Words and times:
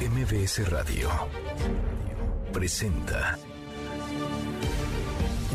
MBS 0.00 0.66
Radio 0.70 1.10
presenta 2.54 3.38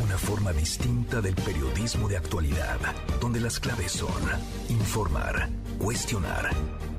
una 0.04 0.16
forma 0.16 0.52
distinta 0.52 1.20
del 1.20 1.34
periodismo 1.34 2.08
de 2.08 2.16
actualidad, 2.16 2.78
donde 3.20 3.40
las 3.40 3.58
claves 3.58 3.90
son 3.90 4.22
informar, 4.68 5.48
cuestionar 5.78 6.50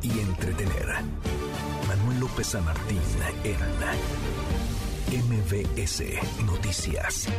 y 0.02 0.20
entretener. 0.20 0.88
Manuel 1.88 2.20
López 2.20 2.47
San 2.47 2.65
Martín 2.65 2.99
en 3.46 5.22
MBS 5.29 6.04
Noticias. 6.46 7.29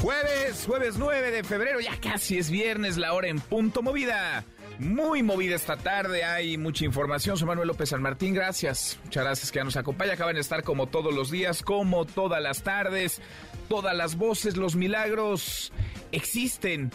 Jueves, 0.00 0.64
jueves 0.66 0.94
9 0.96 1.30
de 1.30 1.44
febrero, 1.44 1.80
ya 1.80 2.00
casi 2.00 2.38
es 2.38 2.48
viernes, 2.48 2.96
la 2.96 3.12
hora 3.12 3.28
en 3.28 3.38
punto 3.38 3.82
movida. 3.82 4.46
Muy 4.78 5.24
movida 5.24 5.56
esta 5.56 5.76
tarde, 5.76 6.22
hay 6.22 6.56
mucha 6.56 6.84
información. 6.84 7.36
Soy 7.36 7.48
Manuel 7.48 7.66
López 7.66 7.88
San 7.88 8.00
Martín, 8.00 8.32
gracias. 8.32 9.00
Muchas 9.04 9.24
gracias 9.24 9.50
que 9.50 9.64
nos 9.64 9.76
acompaña. 9.76 10.12
Acaban 10.12 10.36
de 10.36 10.40
estar 10.40 10.62
como 10.62 10.86
todos 10.86 11.12
los 11.12 11.32
días, 11.32 11.64
como 11.64 12.04
todas 12.04 12.40
las 12.40 12.62
tardes. 12.62 13.20
Todas 13.68 13.96
las 13.96 14.14
voces, 14.14 14.56
los 14.56 14.76
milagros 14.76 15.72
existen 16.12 16.92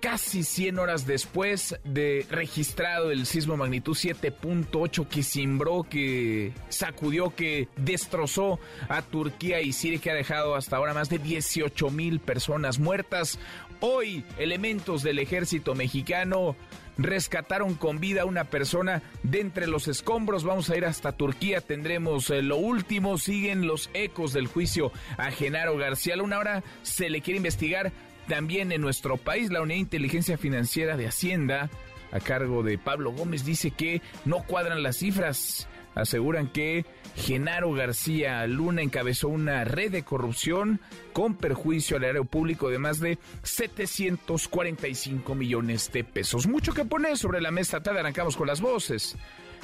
casi 0.00 0.44
100 0.44 0.78
horas 0.78 1.06
después 1.06 1.80
de 1.84 2.26
registrado 2.30 3.10
el 3.10 3.24
sismo 3.24 3.56
magnitud 3.56 3.96
7.8 3.96 5.08
que 5.08 5.22
cimbró, 5.22 5.84
que 5.88 6.52
sacudió, 6.68 7.34
que 7.34 7.68
destrozó 7.76 8.60
a 8.90 9.00
Turquía 9.00 9.62
y 9.62 9.72
Siria, 9.72 10.00
que 10.00 10.10
ha 10.10 10.14
dejado 10.14 10.54
hasta 10.54 10.76
ahora 10.76 10.92
más 10.92 11.08
de 11.08 11.18
18 11.18 11.88
mil 11.90 12.20
personas 12.20 12.78
muertas. 12.78 13.38
Hoy, 13.80 14.22
elementos 14.38 15.02
del 15.02 15.18
ejército 15.18 15.74
mexicano 15.74 16.56
rescataron 16.98 17.74
con 17.74 18.00
vida 18.00 18.22
a 18.22 18.26
una 18.26 18.44
persona 18.44 19.02
de 19.22 19.40
entre 19.40 19.66
los 19.66 19.88
escombros. 19.88 20.44
Vamos 20.44 20.70
a 20.70 20.76
ir 20.76 20.84
hasta 20.84 21.12
Turquía, 21.12 21.60
tendremos 21.60 22.30
eh, 22.30 22.42
lo 22.42 22.56
último. 22.56 23.18
Siguen 23.18 23.66
los 23.66 23.90
ecos 23.94 24.32
del 24.32 24.46
juicio 24.46 24.92
a 25.16 25.30
Genaro 25.30 25.76
García 25.76 26.16
Luna. 26.16 26.36
Ahora 26.36 26.64
se 26.82 27.10
le 27.10 27.20
quiere 27.20 27.38
investigar 27.38 27.92
también 28.28 28.72
en 28.72 28.80
nuestro 28.80 29.16
país. 29.16 29.50
La 29.50 29.62
Unidad 29.62 29.76
de 29.76 29.80
Inteligencia 29.80 30.38
Financiera 30.38 30.96
de 30.96 31.06
Hacienda, 31.06 31.70
a 32.12 32.20
cargo 32.20 32.62
de 32.62 32.78
Pablo 32.78 33.12
Gómez, 33.12 33.44
dice 33.44 33.70
que 33.70 34.02
no 34.24 34.42
cuadran 34.44 34.82
las 34.82 34.98
cifras. 34.98 35.68
Aseguran 35.96 36.48
que 36.48 36.84
Genaro 37.16 37.72
García 37.72 38.46
Luna 38.46 38.82
encabezó 38.82 39.28
una 39.28 39.64
red 39.64 39.90
de 39.90 40.04
corrupción 40.04 40.80
con 41.14 41.34
perjuicio 41.34 41.96
al 41.96 42.04
erario 42.04 42.26
público 42.26 42.68
de 42.68 42.78
más 42.78 43.00
de 43.00 43.18
745 43.42 45.34
millones 45.34 45.90
de 45.90 46.04
pesos. 46.04 46.46
Mucho 46.46 46.74
que 46.74 46.84
poner 46.84 47.16
sobre 47.16 47.40
la 47.40 47.50
mesa. 47.50 47.82
Tarde 47.82 48.00
arrancamos 48.00 48.36
con 48.36 48.46
las 48.46 48.60
voces 48.60 49.16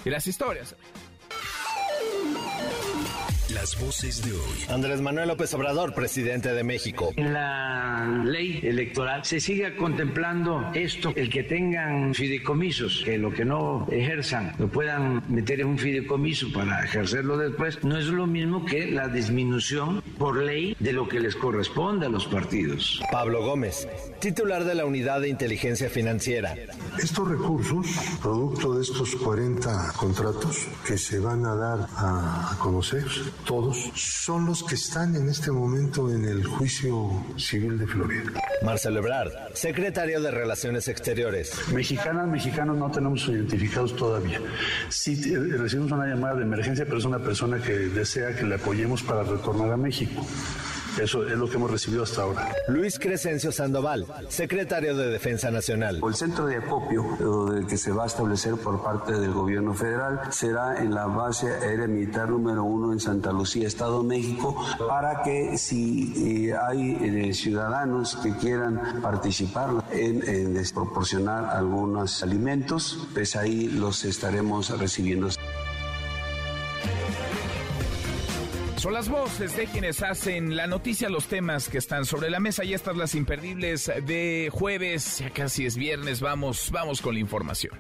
y 0.07 0.11
las 0.11 0.27
historias. 0.27 0.75
Las 3.55 3.79
voces 3.79 4.25
de 4.25 4.33
hoy. 4.33 4.65
Andrés 4.69 5.01
Manuel 5.03 5.29
López 5.29 5.53
Obrador, 5.55 5.93
presidente 5.95 6.55
de 6.55 6.65
México. 6.65 7.13
En 7.17 7.35
la 7.35 8.23
ley 8.25 8.61
electoral 8.63 9.25
se 9.25 9.41
siga 9.41 9.77
contemplando 9.77 10.71
esto, 10.75 11.13
el 11.17 11.29
que 11.29 11.43
tengan 11.43 12.15
fideicomisos, 12.15 13.03
que 13.05 13.19
lo 13.19 13.33
que 13.33 13.45
no 13.45 13.87
ejerzan 13.91 14.55
lo 14.59 14.69
puedan 14.69 15.23
meter 15.29 15.61
en 15.61 15.67
un 15.67 15.79
fideicomiso 15.79 16.53
para 16.53 16.85
ejercerlo 16.85 17.37
después, 17.37 17.83
no 17.85 17.99
es 17.99 18.07
lo 18.07 18.27
mismo 18.27 18.65
que 18.65 18.91
la 18.91 19.09
disminución 19.09 20.03
por 20.19 20.37
ley 20.37 20.75
de 20.79 20.93
lo 20.93 21.09
que 21.09 21.21
les 21.21 21.37
corresponde 21.37 22.07
a 22.07 22.09
los 22.09 22.27
partidos. 22.27 23.03
Pablo 23.11 23.45
Gómez, 23.45 23.87
titular 24.21 24.65
de 24.65 24.77
la 24.77 24.87
Unidad 24.87 25.21
de 25.21 25.29
Inteligencia 25.29 25.91
Financiera. 25.91 26.55
Estos 27.03 27.29
recursos, 27.29 27.87
producto 28.23 28.75
de 28.75 28.83
estos 28.83 29.15
40 29.17 29.93
contratos 29.97 30.69
que 30.87 30.97
se 30.97 31.19
van 31.19 31.45
a 31.45 31.55
dar 31.55 31.89
a 31.97 32.57
conocer, 32.59 33.05
todos, 33.45 33.91
son 33.95 34.47
los 34.47 34.63
que 34.63 34.75
están 34.75 35.15
en 35.17 35.29
este 35.29 35.51
momento 35.51 36.11
en 36.11 36.25
el 36.25 36.45
juicio 36.45 37.11
civil 37.37 37.79
de 37.79 37.87
Florida. 37.87 38.31
Marcelo 38.63 39.01
Ebrard, 39.01 39.33
secretario 39.55 40.21
de 40.21 40.31
Relaciones 40.31 40.89
Exteriores. 40.89 41.69
Mexicanas, 41.73 42.27
mexicanos 42.29 42.77
no 42.77 42.91
tenemos 42.91 43.29
identificados 43.29 43.95
todavía. 43.97 44.41
Sí 44.89 45.13
eh, 45.33 45.39
recibimos 45.57 45.93
una 45.93 46.07
llamada 46.07 46.37
de 46.37 46.43
emergencia, 46.43 46.85
pero 46.85 46.99
es 46.99 47.05
una 47.05 47.19
persona 47.19 47.61
que 47.61 47.73
desea 47.73 48.35
que 48.35 48.45
le 48.45 48.55
apoyemos 48.57 49.03
para 49.03 49.23
retornar 49.23 49.73
a 49.73 49.77
México. 49.77 50.27
Eso 51.01 51.27
es 51.27 51.37
lo 51.37 51.49
que 51.49 51.57
hemos 51.57 51.71
recibido 51.71 52.03
hasta 52.03 52.23
ahora. 52.23 52.55
Luis 52.69 52.99
Crescencio 52.99 53.51
Sandoval, 53.51 54.07
secretario 54.29 54.97
de 54.97 55.09
Defensa 55.09 55.51
Nacional. 55.51 56.01
El 56.07 56.15
centro 56.15 56.47
de 56.47 56.57
acopio 56.57 57.03
que 57.69 57.77
se 57.77 57.93
va 57.93 58.05
a 58.05 58.07
establecer 58.07 58.55
por 58.57 58.83
parte 58.83 59.13
del 59.13 59.33
gobierno 59.33 59.75
federal 59.75 60.21
será 60.31 60.83
en 60.83 60.95
la 60.95 61.07
base 61.07 61.49
aérea 61.53 61.87
militar 61.87 62.29
número 62.29 62.65
uno 62.65 62.93
en 62.93 63.01
Santa 63.01 63.33
Lucía, 63.33 63.67
Estado 63.67 64.03
de 64.03 64.09
México, 64.09 64.57
para 64.87 65.23
que 65.23 65.57
si 65.57 66.49
eh, 66.49 66.55
hay 66.55 66.99
eh, 67.01 67.35
ciudadanos 67.35 68.17
que 68.23 68.37
quieran 68.37 69.01
participar 69.01 69.85
en, 69.91 70.23
en 70.29 70.55
desproporcionar 70.55 71.47
algunos 71.47 72.23
alimentos, 72.23 73.09
pues 73.15 73.37
ahí 73.37 73.69
los 73.69 74.05
estaremos 74.05 74.79
recibiendo. 74.79 75.29
Son 78.83 78.95
las 78.95 79.09
voces 79.09 79.57
de 79.57 79.69
quienes 79.69 80.03
hacen 80.03 80.57
la 80.57 80.67
noticia, 80.67 81.09
los 81.09 81.29
temas 81.29 81.69
que 81.69 81.79
están 81.79 82.05
sobre 82.05 82.31
la 82.31 82.41
mesa 82.41 82.65
y 82.65 82.75
estas 82.75 82.97
las 82.97 83.15
imperdibles 83.15 83.89
de 84.05 84.51
jueves, 84.53 85.21
ya 85.21 85.31
casi 85.31 85.67
es 85.67 85.77
viernes, 85.77 86.21
vamos, 86.21 86.69
vamos 86.73 87.01
con 87.01 87.15
la 87.15 87.21
información. 87.21 87.79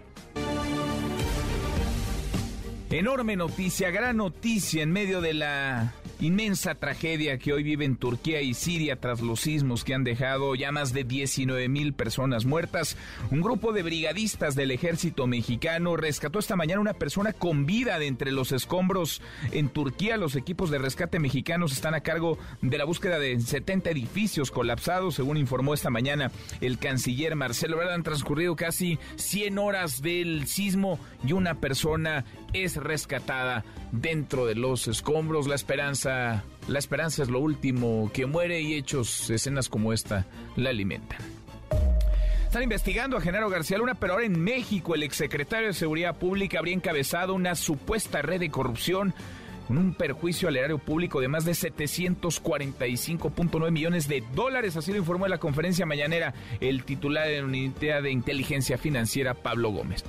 Enorme 2.89 3.35
noticia, 3.35 3.91
gran 3.91 4.19
noticia 4.19 4.85
en 4.85 4.93
medio 4.93 5.21
de 5.21 5.35
la 5.35 5.93
inmensa 6.22 6.77
tragedia 6.77 7.37
que 7.38 7.53
hoy 7.53 7.62
vive 7.65 7.84
en 7.84 7.97
Turquía 7.97 8.41
y 8.43 8.55
Siria 8.55 9.00
tras 9.00 9.21
los 9.21 9.41
sismos 9.41 9.83
que 9.83 9.93
han 9.93 10.05
dejado 10.05 10.55
ya 10.55 10.71
más 10.71 10.93
de 10.93 11.03
19 11.03 11.69
mil 11.69 11.93
personas 11.93 12.44
muertas. 12.44 12.97
Un 13.31 13.41
grupo 13.41 13.72
de 13.72 13.83
brigadistas 13.83 14.55
del 14.55 14.71
ejército 14.71 15.27
mexicano 15.27 15.97
rescató 15.97 16.38
esta 16.38 16.55
mañana 16.55 16.81
una 16.81 16.94
persona 16.94 17.32
con 17.32 17.66
vida 17.66 17.99
de 17.99 18.06
entre 18.06 18.31
los 18.31 18.53
escombros 18.53 19.21
en 19.50 19.69
Turquía. 19.69 20.16
Los 20.16 20.37
equipos 20.37 20.71
de 20.71 20.78
rescate 20.78 21.19
mexicanos 21.19 21.72
están 21.72 21.94
a 21.94 22.00
cargo 22.00 22.38
de 22.61 22.78
la 22.78 22.84
búsqueda 22.84 23.19
de 23.19 23.41
70 23.41 23.91
edificios 23.91 24.50
colapsados, 24.50 25.16
según 25.16 25.37
informó 25.37 25.75
esta 25.75 25.91
mañana 25.91 26.31
el 26.61 26.78
canciller 26.78 27.34
Marcelo. 27.34 27.81
Han 27.82 28.05
transcurrido 28.05 28.55
casi 28.55 28.99
100 29.16 29.59
horas 29.59 30.03
del 30.03 30.47
sismo 30.47 31.00
y 31.27 31.32
una 31.32 31.56
persona 31.56 32.25
es 32.53 32.77
rescatada 32.77 33.65
dentro 33.91 34.47
de 34.47 34.55
los 34.55 34.89
escombros. 34.89 35.47
La 35.47 35.55
esperanza, 35.55 36.45
la 36.69 36.79
esperanza 36.79 37.23
es 37.23 37.29
lo 37.29 37.41
último 37.41 38.11
que 38.13 38.27
muere 38.27 38.61
y 38.61 38.75
hechos, 38.75 39.31
escenas 39.31 39.69
como 39.69 39.93
esta, 39.93 40.27
la 40.57 40.71
alimentan. 40.71 41.19
Están 42.47 42.65
investigando 42.65 43.17
a 43.17 43.21
Genaro 43.21 43.49
García 43.49 43.79
Luna, 43.79 43.95
pero 43.95 44.12
ahora 44.12 44.27
en 44.27 44.39
México 44.39 44.95
el 44.95 45.03
exsecretario 45.03 45.69
de 45.69 45.73
Seguridad 45.73 46.19
Pública 46.19 46.59
habría 46.59 46.75
encabezado 46.75 47.33
una 47.33 47.55
supuesta 47.55 48.21
red 48.21 48.41
de 48.41 48.51
corrupción 48.51 49.15
con 49.67 49.79
un 49.79 49.95
perjuicio 49.95 50.49
al 50.49 50.57
erario 50.57 50.79
público 50.79 51.21
de 51.21 51.29
más 51.29 51.47
de 51.47 51.53
745.9 51.53 53.71
millones 53.71 54.07
de 54.07 54.23
dólares. 54.35 54.77
Así 54.77 54.93
lo 54.93 54.99
informó 54.99 55.25
en 55.25 55.31
la 55.31 55.39
conferencia 55.39 55.87
mañanera 55.87 56.35
el 56.61 56.85
titular 56.85 57.27
de 57.27 57.39
la 57.39 57.47
Unidad 57.47 58.03
de 58.03 58.11
Inteligencia 58.11 58.77
Financiera, 58.77 59.33
Pablo 59.33 59.71
Gómez. 59.71 60.05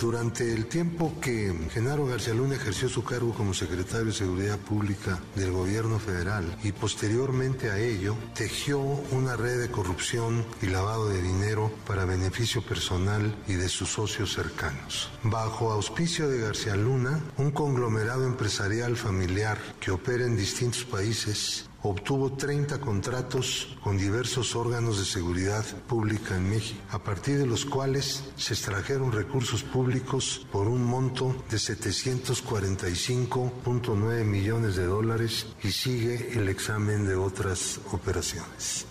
Durante 0.00 0.54
el 0.54 0.64
tiempo 0.64 1.12
que 1.20 1.54
Genaro 1.70 2.06
García 2.06 2.32
Luna 2.32 2.54
ejerció 2.54 2.88
su 2.88 3.04
cargo 3.04 3.34
como 3.34 3.52
secretario 3.52 4.06
de 4.06 4.12
Seguridad 4.12 4.58
Pública 4.58 5.20
del 5.34 5.52
gobierno 5.52 5.98
federal 5.98 6.56
y 6.64 6.72
posteriormente 6.72 7.70
a 7.70 7.78
ello 7.78 8.16
tejió 8.34 8.80
una 8.80 9.36
red 9.36 9.60
de 9.60 9.70
corrupción 9.70 10.46
y 10.62 10.66
lavado 10.68 11.10
de 11.10 11.20
dinero 11.20 11.70
para 11.86 12.06
beneficio 12.06 12.62
personal 12.62 13.36
y 13.46 13.52
de 13.54 13.68
sus 13.68 13.90
socios 13.90 14.32
cercanos. 14.32 15.10
Bajo 15.22 15.70
auspicio 15.70 16.30
de 16.30 16.40
García 16.40 16.76
Luna, 16.76 17.20
un 17.36 17.50
conglomerado 17.50 18.24
empresarial 18.24 18.96
familiar 18.96 19.58
que 19.80 19.90
opera 19.90 20.24
en 20.24 20.34
distintos 20.34 20.84
países 20.84 21.69
obtuvo 21.82 22.32
30 22.32 22.80
contratos 22.80 23.76
con 23.82 23.96
diversos 23.96 24.54
órganos 24.56 24.98
de 24.98 25.04
seguridad 25.04 25.64
pública 25.88 26.36
en 26.36 26.50
México, 26.50 26.80
a 26.90 26.98
partir 26.98 27.38
de 27.38 27.46
los 27.46 27.64
cuales 27.64 28.24
se 28.36 28.54
extrajeron 28.54 29.12
recursos 29.12 29.62
públicos 29.62 30.44
por 30.52 30.66
un 30.68 30.84
monto 30.84 31.34
de 31.50 31.56
745.9 31.56 34.24
millones 34.24 34.76
de 34.76 34.86
dólares 34.86 35.46
y 35.62 35.70
sigue 35.70 36.38
el 36.38 36.48
examen 36.48 37.06
de 37.06 37.16
otras 37.16 37.80
operaciones. 37.92 38.86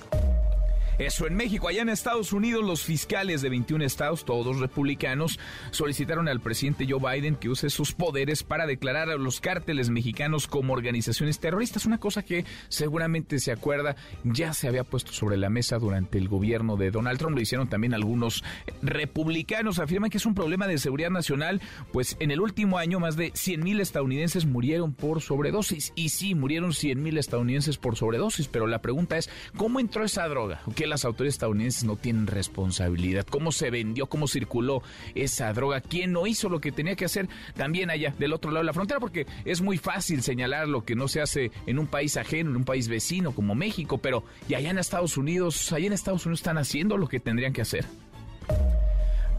Eso 1.00 1.28
en 1.28 1.36
México, 1.36 1.70
allá 1.70 1.82
en 1.82 1.88
Estados 1.88 2.34
Unidos, 2.34 2.62
los 2.62 2.84
fiscales 2.84 3.42
de 3.42 3.48
21 3.48 3.86
estados, 3.86 4.26
todos 4.26 4.60
republicanos, 4.60 5.40
solicitaron 5.72 6.28
al 6.28 6.42
presidente 6.42 6.86
Joe 6.90 7.00
Biden 7.00 7.38
que 7.38 7.48
use 7.48 7.70
sus 7.70 7.94
poderes 7.94 8.44
para 8.44 8.68
declarar 8.68 9.10
a 9.10 9.16
los 9.16 9.40
cárteles 9.40 9.90
mexicanos 9.90 10.46
como 10.46 10.74
organizaciones 10.74 11.40
terroristas, 11.40 11.86
una 11.86 12.00
cosa 12.00 12.24
que 12.24 12.44
seguramente 12.68 13.40
se 13.40 13.54
acuerda 13.54 13.96
ya 14.26 14.52
se 14.52 14.68
había 14.68 14.84
puesto 14.84 15.14
sobre 15.14 15.38
la 15.38 15.50
mesa 15.50 15.80
durante 15.80 16.18
el 16.18 16.28
gobierno 16.28 16.76
de 16.76 16.92
Donald 16.92 17.18
Trump. 17.18 17.34
Lo 17.34 17.42
hicieron 17.42 17.70
también 17.70 17.94
algunos 17.94 18.44
republicanos. 18.82 19.80
Afirman 19.80 20.10
que 20.10 20.18
es 20.18 20.26
un 20.26 20.36
problema 20.36 20.68
de 20.68 20.80
seguridad 20.80 21.12
nacional, 21.12 21.62
pues 21.94 22.18
en 22.20 22.32
el 22.32 22.42
último 22.42 22.78
año 22.78 23.00
más 23.00 23.16
de 23.16 23.32
100 23.34 23.64
mil 23.64 23.80
estadounidenses 23.80 24.46
murieron 24.46 24.94
por 24.94 25.22
sobredosis. 25.22 25.94
Y 25.96 26.10
sí, 26.10 26.36
murieron 26.36 26.74
100 26.74 27.02
mil 27.02 27.18
estadounidenses 27.18 27.78
por 27.78 27.96
sobredosis, 27.96 28.50
pero 28.50 28.68
la 28.68 28.82
pregunta 28.82 29.18
es, 29.18 29.30
¿cómo 29.56 29.80
entró 29.80 30.04
esa 30.04 30.28
droga? 30.28 30.62
¿Qué 30.76 30.89
las 30.90 31.06
autoridades 31.06 31.36
estadounidenses 31.36 31.84
no 31.84 31.96
tienen 31.96 32.28
responsabilidad. 32.28 33.26
¿Cómo 33.26 33.52
se 33.52 33.70
vendió? 33.70 34.08
¿Cómo 34.08 34.28
circuló 34.28 34.84
esa 35.16 35.54
droga? 35.54 35.82
¿Quién 35.82 36.12
no 36.12 36.28
hizo 36.28 36.50
lo 36.50 36.60
que 36.60 36.72
tenía 36.72 36.96
que 36.96 37.06
hacer 37.06 37.30
también 37.56 37.90
allá 37.90 38.14
del 38.18 38.34
otro 38.34 38.52
lado 38.52 38.64
de 38.64 38.68
la 38.68 38.74
frontera? 38.74 39.00
Porque 39.00 39.26
es 39.46 39.62
muy 39.62 39.78
fácil 39.78 40.22
señalar 40.22 40.68
lo 40.68 40.84
que 40.84 40.96
no 40.96 41.08
se 41.08 41.22
hace 41.22 41.52
en 41.66 41.80
un 41.80 41.88
país 41.88 42.18
ajeno, 42.18 42.50
en 42.50 42.58
un 42.58 42.66
país 42.66 42.88
vecino 42.88 43.32
como 43.32 43.56
México, 43.56 43.98
pero 43.98 44.24
y 44.48 44.56
allá 44.56 44.72
en 44.72 44.78
Estados 44.78 45.18
Unidos, 45.18 45.72
allá 45.72 45.88
en 45.88 45.94
Estados 45.94 46.26
Unidos 46.26 46.40
están 46.42 46.58
haciendo 46.58 46.98
lo 46.98 47.08
que 47.08 47.20
tendrían 47.20 47.54
que 47.54 47.62
hacer. 47.62 47.86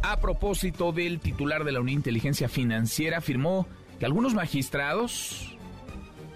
A 0.02 0.20
propósito 0.20 0.92
del 0.92 1.20
titular 1.20 1.64
de 1.64 1.72
la 1.72 1.80
Unión 1.80 1.96
de 1.96 2.10
Inteligencia 2.10 2.48
Financiera, 2.48 3.18
afirmó 3.18 3.66
que 3.98 4.06
algunos 4.06 4.34
magistrados 4.34 5.56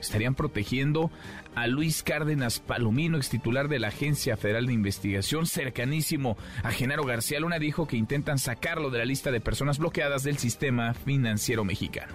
estarían 0.00 0.34
protegiendo 0.34 1.10
a 1.54 1.66
Luis 1.66 2.02
Cárdenas 2.02 2.60
Palomino, 2.60 3.16
ex 3.16 3.28
titular 3.28 3.68
de 3.68 3.78
la 3.78 3.88
Agencia 3.88 4.36
Federal 4.36 4.66
de 4.66 4.72
Investigación, 4.72 5.46
cercanísimo 5.46 6.36
a 6.62 6.70
Genaro 6.70 7.04
García 7.04 7.40
Luna, 7.40 7.58
dijo 7.58 7.86
que 7.86 7.96
intentan 7.96 8.38
sacarlo 8.38 8.90
de 8.90 8.98
la 8.98 9.04
lista 9.04 9.30
de 9.30 9.40
personas 9.40 9.78
bloqueadas 9.78 10.22
del 10.22 10.38
sistema 10.38 10.94
financiero 10.94 11.64
mexicano. 11.64 12.14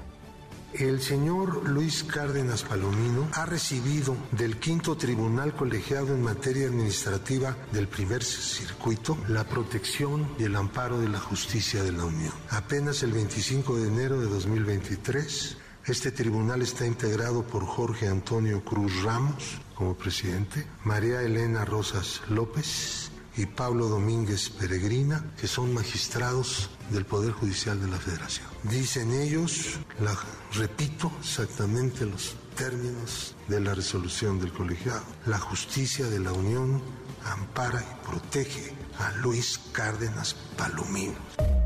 El 0.73 1.01
señor 1.01 1.67
Luis 1.67 2.03
Cárdenas 2.03 2.61
Palomino 2.61 3.27
ha 3.33 3.47
recibido 3.47 4.15
del 4.31 4.57
quinto 4.57 4.95
tribunal 4.95 5.55
colegiado 5.55 6.13
en 6.13 6.21
materia 6.21 6.67
administrativa 6.67 7.57
del 7.71 7.87
primer 7.87 8.23
circuito 8.23 9.17
la 9.29 9.45
protección 9.45 10.27
y 10.37 10.43
el 10.43 10.55
amparo 10.55 10.99
de 10.99 11.09
la 11.09 11.19
justicia 11.19 11.81
de 11.81 11.91
la 11.91 12.05
Unión. 12.05 12.33
Apenas 12.49 13.01
el 13.01 13.13
25 13.13 13.77
de 13.77 13.87
enero 13.87 14.19
de 14.19 14.27
2023, 14.27 15.57
este 15.91 16.11
tribunal 16.11 16.61
está 16.61 16.85
integrado 16.85 17.43
por 17.43 17.65
Jorge 17.65 18.07
Antonio 18.07 18.63
Cruz 18.63 19.01
Ramos 19.01 19.59
como 19.75 19.95
presidente, 19.95 20.67
María 20.83 21.21
Elena 21.21 21.65
Rosas 21.65 22.21
López 22.29 23.11
y 23.37 23.45
Pablo 23.45 23.87
Domínguez 23.87 24.49
Peregrina, 24.49 25.33
que 25.39 25.47
son 25.47 25.73
magistrados 25.73 26.69
del 26.91 27.05
Poder 27.05 27.31
Judicial 27.31 27.81
de 27.81 27.87
la 27.87 27.97
Federación. 27.97 28.47
Dicen 28.63 29.11
ellos, 29.13 29.79
la, 29.99 30.15
repito 30.53 31.11
exactamente 31.21 32.05
los 32.05 32.35
términos 32.55 33.35
de 33.47 33.59
la 33.59 33.73
resolución 33.73 34.39
del 34.39 34.51
colegiado, 34.51 35.03
la 35.25 35.39
justicia 35.39 36.07
de 36.07 36.19
la 36.19 36.33
Unión 36.33 36.81
ampara 37.23 37.81
y 37.81 38.07
protege 38.07 38.73
a 38.99 39.11
Luis 39.17 39.59
Cárdenas 39.71 40.35
Palomino. 40.57 41.58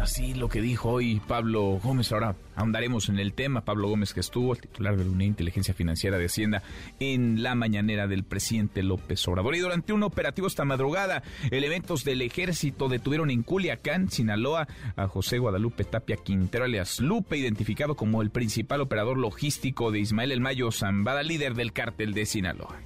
Así 0.00 0.32
lo 0.32 0.48
que 0.48 0.62
dijo 0.62 0.88
hoy 0.88 1.20
Pablo 1.28 1.78
Gómez. 1.82 2.10
Ahora 2.10 2.34
ahondaremos 2.56 3.10
en 3.10 3.18
el 3.18 3.34
tema. 3.34 3.66
Pablo 3.66 3.88
Gómez, 3.88 4.14
que 4.14 4.20
estuvo, 4.20 4.54
el 4.54 4.60
titular 4.60 4.96
de 4.96 5.04
la 5.04 5.10
Unidad 5.10 5.18
de 5.18 5.26
Inteligencia 5.26 5.74
Financiera 5.74 6.16
de 6.16 6.24
Hacienda, 6.24 6.62
en 7.00 7.42
la 7.42 7.54
mañanera 7.54 8.06
del 8.06 8.24
presidente 8.24 8.82
López 8.82 9.28
Obrador. 9.28 9.54
Y 9.54 9.58
durante 9.58 9.92
un 9.92 10.02
operativo 10.02 10.46
esta 10.46 10.64
madrugada, 10.64 11.22
elementos 11.50 12.02
del 12.02 12.22
ejército 12.22 12.88
detuvieron 12.88 13.30
en 13.30 13.42
Culiacán, 13.42 14.10
Sinaloa, 14.10 14.68
a 14.96 15.06
José 15.06 15.36
Guadalupe 15.36 15.84
Tapia 15.84 16.16
Quintero, 16.16 16.64
alias 16.64 17.00
Lupe, 17.00 17.36
identificado 17.36 17.94
como 17.94 18.22
el 18.22 18.30
principal 18.30 18.80
operador 18.80 19.18
logístico 19.18 19.90
de 19.90 20.00
Ismael 20.00 20.32
El 20.32 20.40
Mayo 20.40 20.72
Zambada, 20.72 21.22
líder 21.22 21.54
del 21.54 21.74
cártel 21.74 22.14
de 22.14 22.24
Sinaloa. 22.24 22.80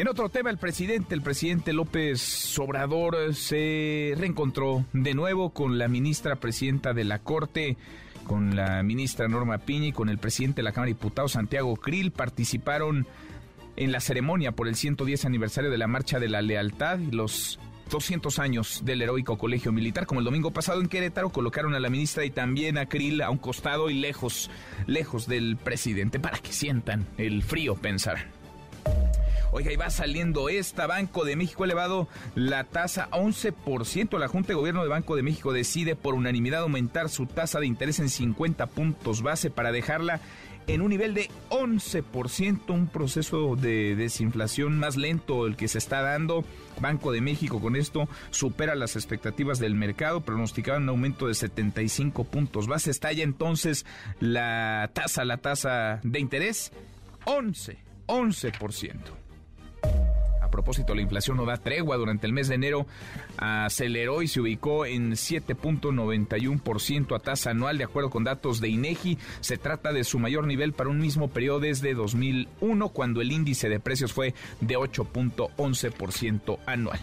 En 0.00 0.08
otro 0.08 0.30
tema, 0.30 0.48
el 0.48 0.56
presidente, 0.56 1.14
el 1.14 1.20
presidente 1.20 1.74
López 1.74 2.58
Obrador 2.58 3.34
se 3.34 4.14
reencontró 4.16 4.86
de 4.94 5.12
nuevo 5.12 5.50
con 5.50 5.76
la 5.76 5.88
ministra 5.88 6.36
presidenta 6.36 6.94
de 6.94 7.04
la 7.04 7.18
Corte, 7.18 7.76
con 8.26 8.56
la 8.56 8.82
ministra 8.82 9.28
Norma 9.28 9.58
Piña 9.58 9.88
y 9.88 9.92
con 9.92 10.08
el 10.08 10.16
presidente 10.16 10.60
de 10.60 10.62
la 10.62 10.72
Cámara 10.72 10.86
de 10.86 10.94
Diputados, 10.94 11.32
Santiago 11.32 11.76
Krill. 11.76 12.12
Participaron 12.12 13.06
en 13.76 13.92
la 13.92 14.00
ceremonia 14.00 14.52
por 14.52 14.68
el 14.68 14.74
110 14.74 15.26
aniversario 15.26 15.70
de 15.70 15.76
la 15.76 15.86
Marcha 15.86 16.18
de 16.18 16.30
la 16.30 16.40
Lealtad 16.40 16.98
y 16.98 17.10
los 17.10 17.58
200 17.90 18.38
años 18.38 18.80
del 18.86 19.02
heroico 19.02 19.36
colegio 19.36 19.70
militar. 19.70 20.06
Como 20.06 20.20
el 20.20 20.24
domingo 20.24 20.50
pasado 20.50 20.80
en 20.80 20.88
Querétaro, 20.88 21.28
colocaron 21.28 21.74
a 21.74 21.78
la 21.78 21.90
ministra 21.90 22.24
y 22.24 22.30
también 22.30 22.78
a 22.78 22.86
Krill 22.86 23.20
a 23.20 23.28
un 23.28 23.36
costado 23.36 23.90
y 23.90 24.00
lejos, 24.00 24.50
lejos 24.86 25.26
del 25.26 25.58
presidente 25.58 26.18
para 26.18 26.38
que 26.38 26.54
sientan 26.54 27.06
el 27.18 27.42
frío, 27.42 27.74
pensar. 27.74 28.39
Oiga, 29.52 29.72
y 29.72 29.76
va 29.76 29.90
saliendo 29.90 30.48
esta. 30.48 30.86
Banco 30.86 31.24
de 31.24 31.34
México 31.34 31.64
ha 31.64 31.66
elevado 31.66 32.08
la 32.36 32.64
tasa 32.64 33.08
a 33.10 33.18
11%. 33.18 34.16
La 34.18 34.28
Junta 34.28 34.48
de 34.48 34.54
Gobierno 34.54 34.82
de 34.82 34.88
Banco 34.88 35.16
de 35.16 35.22
México 35.22 35.52
decide 35.52 35.96
por 35.96 36.14
unanimidad 36.14 36.62
aumentar 36.62 37.08
su 37.08 37.26
tasa 37.26 37.58
de 37.58 37.66
interés 37.66 37.98
en 37.98 38.10
50 38.10 38.66
puntos 38.66 39.22
base 39.22 39.50
para 39.50 39.72
dejarla 39.72 40.20
en 40.68 40.82
un 40.82 40.90
nivel 40.90 41.14
de 41.14 41.28
11%, 41.48 42.70
un 42.70 42.86
proceso 42.86 43.56
de 43.56 43.96
desinflación 43.96 44.78
más 44.78 44.96
lento 44.96 45.46
el 45.48 45.56
que 45.56 45.66
se 45.66 45.78
está 45.78 46.00
dando. 46.00 46.44
Banco 46.80 47.10
de 47.10 47.20
México 47.20 47.60
con 47.60 47.74
esto 47.74 48.08
supera 48.30 48.76
las 48.76 48.94
expectativas 48.94 49.58
del 49.58 49.74
mercado, 49.74 50.20
pronosticaba 50.20 50.78
un 50.78 50.88
aumento 50.88 51.26
de 51.26 51.34
75 51.34 52.22
puntos 52.22 52.68
base. 52.68 52.92
Estalla 52.92 53.24
entonces 53.24 53.84
la 54.20 54.90
tasa, 54.92 55.24
la 55.24 55.38
tasa 55.38 55.98
de 56.04 56.20
interés, 56.20 56.70
11, 57.24 57.78
11% 58.06 59.19
propósito, 60.50 60.94
la 60.94 61.02
inflación 61.02 61.36
no 61.36 61.44
da 61.44 61.56
tregua. 61.56 61.96
Durante 61.96 62.26
el 62.26 62.32
mes 62.32 62.48
de 62.48 62.56
enero 62.56 62.86
aceleró 63.38 64.22
y 64.22 64.28
se 64.28 64.40
ubicó 64.40 64.86
en 64.86 65.12
7.91% 65.12 67.16
a 67.16 67.18
tasa 67.18 67.50
anual, 67.50 67.78
de 67.78 67.84
acuerdo 67.84 68.10
con 68.10 68.24
datos 68.24 68.60
de 68.60 68.68
INEGI. 68.68 69.18
Se 69.40 69.56
trata 69.56 69.92
de 69.92 70.04
su 70.04 70.18
mayor 70.18 70.46
nivel 70.46 70.72
para 70.72 70.90
un 70.90 70.98
mismo 70.98 71.28
periodo 71.28 71.60
desde 71.60 71.94
2001, 71.94 72.88
cuando 72.90 73.20
el 73.20 73.32
índice 73.32 73.68
de 73.68 73.80
precios 73.80 74.12
fue 74.12 74.34
de 74.60 74.76
8.11% 74.76 76.58
anual 76.66 77.00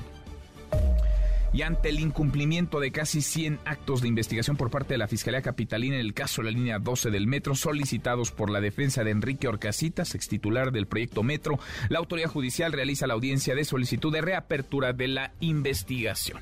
y 1.53 1.61
ante 1.61 1.89
el 1.89 1.99
incumplimiento 1.99 2.79
de 2.79 2.91
casi 2.91 3.21
100 3.21 3.59
actos 3.65 4.01
de 4.01 4.07
investigación 4.07 4.57
por 4.57 4.69
parte 4.69 4.93
de 4.93 4.97
la 4.97 5.07
Fiscalía 5.07 5.41
Capitalina 5.41 5.95
en 5.95 6.01
el 6.01 6.13
caso 6.13 6.41
de 6.41 6.51
la 6.51 6.57
línea 6.57 6.79
12 6.79 7.09
del 7.09 7.27
metro, 7.27 7.55
solicitados 7.55 8.31
por 8.31 8.49
la 8.49 8.61
defensa 8.61 9.03
de 9.03 9.11
Enrique 9.11 9.47
Orcasitas, 9.47 10.15
ex 10.15 10.27
titular 10.27 10.71
del 10.71 10.87
proyecto 10.87 11.23
Metro, 11.23 11.59
la 11.89 11.99
autoridad 11.99 12.29
judicial 12.29 12.73
realiza 12.73 13.07
la 13.07 13.13
audiencia 13.13 13.55
de 13.55 13.65
solicitud 13.65 14.11
de 14.13 14.21
reapertura 14.21 14.93
de 14.93 15.07
la 15.07 15.33
investigación. 15.39 16.41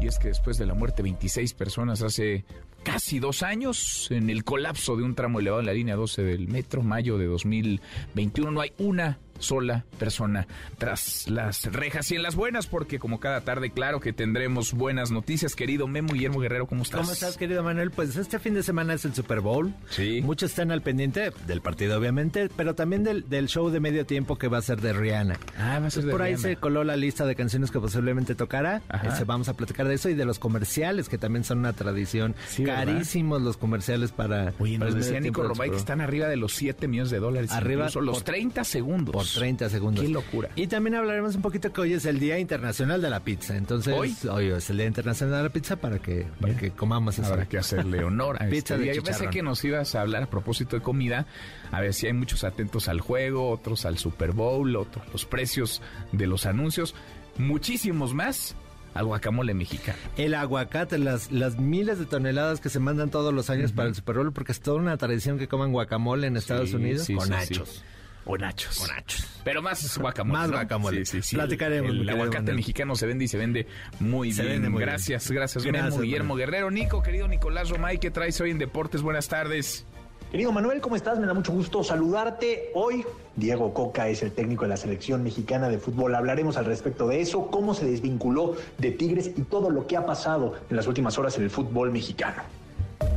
Y 0.00 0.06
es 0.06 0.18
que 0.18 0.28
después 0.28 0.58
de 0.58 0.66
la 0.66 0.74
muerte 0.74 0.98
de 0.98 1.04
26 1.04 1.54
personas 1.54 2.02
hace 2.02 2.44
casi 2.82 3.18
dos 3.18 3.42
años, 3.42 4.08
en 4.10 4.30
el 4.30 4.44
colapso 4.44 4.96
de 4.96 5.02
un 5.02 5.14
tramo 5.14 5.40
elevado 5.40 5.60
en 5.60 5.66
la 5.66 5.74
línea 5.74 5.96
12 5.96 6.22
del 6.22 6.48
metro, 6.48 6.82
mayo 6.82 7.18
de 7.18 7.26
2021, 7.26 8.50
no 8.50 8.60
hay 8.60 8.72
una 8.78 9.18
sola 9.38 9.84
persona 9.98 10.46
tras 10.78 11.28
las 11.28 11.64
rejas 11.64 12.10
y 12.10 12.16
en 12.16 12.22
las 12.22 12.34
buenas, 12.34 12.66
porque 12.66 12.98
como 12.98 13.20
cada 13.20 13.40
tarde, 13.42 13.70
claro 13.70 14.00
que 14.00 14.12
tendremos 14.12 14.72
buenas 14.72 15.10
noticias. 15.10 15.54
Querido 15.54 15.86
Memo 15.86 16.12
Guillermo 16.12 16.40
Guerrero, 16.40 16.66
¿cómo 16.66 16.82
estás? 16.82 17.00
¿Cómo 17.00 17.12
estás, 17.12 17.36
querido 17.36 17.62
Manuel? 17.62 17.90
Pues 17.90 18.16
este 18.16 18.38
fin 18.38 18.54
de 18.54 18.62
semana 18.62 18.94
es 18.94 19.04
el 19.04 19.14
Super 19.14 19.40
Bowl. 19.40 19.74
Sí. 19.90 20.20
Muchos 20.22 20.50
están 20.50 20.70
al 20.70 20.82
pendiente 20.82 21.32
del 21.46 21.60
partido, 21.60 21.98
obviamente, 21.98 22.48
pero 22.56 22.74
también 22.74 23.04
del, 23.04 23.28
del 23.28 23.48
show 23.48 23.70
de 23.70 23.80
medio 23.80 24.06
tiempo 24.06 24.36
que 24.36 24.48
va 24.48 24.58
a 24.58 24.62
ser 24.62 24.80
de 24.80 24.92
Rihanna. 24.92 25.38
Ah, 25.58 25.78
va 25.80 25.86
a 25.86 25.90
ser 25.90 26.04
de 26.04 26.12
Por 26.12 26.22
ahí 26.22 26.36
se 26.36 26.56
coló 26.56 26.84
la 26.84 26.96
lista 26.96 27.26
de 27.26 27.34
canciones 27.34 27.70
que 27.70 27.80
posiblemente 27.80 28.34
tocará. 28.34 28.82
Ese, 29.04 29.24
vamos 29.24 29.48
a 29.48 29.54
platicar 29.54 29.88
de 29.88 29.94
eso 29.94 30.08
y 30.08 30.14
de 30.14 30.24
los 30.24 30.38
comerciales, 30.38 31.08
que 31.08 31.18
también 31.18 31.44
son 31.44 31.58
una 31.58 31.72
tradición. 31.72 32.34
Carísimos 32.64 33.42
los 33.42 33.56
comerciales 33.56 34.12
para. 34.12 34.52
Oye, 34.58 34.78
nos 34.78 34.94
decía 34.94 35.20
Nico 35.20 35.42
Romay 35.42 35.70
que 35.70 35.76
están 35.76 36.00
arriba 36.00 36.28
de 36.28 36.36
los 36.36 36.54
7 36.54 36.88
millones 36.88 37.10
de 37.10 37.18
dólares. 37.18 37.52
Arriba. 37.52 37.88
Son 37.88 38.04
los 38.04 38.24
30 38.24 38.64
segundos. 38.64 39.27
30 39.34 39.68
segundos. 39.68 40.04
Qué 40.04 40.10
locura. 40.10 40.50
Y 40.56 40.66
también 40.66 40.94
hablaremos 40.94 41.36
un 41.36 41.42
poquito 41.42 41.72
que 41.72 41.80
hoy 41.80 41.92
es 41.92 42.04
el 42.06 42.18
Día 42.18 42.38
Internacional 42.38 43.00
de 43.00 43.10
la 43.10 43.20
Pizza. 43.20 43.56
Entonces, 43.56 43.94
hoy, 43.94 44.14
hoy 44.30 44.46
es 44.46 44.70
el 44.70 44.78
Día 44.78 44.86
Internacional 44.86 45.36
de 45.38 45.42
la 45.44 45.52
Pizza 45.52 45.76
para 45.76 45.98
que, 45.98 46.26
para 46.40 46.56
que 46.56 46.70
comamos 46.70 47.18
eso. 47.18 47.32
Habrá 47.32 47.46
que 47.46 47.58
hacerle 47.58 48.04
honor 48.04 48.36
a 48.42 48.46
pizza 48.50 48.74
este 48.74 48.78
día. 48.78 48.92
Yo 48.94 49.02
pensé 49.02 49.28
que 49.28 49.42
nos 49.42 49.64
ibas 49.64 49.94
a 49.94 50.02
hablar 50.02 50.22
a 50.24 50.26
propósito 50.30 50.76
de 50.76 50.82
comida. 50.82 51.26
A 51.70 51.80
ver 51.80 51.94
si 51.94 52.06
hay 52.06 52.12
muchos 52.12 52.44
atentos 52.44 52.88
al 52.88 53.00
juego, 53.00 53.50
otros 53.50 53.84
al 53.86 53.98
Super 53.98 54.32
Bowl, 54.32 54.76
otros 54.76 55.04
los 55.12 55.24
precios 55.24 55.82
de 56.12 56.26
los 56.26 56.46
anuncios. 56.46 56.94
Muchísimos 57.36 58.14
más 58.14 58.56
al 58.94 59.06
guacamole 59.06 59.54
mexicano. 59.54 59.98
El 60.16 60.34
aguacate, 60.34 60.98
las, 60.98 61.30
las 61.30 61.58
miles 61.58 61.98
de 61.98 62.06
toneladas 62.06 62.60
que 62.60 62.68
se 62.68 62.80
mandan 62.80 63.10
todos 63.10 63.32
los 63.32 63.50
años 63.50 63.72
para 63.72 63.88
el 63.88 63.94
Super 63.94 64.16
Bowl, 64.16 64.32
porque 64.32 64.52
es 64.52 64.60
toda 64.60 64.78
una 64.78 64.96
tradición 64.96 65.38
que 65.38 65.46
coman 65.48 65.72
guacamole 65.72 66.26
en 66.26 66.36
Estados 66.36 66.72
Unidos 66.72 67.06
con 67.14 67.28
nachos. 67.28 67.84
O 68.28 68.36
nachos. 68.36 68.78
O 68.82 68.86
nachos. 68.86 69.26
Pero 69.42 69.62
más 69.62 69.98
guacamole. 69.98 70.38
Más 70.38 70.50
guacamole. 70.50 71.06
Sí, 71.06 71.22
sí, 71.22 71.30
sí. 71.30 71.36
Platicaremos. 71.36 71.90
El, 71.90 72.08
aguacate 72.08 72.52
mexicano 72.52 72.94
se 72.94 73.06
vende 73.06 73.24
y 73.24 73.28
se 73.28 73.38
vende 73.38 73.66
muy 74.00 74.30
bien. 74.32 74.74
gracias, 74.76 75.30
gracias, 75.30 75.64
gracias, 75.64 75.98
Guillermo 75.98 76.36
Guerrero. 76.36 76.70
Nico, 76.70 77.02
querido 77.02 77.26
Nicolás 77.26 77.70
Romay, 77.70 77.96
¿qué 77.96 78.10
traes 78.10 78.38
hoy 78.42 78.50
en 78.50 78.58
Deportes? 78.58 79.00
Buenas 79.00 79.28
tardes. 79.28 79.86
Querido 80.30 80.52
Manuel, 80.52 80.82
¿cómo 80.82 80.94
estás? 80.94 81.18
Me 81.18 81.26
da 81.26 81.32
mucho 81.32 81.52
gusto 81.52 81.82
saludarte. 81.82 82.70
Hoy 82.74 83.02
Diego 83.36 83.72
Coca 83.72 84.08
es 84.08 84.22
el 84.22 84.32
técnico 84.32 84.64
de 84.64 84.68
la 84.68 84.76
selección 84.76 85.22
mexicana 85.22 85.70
de 85.70 85.78
fútbol. 85.78 86.14
Hablaremos 86.14 86.58
al 86.58 86.66
respecto 86.66 87.08
de 87.08 87.22
eso, 87.22 87.50
cómo 87.50 87.72
se 87.72 87.86
desvinculó 87.86 88.56
de 88.76 88.90
Tigres 88.90 89.30
y 89.34 89.42
todo 89.44 89.70
lo 89.70 89.86
que 89.86 89.96
ha 89.96 90.04
pasado 90.04 90.56
en 90.68 90.76
las 90.76 90.86
últimas 90.86 91.16
horas 91.16 91.38
en 91.38 91.44
el 91.44 91.50
fútbol 91.50 91.90
mexicano. 91.92 92.42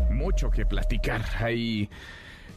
Mucho 0.09 0.49
que 0.49 0.65
platicar. 0.65 1.25
Hay 1.39 1.89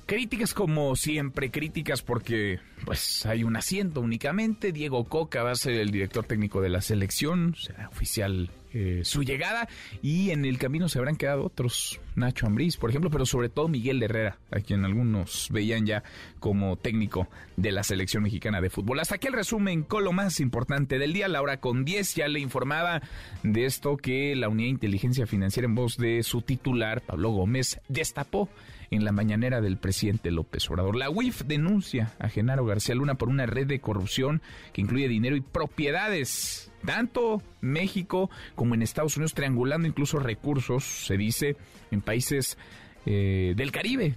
Críticas 0.07 0.53
como 0.53 0.97
siempre, 0.97 1.51
críticas 1.51 2.03
porque 2.03 2.61
pues 2.85 3.25
hay 3.25 3.43
un 3.43 3.57
asiento 3.57 4.03
únicamente. 4.03 4.71
Diego 4.71 5.05
Coca 5.05 5.43
va 5.43 5.53
a 5.53 5.57
ser 5.57 5.75
el 5.75 5.91
director 5.91 6.27
técnico 6.27 6.61
de 6.61 6.69
la 6.69 6.83
selección, 6.83 7.55
será 7.57 7.89
oficial 7.89 8.51
eh, 8.75 9.03
su 9.05 9.23
llegada 9.23 9.69
y 10.03 10.31
en 10.31 10.45
el 10.45 10.59
camino 10.59 10.89
se 10.89 10.99
habrán 10.99 11.15
quedado 11.15 11.45
otros, 11.47 12.01
Nacho 12.17 12.47
Ambriz, 12.47 12.77
por 12.77 12.91
ejemplo, 12.91 13.09
pero 13.09 13.25
sobre 13.25 13.49
todo 13.49 13.69
Miguel 13.69 14.03
Herrera, 14.03 14.37
a 14.51 14.59
quien 14.59 14.85
algunos 14.85 15.49
veían 15.53 15.87
ya 15.87 16.03
como 16.41 16.77
técnico 16.77 17.29
de 17.57 17.71
la 17.71 17.85
selección 17.85 18.25
mexicana 18.25 18.61
de 18.61 18.71
fútbol. 18.71 18.99
Hasta 18.99 19.15
aquí 19.15 19.29
el 19.29 19.33
resumen 19.33 19.85
con 19.85 20.03
lo 20.03 20.13
más 20.13 20.41
importante 20.41 20.99
del 20.99 21.13
día. 21.13 21.29
La 21.29 21.41
hora 21.41 21.61
con 21.61 21.85
10 21.85 22.17
ya 22.17 22.29
le 22.29 22.41
informaba 22.41 23.01
de 23.45 23.65
esto 23.65 23.97
que 23.97 24.35
la 24.35 24.49
Unidad 24.49 24.67
de 24.67 24.71
Inteligencia 24.71 25.27
Financiera 25.27 25.67
en 25.67 25.77
voz 25.77 25.97
de 25.97 26.25
su 26.25 26.43
titular, 26.43 27.01
Pablo 27.01 27.31
Gómez, 27.31 27.81
destapó 27.89 28.51
en 28.91 29.05
la 29.05 29.13
mañanera 29.13 29.61
del 29.61 29.77
presidente 29.77 30.31
López 30.31 30.69
Obrador. 30.71 30.97
La 30.97 31.11
UIF 31.11 31.43
denuncia 31.43 32.13
a 32.19 32.29
Genaro 32.29 32.65
García 32.65 32.95
Luna 32.95 33.15
por 33.17 33.29
una 33.29 33.47
red 33.47 33.67
de 33.67 33.81
corrupción 33.81 34.43
que 34.73 34.81
incluye 34.81 35.09
dinero 35.09 35.37
y 35.37 35.41
propiedades, 35.41 36.71
tanto 36.85 37.43
México 37.61 38.31
como 38.55 38.75
en 38.75 38.83
Estados 38.83 39.17
Unidos, 39.17 39.35
triangulando 39.35 39.89
incluso 39.89 40.19
recursos, 40.19 40.85
se 40.85 41.17
dice, 41.17 41.57
en 41.91 42.01
países 42.01 42.59
eh, 43.07 43.55
del 43.57 43.73
Caribe. 43.73 44.15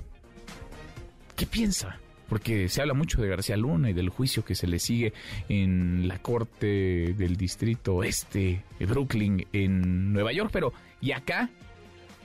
¿Qué 1.36 1.46
piensa? 1.46 2.00
porque 2.30 2.70
se 2.70 2.82
habla 2.82 2.94
mucho 2.94 3.22
de 3.22 3.30
García 3.30 3.58
Luna 3.58 3.90
y 3.90 3.94
del 3.94 4.10
juicio 4.10 4.44
que 4.44 4.56
se 4.56 4.68
le 4.68 4.80
sigue 4.80 5.14
en 5.50 6.08
la 6.08 6.20
corte 6.20 7.14
del 7.18 7.38
distrito 7.38 8.04
este, 8.04 8.64
Brooklyn, 8.80 9.48
en 9.54 10.14
Nueva 10.14 10.34
York, 10.34 10.50
pero 10.52 10.74
¿y 11.02 11.12
acá? 11.12 11.50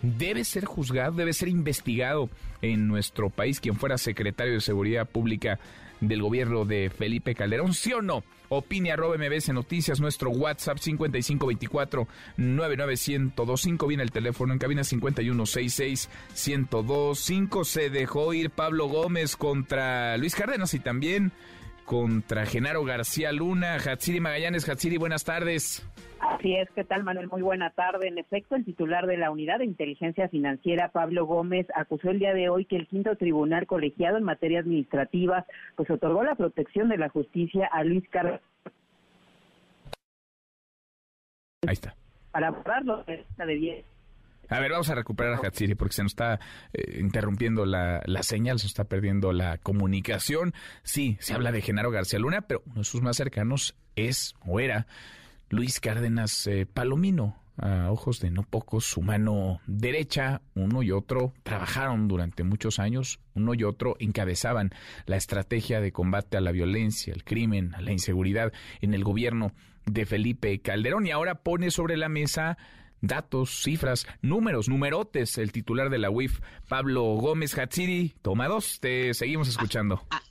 Debe 0.02 0.44
ser 0.44 0.64
juzgado, 0.64 1.12
debe 1.12 1.32
ser 1.32 1.48
investigado 1.48 2.28
en 2.60 2.88
nuestro 2.88 3.30
país 3.30 3.60
quien 3.60 3.76
fuera 3.76 3.98
secretario 3.98 4.54
de 4.54 4.60
Seguridad 4.60 5.08
Pública 5.08 5.58
del 6.00 6.20
gobierno 6.20 6.64
de 6.64 6.90
Felipe 6.90 7.34
Calderón, 7.34 7.74
¿sí 7.74 7.92
o 7.92 8.02
no? 8.02 8.24
Opine 8.48 8.92
arroba 8.92 9.16
MBS 9.16 9.48
Noticias, 9.50 10.00
nuestro 10.00 10.30
WhatsApp 10.30 10.78
5524 10.78 12.06
99125, 12.36 13.86
viene 13.86 14.02
el 14.02 14.10
teléfono 14.10 14.52
en 14.52 14.58
cabina 14.58 14.84
5166 14.84 16.10
1025. 16.46 17.64
Se 17.64 17.88
dejó 17.88 18.34
ir 18.34 18.50
Pablo 18.50 18.88
Gómez 18.88 19.36
contra 19.36 20.18
Luis 20.18 20.34
Cárdenas 20.34 20.74
y 20.74 20.80
también 20.80 21.32
contra 21.84 22.46
Genaro 22.46 22.84
García 22.84 23.32
Luna. 23.32 23.76
Hatsiri 23.76 24.20
Magallanes, 24.20 24.68
Hatsiri, 24.68 24.96
buenas 24.96 25.24
tardes. 25.24 25.86
Así 26.20 26.54
es, 26.54 26.68
¿qué 26.74 26.84
tal 26.84 27.02
Manuel? 27.02 27.28
Muy 27.28 27.42
buena 27.42 27.70
tarde. 27.70 28.08
En 28.08 28.18
efecto, 28.18 28.54
el 28.54 28.64
titular 28.64 29.06
de 29.06 29.16
la 29.16 29.30
Unidad 29.30 29.58
de 29.58 29.64
Inteligencia 29.64 30.28
Financiera, 30.28 30.88
Pablo 30.88 31.26
Gómez, 31.26 31.66
acusó 31.74 32.10
el 32.10 32.20
día 32.20 32.32
de 32.32 32.48
hoy 32.48 32.64
que 32.64 32.76
el 32.76 32.86
quinto 32.86 33.16
tribunal 33.16 33.66
colegiado 33.66 34.18
en 34.18 34.24
materia 34.24 34.60
administrativa 34.60 35.46
pues 35.76 35.90
otorgó 35.90 36.22
la 36.22 36.34
protección 36.34 36.88
de 36.88 36.98
la 36.98 37.08
justicia 37.08 37.68
a 37.72 37.82
Luis 37.84 38.08
Carlos. 38.08 38.40
Ahí 41.66 41.72
está. 41.72 41.94
Para 42.30 42.50
de 43.06 43.24
de 43.36 43.54
10 43.54 43.91
a 44.52 44.60
ver, 44.60 44.70
vamos 44.70 44.90
a 44.90 44.94
recuperar 44.94 45.34
a 45.34 45.46
Hatsiri 45.46 45.74
porque 45.74 45.94
se 45.94 46.02
nos 46.02 46.12
está 46.12 46.38
eh, 46.72 46.98
interrumpiendo 47.00 47.64
la, 47.64 48.02
la, 48.04 48.22
señal, 48.22 48.58
se 48.58 48.64
nos 48.64 48.72
está 48.72 48.84
perdiendo 48.84 49.32
la 49.32 49.58
comunicación. 49.58 50.52
Sí, 50.82 51.16
se 51.20 51.34
habla 51.34 51.52
de 51.52 51.62
Genaro 51.62 51.90
García 51.90 52.18
Luna, 52.18 52.42
pero 52.42 52.62
uno 52.66 52.80
de 52.80 52.84
sus 52.84 53.02
más 53.02 53.16
cercanos 53.16 53.74
es 53.96 54.34
o 54.46 54.60
era 54.60 54.86
Luis 55.48 55.80
Cárdenas 55.80 56.46
eh, 56.46 56.66
Palomino, 56.66 57.36
a 57.58 57.90
ojos 57.90 58.20
de 58.20 58.30
no 58.30 58.42
pocos, 58.42 58.84
su 58.84 59.02
mano 59.02 59.60
derecha, 59.66 60.40
uno 60.54 60.82
y 60.82 60.90
otro 60.90 61.34
trabajaron 61.42 62.08
durante 62.08 62.44
muchos 62.44 62.78
años, 62.78 63.20
uno 63.34 63.54
y 63.54 63.64
otro 63.64 63.96
encabezaban 64.00 64.70
la 65.06 65.16
estrategia 65.16 65.80
de 65.80 65.92
combate 65.92 66.36
a 66.36 66.40
la 66.40 66.52
violencia, 66.52 67.12
al 67.14 67.24
crimen, 67.24 67.74
a 67.74 67.80
la 67.80 67.92
inseguridad 67.92 68.52
en 68.80 68.94
el 68.94 69.04
gobierno 69.04 69.52
de 69.86 70.06
Felipe 70.06 70.58
Calderón. 70.60 71.06
Y 71.06 71.10
ahora 71.10 71.36
pone 71.36 71.70
sobre 71.70 71.96
la 71.96 72.08
mesa 72.08 72.56
datos, 73.02 73.62
cifras, 73.62 74.06
números, 74.22 74.68
numerotes, 74.70 75.36
el 75.36 75.52
titular 75.52 75.90
de 75.90 75.98
la 75.98 76.08
UIF, 76.08 76.40
Pablo 76.68 77.02
Gómez 77.16 77.58
Hatsiri. 77.58 78.14
Toma 78.22 78.48
dos, 78.48 78.80
te 78.80 79.12
seguimos 79.12 79.48
escuchando. 79.48 80.00
Ah, 80.10 80.22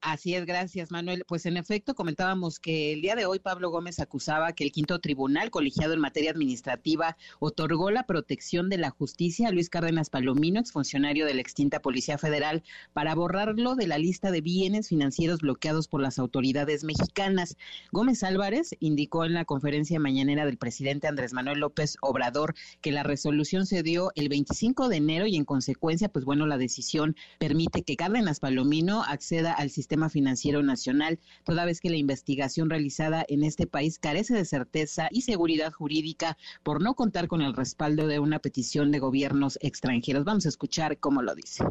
Así 0.00 0.36
es, 0.36 0.46
gracias 0.46 0.92
Manuel. 0.92 1.24
Pues 1.26 1.44
en 1.44 1.56
efecto 1.56 1.96
comentábamos 1.96 2.60
que 2.60 2.92
el 2.92 3.02
día 3.02 3.16
de 3.16 3.26
hoy 3.26 3.40
Pablo 3.40 3.68
Gómez 3.70 3.98
acusaba 3.98 4.52
que 4.52 4.62
el 4.62 4.70
quinto 4.70 5.00
tribunal 5.00 5.50
colegiado 5.50 5.92
en 5.92 5.98
materia 5.98 6.30
administrativa 6.30 7.16
otorgó 7.40 7.90
la 7.90 8.06
protección 8.06 8.68
de 8.68 8.78
la 8.78 8.90
justicia 8.90 9.48
a 9.48 9.50
Luis 9.50 9.68
Cárdenas 9.68 10.08
Palomino, 10.08 10.60
exfuncionario 10.60 11.26
de 11.26 11.34
la 11.34 11.40
extinta 11.40 11.80
Policía 11.80 12.16
Federal, 12.16 12.62
para 12.92 13.16
borrarlo 13.16 13.74
de 13.74 13.88
la 13.88 13.98
lista 13.98 14.30
de 14.30 14.40
bienes 14.40 14.86
financieros 14.88 15.40
bloqueados 15.40 15.88
por 15.88 16.00
las 16.00 16.20
autoridades 16.20 16.84
mexicanas. 16.84 17.56
Gómez 17.90 18.22
Álvarez 18.22 18.76
indicó 18.78 19.24
en 19.24 19.34
la 19.34 19.46
conferencia 19.46 19.98
mañanera 19.98 20.46
del 20.46 20.58
presidente 20.58 21.08
Andrés 21.08 21.32
Manuel 21.32 21.58
López 21.58 21.96
Obrador 22.02 22.54
que 22.82 22.92
la 22.92 23.02
resolución 23.02 23.66
se 23.66 23.82
dio 23.82 24.12
el 24.14 24.28
25 24.28 24.88
de 24.88 24.96
enero 24.96 25.26
y 25.26 25.34
en 25.34 25.44
consecuencia, 25.44 26.08
pues 26.08 26.24
bueno, 26.24 26.46
la 26.46 26.56
decisión 26.56 27.16
permite 27.40 27.82
que 27.82 27.96
Cárdenas 27.96 28.38
Palomino 28.38 29.02
acceda 29.02 29.52
al 29.54 29.70
sistema 29.70 29.87
sistema 29.88 30.10
financiero 30.10 30.62
nacional, 30.62 31.18
toda 31.44 31.64
vez 31.64 31.80
que 31.80 31.88
la 31.88 31.96
investigación 31.96 32.68
realizada 32.68 33.24
en 33.26 33.42
este 33.42 33.66
país 33.66 33.98
carece 33.98 34.34
de 34.34 34.44
certeza 34.44 35.08
y 35.10 35.22
seguridad 35.22 35.72
jurídica 35.72 36.36
por 36.62 36.82
no 36.82 36.92
contar 36.92 37.26
con 37.26 37.40
el 37.40 37.54
respaldo 37.54 38.06
de 38.06 38.18
una 38.18 38.38
petición 38.38 38.92
de 38.92 38.98
gobiernos 38.98 39.58
extranjeros. 39.62 40.24
Vamos 40.24 40.44
a 40.44 40.50
escuchar 40.50 40.98
cómo 40.98 41.22
lo 41.22 41.34
dice. 41.34 41.64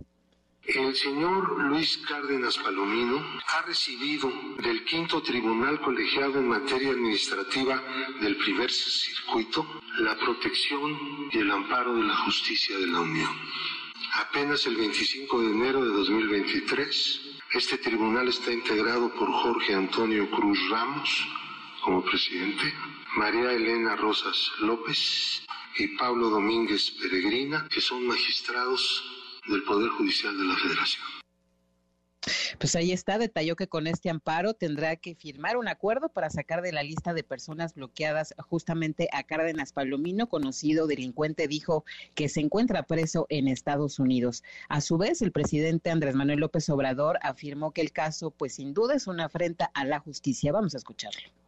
El 0.63 0.95
señor 0.95 1.61
Luis 1.69 1.99
Cárdenas 2.09 2.57
Palomino 2.57 3.23
ha 3.53 3.61
recibido 3.67 4.31
del 4.63 4.83
quinto 4.85 5.21
tribunal 5.21 5.79
colegiado 5.79 6.39
en 6.39 6.47
materia 6.47 6.89
administrativa 6.89 7.83
del 8.19 8.35
primer 8.37 8.71
circuito 8.71 9.63
la 9.99 10.17
protección 10.17 11.29
y 11.31 11.37
el 11.37 11.51
amparo 11.51 11.93
de 11.95 12.03
la 12.03 12.15
justicia 12.15 12.79
de 12.79 12.87
la 12.87 12.99
Unión. 12.99 13.29
Apenas 14.15 14.65
el 14.65 14.75
25 14.75 15.41
de 15.43 15.51
enero 15.51 15.85
de 15.85 15.91
2023, 15.91 17.26
este 17.53 17.77
tribunal 17.77 18.27
está 18.27 18.51
integrado 18.51 19.13
por 19.13 19.31
Jorge 19.31 19.73
Antonio 19.73 20.29
Cruz 20.29 20.59
Ramos 20.69 21.27
como 21.83 22.03
presidente, 22.03 22.73
María 23.15 23.53
Elena 23.53 23.95
Rosas 23.95 24.51
López 24.59 25.45
y 25.77 25.87
Pablo 25.97 26.29
Domínguez 26.29 26.91
Peregrina, 27.01 27.67
que 27.69 27.79
son 27.79 28.05
magistrados 28.05 29.03
del 29.47 29.63
Poder 29.63 29.89
Judicial 29.91 30.37
de 30.37 30.43
la 30.43 30.55
Federación. 30.57 31.05
Pues 32.59 32.75
ahí 32.75 32.91
está, 32.91 33.17
detalló 33.17 33.55
que 33.55 33.67
con 33.67 33.87
este 33.87 34.09
amparo 34.09 34.53
tendrá 34.53 34.95
que 34.95 35.15
firmar 35.15 35.57
un 35.57 35.67
acuerdo 35.67 36.09
para 36.09 36.29
sacar 36.29 36.61
de 36.61 36.71
la 36.71 36.83
lista 36.83 37.13
de 37.13 37.23
personas 37.23 37.73
bloqueadas 37.73 38.33
justamente 38.49 39.09
a 39.11 39.23
Cárdenas 39.23 39.73
Palomino, 39.73 40.27
conocido 40.27 40.87
delincuente, 40.87 41.47
dijo 41.47 41.85
que 42.15 42.29
se 42.29 42.41
encuentra 42.41 42.83
preso 42.83 43.25
en 43.29 43.47
Estados 43.47 43.99
Unidos. 43.99 44.43
A 44.69 44.81
su 44.81 44.97
vez, 44.97 45.21
el 45.21 45.31
presidente 45.31 45.89
Andrés 45.89 46.15
Manuel 46.15 46.39
López 46.39 46.69
Obrador 46.69 47.19
afirmó 47.21 47.71
que 47.71 47.81
el 47.81 47.91
caso, 47.91 48.31
pues 48.31 48.55
sin 48.55 48.73
duda, 48.73 48.95
es 48.95 49.07
una 49.07 49.25
afrenta 49.25 49.71
a 49.73 49.85
la 49.85 49.99
justicia. 49.99 50.51
Vamos 50.51 50.73
a 50.73 50.77
escucharlo. 50.77 51.46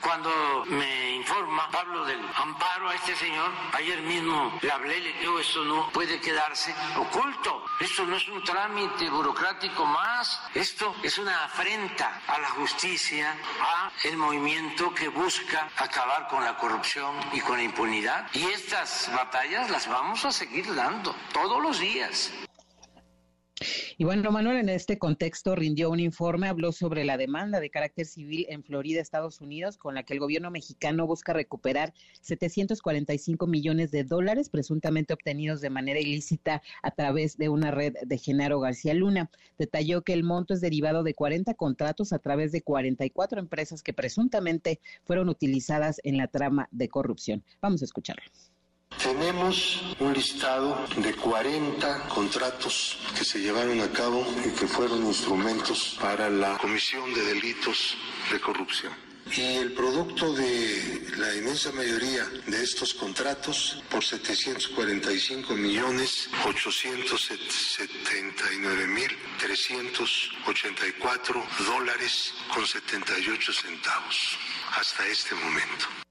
Cuando 0.00 0.64
me 0.66 1.12
informa 1.12 1.68
Pablo 1.70 2.04
del 2.04 2.20
amparo 2.34 2.88
a 2.88 2.94
este 2.94 3.16
señor, 3.16 3.50
ayer 3.72 4.00
mismo 4.02 4.58
le 4.62 4.70
hablé, 4.70 5.00
le 5.00 5.12
digo, 5.14 5.38
esto 5.38 5.64
no 5.64 5.90
puede 5.90 6.20
quedarse 6.20 6.74
oculto. 6.96 7.64
Esto 7.80 8.04
no 8.06 8.16
es 8.16 8.28
un 8.28 8.42
trámite 8.44 9.10
burocrático 9.10 9.84
más. 9.84 10.40
Esto 10.54 10.94
es 11.02 11.18
una 11.18 11.44
afrenta 11.44 12.22
a 12.26 12.38
la 12.38 12.50
justicia, 12.50 13.36
a 13.60 13.90
el 14.04 14.16
movimiento 14.16 14.94
que 14.94 15.08
busca 15.08 15.68
acabar 15.76 16.28
con 16.28 16.44
la 16.44 16.56
corrupción 16.56 17.14
y 17.32 17.40
con 17.40 17.56
la 17.56 17.64
impunidad. 17.64 18.28
Y 18.32 18.44
estas 18.46 19.10
batallas 19.14 19.70
las 19.70 19.88
vamos 19.88 20.24
a 20.24 20.32
seguir 20.32 20.74
dando 20.74 21.14
todos 21.32 21.60
los 21.62 21.78
días. 21.78 22.32
Y 23.96 24.04
bueno, 24.04 24.30
Manuel, 24.30 24.58
en 24.58 24.68
este 24.68 24.98
contexto 24.98 25.56
rindió 25.56 25.90
un 25.90 26.00
informe, 26.00 26.48
habló 26.48 26.72
sobre 26.72 27.04
la 27.04 27.16
demanda 27.16 27.60
de 27.60 27.70
carácter 27.70 28.06
civil 28.06 28.46
en 28.48 28.62
Florida, 28.62 29.00
Estados 29.00 29.40
Unidos, 29.40 29.76
con 29.76 29.94
la 29.94 30.04
que 30.04 30.14
el 30.14 30.20
gobierno 30.20 30.50
mexicano 30.50 31.06
busca 31.06 31.32
recuperar 31.32 31.92
745 32.20 33.46
millones 33.46 33.90
de 33.90 34.04
dólares 34.04 34.48
presuntamente 34.48 35.12
obtenidos 35.12 35.60
de 35.60 35.70
manera 35.70 36.00
ilícita 36.00 36.62
a 36.82 36.90
través 36.92 37.36
de 37.36 37.48
una 37.48 37.70
red 37.70 37.94
de 38.06 38.18
Genaro 38.18 38.60
García 38.60 38.94
Luna. 38.94 39.30
Detalló 39.58 40.02
que 40.02 40.12
el 40.12 40.22
monto 40.22 40.54
es 40.54 40.60
derivado 40.60 41.02
de 41.02 41.14
40 41.14 41.54
contratos 41.54 42.12
a 42.12 42.18
través 42.18 42.52
de 42.52 42.62
44 42.62 43.40
empresas 43.40 43.82
que 43.82 43.92
presuntamente 43.92 44.80
fueron 45.04 45.28
utilizadas 45.28 46.00
en 46.04 46.16
la 46.16 46.28
trama 46.28 46.68
de 46.70 46.88
corrupción. 46.88 47.44
Vamos 47.60 47.82
a 47.82 47.86
escucharlo. 47.86 48.22
Tenemos 49.02 49.82
un 50.00 50.12
listado 50.12 50.86
de 50.96 51.14
40 51.14 52.08
contratos 52.08 52.98
que 53.16 53.24
se 53.24 53.40
llevaron 53.40 53.80
a 53.80 53.90
cabo 53.92 54.26
y 54.44 54.50
que 54.50 54.66
fueron 54.66 55.06
instrumentos 55.06 55.96
para 56.00 56.28
la 56.28 56.58
comisión 56.58 57.14
de 57.14 57.22
delitos 57.22 57.96
de 58.32 58.40
corrupción. 58.40 58.92
Y 59.36 59.58
el 59.58 59.72
producto 59.72 60.32
de 60.32 61.06
la 61.16 61.36
inmensa 61.36 61.70
mayoría 61.72 62.24
de 62.46 62.62
estos 62.62 62.94
contratos 62.94 63.82
por 63.90 64.02
745 64.02 65.54
millones 65.54 66.30
879 66.46 68.86
mil 68.88 69.10
384 69.38 71.46
dólares 71.66 72.32
con 72.52 72.66
78 72.66 73.52
centavos 73.52 74.38
hasta 74.76 75.06
este 75.06 75.36
momento. 75.36 76.07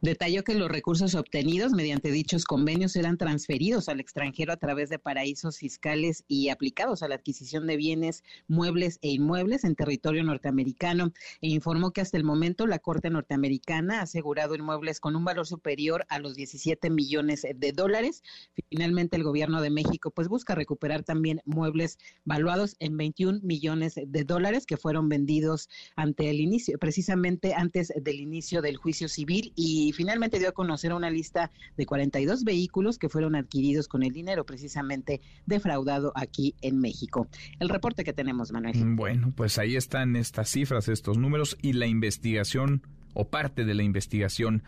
Detalló 0.00 0.44
que 0.44 0.54
los 0.54 0.70
recursos 0.70 1.14
obtenidos 1.14 1.72
mediante 1.72 2.10
dichos 2.10 2.44
convenios 2.44 2.96
eran 2.96 3.18
transferidos 3.18 3.88
al 3.88 4.00
extranjero 4.00 4.52
a 4.52 4.56
través 4.56 4.90
de 4.90 4.98
paraísos 4.98 5.58
fiscales 5.58 6.24
y 6.28 6.48
aplicados 6.48 7.02
a 7.02 7.08
la 7.08 7.16
adquisición 7.16 7.66
de 7.66 7.76
bienes, 7.76 8.24
muebles 8.48 8.98
e 9.02 9.10
inmuebles 9.10 9.64
en 9.64 9.74
territorio 9.74 10.24
norteamericano 10.24 11.12
e 11.40 11.48
informó 11.48 11.92
que 11.92 12.00
hasta 12.00 12.16
el 12.16 12.24
momento 12.24 12.66
la 12.66 12.78
Corte 12.78 13.10
norteamericana 13.10 14.00
ha 14.00 14.02
asegurado 14.02 14.54
inmuebles 14.54 15.00
con 15.00 15.16
un 15.16 15.24
valor 15.24 15.46
superior 15.46 16.06
a 16.08 16.18
los 16.18 16.34
17 16.34 16.90
millones 16.90 17.46
de 17.54 17.72
dólares. 17.72 18.22
Finalmente 18.68 19.16
el 19.16 19.24
gobierno 19.24 19.60
de 19.60 19.70
México 19.70 20.10
pues 20.10 20.28
busca 20.28 20.54
recuperar 20.54 21.02
también 21.02 21.40
muebles 21.44 21.98
valuados 22.24 22.76
en 22.78 22.96
21 22.96 23.40
millones 23.42 23.94
de 23.94 24.24
dólares 24.24 24.66
que 24.66 24.76
fueron 24.76 25.08
vendidos 25.08 25.68
ante 25.96 26.30
el 26.30 26.40
inicio, 26.40 26.78
precisamente 26.78 27.54
antes 27.54 27.92
del 27.96 28.20
inicio 28.20 28.62
del 28.62 28.76
juicio 28.76 29.08
civil 29.08 29.52
finalmente 29.94 30.38
dio 30.38 30.48
a 30.48 30.52
conocer 30.52 30.92
una 30.92 31.10
lista 31.10 31.50
de 31.76 31.86
42 31.86 32.44
vehículos 32.44 32.98
que 32.98 33.08
fueron 33.08 33.34
adquiridos 33.34 33.88
con 33.88 34.02
el 34.02 34.12
dinero 34.12 34.44
precisamente 34.44 35.20
defraudado 35.46 36.12
aquí 36.14 36.54
en 36.60 36.78
México. 36.80 37.28
El 37.58 37.68
reporte 37.68 38.04
que 38.04 38.12
tenemos, 38.12 38.52
Manuel. 38.52 38.74
Bueno, 38.96 39.32
pues 39.36 39.58
ahí 39.58 39.76
están 39.76 40.16
estas 40.16 40.48
cifras, 40.50 40.88
estos 40.88 41.18
números 41.18 41.56
y 41.62 41.72
la 41.74 41.86
investigación 41.86 42.82
o 43.14 43.28
parte 43.28 43.64
de 43.64 43.74
la 43.74 43.82
investigación 43.82 44.62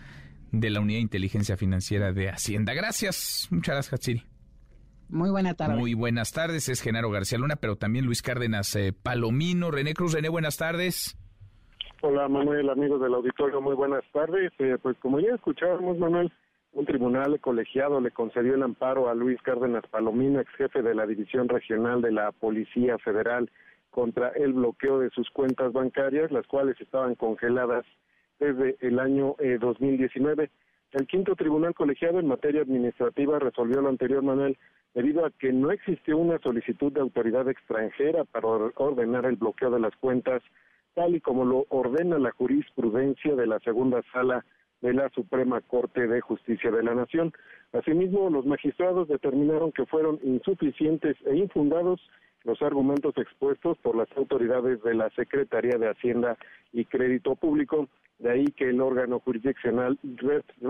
de 0.52 0.70
la 0.70 0.80
Unidad 0.80 0.98
de 0.98 1.02
Inteligencia 1.02 1.56
Financiera 1.56 2.12
de 2.12 2.30
Hacienda. 2.30 2.72
Gracias. 2.74 3.48
Muchas 3.50 3.74
gracias, 3.74 3.92
Hatsiri. 3.92 4.24
Muy 5.08 5.30
buena 5.30 5.54
tarde. 5.54 5.76
Muy 5.76 5.94
buenas 5.94 6.32
tardes. 6.32 6.68
Es 6.68 6.80
Genaro 6.80 7.10
García 7.10 7.38
Luna, 7.38 7.56
pero 7.56 7.76
también 7.76 8.06
Luis 8.06 8.22
Cárdenas 8.22 8.74
eh, 8.74 8.92
Palomino. 8.92 9.70
René 9.70 9.94
Cruz. 9.94 10.12
René, 10.12 10.28
buenas 10.28 10.56
tardes. 10.56 11.16
Hola 12.02 12.28
Manuel, 12.28 12.68
amigos 12.68 13.00
del 13.00 13.14
auditorio, 13.14 13.62
muy 13.62 13.74
buenas 13.74 14.04
tardes. 14.12 14.52
Eh, 14.58 14.76
pues 14.82 14.98
como 14.98 15.18
ya 15.18 15.34
escuchábamos 15.34 15.96
Manuel, 15.98 16.30
un 16.74 16.84
tribunal 16.84 17.40
colegiado 17.40 18.02
le 18.02 18.10
concedió 18.10 18.54
el 18.54 18.62
amparo 18.62 19.08
a 19.08 19.14
Luis 19.14 19.40
Cárdenas 19.40 19.82
Palomino, 19.90 20.38
ex 20.38 20.50
jefe 20.56 20.82
de 20.82 20.94
la 20.94 21.06
División 21.06 21.48
Regional 21.48 22.02
de 22.02 22.12
la 22.12 22.32
Policía 22.32 22.98
Federal, 22.98 23.50
contra 23.90 24.28
el 24.28 24.52
bloqueo 24.52 24.98
de 24.98 25.08
sus 25.08 25.30
cuentas 25.30 25.72
bancarias, 25.72 26.30
las 26.30 26.46
cuales 26.46 26.78
estaban 26.82 27.14
congeladas 27.14 27.86
desde 28.38 28.76
el 28.80 28.98
año 28.98 29.34
2019. 29.58 30.44
Eh, 30.44 30.50
el 30.92 31.06
quinto 31.06 31.34
tribunal 31.34 31.74
colegiado 31.74 32.20
en 32.20 32.26
materia 32.26 32.60
administrativa 32.60 33.38
resolvió 33.38 33.80
lo 33.80 33.88
anterior, 33.88 34.22
Manuel, 34.22 34.58
debido 34.94 35.24
a 35.24 35.30
que 35.30 35.50
no 35.50 35.70
existió 35.70 36.18
una 36.18 36.38
solicitud 36.40 36.92
de 36.92 37.00
autoridad 37.00 37.48
extranjera 37.48 38.24
para 38.24 38.48
ordenar 38.48 39.24
el 39.24 39.36
bloqueo 39.36 39.70
de 39.70 39.80
las 39.80 39.96
cuentas 39.96 40.42
tal 40.96 41.14
y 41.14 41.20
como 41.20 41.44
lo 41.44 41.66
ordena 41.68 42.18
la 42.18 42.32
jurisprudencia 42.32 43.36
de 43.36 43.46
la 43.46 43.60
segunda 43.60 44.02
sala 44.14 44.44
de 44.80 44.94
la 44.94 45.10
Suprema 45.10 45.60
Corte 45.60 46.06
de 46.06 46.22
Justicia 46.22 46.70
de 46.70 46.82
la 46.82 46.94
Nación. 46.94 47.32
Asimismo, 47.72 48.30
los 48.30 48.46
magistrados 48.46 49.06
determinaron 49.06 49.72
que 49.72 49.84
fueron 49.84 50.18
insuficientes 50.24 51.16
e 51.26 51.36
infundados 51.36 52.00
los 52.44 52.62
argumentos 52.62 53.14
expuestos 53.18 53.76
por 53.78 53.94
las 53.94 54.08
autoridades 54.16 54.82
de 54.82 54.94
la 54.94 55.10
Secretaría 55.10 55.76
de 55.78 55.90
Hacienda 55.90 56.38
y 56.72 56.86
Crédito 56.86 57.34
Público, 57.34 57.88
de 58.18 58.30
ahí 58.30 58.46
que 58.46 58.70
el 58.70 58.80
órgano 58.80 59.20
jurisdiccional 59.20 59.98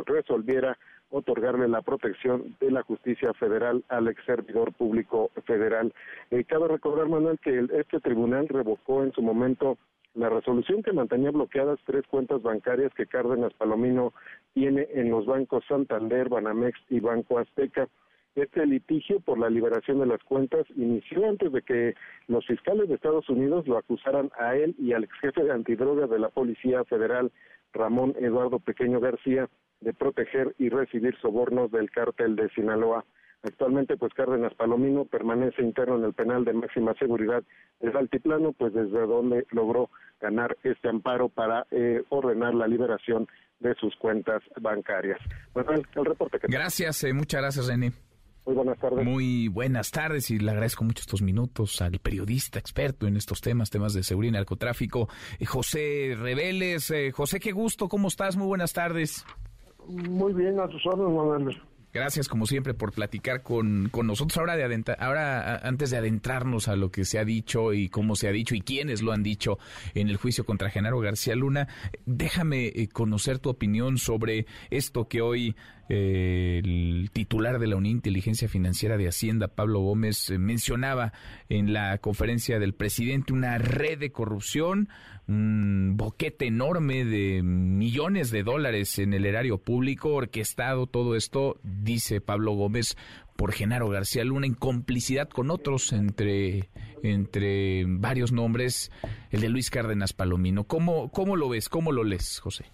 resolviera 0.06 0.76
otorgarle 1.10 1.68
la 1.68 1.82
protección 1.82 2.56
de 2.58 2.72
la 2.72 2.82
justicia 2.82 3.32
federal 3.34 3.84
al 3.88 4.08
ex 4.08 4.24
servidor 4.24 4.72
público 4.72 5.30
federal. 5.44 5.94
Eh, 6.32 6.42
cabe 6.44 6.66
recordar, 6.66 7.08
Manuel, 7.08 7.38
que 7.38 7.68
este 7.74 8.00
tribunal 8.00 8.48
revocó 8.48 9.04
en 9.04 9.12
su 9.12 9.22
momento 9.22 9.78
la 10.16 10.30
resolución 10.30 10.82
que 10.82 10.92
mantenía 10.92 11.30
bloqueadas 11.30 11.78
tres 11.84 12.06
cuentas 12.06 12.42
bancarias 12.42 12.92
que 12.94 13.06
Cárdenas 13.06 13.52
Palomino 13.54 14.14
tiene 14.54 14.88
en 14.94 15.10
los 15.10 15.26
bancos 15.26 15.64
Santander, 15.68 16.30
Banamex 16.30 16.78
y 16.88 17.00
Banco 17.00 17.38
Azteca. 17.38 17.86
Este 18.34 18.66
litigio 18.66 19.20
por 19.20 19.38
la 19.38 19.50
liberación 19.50 20.00
de 20.00 20.06
las 20.06 20.22
cuentas 20.24 20.66
inició 20.74 21.28
antes 21.28 21.52
de 21.52 21.62
que 21.62 21.94
los 22.28 22.46
fiscales 22.46 22.88
de 22.88 22.94
Estados 22.94 23.28
Unidos 23.28 23.66
lo 23.66 23.76
acusaran 23.76 24.30
a 24.38 24.56
él 24.56 24.74
y 24.78 24.94
al 24.94 25.04
ex 25.04 25.12
jefe 25.20 25.44
de 25.44 25.52
antidroga 25.52 26.06
de 26.06 26.18
la 26.18 26.30
Policía 26.30 26.84
Federal, 26.84 27.30
Ramón 27.72 28.14
Eduardo 28.18 28.58
Pequeño 28.58 29.00
García, 29.00 29.48
de 29.80 29.92
proteger 29.92 30.54
y 30.58 30.70
recibir 30.70 31.14
sobornos 31.20 31.70
del 31.70 31.90
cártel 31.90 32.36
de 32.36 32.48
Sinaloa. 32.50 33.04
Actualmente, 33.46 33.96
pues 33.96 34.12
Cárdenas 34.12 34.52
Palomino 34.54 35.04
permanece 35.04 35.62
interno 35.62 35.96
en 35.96 36.04
el 36.04 36.14
penal 36.14 36.44
de 36.44 36.52
máxima 36.52 36.94
seguridad 36.94 37.44
del 37.78 37.96
Altiplano, 37.96 38.52
pues 38.52 38.74
desde 38.74 39.06
donde 39.06 39.46
logró 39.52 39.88
ganar 40.20 40.56
este 40.64 40.88
amparo 40.88 41.28
para 41.28 41.64
eh, 41.70 42.02
ordenar 42.08 42.54
la 42.54 42.66
liberación 42.66 43.28
de 43.60 43.72
sus 43.76 43.94
cuentas 43.96 44.42
bancarias. 44.60 45.20
Bueno, 45.54 45.70
el, 45.74 46.04
reporte 46.04 46.40
que 46.40 46.48
Gracias, 46.48 47.04
eh, 47.04 47.12
muchas 47.12 47.40
gracias, 47.40 47.68
René. 47.68 47.92
Muy 48.46 48.56
buenas 48.56 48.78
tardes. 48.80 49.04
Muy 49.04 49.46
buenas 49.46 49.92
tardes 49.92 50.28
y 50.32 50.40
le 50.40 50.50
agradezco 50.50 50.82
mucho 50.82 51.02
estos 51.02 51.22
minutos 51.22 51.80
al 51.80 52.00
periodista 52.00 52.58
experto 52.58 53.06
en 53.06 53.16
estos 53.16 53.40
temas, 53.40 53.70
temas 53.70 53.94
de 53.94 54.02
seguridad 54.02 54.30
y 54.30 54.34
narcotráfico, 54.38 55.08
eh, 55.38 55.46
José 55.46 56.16
Reveles. 56.18 56.92
José, 57.12 57.38
qué 57.38 57.52
gusto, 57.52 57.88
¿cómo 57.88 58.08
estás? 58.08 58.36
Muy 58.36 58.48
buenas 58.48 58.72
tardes. 58.72 59.24
Muy 59.86 60.32
bien, 60.32 60.58
a 60.58 60.66
tus 60.66 60.84
órdenes, 60.84 61.14
Manuel. 61.14 61.62
Gracias, 61.96 62.28
como 62.28 62.44
siempre, 62.46 62.74
por 62.74 62.92
platicar 62.92 63.42
con, 63.42 63.88
con 63.90 64.06
nosotros. 64.06 64.36
Ahora, 64.36 64.54
de 64.54 64.84
ahora, 64.98 65.60
antes 65.66 65.88
de 65.88 65.96
adentrarnos 65.96 66.68
a 66.68 66.76
lo 66.76 66.90
que 66.90 67.06
se 67.06 67.18
ha 67.18 67.24
dicho 67.24 67.72
y 67.72 67.88
cómo 67.88 68.16
se 68.16 68.28
ha 68.28 68.32
dicho 68.32 68.54
y 68.54 68.60
quiénes 68.60 69.00
lo 69.00 69.12
han 69.12 69.22
dicho 69.22 69.58
en 69.94 70.10
el 70.10 70.18
juicio 70.18 70.44
contra 70.44 70.68
Genaro 70.68 71.00
García 71.00 71.34
Luna, 71.34 71.68
déjame 72.04 72.66
eh, 72.66 72.88
conocer 72.92 73.38
tu 73.38 73.48
opinión 73.48 73.96
sobre 73.96 74.44
esto 74.68 75.08
que 75.08 75.22
hoy 75.22 75.56
eh, 75.88 76.60
el 76.64 77.10
titular 77.12 77.58
de 77.58 77.66
la 77.68 77.76
de 77.76 77.88
Inteligencia 77.88 78.48
Financiera 78.48 78.96
de 78.96 79.08
Hacienda, 79.08 79.48
Pablo 79.48 79.80
Gómez, 79.80 80.30
eh, 80.30 80.38
mencionaba 80.38 81.12
en 81.48 81.72
la 81.72 81.98
conferencia 81.98 82.58
del 82.58 82.74
presidente 82.74 83.32
una 83.32 83.58
red 83.58 83.98
de 83.98 84.10
corrupción, 84.10 84.88
un 85.28 85.94
boquete 85.96 86.46
enorme 86.46 87.04
de 87.04 87.42
millones 87.42 88.30
de 88.30 88.42
dólares 88.42 88.98
en 88.98 89.12
el 89.12 89.26
erario 89.26 89.58
público, 89.58 90.14
orquestado 90.14 90.86
todo 90.86 91.16
esto, 91.16 91.60
dice 91.62 92.20
Pablo 92.20 92.52
Gómez, 92.52 92.96
por 93.36 93.52
Genaro 93.52 93.88
García 93.88 94.24
Luna 94.24 94.46
en 94.46 94.54
complicidad 94.54 95.28
con 95.28 95.50
otros, 95.50 95.92
entre, 95.92 96.70
entre 97.02 97.84
varios 97.86 98.32
nombres, 98.32 98.90
el 99.30 99.40
de 99.40 99.48
Luis 99.48 99.70
Cárdenas 99.70 100.12
Palomino. 100.12 100.64
¿Cómo, 100.64 101.10
cómo 101.10 101.36
lo 101.36 101.48
ves? 101.48 101.68
¿Cómo 101.68 101.92
lo 101.92 102.02
lees, 102.02 102.40
José? 102.40 102.64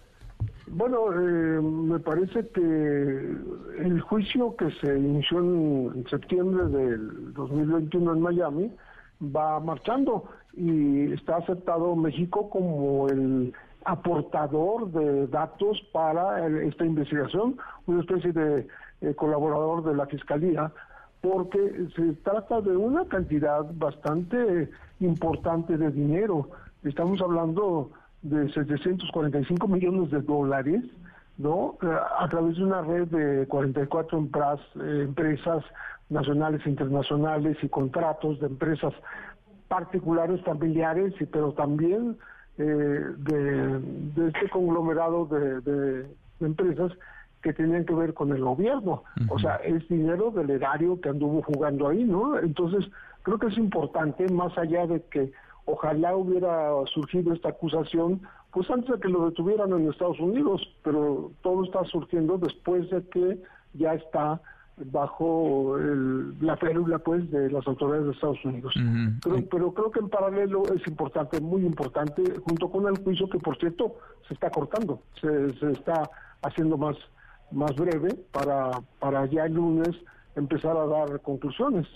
Bueno, 0.67 1.13
eh, 1.13 1.61
me 1.61 1.99
parece 1.99 2.47
que 2.49 2.61
el 2.61 4.01
juicio 4.01 4.55
que 4.55 4.71
se 4.71 4.97
inició 4.97 5.39
en, 5.39 6.05
septiembre 6.09 6.65
del 6.65 7.33
2021 7.33 8.13
en 8.13 8.21
Miami 8.21 8.71
va 9.23 9.59
marchando 9.59 10.25
y 10.53 11.11
está 11.13 11.37
aceptado 11.37 11.95
México 11.95 12.49
como 12.49 13.07
el 13.09 13.53
aportador 13.85 14.91
de 14.91 15.27
datos 15.27 15.81
para 15.91 16.47
esta 16.63 16.85
investigación, 16.85 17.57
una 17.85 18.01
especie 18.01 18.31
de 18.31 18.67
eh, 19.01 19.13
colaborador 19.15 19.83
de 19.83 19.95
la 19.95 20.05
Fiscalía, 20.07 20.71
porque 21.21 21.87
se 21.95 22.13
trata 22.23 22.61
de 22.61 22.75
una 22.75 23.05
cantidad 23.05 23.65
bastante 23.75 24.69
importante 24.99 25.77
de 25.77 25.91
dinero. 25.91 26.49
Estamos 26.83 27.21
hablando 27.21 27.91
de 28.23 28.51
745 28.51 29.67
millones 29.67 30.11
de 30.11 30.21
dólares 30.21 30.83
¿no? 31.37 31.77
A 32.19 32.27
través 32.29 32.57
de 32.57 32.63
una 32.63 32.81
red 32.81 33.07
de 33.07 33.47
44 33.47 34.17
empresas, 34.17 34.59
empresas 34.75 35.63
nacionales 36.09 36.61
e 36.65 36.69
internacionales 36.69 37.57
y 37.61 37.69
contratos 37.69 38.39
de 38.39 38.47
empresas 38.47 38.93
particulares, 39.67 40.41
familiares, 40.43 41.13
pero 41.31 41.53
también 41.53 42.17
eh, 42.57 42.63
de, 43.17 44.27
este 44.27 44.49
conglomerado 44.49 45.25
de, 45.25 46.05
empresas 46.39 46.91
que 47.41 47.53
tenían 47.53 47.85
que 47.85 47.93
ver 47.93 48.13
con 48.13 48.31
el 48.31 48.43
gobierno. 48.43 49.03
O 49.29 49.39
sea, 49.39 49.55
es 49.55 49.87
dinero 49.89 50.31
del 50.31 50.49
erario 50.49 51.01
que 51.01 51.09
anduvo 51.09 51.41
jugando 51.41 51.89
ahí, 51.89 52.03
¿no? 52.03 52.37
Entonces, 52.39 52.89
creo 53.23 53.39
que 53.39 53.47
es 53.47 53.57
importante, 53.57 54.29
más 54.29 54.57
allá 54.57 54.85
de 54.87 55.01
que 55.03 55.31
ojalá 55.65 56.15
hubiera 56.15 56.71
surgido 56.93 57.33
esta 57.33 57.49
acusación, 57.49 58.21
pues 58.51 58.69
antes 58.69 58.89
de 58.89 58.99
que 58.99 59.09
lo 59.09 59.25
detuvieran 59.25 59.71
en 59.71 59.89
Estados 59.89 60.19
Unidos, 60.19 60.61
pero 60.83 61.31
todo 61.41 61.63
está 61.63 61.83
surgiendo 61.85 62.37
después 62.37 62.89
de 62.89 63.07
que 63.09 63.41
ya 63.73 63.93
está 63.93 64.41
bajo 64.75 65.77
la 66.41 66.57
férula 66.57 66.97
pues 66.99 67.29
de 67.29 67.49
las 67.51 67.65
autoridades 67.67 68.05
de 68.05 68.11
Estados 68.11 68.43
Unidos. 68.43 68.73
pero, 69.49 69.73
creo 69.73 69.91
que 69.91 69.99
en 69.99 70.09
paralelo 70.09 70.63
es 70.73 70.85
importante, 70.87 71.39
muy 71.39 71.65
importante, 71.65 72.23
junto 72.43 72.69
con 72.69 72.87
el 72.87 72.97
juicio 73.03 73.29
que 73.29 73.39
por 73.39 73.57
cierto 73.57 73.95
se 74.27 74.33
está 74.33 74.49
cortando, 74.49 75.01
se, 75.21 75.51
se 75.59 75.71
está 75.71 76.09
haciendo 76.41 76.77
más, 76.77 76.97
más 77.51 77.75
breve 77.75 78.15
para, 78.31 78.71
para 78.99 79.25
ya 79.27 79.45
el 79.45 79.53
lunes 79.53 79.95
empezar 80.35 80.75
a 80.75 80.87
dar 80.87 81.21
conclusiones 81.21 81.87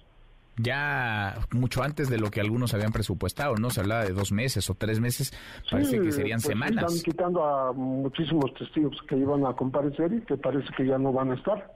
ya 0.58 1.40
mucho 1.52 1.84
antes 1.84 2.10
de 2.10 2.18
lo 2.18 2.32
que 2.32 2.42
algunos 2.42 2.74
habían 2.74 2.92
presupuestado, 2.92 3.56
¿no? 3.56 3.70
Se 3.70 3.80
hablaba 3.80 4.04
de 4.04 4.14
dos 4.14 4.32
meses 4.32 4.70
o 4.70 4.76
tres 4.76 5.00
meses, 5.00 5.32
parece 5.70 6.00
que 6.00 6.12
serían 6.12 6.40
pues 6.42 6.48
semanas. 6.48 6.94
Están 6.94 7.12
quitando 7.12 7.44
a 7.44 7.74
muchísimos 7.74 8.54
testigos 8.56 8.98
que 9.08 9.18
iban 9.18 9.46
a 9.46 9.54
comparecer 9.54 10.14
y 10.14 10.22
que 10.22 10.38
parece 10.38 10.68
que 10.76 10.86
ya 10.86 10.98
no 10.98 11.14
van 11.14 11.32
a 11.32 11.36
estar. 11.36 11.74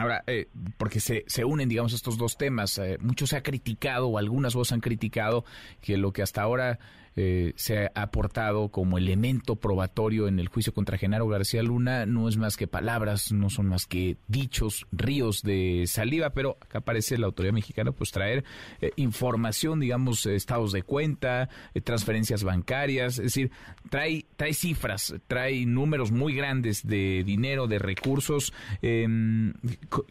Ahora, 0.00 0.24
eh, 0.26 0.48
porque 0.76 1.00
se, 1.00 1.24
se 1.26 1.44
unen, 1.44 1.68
digamos, 1.68 1.92
estos 1.92 2.18
dos 2.18 2.36
temas. 2.36 2.78
Eh, 2.78 2.98
mucho 3.00 3.26
se 3.26 3.36
ha 3.36 3.42
criticado, 3.42 4.08
o 4.08 4.18
algunas 4.18 4.54
voces 4.54 4.72
han 4.72 4.80
criticado, 4.80 5.44
que 5.80 5.96
lo 5.96 6.12
que 6.12 6.22
hasta 6.22 6.42
ahora 6.42 6.78
eh, 7.22 7.52
se 7.56 7.84
ha 7.84 7.90
aportado 7.94 8.70
como 8.70 8.96
elemento 8.96 9.56
probatorio 9.56 10.26
en 10.26 10.38
el 10.40 10.48
juicio 10.48 10.72
contra 10.72 10.96
Genaro 10.96 11.28
García 11.28 11.62
Luna 11.62 12.06
no 12.06 12.30
es 12.30 12.38
más 12.38 12.56
que 12.56 12.66
palabras, 12.66 13.30
no 13.30 13.50
son 13.50 13.66
más 13.66 13.84
que 13.84 14.16
dichos, 14.26 14.86
ríos 14.90 15.42
de 15.42 15.84
saliva, 15.86 16.30
pero 16.30 16.56
acá 16.62 16.78
aparece 16.78 17.18
la 17.18 17.26
autoridad 17.26 17.52
mexicana 17.52 17.92
pues 17.92 18.10
traer 18.10 18.42
eh, 18.80 18.92
información, 18.96 19.80
digamos, 19.80 20.24
estados 20.24 20.72
de 20.72 20.82
cuenta, 20.82 21.50
eh, 21.74 21.82
transferencias 21.82 22.42
bancarias, 22.42 23.18
es 23.18 23.24
decir, 23.24 23.50
trae, 23.90 24.24
trae 24.36 24.54
cifras, 24.54 25.14
trae 25.26 25.66
números 25.66 26.12
muy 26.12 26.34
grandes 26.34 26.86
de 26.86 27.22
dinero, 27.22 27.66
de 27.66 27.80
recursos. 27.80 28.54
Em, 28.80 29.52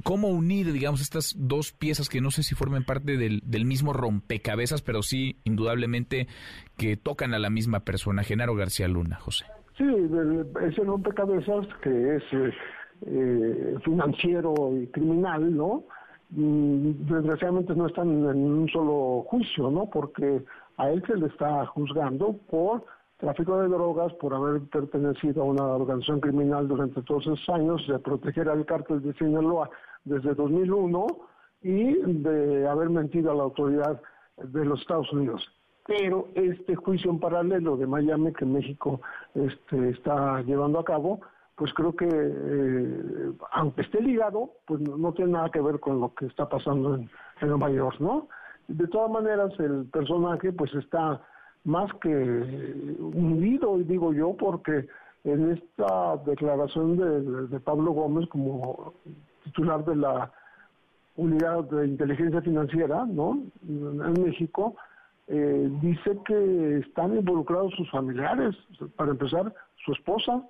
¿Cómo 0.03 0.27
unir, 0.27 0.71
digamos, 0.71 1.01
estas 1.01 1.33
dos 1.35 1.71
piezas 1.71 2.07
que 2.07 2.21
no 2.21 2.29
sé 2.29 2.43
si 2.43 2.53
formen 2.53 2.83
parte 2.83 3.17
del, 3.17 3.41
del 3.45 3.65
mismo 3.65 3.93
rompecabezas, 3.93 4.83
pero 4.83 5.01
sí, 5.01 5.37
indudablemente, 5.43 6.27
que 6.79 6.95
tocan 6.95 7.33
a 7.33 7.39
la 7.39 7.49
misma 7.49 7.81
persona, 7.81 8.23
Genaro 8.23 8.55
García 8.55 8.87
Luna, 8.87 9.17
José. 9.17 9.45
Sí, 9.77 9.85
ese 10.61 10.83
rompecabezas 10.83 11.67
que 11.83 12.15
es 12.15 12.23
eh, 12.31 12.53
eh, 13.05 13.75
financiero 13.83 14.53
y 14.75 14.87
criminal, 14.87 15.55
¿no? 15.55 15.83
Mm, 16.29 16.91
desgraciadamente 17.05 17.75
no 17.75 17.87
están 17.87 18.07
en 18.07 18.37
un 18.37 18.69
solo 18.69 19.25
juicio, 19.27 19.69
¿no? 19.69 19.89
Porque 19.89 20.41
a 20.77 20.89
él 20.89 21.03
se 21.05 21.17
le 21.17 21.27
está 21.27 21.65
juzgando 21.67 22.35
por 22.49 22.85
tráfico 23.17 23.59
de 23.61 23.67
drogas, 23.67 24.13
por 24.13 24.33
haber 24.33 24.61
pertenecido 24.69 25.41
a 25.41 25.45
una 25.45 25.63
organización 25.63 26.21
criminal 26.21 26.67
durante 26.67 27.01
todos 27.01 27.27
esos 27.27 27.49
años, 27.49 27.85
de 27.87 27.99
proteger 27.99 28.47
al 28.47 28.65
cártel 28.65 29.01
de 29.01 29.13
Sinaloa 29.15 29.69
desde 30.05 30.33
2001 30.33 31.07
y 31.61 31.93
de 32.23 32.67
haber 32.69 32.89
mentido 32.89 33.31
a 33.31 33.35
la 33.35 33.43
autoridad 33.43 34.01
de 34.37 34.63
los 34.63 34.79
Estados 34.79 35.11
Unidos 35.11 35.58
pero 35.89 36.27
este 36.35 36.75
juicio 36.75 37.09
en 37.09 37.19
paralelo 37.19 37.75
de 37.75 37.87
Miami 37.87 38.31
que 38.33 38.45
México 38.45 39.01
este, 39.33 39.89
está 39.89 40.39
llevando 40.43 40.77
a 40.77 40.85
cabo, 40.85 41.19
pues 41.55 41.73
creo 41.73 41.95
que 41.95 42.07
eh, 42.07 43.31
aunque 43.53 43.81
esté 43.81 43.99
ligado, 43.99 44.51
pues 44.67 44.79
no, 44.81 45.11
tiene 45.13 45.31
nada 45.31 45.49
que 45.49 45.59
ver 45.59 45.79
con 45.79 45.99
lo 45.99 46.13
que 46.13 46.27
está 46.27 46.47
pasando 46.47 46.93
en, 46.93 47.09
en 47.41 47.47
Nueva 47.47 47.71
York, 47.71 47.99
¿no? 47.99 48.27
De 48.67 48.87
todas 48.87 49.09
maneras, 49.09 49.51
el 49.59 49.85
personaje 49.85 50.53
pues 50.53 50.71
está 50.75 51.23
más 51.63 51.91
que 51.95 52.09
hundido, 52.99 53.79
digo 53.79 54.13
yo, 54.13 54.37
porque 54.37 54.85
en 55.23 55.53
esta 55.53 56.17
declaración 56.17 56.97
de, 56.97 57.47
de 57.47 57.59
Pablo 57.61 57.93
Gómez 57.93 58.29
como 58.29 58.93
titular 59.43 59.83
de 59.85 59.95
la 59.95 60.31
unidad 61.15 61.63
de 61.63 61.87
inteligencia 61.87 62.43
financiera, 62.43 63.05
¿no? 63.07 63.41
En 63.67 64.23
México, 64.23 64.75
eh, 65.29 65.69
dice 65.81 66.17
que 66.25 66.79
están 66.79 67.15
involucrados 67.15 67.73
sus 67.75 67.89
familiares. 67.91 68.55
Para 68.95 69.11
empezar, 69.11 69.53
su 69.85 69.93
esposa, 69.93 70.43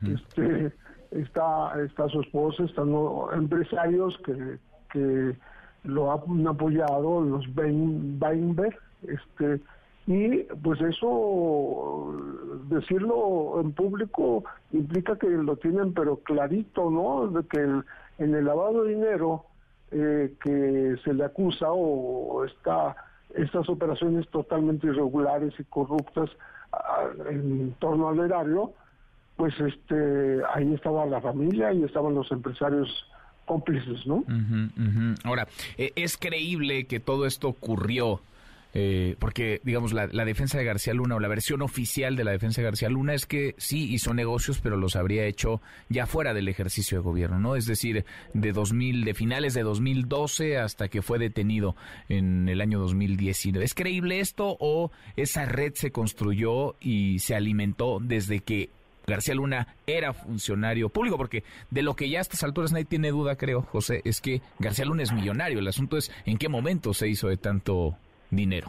mm. 0.00 0.14
este, 0.14 0.72
está, 1.10 1.74
está 1.84 2.08
su 2.08 2.20
esposa, 2.20 2.62
están 2.64 2.92
los 2.92 3.32
empresarios 3.34 4.16
que, 4.24 4.58
que 4.92 5.36
lo 5.84 6.12
han 6.12 6.46
apoyado, 6.46 7.20
los 7.20 7.44
Weinberg, 7.56 8.78
este, 9.08 9.60
y 10.06 10.44
pues 10.62 10.80
eso, 10.80 12.14
decirlo 12.68 13.60
en 13.60 13.72
público 13.72 14.44
implica 14.72 15.16
que 15.16 15.28
lo 15.28 15.56
tienen 15.56 15.94
pero 15.94 16.16
clarito, 16.16 16.90
¿no? 16.90 17.28
De 17.28 17.46
que 17.46 17.60
en 17.60 18.34
el 18.34 18.44
lavado 18.44 18.84
de 18.84 18.94
dinero 18.94 19.44
eh, 19.92 20.34
que 20.42 20.96
se 21.04 21.12
le 21.12 21.24
acusa 21.24 21.66
o 21.70 22.44
está 22.44 22.96
estas 23.36 23.68
operaciones 23.68 24.28
totalmente 24.28 24.86
irregulares 24.86 25.52
y 25.58 25.64
corruptas 25.64 26.30
en 27.28 27.74
torno 27.78 28.08
al 28.08 28.20
erario, 28.20 28.72
pues 29.36 29.54
este 29.60 30.40
ahí 30.54 30.72
estaba 30.74 31.06
la 31.06 31.20
familia 31.20 31.72
y 31.72 31.84
estaban 31.84 32.14
los 32.14 32.30
empresarios 32.32 32.88
cómplices, 33.46 34.06
¿no? 34.06 34.24
Ahora, 35.24 35.48
eh, 35.76 35.92
¿es 35.96 36.16
creíble 36.16 36.84
que 36.84 37.00
todo 37.00 37.26
esto 37.26 37.48
ocurrió 37.48 38.20
eh, 38.74 39.16
porque, 39.18 39.60
digamos, 39.64 39.92
la, 39.92 40.06
defensa 40.24 40.56
de 40.58 40.64
García 40.64 40.94
Luna 40.94 41.16
o 41.16 41.20
la 41.20 41.28
versión 41.28 41.62
oficial 41.62 42.16
de 42.16 42.24
la 42.24 42.30
defensa 42.30 42.60
de 42.60 42.66
García 42.66 42.88
Luna 42.88 43.14
es 43.14 43.26
que 43.26 43.54
sí 43.58 43.92
hizo 43.92 44.14
negocios, 44.14 44.60
pero 44.60 44.76
los 44.76 44.96
habría 44.96 45.26
hecho 45.26 45.60
ya 45.88 46.06
fuera 46.06 46.32
del 46.32 46.48
ejercicio 46.48 46.98
de 46.98 47.04
gobierno, 47.04 47.38
¿no? 47.38 47.56
Es 47.56 47.66
decir, 47.66 48.04
de 48.32 48.52
2000, 48.52 49.04
de 49.04 49.14
finales 49.14 49.54
de 49.54 49.62
2012 49.62 50.58
hasta 50.58 50.88
que 50.88 51.02
fue 51.02 51.18
detenido 51.18 51.76
en 52.08 52.48
el 52.48 52.60
año 52.60 52.78
2019. 52.78 53.64
¿Es 53.64 53.74
creíble 53.74 54.20
esto 54.20 54.56
o 54.58 54.90
esa 55.16 55.44
red 55.44 55.74
se 55.74 55.92
construyó 55.92 56.76
y 56.80 57.18
se 57.18 57.34
alimentó 57.34 57.98
desde 58.00 58.40
que 58.40 58.70
García 59.06 59.34
Luna 59.34 59.74
era 59.86 60.14
funcionario 60.14 60.88
público, 60.88 61.16
porque 61.16 61.44
de 61.70 61.82
lo 61.82 61.94
que 61.94 62.08
ya 62.08 62.18
a 62.18 62.22
estas 62.22 62.44
alturas 62.44 62.72
nadie 62.72 62.84
tiene 62.84 63.10
duda, 63.10 63.36
creo, 63.36 63.62
José, 63.62 64.00
es 64.04 64.20
que 64.20 64.40
García 64.58 64.84
Luna 64.84 65.02
es 65.02 65.12
millonario. 65.12 65.58
El 65.58 65.68
asunto 65.68 65.96
es 65.96 66.10
en 66.24 66.38
qué 66.38 66.48
momento 66.48 66.94
se 66.94 67.08
hizo 67.08 67.28
de 67.28 67.36
tanto 67.36 67.96
dinero. 68.32 68.68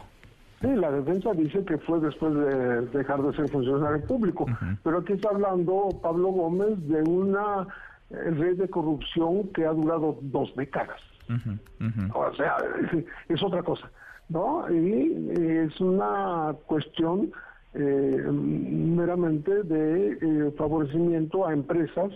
Sí, 0.60 0.68
la 0.68 0.90
defensa 0.92 1.32
dice 1.32 1.64
que 1.64 1.76
fue 1.78 1.98
después 2.00 2.32
de 2.32 2.86
dejar 2.96 3.22
de 3.22 3.36
ser 3.36 3.50
funcionario 3.50 4.06
público, 4.06 4.46
pero 4.82 4.98
aquí 4.98 5.14
está 5.14 5.30
hablando 5.30 5.88
Pablo 6.00 6.28
Gómez 6.28 6.78
de 6.88 7.02
una 7.02 7.66
red 8.10 8.56
de 8.56 8.68
corrupción 8.68 9.48
que 9.48 9.66
ha 9.66 9.72
durado 9.72 10.18
dos 10.22 10.54
décadas. 10.56 11.00
O 12.14 12.34
sea, 12.34 12.56
es, 13.28 13.42
otra 13.42 13.62
cosa, 13.62 13.90
¿no? 14.28 14.70
Y 14.70 15.32
es 15.38 15.80
una 15.80 16.54
cuestión 16.66 17.32
eh, 17.74 18.22
meramente 18.30 19.62
de 19.64 20.18
eh, 20.20 20.52
favorecimiento 20.56 21.46
a 21.46 21.52
empresas 21.52 22.12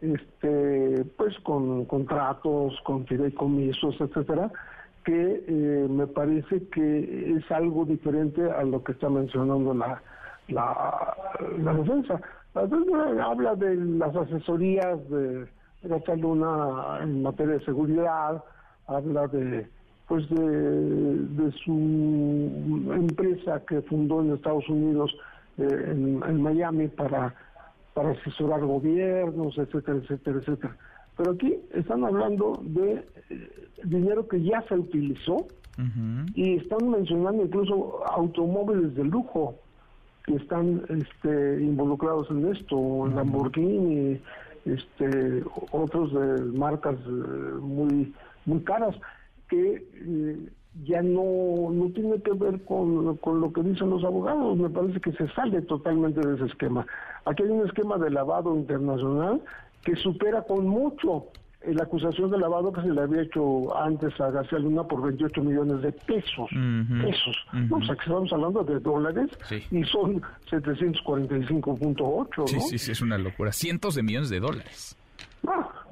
este 0.00 1.04
pues 1.16 1.38
con 1.40 1.84
contratos, 1.84 2.74
con 2.84 3.06
fideicomisos, 3.06 4.00
etcétera, 4.00 4.50
que 5.04 5.44
eh, 5.46 5.86
me 5.88 6.06
parece 6.06 6.66
que 6.68 7.36
es 7.36 7.50
algo 7.50 7.84
diferente 7.84 8.42
a 8.50 8.62
lo 8.64 8.82
que 8.82 8.92
está 8.92 9.08
mencionando 9.08 9.74
la, 9.74 10.02
la, 10.48 11.74
defensa. 11.74 12.20
La 12.54 12.62
defensa 12.62 13.24
habla 13.24 13.54
de 13.54 13.76
las 13.76 14.14
asesorías 14.16 14.98
de 15.10 15.46
García 15.82 16.16
Luna 16.16 16.98
en 17.02 17.22
materia 17.22 17.54
de 17.54 17.64
seguridad, 17.64 18.42
habla 18.86 19.26
de 19.28 19.66
pues 20.08 20.28
de, 20.28 20.40
de 20.40 21.52
su 21.64 22.92
empresa 22.92 23.62
que 23.66 23.80
fundó 23.82 24.20
en 24.20 24.34
Estados 24.34 24.68
Unidos 24.68 25.16
eh, 25.56 25.66
en, 25.66 26.22
en 26.22 26.42
Miami 26.42 26.88
para 26.88 27.34
para 27.94 28.10
asesorar 28.10 28.60
gobiernos, 28.60 29.56
etcétera, 29.56 29.98
etcétera, 29.98 30.38
etcétera. 30.40 30.76
Pero 31.16 31.32
aquí 31.32 31.56
están 31.72 32.04
hablando 32.04 32.60
de 32.62 33.04
eh, 33.30 33.50
dinero 33.84 34.26
que 34.26 34.42
ya 34.42 34.62
se 34.68 34.74
utilizó 34.74 35.46
y 36.34 36.54
están 36.54 36.88
mencionando 36.88 37.44
incluso 37.44 38.00
automóviles 38.06 38.94
de 38.94 39.04
lujo. 39.04 39.56
que 40.24 40.36
están 40.36 40.82
este, 40.88 41.62
involucrados 41.62 42.30
en 42.30 42.46
esto, 42.50 43.06
Lamborghini, 43.08 44.18
este, 44.64 45.42
otros 45.72 46.12
de 46.14 46.58
marcas 46.58 46.96
eh, 46.96 47.58
muy 47.60 48.14
muy 48.46 48.60
caras 48.60 48.96
que 49.48 49.84
eh, 49.94 50.48
ya 50.84 51.02
no, 51.02 51.70
no 51.70 51.90
tiene 51.90 52.20
que 52.22 52.32
ver 52.32 52.62
con, 52.64 53.16
con 53.18 53.40
lo 53.40 53.52
que 53.52 53.62
dicen 53.62 53.90
los 53.90 54.02
abogados, 54.02 54.56
me 54.56 54.70
parece 54.70 55.00
que 55.00 55.12
se 55.12 55.28
sale 55.28 55.62
totalmente 55.62 56.20
de 56.26 56.34
ese 56.34 56.46
esquema. 56.46 56.84
Aquí 57.26 57.42
hay 57.42 57.50
un 57.50 57.66
esquema 57.66 57.96
de 57.98 58.10
lavado 58.10 58.56
internacional 58.56 59.40
que 59.84 59.96
supera 59.96 60.42
con 60.42 60.66
mucho 60.66 61.26
la 61.66 61.84
acusación 61.84 62.30
de 62.30 62.38
lavado 62.38 62.72
que 62.72 62.80
se 62.82 62.88
le 62.88 63.00
había 63.00 63.22
hecho 63.22 63.74
antes 63.76 64.20
a 64.20 64.30
García 64.30 64.58
Luna 64.58 64.84
por 64.84 65.02
28 65.02 65.42
millones 65.42 65.80
de 65.82 65.92
pesos. 65.92 66.50
Pesos. 66.50 67.36
o 67.70 67.82
sea, 67.84 67.94
que 67.94 68.02
estamos 68.02 68.30
hablando 68.32 68.62
de 68.64 68.80
dólares 68.80 69.30
y 69.70 69.82
son 69.84 70.20
745.8. 70.50 72.48
Sí, 72.48 72.60
sí, 72.60 72.78
sí, 72.78 72.92
es 72.92 73.00
una 73.00 73.16
locura. 73.18 73.52
Cientos 73.52 73.94
de 73.94 74.02
millones 74.02 74.28
de 74.30 74.40
dólares. 74.40 74.96
Ah, 75.46 75.83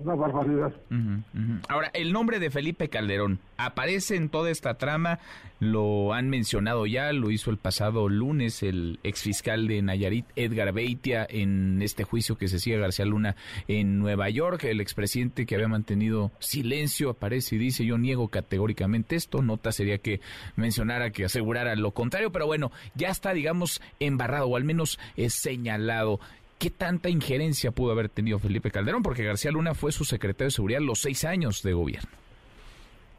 Ahora, 1.68 1.90
el 1.94 2.12
nombre 2.12 2.38
de 2.38 2.50
Felipe 2.50 2.88
Calderón 2.88 3.38
aparece 3.56 4.16
en 4.16 4.28
toda 4.28 4.50
esta 4.50 4.74
trama, 4.74 5.20
lo 5.60 6.12
han 6.12 6.28
mencionado 6.28 6.86
ya, 6.86 7.12
lo 7.12 7.30
hizo 7.30 7.50
el 7.50 7.56
pasado 7.56 8.08
lunes 8.08 8.62
el 8.62 8.98
exfiscal 9.04 9.68
de 9.68 9.80
Nayarit, 9.82 10.26
Edgar 10.34 10.72
Beitia, 10.72 11.26
en 11.28 11.80
este 11.82 12.04
juicio 12.04 12.36
que 12.36 12.48
se 12.48 12.58
sigue 12.58 12.76
a 12.76 12.80
García 12.80 13.04
Luna 13.04 13.36
en 13.68 13.98
Nueva 13.98 14.28
York, 14.28 14.64
el 14.64 14.80
expresidente 14.80 15.46
que 15.46 15.54
había 15.54 15.68
mantenido 15.68 16.32
silencio 16.40 17.10
aparece 17.10 17.56
y 17.56 17.58
dice, 17.58 17.84
yo 17.84 17.98
niego 17.98 18.28
categóricamente 18.28 19.16
esto, 19.16 19.42
nota 19.42 19.72
sería 19.72 19.98
que 19.98 20.20
mencionara, 20.56 21.10
que 21.10 21.24
asegurara 21.24 21.76
lo 21.76 21.92
contrario, 21.92 22.32
pero 22.32 22.46
bueno, 22.46 22.72
ya 22.94 23.08
está, 23.08 23.32
digamos, 23.32 23.80
embarrado 24.00 24.46
o 24.46 24.56
al 24.56 24.64
menos 24.64 24.98
es 25.16 25.34
señalado. 25.34 26.20
¿Qué 26.62 26.70
tanta 26.70 27.08
injerencia 27.08 27.72
pudo 27.72 27.90
haber 27.90 28.08
tenido 28.08 28.38
Felipe 28.38 28.70
Calderón? 28.70 29.02
Porque 29.02 29.24
García 29.24 29.50
Luna 29.50 29.74
fue 29.74 29.90
su 29.90 30.04
secretario 30.04 30.46
de 30.46 30.52
seguridad 30.52 30.78
los 30.80 31.00
seis 31.00 31.24
años 31.24 31.60
de 31.64 31.72
gobierno. 31.72 32.08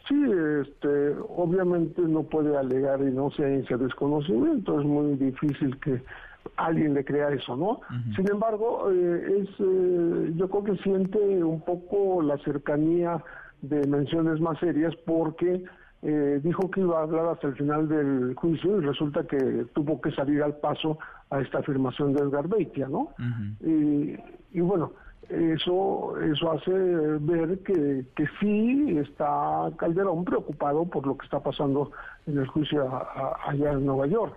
Sí, 0.08 0.16
este, 0.62 1.10
obviamente 1.28 2.02
no 2.04 2.24
puede 2.24 2.56
alegar 2.56 3.02
inocencia, 3.02 3.76
desconocimiento, 3.76 4.80
es 4.80 4.86
muy 4.86 5.18
difícil 5.18 5.78
que 5.80 6.02
alguien 6.56 6.94
le 6.94 7.04
crea 7.04 7.32
eso, 7.32 7.58
¿no? 7.58 7.82
Sin 8.16 8.32
embargo, 8.32 8.90
eh, 8.90 9.42
es, 9.42 9.50
eh, 9.60 10.32
yo 10.38 10.50
creo 10.50 10.64
que 10.64 10.78
siente 10.82 11.20
un 11.44 11.60
poco 11.66 12.22
la 12.22 12.38
cercanía 12.46 13.22
de 13.62 13.86
menciones 13.88 14.40
más 14.40 14.58
serias 14.60 14.96
porque 15.06 15.66
eh, 16.02 16.40
dijo 16.44 16.70
que 16.72 16.82
iba 16.82 17.00
a 17.00 17.04
hablar 17.04 17.28
hasta 17.28 17.48
el 17.48 17.56
final 17.56 17.88
del 17.88 18.36
juicio 18.36 18.78
y 18.78 18.86
resulta 18.86 19.24
que 19.24 19.66
tuvo 19.74 20.00
que 20.02 20.12
salir 20.12 20.44
al 20.44 20.56
paso 20.58 20.98
a 21.34 21.42
esta 21.42 21.60
afirmación 21.60 22.14
de 22.14 22.22
Edgar 22.22 22.48
Beitia, 22.48 22.88
¿no? 22.88 23.10
y, 23.62 24.60
bueno, 24.60 24.92
eso 25.30 26.16
eso 26.22 26.52
hace 26.52 26.72
ver 26.72 27.60
que, 27.60 28.06
que 28.16 28.28
sí 28.40 28.98
está 29.00 29.72
Calderón 29.78 30.26
preocupado 30.26 30.86
por 30.86 31.08
lo 31.08 31.18
que 31.18 31.26
está 31.26 31.40
pasando 31.40 31.92
en 32.28 32.38
el 32.38 32.48
juicio 32.48 32.88
allá 33.46 33.72
en 33.72 33.86
Nueva 33.86 34.06
York. 34.06 34.36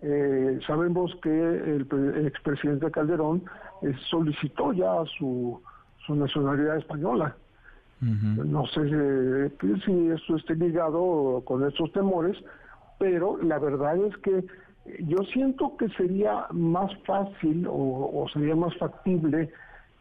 Eh, 0.00 0.60
sabemos 0.66 1.14
que 1.22 1.28
el, 1.28 1.86
expresidente 2.26 2.90
Calderón 2.90 3.42
eh, 3.82 3.92
solicitó 4.08 4.72
ya 4.72 5.04
su, 5.18 5.60
su 6.06 6.14
nacionalidad 6.14 6.78
española. 6.78 7.36
No 8.00 8.64
sé 8.68 9.50
si 9.84 10.08
esto 10.08 10.36
esté 10.36 10.54
ligado 10.54 11.42
con 11.44 11.66
estos 11.66 11.90
temores, 11.90 12.36
pero 12.96 13.38
la 13.42 13.58
verdad 13.58 13.96
es 13.96 14.16
que 14.18 14.44
yo 15.00 15.18
siento 15.32 15.76
que 15.76 15.88
sería 15.90 16.46
más 16.50 16.90
fácil 17.04 17.66
o, 17.68 18.26
sería 18.32 18.54
más 18.54 18.76
factible 18.78 19.50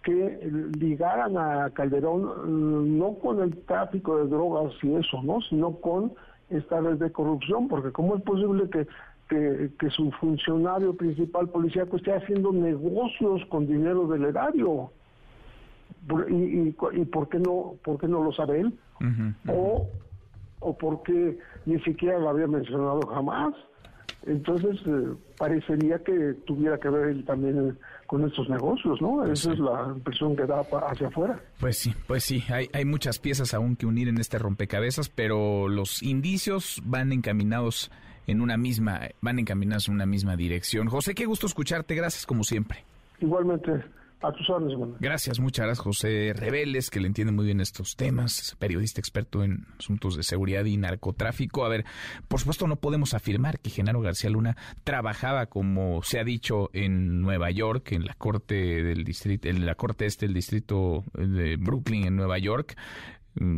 que 0.04 0.50
ligaran 0.80 1.38
a 1.38 1.69
Calderón 1.71 2.23
mm, 2.23 2.97
no 2.97 3.15
con 3.15 3.41
el 3.41 3.58
tráfico 3.65 4.17
de 4.17 4.28
drogas 4.28 4.73
y 4.82 4.95
eso, 4.95 5.21
¿no? 5.23 5.41
sino 5.41 5.71
con 5.78 6.13
esta 6.50 6.80
red 6.80 6.97
de 6.97 7.12
corrupción, 7.12 7.67
porque 7.67 7.91
¿cómo 7.91 8.15
es 8.15 8.23
posible 8.23 8.69
que, 8.69 8.88
que, 9.78 9.89
su 9.89 10.10
funcionario 10.12 10.95
principal 10.95 11.50
policíaco 11.50 11.97
esté 11.97 12.13
haciendo 12.13 12.54
negocios 12.54 13.43
con 13.50 13.67
dinero 13.67 14.08
del 14.08 14.26
erario? 14.26 14.91
y, 16.30 16.69
y, 16.69 17.06
por 17.06 17.28
qué 17.28 17.38
no 17.39 17.76
por 17.84 18.00
qué 18.00 18.08
no 18.08 18.23
lo 18.23 18.32
sabe 18.32 18.62
él 18.62 18.73
o 19.50 19.88
o 20.60 20.78
porque 20.78 21.38
ni 21.65 21.80
siquiera 21.82 22.17
lo 22.17 22.30
había 22.30 22.47
mencionado 22.47 23.02
jamás 23.08 23.54
entonces 24.28 24.80
eh, 24.86 25.16
parecería 25.38 26.00
que 26.04 26.36
tuviera 26.46 26.78
que 26.78 26.90
ver 26.90 27.10
él 27.10 27.26
también 27.26 27.78
con 28.06 28.26
estos 28.26 28.50
negocios, 28.50 29.02
¿no? 29.02 29.18
Pues 29.18 29.40
Esa 29.40 29.54
es 29.54 29.60
la 29.60 29.94
impresión 29.96 30.36
que 30.36 30.46
da 30.46 30.62
hacia 30.62 31.08
afuera. 31.08 31.40
Pues 31.60 31.78
sí, 31.78 31.94
pues 32.08 32.24
sí, 32.24 32.44
hay, 32.50 32.68
hay 32.74 32.86
muchas 32.86 33.20
piezas 33.20 33.54
aún 33.54 33.76
que 33.76 33.86
unir 33.86 34.08
en 34.08 34.18
este 34.18 34.38
rompecabezas, 34.38 35.10
pero 35.10 35.68
los 35.68 36.04
indicios 36.04 36.82
van 36.86 37.12
encaminados 37.12 37.92
en 38.28 38.42
una 38.42 38.58
misma, 38.58 39.02
van 39.22 39.40
encaminados 39.40 39.88
en 39.88 39.96
una 39.96 40.06
misma 40.06 40.36
dirección. 40.36 40.88
José, 40.88 41.16
qué 41.16 41.26
gusto 41.26 41.48
escucharte, 41.48 41.96
gracias 41.96 42.26
como 42.26 42.44
siempre. 42.44 42.84
Igualmente. 43.20 43.84
A 44.19 44.32
tus 44.32 44.49
órdenes, 44.49 44.77
Gracias, 44.99 45.39
muchas 45.39 45.67
gracias, 45.67 45.84
José 45.84 46.34
Rebeles, 46.36 46.89
que 46.89 46.99
le 46.99 47.06
entiende 47.06 47.32
muy 47.32 47.45
bien 47.45 47.62
estos 47.62 47.95
temas, 47.95 48.56
periodista 48.58 48.99
experto 48.99 49.43
en 49.43 49.67
asuntos 49.77 50.17
de 50.17 50.23
seguridad 50.23 50.65
y 50.65 50.75
narcotráfico. 50.75 51.63
A 51.63 51.69
ver, 51.69 51.86
por 52.27 52.39
supuesto 52.39 52.65
no 52.65 52.77
podemos 52.77 53.13
afirmar 53.13 53.60
que 53.60 53.69
Genaro 53.69 54.01
García 54.01 54.32
Luna 54.32 54.58
trabajaba, 54.84 55.45
como 55.45 56.01
se 56.01 56.19
ha 56.19 56.23
dicho, 56.23 56.71
en 56.73 57.21
Nueva 57.21 57.51
York, 57.51 57.91
en 57.91 58.06
la 58.06 58.15
corte 58.15 58.56
del 58.84 59.03
distrito, 59.03 59.49
en 59.49 59.67
la 59.67 59.75
corte 59.75 60.08
este 60.08 60.25
del 60.25 60.34
distrito 60.34 61.03
de 61.13 61.56
Brooklyn, 61.58 62.08
en 62.08 62.15
Nueva 62.15 62.39
York, 62.39 62.75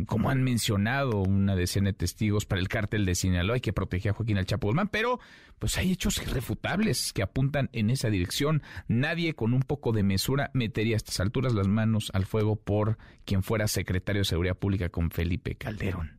como 0.06 0.30
han 0.30 0.42
mencionado 0.42 1.22
una 1.22 1.56
decena 1.56 1.90
de 1.90 1.94
testigos 1.94 2.46
para 2.46 2.60
el 2.60 2.68
cártel 2.68 3.06
de 3.06 3.14
Sinaloa, 3.14 3.54
hay 3.54 3.60
que 3.60 3.72
proteger 3.72 4.10
a 4.10 4.14
Joaquín 4.14 4.36
El 4.36 4.46
Chapo 4.46 4.66
Guzmán, 4.66 4.88
pero 4.88 5.20
pues 5.58 5.78
hay 5.78 5.92
hechos 5.92 6.20
irrefutables 6.22 7.12
que 7.12 7.22
apuntan 7.22 7.70
en 7.72 7.90
esa 7.90 8.10
dirección. 8.10 8.62
Nadie 8.88 9.34
con 9.34 9.52
un 9.52 9.62
poco 9.62 9.92
de 9.92 10.02
mesura 10.02 10.50
metería 10.54 10.96
a 10.96 10.98
estas 10.98 11.20
alturas 11.20 11.54
las 11.54 11.68
manos 11.68 12.10
al 12.14 12.26
fuego 12.26 12.56
por 12.56 12.98
quien 13.24 13.42
fuera 13.42 13.68
secretario 13.68 14.20
de 14.20 14.24
Seguridad 14.24 14.56
Pública 14.56 14.88
con 14.88 15.10
Felipe 15.10 15.54
Calderón. 15.54 16.18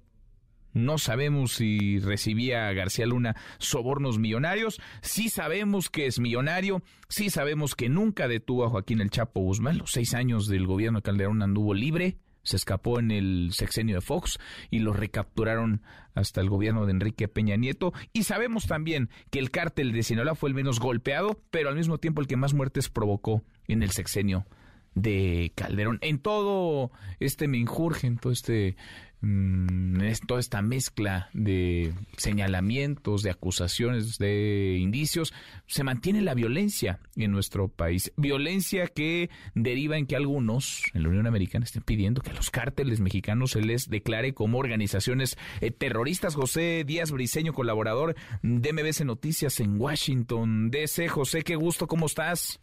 No 0.74 0.97
sabemos 0.97 1.52
si 1.54 2.00
recibía 2.00 2.71
García 2.71 3.06
Luna 3.06 3.36
sobornos 3.58 4.19
millonarios. 4.19 4.80
Sí 5.02 5.30
sabemos 5.30 5.89
que 5.89 6.06
es 6.06 6.19
millonario. 6.19 6.82
Sí 7.10 7.30
sabemos 7.30 7.76
que 7.76 7.89
nunca 7.89 8.30
detuvo 8.30 8.65
a 8.65 8.69
Joaquín 8.69 9.02
El 9.02 9.10
Chapo 9.10 9.41
Guzmán. 9.41 9.78
Los 9.78 9.91
seis 9.91 10.13
años 10.13 10.47
del 10.47 10.65
gobierno 10.65 11.00
de 11.00 11.04
Calderón 11.04 11.41
anduvo 11.41 11.74
libre 11.74 12.17
se 12.43 12.56
escapó 12.56 12.99
en 12.99 13.12
el 13.12 13.49
sexenio 13.54 13.95
de 13.95 14.01
Fox 14.01 14.39
y 14.69 14.80
lo 14.80 14.93
recapturaron 14.93 15.82
hasta 16.13 16.41
el 16.41 16.49
gobierno 16.49 16.86
de 16.86 16.91
Enrique 16.91 17.27
Peña 17.27 17.56
Nieto. 17.56 17.93
Y 18.13 18.23
sabemos 18.23 18.67
también 18.67 19.10
que 19.30 19.39
el 19.39 19.51
cártel 19.51 19.91
de 19.91 20.04
Sinaloa 20.04 20.36
fue 20.36 20.49
el 20.49 20.56
menos 20.56 20.80
golpeado, 20.80 21.39
pero 21.51 21.69
al 21.69 21.75
mismo 21.75 21.97
tiempo 21.97 22.21
el 22.21 22.27
que 22.27 22.38
más 22.38 22.54
muertes 22.54 22.89
provocó 22.89 23.43
en 23.67 23.84
el 23.84 23.91
sexenio 23.91 24.45
de 24.93 25.51
Calderón. 25.56 25.99
En 26.01 26.19
todo 26.19 26.91
este 27.19 27.47
me 27.47 27.58
en 27.58 28.17
todo 28.17 28.34
este 28.34 28.75
Mm, 29.22 30.02
es 30.02 30.22
toda 30.22 30.40
esta 30.40 30.64
mezcla 30.64 31.30
de 31.34 31.94
señalamientos, 32.18 33.22
de 33.22 33.30
acusaciones, 33.30 34.18
de 34.18 34.78
indicios, 34.80 35.34
se 35.68 35.84
mantiene 35.84 36.22
la 36.22 36.34
violencia 36.34 37.00
en 37.16 37.32
nuestro 37.32 37.68
país. 37.68 38.12
Violencia 38.18 38.88
que 38.88 39.30
deriva 39.54 39.98
en 39.98 40.08
que 40.08 40.16
algunos 40.16 40.84
en 40.96 41.04
la 41.04 41.10
Unión 41.10 41.28
Americana 41.28 41.66
estén 41.66 41.84
pidiendo 41.84 42.22
que 42.22 42.32
a 42.32 42.34
los 42.34 42.50
cárteles 42.50 43.00
mexicanos 43.00 43.52
se 43.52 43.62
les 43.62 43.90
declare 43.90 44.34
como 44.34 44.58
organizaciones 44.58 45.38
eh, 45.62 45.70
terroristas. 45.70 46.36
José 46.36 46.84
Díaz 46.84 47.12
Briseño, 47.12 47.54
colaborador 47.54 48.16
de 48.42 48.74
MBC 48.74 49.06
Noticias 49.06 49.60
en 49.60 49.80
Washington, 49.80 50.72
DC. 50.72 51.08
José, 51.10 51.44
qué 51.44 51.56
gusto, 51.56 51.86
¿cómo 51.86 52.08
estás? 52.08 52.60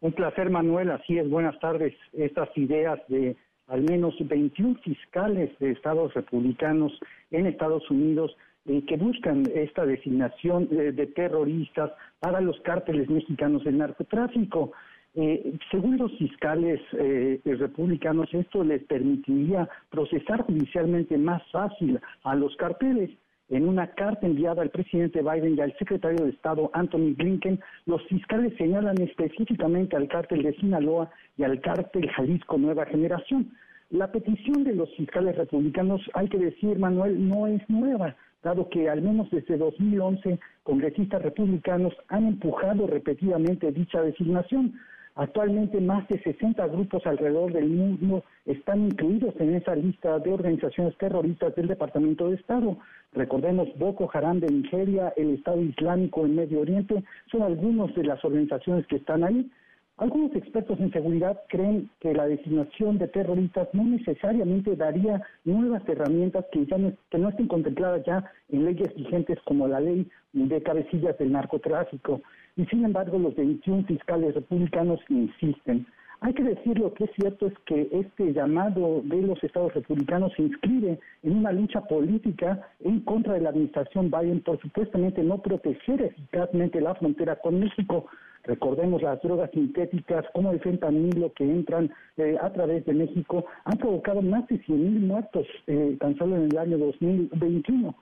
Un 0.00 0.12
placer, 0.12 0.50
Manuel. 0.50 0.90
Así 0.90 1.18
es, 1.18 1.28
buenas 1.28 1.58
tardes. 1.60 1.94
Estas 2.12 2.48
ideas 2.56 2.98
de 3.08 3.36
al 3.68 3.82
menos 3.82 4.14
21 4.18 4.76
fiscales 4.82 5.50
de 5.58 5.70
estados 5.70 6.12
republicanos 6.14 6.92
en 7.30 7.46
Estados 7.46 7.90
Unidos 7.90 8.36
eh, 8.64 8.84
que 8.86 8.96
buscan 8.96 9.44
esta 9.54 9.84
designación 9.84 10.68
de, 10.68 11.06
terroristas 11.08 11.90
para 12.20 12.40
los 12.40 12.60
cárteles 12.60 13.10
mexicanos 13.10 13.64
del 13.64 13.78
narcotráfico. 13.78 14.72
Eh, 15.14 15.58
según 15.70 15.98
los 15.98 16.16
fiscales 16.16 16.80
eh, 16.92 17.40
republicanos, 17.44 18.32
esto 18.32 18.62
les 18.62 18.84
permitiría 18.84 19.68
procesar 19.90 20.42
judicialmente 20.42 21.18
más 21.18 21.42
fácil 21.50 21.98
a 22.22 22.36
los 22.36 22.54
carteles. 22.56 23.10
En 23.52 23.68
una 23.68 23.86
carta 23.88 24.26
enviada 24.26 24.62
al 24.62 24.70
presidente 24.70 25.20
Biden 25.20 25.58
y 25.58 25.60
al 25.60 25.76
secretario 25.76 26.24
de 26.24 26.30
Estado 26.30 26.70
Anthony 26.72 27.12
Blinken, 27.14 27.60
los 27.84 28.02
fiscales 28.06 28.54
señalan 28.56 28.98
específicamente 29.02 29.94
al 29.94 30.08
cártel 30.08 30.42
de 30.42 30.54
Sinaloa 30.54 31.10
y 31.36 31.42
al 31.42 31.60
cártel 31.60 32.08
Jalisco 32.12 32.56
Nueva 32.56 32.86
Generación. 32.86 33.52
La 33.90 34.10
petición 34.10 34.64
de 34.64 34.74
los 34.74 34.88
fiscales 34.96 35.36
republicanos, 35.36 36.00
hay 36.14 36.30
que 36.30 36.38
decir, 36.38 36.78
Manuel, 36.78 37.28
no 37.28 37.46
es 37.46 37.60
nueva, 37.68 38.16
dado 38.42 38.70
que 38.70 38.88
al 38.88 39.02
menos 39.02 39.30
desde 39.30 39.58
2011 39.58 40.40
congresistas 40.62 41.20
republicanos 41.20 41.92
han 42.08 42.28
empujado 42.28 42.86
repetidamente 42.86 43.70
dicha 43.70 44.00
designación. 44.00 44.80
Actualmente 45.14 45.78
más 45.78 46.08
de 46.08 46.18
60 46.22 46.66
grupos 46.68 47.06
alrededor 47.06 47.52
del 47.52 47.68
mundo 47.68 48.24
están 48.46 48.86
incluidos 48.86 49.34
en 49.40 49.54
esa 49.54 49.74
lista 49.74 50.18
de 50.18 50.32
organizaciones 50.32 50.96
terroristas 50.96 51.54
del 51.54 51.68
Departamento 51.68 52.30
de 52.30 52.36
Estado. 52.36 52.78
Recordemos 53.12 53.68
Boko 53.76 54.10
Haram 54.12 54.40
de 54.40 54.46
Nigeria, 54.46 55.12
el 55.16 55.34
Estado 55.34 55.60
Islámico 55.60 56.24
en 56.24 56.36
Medio 56.36 56.60
Oriente, 56.60 57.04
son 57.30 57.42
algunas 57.42 57.94
de 57.94 58.04
las 58.04 58.24
organizaciones 58.24 58.86
que 58.86 58.96
están 58.96 59.22
ahí. 59.22 59.50
Algunos 59.98 60.34
expertos 60.34 60.80
en 60.80 60.90
seguridad 60.90 61.40
creen 61.48 61.90
que 62.00 62.14
la 62.14 62.26
designación 62.26 62.98
de 62.98 63.08
terroristas 63.08 63.68
no 63.72 63.84
necesariamente 63.84 64.74
daría 64.74 65.22
nuevas 65.44 65.86
herramientas 65.88 66.46
que, 66.50 66.64
ya 66.66 66.78
no, 66.78 66.92
que 67.10 67.18
no 67.18 67.28
estén 67.28 67.46
contempladas 67.46 68.04
ya 68.06 68.24
en 68.48 68.64
leyes 68.64 68.94
vigentes 68.96 69.38
como 69.44 69.68
la 69.68 69.80
ley 69.80 70.08
de 70.32 70.62
cabecillas 70.62 71.16
del 71.18 71.32
narcotráfico. 71.32 72.22
Y 72.56 72.64
sin 72.66 72.84
embargo, 72.84 73.18
los 73.18 73.36
21 73.36 73.84
fiscales 73.84 74.34
republicanos 74.34 75.00
insisten. 75.08 75.86
Hay 76.24 76.34
que 76.34 76.44
decir 76.44 76.78
lo 76.78 76.94
que 76.94 77.04
es 77.04 77.10
cierto 77.16 77.48
es 77.48 77.54
que 77.66 77.88
este 77.90 78.32
llamado 78.32 79.02
de 79.02 79.22
los 79.22 79.42
estados 79.42 79.74
republicanos 79.74 80.32
se 80.36 80.42
inscribe 80.42 81.00
en 81.24 81.36
una 81.36 81.50
lucha 81.50 81.80
política 81.80 82.68
en 82.78 83.00
contra 83.00 83.34
de 83.34 83.40
la 83.40 83.50
administración 83.50 84.08
Biden 84.08 84.40
por 84.40 84.60
supuestamente 84.60 85.22
no 85.24 85.38
proteger 85.42 86.00
eficazmente 86.00 86.80
la 86.80 86.94
frontera 86.94 87.36
con 87.36 87.58
México. 87.58 88.06
Recordemos 88.44 89.02
las 89.02 89.22
drogas 89.22 89.50
sintéticas 89.52 90.24
como 90.34 90.50
el 90.50 90.60
fentanilo 90.60 91.32
que 91.32 91.44
entran 91.44 91.92
eh, 92.16 92.36
a 92.40 92.52
través 92.52 92.84
de 92.86 92.92
México 92.92 93.44
han 93.64 93.78
provocado 93.78 94.20
más 94.20 94.46
de 94.48 94.56
100.000 94.56 95.00
muertos 95.00 95.46
eh, 95.68 95.96
tan 96.00 96.16
solo 96.18 96.36
en 96.36 96.50
el 96.50 96.58
año 96.58 96.78
2021. 96.78 97.94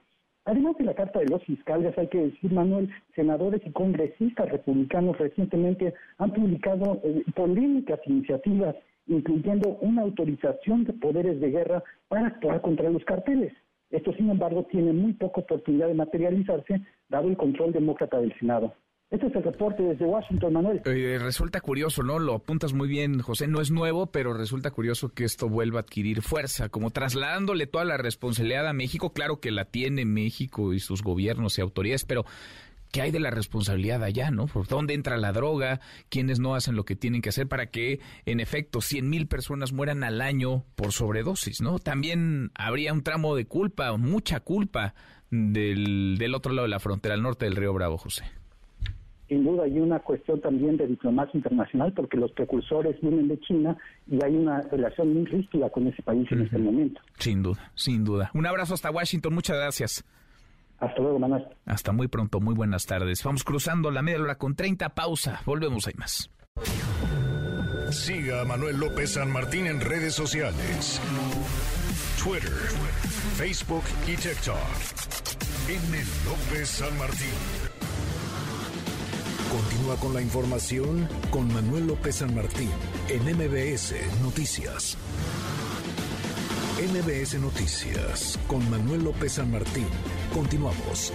Además 0.46 0.78
de 0.78 0.84
la 0.84 0.94
carta 0.94 1.18
de 1.18 1.28
los 1.28 1.44
fiscales, 1.44 1.96
hay 1.98 2.08
que 2.08 2.24
decir, 2.24 2.50
Manuel, 2.52 2.88
senadores 3.14 3.60
y 3.66 3.70
congresistas 3.70 4.48
republicanos 4.48 5.18
recientemente 5.18 5.92
han 6.16 6.32
publicado 6.32 7.00
eh, 7.04 7.22
polémicas 7.36 8.00
iniciativas, 8.06 8.74
incluyendo 9.06 9.76
una 9.82 10.02
autorización 10.02 10.84
de 10.84 10.94
poderes 10.94 11.38
de 11.40 11.50
guerra 11.50 11.82
para 12.08 12.28
actuar 12.28 12.62
contra 12.62 12.88
los 12.88 13.04
carteles. 13.04 13.52
Esto, 13.90 14.14
sin 14.14 14.30
embargo, 14.30 14.66
tiene 14.70 14.94
muy 14.94 15.12
poca 15.12 15.42
oportunidad 15.42 15.88
de 15.88 15.94
materializarse, 15.94 16.80
dado 17.10 17.28
el 17.28 17.36
control 17.36 17.72
demócrata 17.72 18.18
del 18.18 18.32
Senado. 18.38 18.72
Este 19.10 19.26
es 19.26 19.34
el 19.34 19.42
reporte 19.42 19.82
desde 19.82 20.04
Washington, 20.04 20.52
Manuel. 20.52 20.82
Eh, 20.84 21.18
resulta 21.20 21.60
curioso, 21.60 22.04
¿no? 22.04 22.20
Lo 22.20 22.34
apuntas 22.34 22.72
muy 22.74 22.86
bien, 22.86 23.20
José. 23.20 23.48
No 23.48 23.60
es 23.60 23.72
nuevo, 23.72 24.12
pero 24.12 24.34
resulta 24.34 24.70
curioso 24.70 25.08
que 25.08 25.24
esto 25.24 25.48
vuelva 25.48 25.80
a 25.80 25.82
adquirir 25.82 26.22
fuerza, 26.22 26.68
como 26.68 26.92
trasladándole 26.92 27.66
toda 27.66 27.84
la 27.84 27.96
responsabilidad 27.96 28.68
a 28.68 28.72
México. 28.72 29.12
Claro 29.12 29.40
que 29.40 29.50
la 29.50 29.64
tiene 29.64 30.04
México 30.04 30.72
y 30.74 30.78
sus 30.78 31.02
gobiernos 31.02 31.58
y 31.58 31.60
autoridades, 31.60 32.04
pero 32.04 32.24
¿qué 32.92 33.02
hay 33.02 33.10
de 33.10 33.18
la 33.18 33.32
responsabilidad 33.32 34.04
allá, 34.04 34.30
no? 34.30 34.46
¿Por 34.46 34.68
dónde 34.68 34.94
entra 34.94 35.16
la 35.16 35.32
droga? 35.32 35.80
¿Quiénes 36.08 36.38
no 36.38 36.54
hacen 36.54 36.76
lo 36.76 36.84
que 36.84 36.94
tienen 36.94 37.20
que 37.20 37.30
hacer 37.30 37.48
para 37.48 37.66
que, 37.66 37.98
en 38.26 38.38
efecto, 38.38 38.80
100 38.80 39.10
mil 39.10 39.26
personas 39.26 39.72
mueran 39.72 40.04
al 40.04 40.20
año 40.20 40.66
por 40.76 40.92
sobredosis, 40.92 41.60
no? 41.60 41.80
También 41.80 42.52
habría 42.54 42.92
un 42.92 43.02
tramo 43.02 43.34
de 43.34 43.46
culpa, 43.46 43.96
mucha 43.96 44.38
culpa 44.38 44.94
del, 45.30 46.16
del 46.16 46.34
otro 46.36 46.52
lado 46.52 46.66
de 46.66 46.70
la 46.70 46.78
frontera, 46.78 47.16
al 47.16 47.22
norte 47.22 47.46
del 47.46 47.56
río 47.56 47.72
Bravo, 47.72 47.98
José 47.98 48.22
sin 49.30 49.44
duda 49.44 49.62
hay 49.62 49.78
una 49.78 50.00
cuestión 50.00 50.40
también 50.40 50.76
de 50.76 50.88
diplomacia 50.88 51.38
internacional 51.38 51.92
porque 51.92 52.16
los 52.16 52.32
precursores 52.32 53.00
vienen 53.00 53.28
de 53.28 53.38
China 53.38 53.76
y 54.08 54.18
hay 54.24 54.34
una 54.34 54.60
relación 54.62 55.14
muy 55.14 55.24
rígida 55.24 55.70
con 55.70 55.86
ese 55.86 56.02
país 56.02 56.26
en 56.32 56.42
este 56.42 56.58
momento. 56.58 57.00
Sin 57.16 57.40
duda, 57.40 57.70
sin 57.76 58.02
duda. 58.02 58.32
Un 58.34 58.44
abrazo 58.46 58.74
hasta 58.74 58.90
Washington, 58.90 59.32
muchas 59.32 59.56
gracias. 59.56 60.04
Hasta 60.80 61.00
luego, 61.00 61.20
Manuel. 61.20 61.46
Hasta 61.64 61.92
muy 61.92 62.08
pronto, 62.08 62.40
muy 62.40 62.54
buenas 62.54 62.86
tardes. 62.86 63.22
Vamos 63.22 63.44
cruzando 63.44 63.92
la 63.92 64.02
media 64.02 64.20
hora 64.20 64.34
con 64.34 64.56
30, 64.56 64.88
pausa. 64.90 65.40
Volvemos, 65.46 65.86
hay 65.86 65.94
más. 65.96 66.28
Siga 67.92 68.40
a 68.40 68.44
Manuel 68.44 68.80
López 68.80 69.12
San 69.12 69.30
Martín 69.30 69.66
en 69.66 69.80
redes 69.80 70.14
sociales. 70.14 71.00
Twitter, 72.20 72.50
Facebook 73.36 73.84
y 74.08 74.16
TikTok. 74.16 74.56
M. 75.68 75.98
López 76.26 76.68
San 76.68 76.98
Martín. 76.98 77.79
Continúa 79.50 79.96
con 79.96 80.14
la 80.14 80.22
información 80.22 81.08
con 81.32 81.52
Manuel 81.52 81.88
López 81.88 82.16
San 82.16 82.32
Martín 82.36 82.70
en 83.08 83.20
MBS 83.24 83.94
Noticias. 84.22 84.96
MBS 86.78 87.34
Noticias 87.40 88.38
con 88.46 88.70
Manuel 88.70 89.02
López 89.02 89.32
San 89.32 89.50
Martín. 89.50 89.88
Continuamos. 90.32 91.12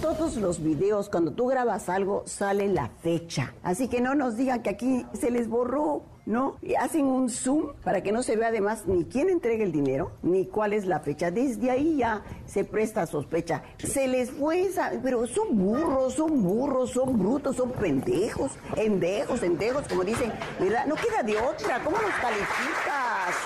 Todos 0.00 0.36
los 0.36 0.62
videos, 0.62 1.08
cuando 1.08 1.32
tú 1.32 1.48
grabas 1.48 1.88
algo, 1.88 2.22
sale 2.26 2.68
la 2.68 2.90
fecha. 3.02 3.54
Así 3.64 3.88
que 3.88 4.00
no 4.00 4.14
nos 4.14 4.36
digan 4.36 4.62
que 4.62 4.70
aquí 4.70 5.04
se 5.12 5.32
les 5.32 5.48
borró. 5.48 6.13
¿No? 6.26 6.58
Hacen 6.78 7.04
un 7.04 7.28
zoom 7.28 7.74
para 7.82 8.02
que 8.02 8.12
no 8.12 8.22
se 8.22 8.36
vea 8.36 8.48
además 8.48 8.84
ni 8.86 9.04
quién 9.04 9.28
entrega 9.28 9.64
el 9.64 9.72
dinero, 9.72 10.12
ni 10.22 10.46
cuál 10.46 10.72
es 10.72 10.86
la 10.86 11.00
fecha. 11.00 11.30
Desde 11.30 11.70
ahí 11.70 11.96
ya 11.98 12.22
se 12.46 12.64
presta 12.64 13.06
sospecha. 13.06 13.62
Se 13.78 14.08
les 14.08 14.30
fue 14.30 14.62
esa, 14.62 14.92
pero 15.02 15.26
son 15.26 15.56
burros, 15.58 16.14
son 16.14 16.42
burros, 16.42 16.92
son 16.92 17.18
brutos, 17.18 17.56
son 17.56 17.72
pendejos, 17.72 18.52
endejos, 18.76 19.42
endejos, 19.42 19.86
como 19.88 20.04
dicen, 20.04 20.32
¿verdad? 20.58 20.86
No 20.86 20.94
queda 20.94 21.22
de 21.22 21.36
otra, 21.36 21.82
¿cómo 21.82 21.96
los 21.96 22.12
calificas? 22.12 23.44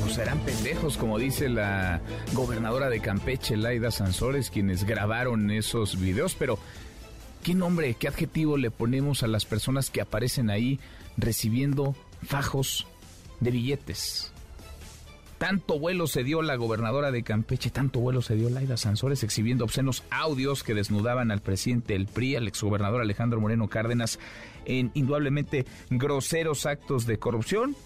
Pues 0.00 0.14
serán 0.14 0.38
pendejos, 0.40 0.96
como 0.96 1.18
dice 1.18 1.48
la 1.48 2.00
gobernadora 2.32 2.88
de 2.88 3.00
Campeche, 3.00 3.56
Laida 3.56 3.90
Sansores, 3.90 4.50
quienes 4.50 4.84
grabaron 4.84 5.50
esos 5.50 5.98
videos, 5.98 6.34
pero 6.34 6.58
¿qué 7.42 7.54
nombre, 7.54 7.94
qué 7.94 8.08
adjetivo 8.08 8.56
le 8.56 8.70
ponemos 8.70 9.22
a 9.22 9.26
las 9.26 9.44
personas 9.44 9.90
que 9.90 10.00
aparecen 10.00 10.50
ahí 10.50 10.78
recibiendo 11.16 11.94
fajos 12.24 12.86
de 13.40 13.50
billetes. 13.50 14.32
Tanto 15.38 15.78
vuelo 15.78 16.06
se 16.06 16.24
dio 16.24 16.42
la 16.42 16.56
gobernadora 16.56 17.10
de 17.10 17.22
Campeche, 17.22 17.70
tanto 17.70 18.00
vuelo 18.00 18.22
se 18.22 18.36
dio 18.36 18.48
Laida 18.48 18.76
Sansores 18.76 19.22
exhibiendo 19.24 19.64
obscenos 19.64 20.04
audios 20.10 20.62
que 20.62 20.74
desnudaban 20.74 21.30
al 21.30 21.40
presidente 21.40 21.92
del 21.92 22.06
PRI, 22.06 22.36
al 22.36 22.48
exgobernador 22.48 23.02
Alejandro 23.02 23.40
Moreno 23.40 23.68
Cárdenas, 23.68 24.18
en 24.64 24.90
indudablemente 24.94 25.66
groseros 25.90 26.66
actos 26.66 27.04
de 27.06 27.18
corrupción, 27.18 27.76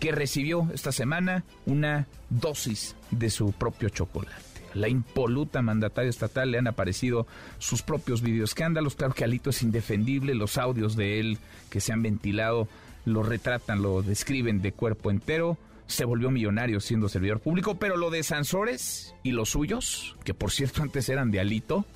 que 0.00 0.12
recibió 0.12 0.68
esta 0.72 0.92
semana 0.92 1.44
una 1.66 2.06
dosis 2.30 2.96
de 3.10 3.30
su 3.30 3.52
propio 3.52 3.90
chocolate. 3.90 4.42
La 4.74 4.88
impoluta 4.88 5.62
mandataria 5.62 6.10
estatal 6.10 6.50
le 6.50 6.58
han 6.58 6.68
aparecido 6.68 7.26
sus 7.58 7.82
propios 7.82 8.22
videoescándalos. 8.22 8.94
Claro 8.94 9.14
que 9.14 9.24
Alito 9.24 9.50
es 9.50 9.62
indefendible, 9.62 10.34
los 10.34 10.58
audios 10.58 10.94
de 10.94 11.20
él 11.20 11.38
que 11.70 11.80
se 11.80 11.92
han 11.92 12.02
ventilado 12.02 12.68
lo 13.08 13.22
retratan, 13.22 13.82
lo 13.82 14.02
describen 14.02 14.62
de 14.62 14.72
cuerpo 14.72 15.10
entero. 15.10 15.58
Se 15.86 16.04
volvió 16.04 16.30
millonario 16.30 16.80
siendo 16.80 17.08
servidor 17.08 17.40
público, 17.40 17.76
pero 17.76 17.96
lo 17.96 18.10
de 18.10 18.22
Sansores 18.22 19.14
y 19.22 19.32
los 19.32 19.50
suyos, 19.50 20.16
que 20.24 20.34
por 20.34 20.50
cierto 20.50 20.82
antes 20.82 21.08
eran 21.08 21.30
de 21.30 21.40
Alito 21.40 21.86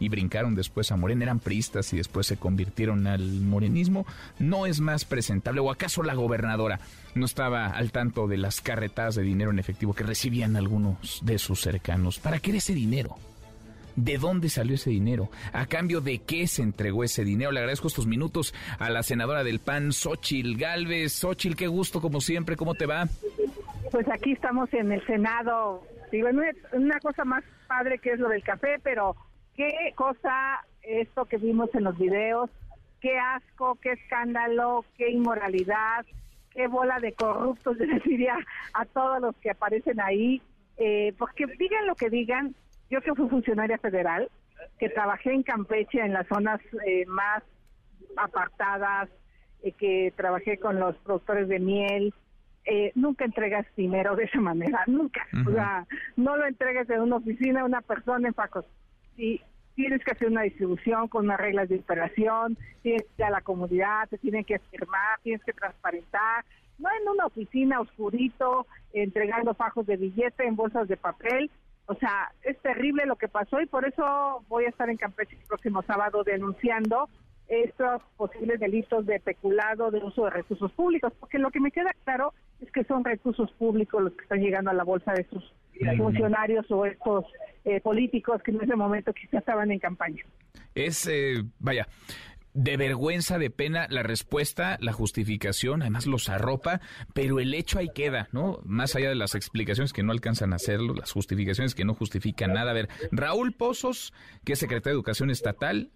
y 0.00 0.08
brincaron 0.08 0.54
después 0.54 0.90
a 0.90 0.96
Morena, 0.96 1.24
eran 1.24 1.38
priistas 1.38 1.92
y 1.92 1.96
después 1.96 2.26
se 2.26 2.36
convirtieron 2.36 3.06
al 3.06 3.40
morenismo, 3.40 4.06
no 4.38 4.66
es 4.66 4.80
más 4.80 5.04
presentable. 5.04 5.60
¿O 5.60 5.70
acaso 5.70 6.02
la 6.02 6.14
gobernadora 6.14 6.80
no 7.14 7.24
estaba 7.24 7.68
al 7.68 7.92
tanto 7.92 8.26
de 8.26 8.38
las 8.38 8.60
carretadas 8.60 9.14
de 9.14 9.22
dinero 9.22 9.50
en 9.50 9.58
efectivo 9.58 9.94
que 9.94 10.04
recibían 10.04 10.56
algunos 10.56 11.20
de 11.22 11.38
sus 11.38 11.60
cercanos? 11.60 12.18
¿Para 12.18 12.40
qué 12.40 12.50
era 12.50 12.58
ese 12.58 12.74
dinero? 12.74 13.16
¿De 13.96 14.18
dónde 14.18 14.48
salió 14.48 14.74
ese 14.74 14.90
dinero? 14.90 15.30
¿A 15.52 15.66
cambio 15.66 16.00
de 16.00 16.18
qué 16.18 16.46
se 16.46 16.62
entregó 16.62 17.04
ese 17.04 17.24
dinero? 17.24 17.52
Le 17.52 17.60
agradezco 17.60 17.88
estos 17.88 18.06
minutos 18.06 18.54
a 18.78 18.90
la 18.90 19.02
senadora 19.02 19.44
del 19.44 19.60
PAN, 19.60 19.92
Xochil 19.92 20.56
Galvez. 20.56 21.12
Xochil, 21.12 21.56
qué 21.56 21.66
gusto 21.66 22.00
como 22.00 22.20
siempre, 22.20 22.56
¿cómo 22.56 22.74
te 22.74 22.86
va? 22.86 23.06
Pues 23.90 24.08
aquí 24.08 24.32
estamos 24.32 24.72
en 24.72 24.92
el 24.92 25.04
Senado. 25.06 25.82
Digo, 26.10 26.28
una 26.72 27.00
cosa 27.00 27.24
más 27.24 27.44
padre 27.66 27.98
que 27.98 28.12
es 28.12 28.18
lo 28.18 28.28
del 28.28 28.42
café, 28.42 28.78
pero 28.82 29.16
qué 29.56 29.92
cosa 29.94 30.64
esto 30.82 31.24
que 31.26 31.38
vimos 31.38 31.70
en 31.74 31.84
los 31.84 31.96
videos, 31.98 32.50
qué 33.00 33.18
asco, 33.18 33.78
qué 33.80 33.92
escándalo, 33.92 34.84
qué 34.96 35.10
inmoralidad, 35.10 36.04
qué 36.50 36.66
bola 36.66 36.98
de 37.00 37.12
corruptos, 37.12 37.76
les 37.78 38.02
diría 38.04 38.36
a 38.74 38.84
todos 38.84 39.20
los 39.20 39.36
que 39.36 39.50
aparecen 39.50 40.00
ahí, 40.00 40.42
eh, 40.76 41.14
porque 41.18 41.46
digan 41.58 41.86
lo 41.86 41.94
que 41.94 42.10
digan, 42.10 42.54
yo 42.92 43.00
que 43.00 43.14
fui 43.14 43.26
funcionaria 43.28 43.78
federal, 43.78 44.28
que 44.78 44.90
trabajé 44.90 45.32
en 45.32 45.42
Campeche, 45.42 45.98
en 45.98 46.12
las 46.12 46.26
zonas 46.26 46.60
eh, 46.86 47.06
más 47.06 47.42
apartadas, 48.16 49.08
eh, 49.62 49.72
que 49.72 50.12
trabajé 50.14 50.58
con 50.58 50.78
los 50.78 50.94
productores 50.98 51.48
de 51.48 51.58
miel, 51.58 52.12
eh, 52.66 52.92
nunca 52.94 53.24
entregas 53.24 53.66
dinero 53.76 54.14
de 54.14 54.24
esa 54.24 54.40
manera, 54.40 54.84
nunca. 54.86 55.26
O 55.46 55.50
sea, 55.50 55.86
no 56.16 56.36
lo 56.36 56.46
entregues 56.46 56.86
de 56.86 57.00
una 57.00 57.16
oficina 57.16 57.62
a 57.62 57.64
una 57.64 57.80
persona 57.80 58.28
en 58.28 58.34
Facos. 58.34 58.66
Si 59.16 59.40
tienes 59.74 60.04
que 60.04 60.12
hacer 60.12 60.28
una 60.28 60.42
distribución 60.42 61.08
con 61.08 61.24
unas 61.24 61.40
reglas 61.40 61.70
de 61.70 61.76
operación, 61.76 62.58
tienes 62.82 63.04
que 63.04 63.22
ir 63.22 63.24
a 63.24 63.30
la 63.30 63.40
comunidad, 63.40 64.06
te 64.10 64.18
tienen 64.18 64.44
que 64.44 64.58
firmar, 64.58 65.18
tienes 65.22 65.42
que 65.44 65.54
transparentar, 65.54 66.44
no 66.78 66.90
en 67.00 67.08
una 67.08 67.24
oficina 67.24 67.80
oscurito, 67.80 68.66
entregando 68.92 69.54
fajos 69.54 69.86
de 69.86 69.96
billete 69.96 70.46
en 70.46 70.56
bolsas 70.56 70.88
de 70.88 70.98
papel. 70.98 71.50
O 71.86 71.94
sea, 71.94 72.32
es 72.42 72.58
terrible 72.60 73.06
lo 73.06 73.16
que 73.16 73.28
pasó 73.28 73.60
y 73.60 73.66
por 73.66 73.84
eso 73.86 74.44
voy 74.48 74.64
a 74.64 74.68
estar 74.68 74.88
en 74.88 74.96
Campeche 74.96 75.36
el 75.36 75.46
próximo 75.46 75.82
sábado 75.82 76.22
denunciando 76.24 77.08
estos 77.48 78.00
posibles 78.16 78.60
delitos 78.60 79.04
de 79.04 79.20
peculado, 79.20 79.90
de 79.90 79.98
uso 79.98 80.24
de 80.24 80.30
recursos 80.30 80.72
públicos, 80.72 81.12
porque 81.18 81.38
lo 81.38 81.50
que 81.50 81.60
me 81.60 81.70
queda 81.70 81.90
claro 82.04 82.32
es 82.60 82.70
que 82.70 82.84
son 82.84 83.04
recursos 83.04 83.50
públicos 83.52 84.02
los 84.02 84.12
que 84.14 84.22
están 84.22 84.40
llegando 84.40 84.70
a 84.70 84.74
la 84.74 84.84
bolsa 84.84 85.12
de 85.12 85.24
sus 85.24 85.52
funcionarios 85.98 86.70
o 86.70 86.86
estos 86.86 87.24
eh, 87.64 87.80
políticos 87.80 88.40
que 88.42 88.52
en 88.52 88.62
ese 88.62 88.76
momento 88.76 89.12
quizás 89.12 89.40
estaban 89.40 89.70
en 89.70 89.78
campaña. 89.80 90.22
Es, 90.74 91.06
eh, 91.06 91.42
vaya, 91.58 91.86
de 92.54 92.76
vergüenza, 92.76 93.38
de 93.38 93.50
pena, 93.50 93.86
la 93.88 94.02
respuesta, 94.02 94.76
la 94.80 94.92
justificación, 94.92 95.82
además 95.82 96.06
los 96.06 96.28
arropa, 96.28 96.80
pero 97.14 97.40
el 97.40 97.54
hecho 97.54 97.78
ahí 97.78 97.88
queda, 97.94 98.28
¿no? 98.32 98.60
Más 98.64 98.94
allá 98.94 99.08
de 99.08 99.14
las 99.14 99.34
explicaciones 99.34 99.92
que 99.92 100.02
no 100.02 100.12
alcanzan 100.12 100.52
a 100.52 100.56
hacerlo, 100.56 100.94
las 100.94 101.12
justificaciones 101.12 101.74
que 101.74 101.84
no 101.84 101.94
justifican 101.94 102.52
nada. 102.52 102.70
A 102.70 102.74
ver, 102.74 102.88
Raúl 103.10 103.52
Pozos, 103.52 104.12
que 104.44 104.52
es 104.52 104.58
secretario 104.58 104.94
de 104.94 104.98
Educación 104.98 105.30
Estatal, 105.30 105.90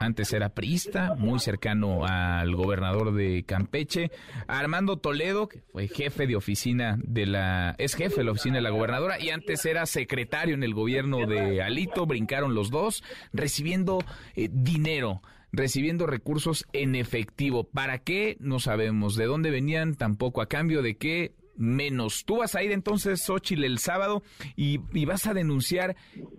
antes 0.00 0.32
era 0.32 0.48
priista, 0.48 1.14
muy 1.14 1.40
cercano 1.40 2.06
al 2.06 2.56
gobernador 2.56 3.12
de 3.12 3.44
Campeche, 3.44 4.10
Armando 4.48 4.96
Toledo, 4.96 5.46
que 5.46 5.60
fue 5.60 5.88
jefe 5.88 6.26
de 6.26 6.36
oficina 6.36 6.98
de 7.02 7.26
la, 7.26 7.74
es 7.76 7.94
jefe 7.94 8.16
de 8.16 8.24
la 8.24 8.32
oficina 8.32 8.56
de 8.56 8.62
la 8.62 8.70
gobernadora 8.70 9.20
y 9.20 9.28
antes 9.28 9.64
era 9.66 9.84
secretario 9.84 10.54
en 10.54 10.62
el 10.62 10.72
gobierno 10.72 11.26
de 11.26 11.60
Alito, 11.62 12.06
brincaron 12.06 12.54
los 12.54 12.70
dos, 12.70 13.04
recibiendo 13.34 13.98
eh, 14.34 14.48
dinero 14.50 15.20
recibiendo 15.52 16.06
recursos 16.06 16.66
en 16.72 16.94
efectivo. 16.94 17.64
¿Para 17.64 17.98
qué? 17.98 18.36
No 18.40 18.58
sabemos. 18.58 19.16
¿De 19.16 19.26
dónde 19.26 19.50
venían? 19.50 19.94
Tampoco. 19.94 20.42
¿A 20.42 20.46
cambio 20.46 20.82
de 20.82 20.96
qué? 20.96 21.32
Menos. 21.56 22.24
Tú 22.24 22.38
vas 22.38 22.54
a 22.54 22.62
ir 22.62 22.72
entonces, 22.72 23.22
Xochitl, 23.24 23.64
el 23.64 23.78
sábado 23.78 24.22
y 24.56 24.78
vas 25.04 25.26
a 25.26 25.34
denunciar. 25.34 25.96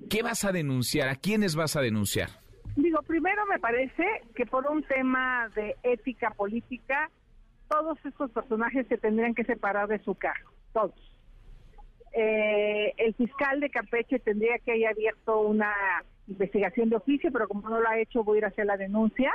¿Qué 0.10 0.24
vas 0.24 0.46
a 0.46 0.52
denunciar? 0.52 1.10
¿A 1.10 1.16
quiénes 1.16 1.56
vas 1.56 1.76
a 1.76 1.82
denunciar? 1.82 2.42
Digo, 2.76 3.02
primero 3.04 3.46
me 3.48 3.60
parece 3.60 4.06
que 4.36 4.46
por 4.46 4.66
un 4.68 4.84
tema 4.84 5.50
de 5.56 5.76
ética 5.84 6.32
política, 6.32 7.10
todos 7.70 7.98
estos 8.06 8.32
personajes 8.32 8.88
se 8.88 8.98
tendrían 8.98 9.36
que 9.36 9.44
separar 9.44 9.88
de 9.88 10.00
su 10.04 10.16
cargo, 10.16 10.52
todos. 10.74 11.11
Eh, 12.14 12.94
el 12.98 13.14
fiscal 13.16 13.60
de 13.60 13.70
Campeche 13.70 14.20
tendría 14.20 14.58
que 14.60 14.72
haber 14.72 14.88
abierto 14.88 15.42
una 15.42 15.74
investigación 16.28 16.90
de 16.90 16.98
oficio, 16.98 17.32
pero 17.32 17.48
como 17.48 17.70
no 17.70 17.80
lo 17.80 17.88
ha 17.88 18.00
hecho, 18.00 18.24
voy 18.24 18.38
a 18.38 18.40
ir 18.40 18.46
a 18.46 18.50
hacer 18.50 18.66
la 18.66 18.78
denuncia. 18.78 19.32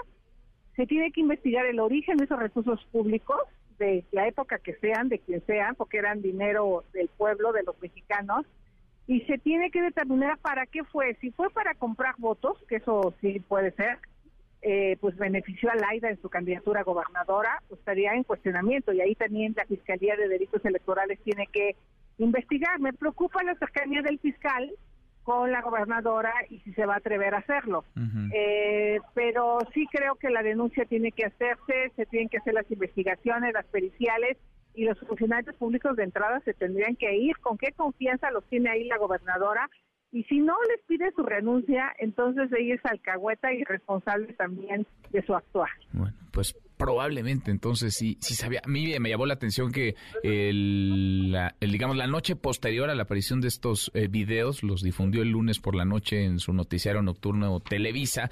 Se 0.75 0.87
tiene 0.87 1.11
que 1.11 1.23
investigar 1.23 1.67
el 1.67 1.81
origen 1.81 2.17
de 2.19 2.25
esos 2.25 2.39
recursos 2.39 2.85
públicos, 2.93 3.41
de 3.79 4.05
la 4.13 4.27
época 4.27 4.59
que 4.59 4.75
sean, 4.77 5.09
de 5.09 5.19
quien 5.19 5.45
sean, 5.47 5.75
porque 5.75 5.99
eran 5.99 6.23
dinero 6.23 6.85
del 6.93 7.09
pueblo, 7.09 7.53
de 7.53 7.63
los 7.63 7.81
mexicanos, 7.81 8.47
y 9.07 9.21
se 9.23 9.39
tiene 9.39 9.71
que 9.71 9.83
determinar 9.83 10.39
para 10.39 10.67
qué 10.67 10.85
fue. 10.85 11.15
Si 11.21 11.31
fue 11.31 11.51
para 11.51 11.75
comprar 11.75 12.15
votos, 12.19 12.59
que 12.69 12.77
eso 12.77 13.15
sí 13.21 13.41
puede 13.41 13.71
ser, 13.73 13.99
eh, 14.63 14.97
pues 15.01 15.17
benefició 15.17 15.71
a 15.71 15.77
Laida 15.77 16.11
en 16.11 16.21
su 16.21 16.29
candidatura 16.29 16.81
a 16.81 16.85
gobernadora, 16.85 17.63
pues 17.69 17.79
estaría 17.79 18.15
en 18.15 18.25
cuestionamiento 18.25 18.93
y 18.93 19.01
ahí 19.01 19.15
también 19.15 19.55
la 19.57 19.65
Fiscalía 19.67 20.17
de 20.17 20.29
Delitos 20.29 20.65
Electorales 20.65 21.21
tiene 21.23 21.47
que 21.47 21.77
investigar. 22.19 22.79
Me 22.81 22.93
preocupa 22.93 23.43
la 23.43 23.55
cercanía 23.57 24.03
del 24.03 24.19
fiscal 24.19 24.71
con 25.27 25.51
la 25.51 25.61
gobernadora 25.61 26.33
y 26.49 26.61
si 26.61 26.73
se 26.75 26.87
va 26.87 26.95
a 26.95 26.99
atrever 26.99 27.35
a 27.35 27.39
hacerlo. 27.39 27.85
Eh, 28.33 29.01
pero 29.13 29.59
sí 29.75 29.87
creo 29.91 30.15
que 30.15 30.31
la 30.31 30.43
denuncia 30.43 30.85
tiene 30.85 31.11
que 31.11 31.25
hacerse, 31.25 31.91
se 31.97 32.07
tienen 32.07 32.29
que 32.29 32.39
hacer 32.39 32.55
las 32.55 32.71
investigaciones, 32.71 33.53
las 33.53 33.67
periciales 33.67 34.39
y 34.75 34.85
los 34.85 34.97
funcionarios 35.01 35.57
públicos 35.57 35.97
de 35.97 36.05
entrada 36.05 36.41
se 36.45 36.55
tendrían 36.55 36.95
que 36.95 37.17
ir. 37.17 37.37
¿Con 37.39 37.59
qué 37.59 37.73
confianza 37.73 38.31
los 38.31 38.45
tiene 38.45 38.71
ahí 38.71 38.85
la 38.85 38.99
gobernadora? 38.99 39.69
Y 40.13 40.23
si 40.25 40.39
no 40.39 40.55
les 40.71 40.81
pide 40.87 41.11
su 41.17 41.25
renuncia, 41.25 41.93
entonces 41.99 42.49
ella 42.57 42.77
es 42.77 42.85
alcahueta 42.85 43.53
y 43.53 43.65
responsable 43.65 44.33
también 44.35 44.87
de 45.11 45.23
su 45.23 45.35
actuar. 45.35 45.71
Bueno, 45.93 46.17
pues 46.37 46.55
probablemente. 46.77 47.51
Entonces 47.51 47.95
sí, 47.95 48.19
sí 48.21 48.35
sabía. 48.35 48.61
A 48.63 48.69
mí 48.69 48.95
me 49.01 49.09
llamó 49.09 49.25
la 49.25 49.35
atención 49.35 49.73
que 49.73 49.95
el, 50.23 51.35
digamos 51.61 51.97
la 51.97 52.07
noche 52.07 52.37
posterior 52.37 52.91
a 52.91 52.95
la 52.95 53.05
aparición 53.05 53.41
de 53.41 53.49
estos 53.49 53.91
eh, 53.95 54.09
videos, 54.09 54.63
los 54.63 54.83
difundió 54.83 55.23
el 55.23 55.31
lunes 55.31 55.59
por 55.59 55.75
la 55.75 55.87
noche 55.87 56.25
en 56.25 56.39
su 56.39 56.53
noticiario 56.53 57.01
nocturno 57.03 57.61
Televisa, 57.61 58.31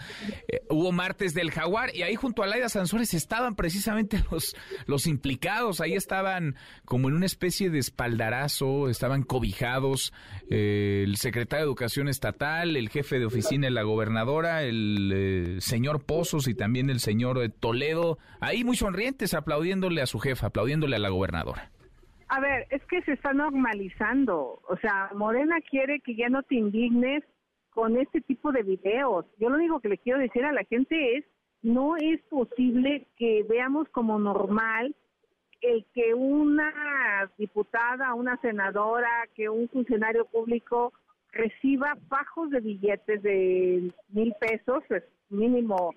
eh, 0.49 0.61
hubo 0.69 0.93
martes 0.93 1.33
del 1.33 1.51
jaguar 1.51 1.97
y 1.97 2.03
ahí 2.03 2.15
junto 2.15 2.43
a 2.43 2.47
Laida 2.47 2.69
Sansores 2.69 3.15
estaban 3.15 3.57
precisamente 3.57 4.23
los, 4.31 4.55
los 4.87 5.07
implicados, 5.07 5.81
ahí 5.81 5.95
estaban 5.95 6.57
como 6.85 7.09
en 7.09 7.15
una 7.15 7.27
especie 7.27 7.71
de 7.71 7.79
espaldarazo, 7.79 8.91
estaban 8.91 9.23
cobijados 9.23 10.13
eh, 10.51 11.05
el 11.05 11.17
secretario 11.17 11.65
de 11.65 11.71
Educación 11.71 12.09
Estatal, 12.09 12.77
el 12.77 12.91
jefe 12.91 13.19
de 13.19 13.25
oficina 13.25 13.69
de 13.69 13.71
la 13.71 13.83
gobernadora, 13.83 14.63
el 14.65 15.57
señor 15.61 16.05
Pozos 16.05 16.47
y 16.49 16.55
también 16.55 16.91
el 16.91 17.01
señor 17.01 17.49
Toledo 17.61 17.94
ahí 18.41 18.65
muy 18.65 18.77
sonrientes, 18.77 19.35
aplaudiéndole 19.35 20.03
a 20.03 20.07
su 20.07 20.19
jefa, 20.19 20.49
aplaudiéndole 20.49 20.97
a 20.97 20.99
la 20.99 21.09
gobernadora. 21.09 21.71
A 22.29 22.41
ver, 22.41 22.67
es 22.71 22.85
que 22.87 23.03
se 23.03 23.13
está 23.13 23.33
normalizando. 23.33 24.61
O 24.69 24.77
sea, 24.81 25.11
Morena 25.15 25.57
quiere 25.61 26.01
que 26.01 26.17
ya 26.17 26.29
no 26.29 26.43
te 26.43 26.57
indignes 26.57 27.23
con 27.71 27.97
este 27.99 28.21
tipo 28.21 28.53
de 28.53 28.63
videos. 28.63 29.27
Yo 29.39 29.51
lo 29.51 29.57
único 29.57 29.81
que 29.81 29.89
le 29.89 29.99
quiero 29.99 30.19
decir 30.19 30.45
a 30.45 30.53
la 30.53 30.65
gente 30.65 31.19
es, 31.19 31.25
no 31.63 31.97
es 31.97 32.21
posible 32.31 33.07
que 33.17 33.45
veamos 33.49 33.89
como 33.89 34.19
normal 34.19 34.95
el 35.61 35.87
que 35.95 36.13
una 36.15 37.31
diputada, 37.39 38.15
una 38.15 38.37
senadora, 38.39 39.29
que 39.35 39.49
un 39.49 39.69
funcionario 39.69 40.27
público 40.27 40.93
reciba 41.33 41.97
fajos 42.09 42.51
de 42.51 42.61
billetes 42.61 43.23
de 43.23 43.91
mil 44.11 44.35
pesos, 44.41 44.85
es 44.91 45.03
mínimo 45.31 45.95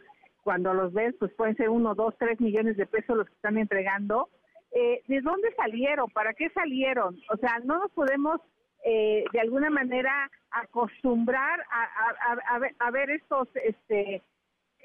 cuando 0.48 0.74
los 0.74 0.94
ves, 0.94 1.14
pues 1.20 1.34
pueden 1.34 1.58
ser 1.58 1.68
uno, 1.68 1.94
dos, 1.94 2.16
tres 2.18 2.40
millones 2.40 2.78
de 2.78 2.86
pesos 2.86 3.18
los 3.18 3.28
que 3.28 3.34
están 3.34 3.58
entregando. 3.58 4.30
Eh, 4.72 5.04
¿De 5.06 5.20
dónde 5.20 5.54
salieron? 5.58 6.10
¿Para 6.12 6.34
qué 6.34 6.50
salieron? 6.52 7.20
O 7.30 7.36
sea, 7.36 7.60
no 7.66 7.80
nos 7.80 7.92
podemos 7.92 8.40
eh, 8.86 9.26
de 9.34 9.42
alguna 9.42 9.70
manera 9.70 10.32
acostumbrar 10.52 11.66
a, 12.80 12.90
ver, 12.92 13.10
estos, 13.10 13.50
este, 13.56 14.24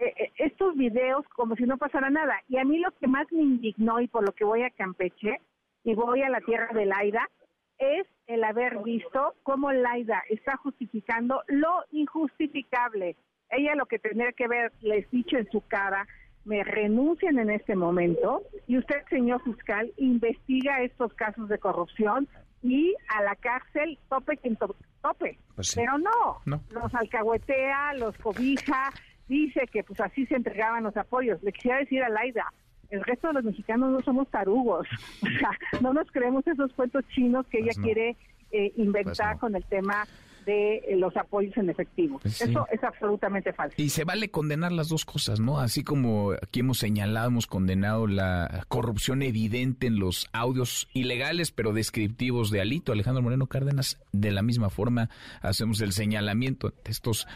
eh, 0.01 0.33
estos 0.39 0.75
videos 0.75 1.25
como 1.37 1.55
si 1.55 1.63
no 1.63 1.79
pasara 1.79 2.11
nada. 2.11 2.43
Y 2.49 2.59
a 2.59 2.65
mí 2.65 2.81
lo 2.81 2.91
que 2.99 3.07
más 3.07 3.31
me 3.31 3.43
indignó 3.43 4.01
y 4.01 4.09
por 4.09 4.27
lo 4.27 4.33
que 4.33 4.45
voy 4.45 4.65
a 4.65 4.71
Campeche 4.71 5.41
y 5.85 5.95
voy 5.95 6.23
a 6.23 6.29
la 6.29 6.41
tierra 6.41 6.71
de 6.75 6.87
Laida 6.87 7.31
es 7.79 8.09
el 8.27 8.43
haber 8.43 8.79
visto 8.79 9.35
cómo 9.45 9.71
Laida 9.71 10.25
está 10.29 10.57
justificando 10.57 11.45
lo 11.47 11.85
injustificable 11.93 13.15
ella 13.53 13.75
lo 13.75 13.87
que 13.87 13.99
tendría 13.99 14.33
que 14.33 14.49
ver, 14.49 14.73
les 14.81 15.11
dicho 15.11 15.37
en 15.37 15.49
su 15.51 15.61
cara, 15.63 16.07
me 16.45 16.65
renuncian 16.65 17.39
en 17.39 17.51
este 17.51 17.77
momento 17.77 18.43
y 18.67 18.79
usted, 18.79 18.97
señor 19.09 19.43
fiscal, 19.45 19.93
investiga 19.97 20.83
estos 20.83 21.13
casos 21.15 21.49
de 21.49 21.59
corrupción 21.59 22.29
y 22.63 22.95
a 23.09 23.23
la 23.23 23.37
cárcel 23.37 23.99
tope 24.09 24.37
quien 24.37 24.57
tope. 24.57 25.39
Pues 25.55 25.75
Pero 25.75 25.99
no, 25.99 26.61
los 26.71 26.95
alcahuetea, 26.95 27.95
los 27.95 28.17
cobija, 28.19 28.91
dice 29.29 29.69
que 29.73 29.85
pues 29.85 30.01
así 30.01 30.27
se 30.27 30.37
entregaban 30.37 30.85
los 30.85 30.97
apoyos. 30.97 31.43
Le 31.43 31.53
quisiera 31.53 31.79
decir 31.79 32.03
a 32.03 32.09
Laida, 32.09 32.53
el 32.91 33.03
resto 33.05 33.29
de 33.29 33.35
los 33.35 33.45
mexicanos 33.45 33.91
no 33.91 34.01
somos 34.01 34.29
tarugos, 34.29 34.87
o 35.23 35.39
sea, 35.39 35.51
no 35.81 35.93
nos 35.93 36.11
creemos 36.11 36.47
esos 36.47 36.73
cuentos 36.73 37.05
chinos 37.09 37.47
que 37.47 37.59
ella 37.59 37.73
pues 37.75 37.85
quiere 37.85 38.17
eh, 38.51 38.73
inventar 38.77 39.33
pues 39.33 39.41
con 39.41 39.57
el 39.57 39.65
tema 39.65 40.07
de 40.45 40.83
los 40.97 41.17
apoyos 41.17 41.57
en 41.57 41.71
efectivo. 41.71 42.19
Pues 42.21 42.41
Eso 42.41 42.67
es 42.71 42.83
absolutamente 42.83 43.53
falso. 43.53 43.75
Y 43.79 43.89
se 43.91 44.05
vale 44.05 44.31
condenar 44.31 44.73
las 44.73 44.89
dos 44.89 45.05
cosas, 45.05 45.41
¿no? 45.41 45.59
Así 45.59 45.83
como 45.83 46.33
aquí 46.33 46.61
hemos 46.61 46.79
señalado, 46.79 47.29
hemos 47.29 47.47
condenado 47.47 48.07
la 48.07 48.65
corrupción 48.69 49.23
evidente 49.23 49.87
en 49.87 49.99
los 49.99 50.29
audios 50.33 50.89
ilegales, 50.93 51.51
pero 51.53 51.73
descriptivos 51.73 52.51
de 52.51 52.61
Alito, 52.61 52.93
Alejandro 52.93 53.23
Moreno 53.23 53.47
Cárdenas, 53.47 54.01
de 54.13 54.31
la 54.31 54.43
misma 54.43 54.71
forma 54.71 55.11
hacemos 55.41 55.81
el 55.81 55.93
señalamiento 55.93 56.71
de 56.71 56.91
estos, 56.91 57.27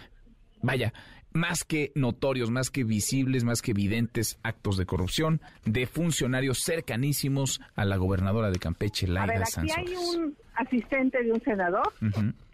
vaya, 0.62 0.92
más 1.32 1.64
que 1.64 1.92
notorios, 1.94 2.50
más 2.50 2.70
que 2.70 2.84
visibles, 2.84 3.44
más 3.44 3.62
que 3.62 3.72
evidentes 3.72 4.38
actos 4.42 4.76
de 4.76 4.86
corrupción 4.86 5.40
de 5.64 5.86
funcionarios 5.86 6.62
cercanísimos 6.62 7.60
a 7.74 7.84
la 7.84 7.96
gobernadora 7.96 8.50
de 8.50 8.58
Campeche, 8.58 9.06
Laida 9.06 9.34
a 9.34 9.38
ver, 9.38 9.42
aquí 9.42 9.70
hay 9.76 9.94
un 9.96 10.36
asistente 10.54 11.22
de 11.22 11.32
un 11.32 11.40
senador 11.42 11.92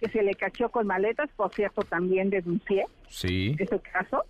que 0.00 0.08
se 0.08 0.22
le 0.22 0.34
cachó 0.34 0.68
con 0.70 0.86
maletas, 0.86 1.30
por 1.36 1.52
cierto, 1.54 1.82
también 1.82 2.30
denuncié 2.30 2.86
sí. 3.08 3.54
ese 3.58 3.80
caso. 3.80 4.24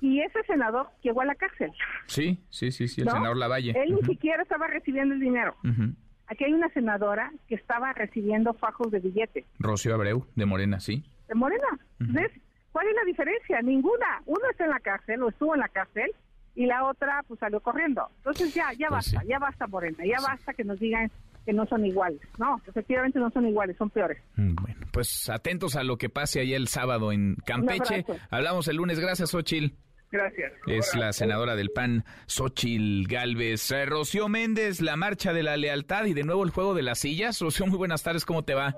Y 0.00 0.20
ese 0.20 0.42
senador 0.46 0.88
llegó 1.02 1.20
a 1.20 1.26
la 1.26 1.34
cárcel. 1.34 1.70
Sí, 2.06 2.38
sí, 2.48 2.70
sí, 2.70 2.88
sí, 2.88 3.02
el 3.02 3.08
senador 3.10 3.36
Lavalle. 3.36 3.74
Él 3.76 3.94
ni 3.94 4.02
siquiera 4.06 4.42
estaba 4.42 4.66
recibiendo 4.66 5.14
el 5.14 5.20
dinero. 5.20 5.54
Aquí 6.26 6.44
hay 6.44 6.52
una 6.52 6.68
senadora 6.70 7.32
que 7.48 7.56
estaba 7.56 7.92
recibiendo 7.92 8.54
fajos 8.54 8.92
de 8.92 9.00
billetes. 9.00 9.44
Rocío 9.58 9.94
Abreu, 9.94 10.26
de 10.36 10.46
Morena, 10.46 10.78
sí. 10.78 11.04
De 11.28 11.34
Morena. 11.34 11.66
¿Ves? 11.98 12.30
¿Cuál 12.72 12.86
es 12.88 12.94
la 12.94 13.04
diferencia? 13.04 13.60
Ninguna. 13.62 14.22
Uno 14.26 14.40
está 14.50 14.64
en 14.64 14.70
la 14.70 14.80
cárcel 14.80 15.22
o 15.22 15.28
estuvo 15.28 15.54
en 15.54 15.60
la 15.60 15.68
cárcel 15.68 16.12
y 16.54 16.66
la 16.66 16.84
otra 16.84 17.24
pues 17.26 17.40
salió 17.40 17.60
corriendo. 17.60 18.08
Entonces 18.18 18.54
ya, 18.54 18.72
ya 18.78 18.88
pues 18.88 19.12
basta, 19.12 19.22
ya 19.26 19.38
basta 19.38 19.66
Morena, 19.66 20.04
ya 20.04 20.20
basta 20.20 20.52
que 20.52 20.64
nos 20.64 20.78
digan 20.78 21.10
que 21.44 21.52
no 21.52 21.66
son 21.66 21.86
iguales. 21.86 22.20
No, 22.38 22.60
efectivamente 22.66 23.18
no 23.18 23.30
son 23.30 23.46
iguales, 23.46 23.76
son 23.76 23.90
peores. 23.90 24.22
Mm, 24.36 24.54
bueno, 24.54 24.80
pues 24.92 25.28
atentos 25.30 25.76
a 25.76 25.82
lo 25.82 25.96
que 25.96 26.08
pase 26.08 26.40
allá 26.40 26.56
el 26.56 26.68
sábado 26.68 27.12
en 27.12 27.36
Campeche. 27.46 28.04
Hablamos 28.30 28.68
el 28.68 28.76
lunes. 28.76 29.00
Gracias, 29.00 29.34
Ochil. 29.34 29.76
Gracias. 30.12 30.52
Es 30.66 30.94
la 30.96 31.12
senadora 31.12 31.54
del 31.54 31.70
PAN, 31.70 32.04
Xochil 32.26 33.06
Galvez. 33.06 33.70
Eh, 33.70 33.86
Rocío 33.86 34.28
Méndez, 34.28 34.80
la 34.80 34.96
marcha 34.96 35.32
de 35.32 35.44
la 35.44 35.56
lealtad 35.56 36.04
y 36.06 36.14
de 36.14 36.24
nuevo 36.24 36.42
el 36.42 36.50
juego 36.50 36.74
de 36.74 36.82
las 36.82 36.98
sillas. 36.98 37.40
Rocío, 37.40 37.66
muy 37.66 37.78
buenas 37.78 38.02
tardes, 38.02 38.24
¿cómo 38.24 38.42
te 38.44 38.54
va? 38.54 38.74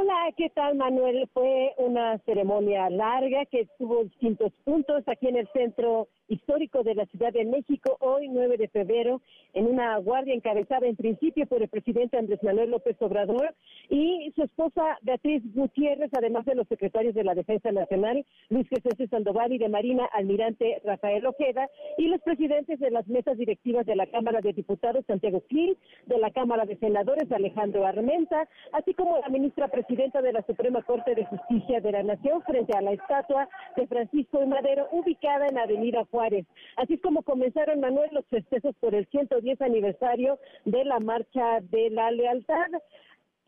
Hola, 0.00 0.32
¿qué 0.36 0.48
tal 0.50 0.76
Manuel? 0.76 1.28
Fue 1.34 1.74
una 1.76 2.18
ceremonia 2.18 2.88
larga 2.88 3.44
que 3.46 3.66
tuvo 3.78 4.04
distintos 4.04 4.52
puntos 4.62 5.02
aquí 5.08 5.26
en 5.26 5.38
el 5.38 5.48
centro 5.48 6.06
histórico 6.28 6.84
de 6.84 6.94
la 6.94 7.04
Ciudad 7.06 7.32
de 7.32 7.44
México, 7.44 7.96
hoy 7.98 8.28
9 8.28 8.58
de 8.58 8.68
febrero, 8.68 9.20
en 9.54 9.66
una 9.66 9.98
guardia 9.98 10.34
encabezada 10.34 10.86
en 10.86 10.94
principio 10.94 11.46
por 11.46 11.62
el 11.62 11.68
presidente 11.68 12.16
Andrés 12.16 12.40
Manuel 12.44 12.70
López 12.70 12.96
Obrador 13.00 13.56
y 13.88 14.32
su 14.34 14.42
esposa 14.42 14.98
Beatriz 15.02 15.42
Gutiérrez, 15.54 16.10
además 16.16 16.44
de 16.44 16.54
los 16.54 16.68
secretarios 16.68 17.14
de 17.14 17.24
la 17.24 17.34
Defensa 17.34 17.72
Nacional, 17.72 18.24
Luis 18.50 18.68
Jesús 18.68 19.08
Sandoval 19.10 19.52
y 19.52 19.58
de 19.58 19.68
Marina, 19.68 20.04
almirante 20.12 20.80
Rafael 20.84 21.24
Ojeda, 21.26 21.68
y 21.96 22.08
los 22.08 22.20
presidentes 22.20 22.78
de 22.78 22.90
las 22.90 23.06
mesas 23.08 23.36
directivas 23.38 23.86
de 23.86 23.96
la 23.96 24.06
Cámara 24.06 24.40
de 24.40 24.52
Diputados, 24.52 25.04
Santiago 25.06 25.42
Gil, 25.48 25.76
de 26.06 26.18
la 26.18 26.30
Cámara 26.30 26.64
de 26.64 26.76
Senadores, 26.76 27.30
Alejandro 27.32 27.86
Armenta, 27.86 28.48
así 28.72 28.94
como 28.94 29.18
la 29.18 29.28
ministra 29.28 29.68
presidenta 29.68 30.20
de 30.22 30.32
la 30.32 30.42
Suprema 30.42 30.82
Corte 30.82 31.14
de 31.14 31.24
Justicia 31.26 31.80
de 31.80 31.92
la 31.92 32.02
Nación, 32.02 32.42
frente 32.42 32.76
a 32.76 32.82
la 32.82 32.92
estatua 32.92 33.48
de 33.76 33.86
Francisco 33.86 34.44
Madero, 34.46 34.88
ubicada 34.92 35.46
en 35.46 35.58
Avenida 35.58 36.04
Juárez. 36.10 36.46
Así 36.76 36.98
como 36.98 37.22
comenzaron, 37.22 37.80
Manuel, 37.80 38.10
los 38.12 38.26
festejos 38.26 38.74
por 38.80 38.94
el 38.94 39.06
110 39.06 39.60
aniversario 39.60 40.38
de 40.64 40.84
la 40.84 41.00
Marcha 41.00 41.60
de 41.60 41.90
la 41.90 42.10
Lealtad. 42.10 42.68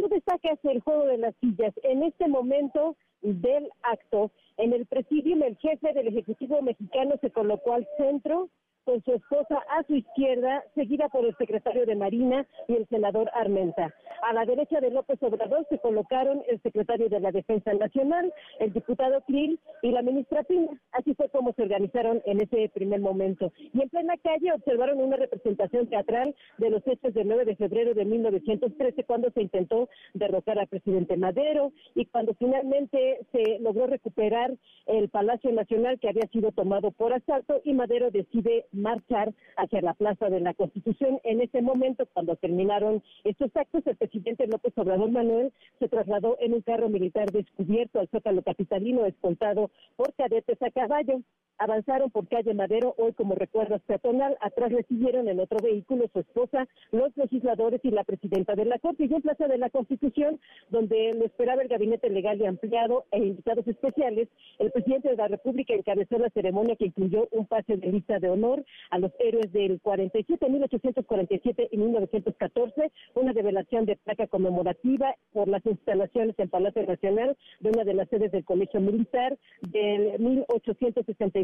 Tú 0.00 0.08
destacas 0.08 0.58
el 0.64 0.80
juego 0.80 1.04
de 1.04 1.18
las 1.18 1.34
sillas. 1.42 1.74
En 1.82 2.02
este 2.02 2.26
momento 2.26 2.96
del 3.20 3.68
acto, 3.82 4.30
en 4.56 4.72
el 4.72 4.86
presidium, 4.86 5.42
el 5.42 5.58
jefe 5.58 5.92
del 5.92 6.08
Ejecutivo 6.08 6.62
mexicano 6.62 7.16
se 7.20 7.30
colocó 7.30 7.74
al 7.74 7.86
centro 7.98 8.48
con 8.84 9.02
su 9.04 9.12
esposa 9.12 9.62
a 9.68 9.82
su 9.84 9.94
izquierda, 9.94 10.64
seguida 10.74 11.08
por 11.08 11.24
el 11.24 11.36
secretario 11.36 11.86
de 11.86 11.94
Marina 11.94 12.46
y 12.68 12.76
el 12.76 12.86
senador 12.88 13.30
Armenta. 13.34 13.94
A 14.22 14.32
la 14.32 14.44
derecha 14.44 14.80
de 14.80 14.90
López 14.90 15.22
Obrador 15.22 15.66
se 15.70 15.78
colocaron 15.78 16.42
el 16.48 16.60
secretario 16.62 17.08
de 17.08 17.20
la 17.20 17.32
Defensa 17.32 17.72
Nacional, 17.72 18.32
el 18.58 18.72
diputado 18.72 19.22
Krill 19.22 19.58
y 19.82 19.90
la 19.90 20.02
ministra 20.02 20.42
Pina. 20.44 20.78
Así 20.92 21.14
fue 21.14 21.28
como 21.30 21.52
se 21.54 21.62
organizaron 21.62 22.22
en 22.26 22.42
ese 22.42 22.70
primer 22.74 23.00
momento. 23.00 23.52
Y 23.72 23.80
en 23.80 23.88
plena 23.88 24.16
calle 24.18 24.52
observaron 24.52 25.00
una 25.00 25.16
representación 25.16 25.88
teatral 25.88 26.34
de 26.58 26.70
los 26.70 26.86
hechos 26.86 27.14
del 27.14 27.28
9 27.28 27.44
de 27.44 27.56
febrero 27.56 27.94
de 27.94 28.04
1913, 28.04 29.04
cuando 29.04 29.30
se 29.30 29.42
intentó 29.42 29.88
derrocar 30.14 30.58
al 30.58 30.68
presidente 30.68 31.16
Madero 31.16 31.72
y 31.94 32.06
cuando 32.06 32.34
finalmente 32.34 33.20
se 33.32 33.58
logró 33.60 33.86
recuperar 33.86 34.52
el 34.86 35.08
Palacio 35.08 35.52
Nacional 35.52 35.98
que 35.98 36.08
había 36.08 36.28
sido 36.32 36.52
tomado 36.52 36.90
por 36.90 37.12
asalto 37.12 37.60
y 37.64 37.72
Madero 37.72 38.10
decide 38.10 38.66
marchar 38.72 39.32
hacia 39.56 39.80
la 39.80 39.94
Plaza 39.94 40.28
de 40.30 40.40
la 40.40 40.54
Constitución. 40.54 41.18
En 41.24 41.40
ese 41.40 41.62
momento, 41.62 42.06
cuando 42.12 42.36
terminaron 42.36 43.02
estos 43.24 43.50
actos, 43.54 43.86
el 43.86 43.96
presidente 43.96 44.46
López 44.46 44.72
Obrador 44.76 45.10
Manuel 45.10 45.52
se 45.78 45.88
trasladó 45.88 46.36
en 46.40 46.54
un 46.54 46.62
carro 46.62 46.88
militar 46.88 47.30
descubierto 47.30 48.00
al 48.00 48.08
Zócalo 48.08 48.42
Capitalino, 48.42 49.04
escoltado 49.06 49.70
por 49.96 50.14
cadetes 50.14 50.60
a 50.62 50.70
caballo. 50.70 51.20
Avanzaron 51.60 52.10
por 52.10 52.26
calle 52.26 52.54
Madero, 52.54 52.94
hoy 52.96 53.12
como 53.12 53.34
recuerdo 53.34 53.78
peatonal. 53.80 54.34
Atrás 54.40 54.72
recibieron 54.72 55.28
en 55.28 55.40
otro 55.40 55.58
vehículo 55.62 56.06
su 56.10 56.20
esposa, 56.20 56.66
los 56.90 57.14
legisladores 57.18 57.82
y 57.84 57.90
la 57.90 58.02
presidenta 58.02 58.54
de 58.54 58.64
la 58.64 58.78
Corte. 58.78 59.04
Y 59.04 59.14
en 59.14 59.20
Plaza 59.20 59.46
de 59.46 59.58
la 59.58 59.68
Constitución, 59.68 60.40
donde 60.70 61.12
lo 61.12 61.26
esperaba 61.26 61.60
el 61.60 61.68
gabinete 61.68 62.08
legal 62.08 62.40
y 62.40 62.46
ampliado 62.46 63.04
e 63.10 63.18
invitados 63.18 63.68
especiales, 63.68 64.28
el 64.58 64.70
presidente 64.70 65.10
de 65.10 65.16
la 65.16 65.28
República 65.28 65.74
encabezó 65.74 66.16
la 66.16 66.30
ceremonia 66.30 66.76
que 66.76 66.86
incluyó 66.86 67.28
un 67.30 67.44
pase 67.44 67.76
de 67.76 67.92
lista 67.92 68.18
de 68.18 68.30
honor 68.30 68.64
a 68.88 68.98
los 68.98 69.12
héroes 69.18 69.52
del 69.52 69.82
47, 69.82 70.48
1847 70.48 71.68
y 71.72 71.76
1914, 71.76 72.90
una 73.16 73.32
revelación 73.32 73.84
de 73.84 73.96
placa 73.96 74.26
conmemorativa 74.28 75.14
por 75.34 75.46
las 75.46 75.66
instalaciones 75.66 76.38
en 76.38 76.48
Palacio 76.48 76.86
Nacional 76.86 77.36
de 77.60 77.68
una 77.68 77.84
de 77.84 77.92
las 77.92 78.08
sedes 78.08 78.32
del 78.32 78.46
Colegio 78.46 78.80
Militar 78.80 79.36
del 79.60 80.18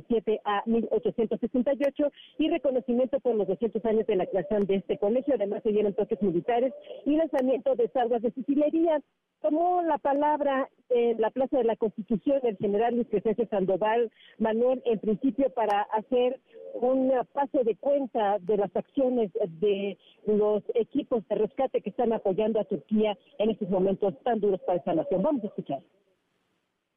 1867 0.08 0.40
a 0.44 0.62
1868 0.66 2.12
y 2.38 2.50
reconocimiento 2.50 3.20
por 3.20 3.34
los 3.34 3.46
200 3.48 3.84
años 3.84 4.06
de 4.06 4.16
la 4.16 4.26
creación 4.26 4.66
de 4.66 4.76
este 4.76 4.98
colegio. 4.98 5.34
Además 5.34 5.62
se 5.62 5.70
dieron 5.70 5.94
toques 5.94 6.20
militares 6.22 6.72
y 7.04 7.16
lanzamiento 7.16 7.74
de 7.74 7.88
salvas 7.88 8.22
de 8.22 8.30
fusilería. 8.30 9.00
Tomó 9.42 9.82
la 9.82 9.98
palabra 9.98 10.68
en 10.88 11.20
la 11.20 11.30
Plaza 11.30 11.58
de 11.58 11.64
la 11.64 11.76
Constitución 11.76 12.40
el 12.42 12.56
general 12.56 12.94
Luis 12.94 13.08
Crescencio 13.08 13.46
Sandoval 13.48 14.10
Manuel, 14.38 14.82
en 14.86 14.98
principio 14.98 15.50
para 15.50 15.82
hacer 15.82 16.40
un 16.74 17.12
paso 17.32 17.62
de 17.64 17.76
cuenta 17.76 18.38
de 18.40 18.56
las 18.56 18.74
acciones 18.74 19.30
de 19.60 19.98
los 20.26 20.62
equipos 20.74 21.26
de 21.28 21.36
rescate 21.36 21.80
que 21.80 21.90
están 21.90 22.12
apoyando 22.12 22.60
a 22.60 22.64
Turquía 22.64 23.16
en 23.38 23.50
estos 23.50 23.68
momentos 23.68 24.14
tan 24.22 24.40
duros 24.40 24.60
para 24.62 24.78
esa 24.78 24.94
nación. 24.94 25.22
Vamos 25.22 25.44
a 25.44 25.48
escuchar. 25.48 25.80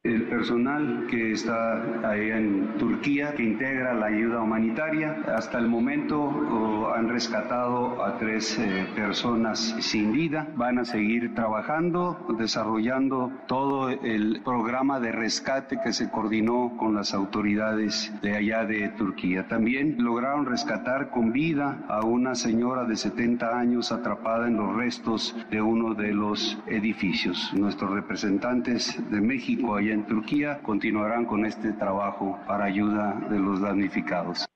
El 0.02 0.22
personal 0.28 1.08
que 1.10 1.32
está 1.32 2.08
ahí 2.08 2.30
en 2.30 2.78
Turquía, 2.78 3.34
que 3.34 3.42
integra 3.42 3.92
la 3.92 4.06
ayuda 4.06 4.40
humanitaria, 4.40 5.22
hasta 5.36 5.58
el 5.58 5.68
momento 5.68 6.90
han 6.94 7.10
rescatado 7.10 8.02
a 8.02 8.16
tres 8.16 8.58
eh, 8.58 8.86
personas 8.96 9.76
sin 9.80 10.12
vida. 10.12 10.48
Van 10.56 10.78
a 10.78 10.86
seguir 10.86 11.34
trabajando, 11.34 12.16
desarrollando 12.38 13.30
todo 13.46 13.90
el 13.90 14.40
programa 14.42 15.00
de 15.00 15.12
rescate 15.12 15.78
que 15.84 15.92
se 15.92 16.10
coordinó 16.10 16.78
con 16.78 16.94
las 16.94 17.12
autoridades 17.12 18.10
de 18.22 18.38
allá 18.38 18.64
de 18.64 18.88
Turquía. 18.96 19.48
También 19.48 19.96
lograron 19.98 20.46
rescatar 20.46 21.10
con 21.10 21.30
vida 21.30 21.84
a 21.88 22.06
una 22.06 22.34
señora 22.36 22.84
de 22.84 22.96
70 22.96 23.58
años 23.58 23.92
atrapada 23.92 24.48
en 24.48 24.56
los 24.56 24.74
restos 24.74 25.36
de 25.50 25.60
uno 25.60 25.92
de 25.92 26.14
los 26.14 26.58
edificios. 26.68 27.52
Nuestros 27.52 27.90
representantes 27.90 28.98
de 29.10 29.20
México 29.20 29.76
allá 29.76 29.89
en 29.92 30.06
Turquía 30.06 30.60
continuarán 30.62 31.24
con 31.24 31.44
este 31.44 31.72
trabajo 31.72 32.38
para 32.46 32.64
ayuda 32.64 33.20
de 33.30 33.38
los 33.38 33.60
damnificados. 33.60 34.46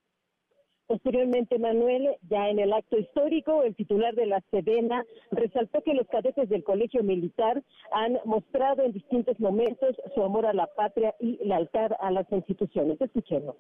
Posteriormente, 0.87 1.59
Manuel, 1.59 2.17
ya 2.29 2.51
en 2.51 2.59
el 2.59 2.73
acto 2.73 2.99
histórico, 2.99 3.63
el 3.63 3.75
titular 3.75 4.15
de 4.15 4.27
la 4.27 4.43
Sedena 4.51 5.03
resaltó 5.31 5.83
que 5.83 5.95
los 5.95 6.07
cadetes 6.09 6.49
del 6.51 6.63
Colegio 6.63 7.03
Militar 7.03 7.63
han 7.91 8.19
mostrado 8.27 8.83
en 8.83 8.93
distintos 8.93 9.41
momentos 9.41 9.97
su 10.15 10.23
amor 10.23 10.45
a 10.45 10.53
la 10.53 10.67
patria 10.67 11.15
y 11.21 11.39
lealtad 11.43 11.93
a 12.01 12.11
las 12.11 12.31
instituciones. 12.31 13.01
Escuchemos. 13.01 13.57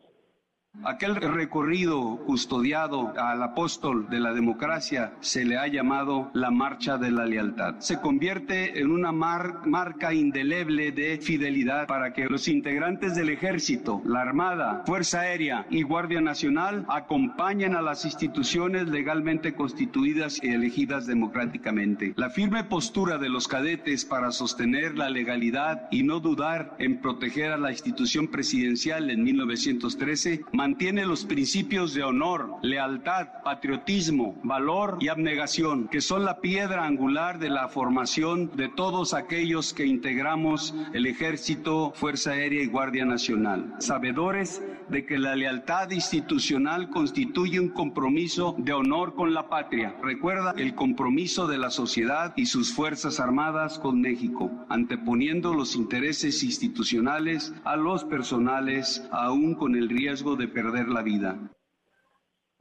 Aquel 0.82 1.16
recorrido 1.16 2.18
custodiado 2.26 3.14
al 3.16 3.42
apóstol 3.42 4.08
de 4.10 4.18
la 4.18 4.34
democracia 4.34 5.14
se 5.20 5.44
le 5.44 5.56
ha 5.56 5.68
llamado 5.68 6.30
la 6.34 6.50
marcha 6.50 6.98
de 6.98 7.10
la 7.10 7.24
lealtad. 7.24 7.76
Se 7.78 8.00
convierte 8.00 8.80
en 8.80 8.90
una 8.90 9.12
marca 9.12 10.12
indeleble 10.12 10.90
de 10.92 11.18
fidelidad 11.18 11.86
para 11.86 12.12
que 12.12 12.26
los 12.26 12.48
integrantes 12.48 13.14
del 13.14 13.30
ejército, 13.30 14.02
la 14.04 14.20
Armada, 14.20 14.82
Fuerza 14.84 15.20
Aérea 15.20 15.64
y 15.70 15.82
Guardia 15.82 16.20
Nacional 16.20 16.84
acompañen 16.88 17.76
a 17.76 17.82
las 17.82 18.04
instituciones 18.04 18.88
legalmente 18.88 19.54
constituidas 19.54 20.42
y 20.42 20.48
elegidas 20.48 21.06
democráticamente. 21.06 22.12
La 22.16 22.30
firme 22.30 22.64
postura 22.64 23.16
de 23.16 23.28
los 23.28 23.48
cadetes 23.48 24.04
para 24.04 24.32
sostener 24.32 24.98
la 24.98 25.08
legalidad 25.08 25.88
y 25.90 26.02
no 26.02 26.20
dudar 26.20 26.74
en 26.78 27.00
proteger 27.00 27.52
a 27.52 27.58
la 27.58 27.70
institución 27.70 28.28
presidencial 28.28 29.08
en 29.10 29.22
1913 29.22 30.44
mantiene 30.64 31.04
los 31.04 31.26
principios 31.26 31.92
de 31.92 32.02
honor, 32.02 32.54
lealtad, 32.62 33.42
patriotismo, 33.44 34.34
valor 34.42 34.96
y 34.98 35.08
abnegación, 35.08 35.88
que 35.88 36.00
son 36.00 36.24
la 36.24 36.40
piedra 36.40 36.86
angular 36.86 37.38
de 37.38 37.50
la 37.50 37.68
formación 37.68 38.50
de 38.56 38.70
todos 38.70 39.12
aquellos 39.12 39.74
que 39.74 39.84
integramos 39.84 40.74
el 40.94 41.04
Ejército, 41.04 41.92
Fuerza 41.94 42.30
Aérea 42.30 42.62
y 42.62 42.66
Guardia 42.68 43.04
Nacional. 43.04 43.74
Sabedores 43.78 44.62
de 44.88 45.06
que 45.06 45.18
la 45.18 45.36
lealtad 45.36 45.90
institucional 45.90 46.90
constituye 46.90 47.60
un 47.60 47.68
compromiso 47.68 48.54
de 48.58 48.72
honor 48.72 49.14
con 49.14 49.34
la 49.34 49.48
patria. 49.48 49.96
Recuerda 50.02 50.54
el 50.56 50.74
compromiso 50.74 51.46
de 51.46 51.58
la 51.58 51.70
sociedad 51.70 52.32
y 52.36 52.46
sus 52.46 52.72
Fuerzas 52.72 53.20
Armadas 53.20 53.78
con 53.78 54.00
México, 54.00 54.50
anteponiendo 54.68 55.54
los 55.54 55.76
intereses 55.76 56.42
institucionales 56.42 57.52
a 57.64 57.76
los 57.76 58.04
personales, 58.04 59.06
aún 59.10 59.54
con 59.54 59.76
el 59.76 59.88
riesgo 59.88 60.36
de 60.36 60.48
perder 60.48 60.88
la 60.88 61.02
vida. 61.02 61.38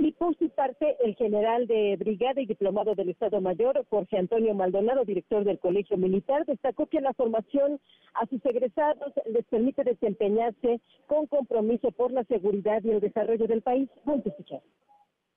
Y 0.04 0.12
Por 0.12 0.38
su 0.38 0.49
parte, 0.49 0.97
el 1.01 1.16
general 1.16 1.66
de 1.66 1.95
brigada 1.95 2.41
y 2.41 2.45
diplomado 2.45 2.93
del 2.93 3.08
Estado 3.08 3.39
Mayor, 3.39 3.86
Jorge 3.89 4.18
Antonio 4.18 4.54
Maldonado, 4.54 5.06
director 5.06 5.45
del 5.45 5.60
Colegio 5.60 5.95
Militar, 5.95 6.45
destacó 6.45 6.88
que 6.88 6.99
la 6.99 7.14
formación 7.14 7.80
a 8.16 8.26
sus 8.26 8.45
egresados 8.45 9.14
les 9.28 9.45
permite 9.45 9.86
desempeñarse 9.86 10.82
con 11.08 11.26
compromiso 11.28 11.89
por 11.91 12.12
la 12.12 12.26
seguridad 12.26 12.84
y 12.84 12.89
el 12.89 12.99
desarrollo 12.99 13.47
del 13.47 13.62
país. 13.62 13.89
Vamos 14.04 14.28
a. 14.28 14.60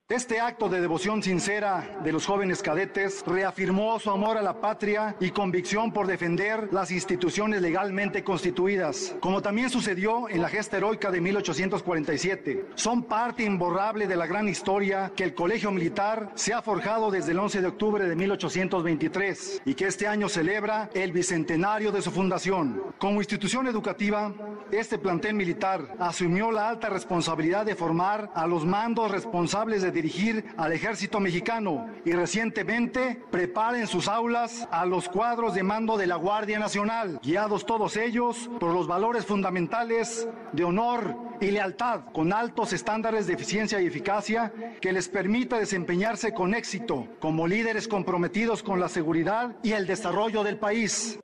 Este 0.09 0.39
acto 0.39 0.69
de 0.69 0.81
devoción 0.81 1.21
sincera 1.21 1.99
de 2.05 2.13
los 2.13 2.27
jóvenes 2.27 2.63
cadetes 2.63 3.25
reafirmó 3.27 3.99
su 3.99 4.09
amor 4.13 4.39
a 4.39 4.43
la 4.43 4.61
patria 4.61 5.17
y 5.19 5.31
convicción 5.31 5.93
por 5.93 6.07
defender 6.07 6.69
las 6.73 6.93
instituciones 6.93 7.61
legalmente 7.61 8.23
constituidas, 8.23 9.17
como 9.19 9.43
también 9.43 9.69
sucedió 9.69 10.29
en 10.29 10.43
la 10.43 10.49
gesta 10.49 10.77
heroica 10.77 11.11
de 11.11 11.21
1847. 11.21 12.67
Son 12.77 13.03
parte 13.03 13.43
imborrable 13.43 14.07
de 14.07 14.15
la 14.15 14.29
gran 14.29 14.49
historia 14.49 15.11
que 15.17 15.25
el 15.25 15.35
Colegio 15.35 15.73
Militar 15.73 16.31
se 16.37 16.55
ha 16.55 16.63
forjado 16.63 17.11
desde 17.11 17.33
el 17.33 17.41
11 17.41 17.63
de 17.63 17.67
octubre 17.67 18.09
de 18.09 18.15
1823 18.15 19.63
y 19.65 19.75
que 19.75 19.89
este 19.89 20.07
año 20.07 20.29
celebra 20.29 20.89
el 20.95 21.11
bicentenario 21.11 21.91
de 21.91 22.03
su 22.03 22.13
fundación. 22.13 22.81
Como 22.99 23.21
institución 23.21 23.67
educativa, 23.67 24.33
este 24.71 24.99
plantel 24.99 25.35
militar 25.35 25.97
asumió 25.99 26.53
la 26.53 26.69
alta 26.69 26.91
responsabilidad 26.91 27.67
de 27.67 27.75
formar 27.75 28.31
a 28.37 28.47
los 28.47 28.65
mandos 28.65 29.11
responsables 29.11 29.83
de 29.83 29.96
dirigir 29.97 30.45
al 30.59 30.73
ejército 30.73 31.21
mexicano 31.21 31.89
y 32.05 32.13
recientemente 32.13 33.23
preparen 33.31 33.87
sus 33.87 34.09
aulas 34.09 34.69
a 34.71 34.85
los 34.85 35.09
cuadros 35.09 35.55
de 35.55 35.63
mando 35.63 35.97
de 35.97 36.07
la 36.07 36.17
Guardia 36.17 36.59
Nacional, 36.59 37.19
guiados 37.23 37.65
todos 37.65 37.97
ellos 37.97 38.51
por 38.61 38.75
los 38.75 38.87
valores 38.87 39.25
fundamentales 39.25 40.29
de 40.53 40.65
honor 40.65 41.17
y 41.41 41.51
lealtad, 41.51 42.05
con 42.13 42.33
altos 42.33 42.75
estándares 42.75 43.27
de 43.27 43.35
eficiencia 43.35 43.81
y 43.81 43.87
eficacia 43.87 44.53
que 44.81 44.93
les 44.93 45.09
permita 45.09 45.59
desempeñarse 45.59 46.35
con 46.35 46.55
éxito 46.55 47.09
como 47.19 47.47
líderes 47.47 47.89
comprometidos 47.89 48.63
con 48.63 48.79
la 48.79 48.89
seguridad 48.89 49.57
y 49.63 49.73
el 49.73 49.87
desarrollo 49.87 50.45
del 50.45 50.59
país. 50.59 51.19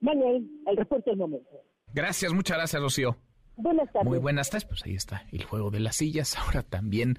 Manuel, 0.00 0.48
el 0.66 0.76
reporte 0.76 1.10
del 1.10 1.18
momento. 1.18 1.50
Gracias, 1.92 2.32
muchas 2.32 2.56
gracias, 2.56 2.80
Rocío. 2.80 3.16
Buenas 3.56 3.90
tardes. 3.90 4.08
Muy 4.08 4.18
buenas 4.18 4.50
tardes. 4.50 4.66
Pues 4.66 4.84
ahí 4.84 4.94
está 4.94 5.24
el 5.32 5.44
juego 5.44 5.70
de 5.70 5.80
las 5.80 5.96
sillas. 5.96 6.36
Ahora 6.38 6.62
también 6.62 7.18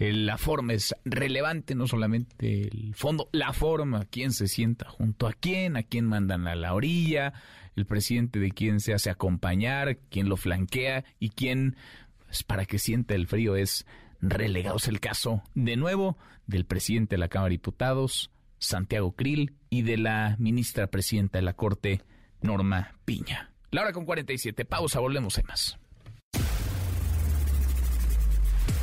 la 0.00 0.38
forma 0.38 0.72
es 0.72 0.94
relevante, 1.04 1.74
no 1.74 1.86
solamente 1.86 2.62
el 2.62 2.94
fondo, 2.94 3.28
la 3.32 3.52
forma, 3.52 4.06
quién 4.06 4.32
se 4.32 4.48
sienta 4.48 4.88
junto 4.88 5.26
a 5.26 5.34
quién, 5.34 5.76
a 5.76 5.82
quién 5.82 6.06
mandan 6.06 6.48
a 6.48 6.54
la 6.54 6.72
orilla, 6.72 7.34
el 7.76 7.84
presidente 7.84 8.38
de 8.38 8.50
quién 8.50 8.80
se 8.80 8.94
hace 8.94 9.10
acompañar, 9.10 9.98
quién 10.10 10.30
lo 10.30 10.38
flanquea 10.38 11.04
y 11.18 11.28
quién, 11.28 11.76
pues, 12.24 12.42
para 12.42 12.64
que 12.64 12.78
sienta 12.78 13.14
el 13.14 13.26
frío, 13.26 13.56
es 13.56 13.86
relegado. 14.22 14.78
Es 14.78 14.88
el 14.88 15.00
caso, 15.00 15.42
de 15.54 15.76
nuevo, 15.76 16.16
del 16.46 16.64
presidente 16.64 17.16
de 17.16 17.20
la 17.20 17.28
Cámara 17.28 17.50
de 17.50 17.56
Diputados, 17.56 18.30
Santiago 18.58 19.12
Krill, 19.12 19.54
y 19.68 19.82
de 19.82 19.98
la 19.98 20.36
ministra 20.38 20.86
presidenta 20.86 21.38
de 21.38 21.42
la 21.42 21.52
Corte, 21.52 22.02
Norma 22.40 22.94
Piña. 23.04 23.52
La 23.70 23.82
hora 23.82 23.92
con 23.92 24.06
47, 24.06 24.64
pausa, 24.64 24.98
volvemos 24.98 25.38
a 25.38 25.42
más. 25.42 25.78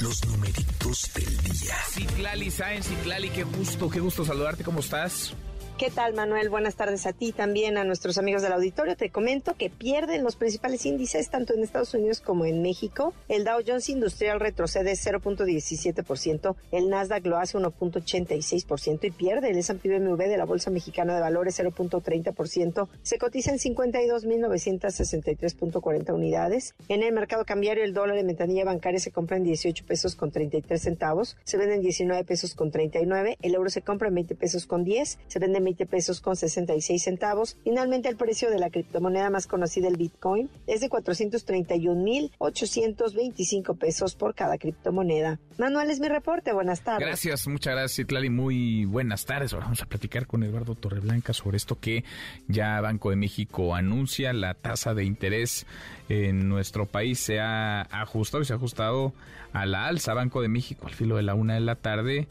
Los 0.00 0.24
numeritos 0.26 1.10
del 1.14 1.36
día. 1.38 1.74
Citlali 1.90 2.50
Sáenz, 2.50 2.86
Citlali, 2.86 3.30
qué 3.30 3.42
gusto, 3.42 3.90
qué 3.90 4.00
gusto 4.00 4.24
saludarte, 4.24 4.62
¿cómo 4.62 4.80
estás? 4.80 5.34
¿Qué 5.78 5.90
tal, 5.92 6.12
Manuel? 6.12 6.48
Buenas 6.48 6.74
tardes 6.74 7.06
a 7.06 7.12
ti 7.12 7.30
también, 7.30 7.78
a 7.78 7.84
nuestros 7.84 8.18
amigos 8.18 8.42
del 8.42 8.52
auditorio. 8.52 8.96
Te 8.96 9.10
comento 9.10 9.54
que 9.54 9.70
pierden 9.70 10.24
los 10.24 10.34
principales 10.34 10.84
índices 10.84 11.30
tanto 11.30 11.54
en 11.54 11.62
Estados 11.62 11.94
Unidos 11.94 12.20
como 12.20 12.46
en 12.46 12.62
México. 12.62 13.14
El 13.28 13.44
Dow 13.44 13.60
Jones 13.64 13.88
Industrial 13.88 14.40
retrocede 14.40 14.94
0.17%, 14.94 16.56
el 16.72 16.90
Nasdaq 16.90 17.24
lo 17.26 17.38
hace 17.38 17.56
1.86% 17.56 19.04
y 19.04 19.12
pierde 19.12 19.50
el 19.50 19.58
S&P 19.58 20.00
BMW 20.00 20.16
de 20.16 20.36
la 20.36 20.46
Bolsa 20.46 20.72
Mexicana 20.72 21.14
de 21.14 21.20
Valores 21.20 21.60
0.30%. 21.60 22.88
Se 23.02 23.18
cotiza 23.18 23.52
en 23.52 23.58
52.963.40 23.58 26.12
unidades. 26.12 26.74
En 26.88 27.04
el 27.04 27.12
mercado 27.12 27.44
cambiario, 27.44 27.84
el 27.84 27.94
dólar 27.94 28.18
en 28.18 28.26
ventanilla 28.26 28.64
bancaria 28.64 28.98
se 28.98 29.12
compra 29.12 29.36
en 29.36 29.44
18 29.44 29.86
pesos 29.86 30.16
con 30.16 30.32
33 30.32 30.82
centavos, 30.82 31.36
se 31.44 31.56
vende 31.56 31.76
en 31.76 31.82
19 31.82 32.24
pesos 32.24 32.56
con 32.56 32.72
39, 32.72 33.38
el 33.40 33.54
euro 33.54 33.70
se 33.70 33.82
compra 33.82 34.08
en 34.08 34.16
20 34.16 34.34
pesos 34.34 34.66
con 34.66 34.82
10, 34.82 35.20
se 35.28 35.38
vende 35.38 35.58
en 35.58 35.67
pesos 35.74 36.20
con 36.20 36.36
66 36.36 37.02
centavos. 37.02 37.56
Finalmente, 37.64 38.08
el 38.08 38.16
precio 38.16 38.50
de 38.50 38.58
la 38.58 38.70
criptomoneda 38.70 39.30
más 39.30 39.46
conocida, 39.46 39.88
el 39.88 39.96
Bitcoin, 39.96 40.50
es 40.66 40.80
de 40.80 40.88
431.825 40.88 43.78
pesos 43.78 44.14
por 44.14 44.34
cada 44.34 44.58
criptomoneda. 44.58 45.38
Manuel 45.58 45.90
es 45.90 46.00
mi 46.00 46.08
reporte. 46.08 46.52
Buenas 46.52 46.82
tardes. 46.82 47.06
Gracias, 47.06 47.46
muchas 47.48 47.74
gracias, 47.74 48.06
Clary. 48.06 48.30
Muy 48.30 48.84
buenas 48.84 49.26
tardes. 49.26 49.52
Ahora 49.52 49.66
vamos 49.66 49.82
a 49.82 49.86
platicar 49.86 50.26
con 50.26 50.42
Eduardo 50.42 50.74
Torreblanca 50.74 51.32
sobre 51.32 51.56
esto 51.56 51.78
que 51.78 52.04
ya 52.46 52.80
Banco 52.80 53.10
de 53.10 53.16
México 53.16 53.74
anuncia. 53.74 54.32
La 54.32 54.54
tasa 54.54 54.94
de 54.94 55.04
interés 55.04 55.66
en 56.08 56.48
nuestro 56.48 56.86
país 56.86 57.18
se 57.18 57.40
ha 57.40 57.82
ajustado 57.82 58.42
y 58.42 58.46
se 58.46 58.52
ha 58.52 58.56
ajustado 58.56 59.12
a 59.52 59.66
la 59.66 59.86
alza. 59.86 60.14
Banco 60.14 60.42
de 60.42 60.48
México 60.48 60.86
al 60.86 60.94
filo 60.94 61.16
de 61.16 61.22
la 61.22 61.34
una 61.34 61.54
de 61.54 61.60
la 61.60 61.76
tarde 61.76 62.28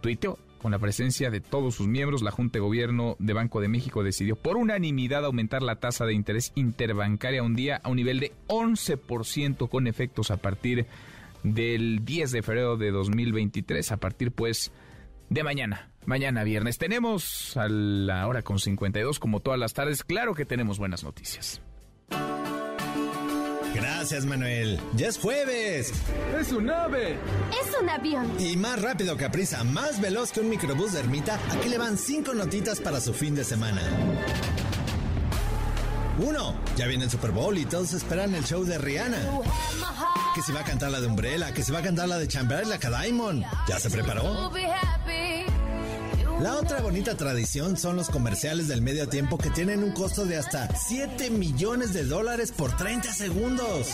tuiteó 0.00 0.38
con 0.62 0.72
la 0.72 0.78
presencia 0.78 1.30
de 1.30 1.40
todos 1.40 1.74
sus 1.74 1.88
miembros, 1.88 2.22
la 2.22 2.30
Junta 2.30 2.54
de 2.54 2.60
Gobierno 2.60 3.16
de 3.18 3.32
Banco 3.32 3.60
de 3.60 3.68
México 3.68 4.02
decidió 4.02 4.36
por 4.36 4.56
unanimidad 4.56 5.24
aumentar 5.24 5.62
la 5.62 5.76
tasa 5.76 6.06
de 6.06 6.14
interés 6.14 6.52
interbancaria 6.54 7.42
un 7.42 7.56
día 7.56 7.80
a 7.82 7.88
un 7.88 7.96
nivel 7.96 8.20
de 8.20 8.32
11% 8.46 9.68
con 9.68 9.86
efectos 9.86 10.30
a 10.30 10.36
partir 10.38 10.86
del 11.42 12.04
10 12.04 12.30
de 12.30 12.42
febrero 12.42 12.76
de 12.76 12.92
2023, 12.92 13.92
a 13.92 13.96
partir 13.96 14.30
pues 14.30 14.72
de 15.28 15.42
mañana, 15.42 15.90
mañana 16.06 16.44
viernes. 16.44 16.78
Tenemos 16.78 17.56
a 17.56 17.68
la 17.68 18.26
hora 18.28 18.42
con 18.42 18.58
52 18.58 19.18
como 19.18 19.40
todas 19.40 19.58
las 19.58 19.74
tardes, 19.74 20.04
claro 20.04 20.34
que 20.34 20.44
tenemos 20.44 20.78
buenas 20.78 21.02
noticias. 21.02 21.60
Gracias, 23.74 24.24
Manuel. 24.24 24.80
Ya 24.94 25.08
es 25.08 25.18
jueves. 25.18 25.92
Es 26.38 26.52
un 26.52 26.70
ave. 26.70 27.18
Es 27.62 27.80
un 27.80 27.88
avión. 27.88 28.30
Y 28.38 28.56
más 28.56 28.80
rápido 28.80 29.16
que 29.16 29.24
a 29.24 29.30
prisa, 29.30 29.64
más 29.64 30.00
veloz 30.00 30.32
que 30.32 30.40
un 30.40 30.50
microbús 30.50 30.92
de 30.92 31.00
ermita, 31.00 31.38
aquí 31.50 31.68
le 31.68 31.78
van 31.78 31.96
cinco 31.96 32.34
notitas 32.34 32.80
para 32.80 33.00
su 33.00 33.14
fin 33.14 33.34
de 33.34 33.44
semana. 33.44 33.82
Uno, 36.18 36.54
ya 36.76 36.86
viene 36.86 37.04
el 37.04 37.10
Super 37.10 37.30
Bowl 37.30 37.56
y 37.56 37.64
todos 37.64 37.94
esperan 37.94 38.34
el 38.34 38.44
show 38.44 38.64
de 38.64 38.78
Rihanna. 38.78 39.18
Que 40.34 40.42
se 40.42 40.52
va 40.52 40.60
a 40.60 40.64
cantar 40.64 40.90
la 40.90 41.00
de 41.00 41.06
Umbrella, 41.06 41.52
que 41.52 41.62
se 41.62 41.72
va 41.72 41.78
a 41.78 41.82
cantar 41.82 42.08
la 42.08 42.18
de 42.18 42.28
Chamber, 42.28 42.66
la 42.66 42.78
Diamond. 42.78 43.44
¿Ya 43.68 43.78
se 43.78 43.90
preparó? 43.90 44.50
La 46.42 46.56
otra 46.58 46.80
bonita 46.80 47.16
tradición 47.16 47.76
son 47.76 47.94
los 47.94 48.10
comerciales 48.10 48.66
del 48.66 48.82
medio 48.82 49.08
tiempo 49.08 49.38
que 49.38 49.48
tienen 49.50 49.84
un 49.84 49.92
costo 49.92 50.24
de 50.24 50.38
hasta 50.38 50.74
7 50.74 51.30
millones 51.30 51.92
de 51.92 52.04
dólares 52.04 52.50
por 52.50 52.76
30 52.76 53.12
segundos. 53.12 53.86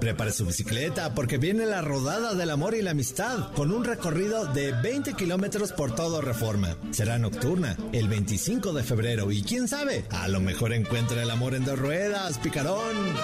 Prepare 0.00 0.32
su 0.32 0.44
bicicleta 0.44 1.14
porque 1.14 1.38
viene 1.38 1.66
la 1.66 1.80
rodada 1.80 2.34
del 2.34 2.50
amor 2.50 2.74
y 2.74 2.82
la 2.82 2.90
amistad 2.90 3.52
con 3.54 3.72
un 3.72 3.84
recorrido 3.84 4.46
de 4.46 4.72
20 4.72 5.14
kilómetros 5.14 5.72
por 5.72 5.94
todo 5.94 6.20
Reforma. 6.20 6.76
Será 6.90 7.18
nocturna 7.18 7.76
el 7.92 8.08
25 8.08 8.72
de 8.72 8.82
febrero 8.82 9.30
y 9.32 9.42
quién 9.42 9.68
sabe, 9.68 10.04
a 10.10 10.28
lo 10.28 10.40
mejor 10.40 10.72
encuentra 10.72 11.22
el 11.22 11.30
amor 11.30 11.54
en 11.54 11.64
dos 11.64 11.78
ruedas, 11.78 12.38
picarón. 12.38 13.14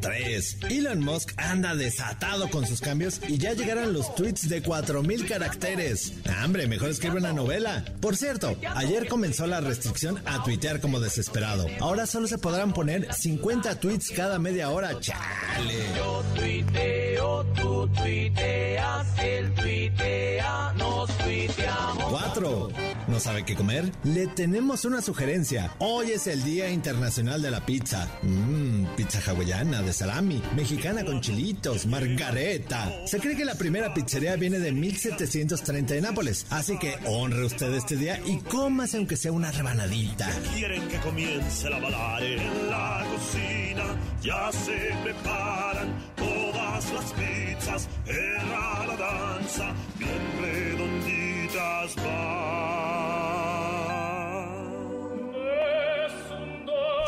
3. 0.00 0.58
Elon 0.70 1.00
Musk 1.00 1.32
anda 1.36 1.74
desatado 1.74 2.48
con 2.50 2.66
sus 2.66 2.80
cambios 2.80 3.20
y 3.28 3.38
ya 3.38 3.52
llegaron 3.52 3.92
los 3.92 4.14
tweets 4.14 4.48
de 4.48 4.62
4000 4.62 5.26
caracteres. 5.26 6.12
Hambre, 6.38 6.66
mejor 6.66 6.90
escribe 6.90 7.18
una 7.18 7.32
novela. 7.32 7.84
Por 8.00 8.16
cierto, 8.16 8.56
ayer 8.74 9.08
comenzó 9.08 9.46
la 9.46 9.60
restricción 9.60 10.20
a 10.26 10.42
tuitear 10.42 10.80
como 10.80 11.00
desesperado. 11.00 11.66
Ahora 11.80 12.06
solo 12.06 12.26
se 12.26 12.38
podrán 12.38 12.72
poner 12.72 13.12
50 13.12 13.80
tweets 13.80 14.10
cada 14.10 14.38
media 14.38 14.70
hora. 14.70 14.98
Chale. 15.00 15.74
Yo 15.96 16.24
tuiteo, 16.34 17.44
tú 17.54 17.88
tuiteas, 17.88 19.06
él 19.18 19.54
tuitea, 19.54 20.72
nos 20.76 21.10
tuiteamos. 21.18 22.04
Cuatro. 22.10 22.68
¿No 23.08 23.18
sabe 23.18 23.44
qué 23.44 23.56
comer? 23.56 23.90
Le 24.04 24.28
tenemos 24.28 24.84
una 24.84 25.02
sugerencia. 25.02 25.74
Hoy 25.78 26.12
es 26.12 26.26
el 26.26 26.44
Día 26.44 26.70
Internacional 26.70 27.42
de 27.42 27.50
la 27.50 27.66
Pizza. 27.66 28.08
Mmm, 28.22 28.84
pizza 28.96 29.20
hawaiana 29.26 29.82
de 29.82 29.89
salami, 29.92 30.42
mexicana 30.54 31.04
con 31.04 31.20
chilitos, 31.20 31.86
margareta. 31.86 32.90
Se 33.06 33.18
cree 33.18 33.36
que 33.36 33.44
la 33.44 33.54
primera 33.54 33.92
pizzería 33.94 34.36
viene 34.36 34.58
de 34.58 34.72
1730 34.72 35.94
en 35.94 36.02
Nápoles. 36.02 36.46
Así 36.50 36.78
que 36.78 36.96
honre 37.06 37.44
usted 37.44 37.72
este 37.74 37.96
día 37.96 38.20
y 38.24 38.38
cómase 38.38 38.96
aunque 38.96 39.16
sea 39.16 39.32
una 39.32 39.50
rebanadita. 39.50 40.28
Quieren 40.54 40.86
que 40.88 40.98
comience 40.98 41.70
la 41.70 41.78
balada 41.78 42.26
en 42.26 42.70
la 42.70 43.06
cocina. 43.10 43.84
Ya 44.22 44.50
se 44.52 44.94
preparan 45.02 45.88
todas 46.16 46.92
las 46.92 47.12
pizzas. 47.12 47.88
Era 48.06 48.86
la 48.86 48.96
danza, 48.96 49.72
bien 49.98 50.10
redonditas. 50.40 51.96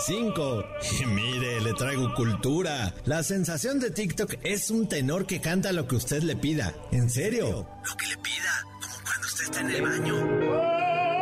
5. 0.07 0.65
Y 1.01 1.07
mire, 1.07 1.61
le 1.61 1.73
traigo 1.75 2.15
cultura. 2.15 2.95
La 3.05 3.23
sensación 3.23 3.79
de 3.81 3.91
TikTok 3.91 4.35
es 4.43 4.71
un 4.71 4.89
tenor 4.89 5.27
que 5.27 5.41
canta 5.41 5.73
lo 5.73 5.87
que 5.87 5.97
usted 5.97 6.23
le 6.23 6.37
pida. 6.37 6.75
¿En 6.91 7.09
serio? 7.09 7.67
Lo 7.85 7.97
que 7.97 8.07
le 8.09 8.17
pida, 8.19 8.65
como 8.81 8.95
cuando 9.05 9.27
usted 9.27 9.45
está 9.45 9.61
en 9.61 9.71
el 9.71 9.83
baño. 9.83 11.13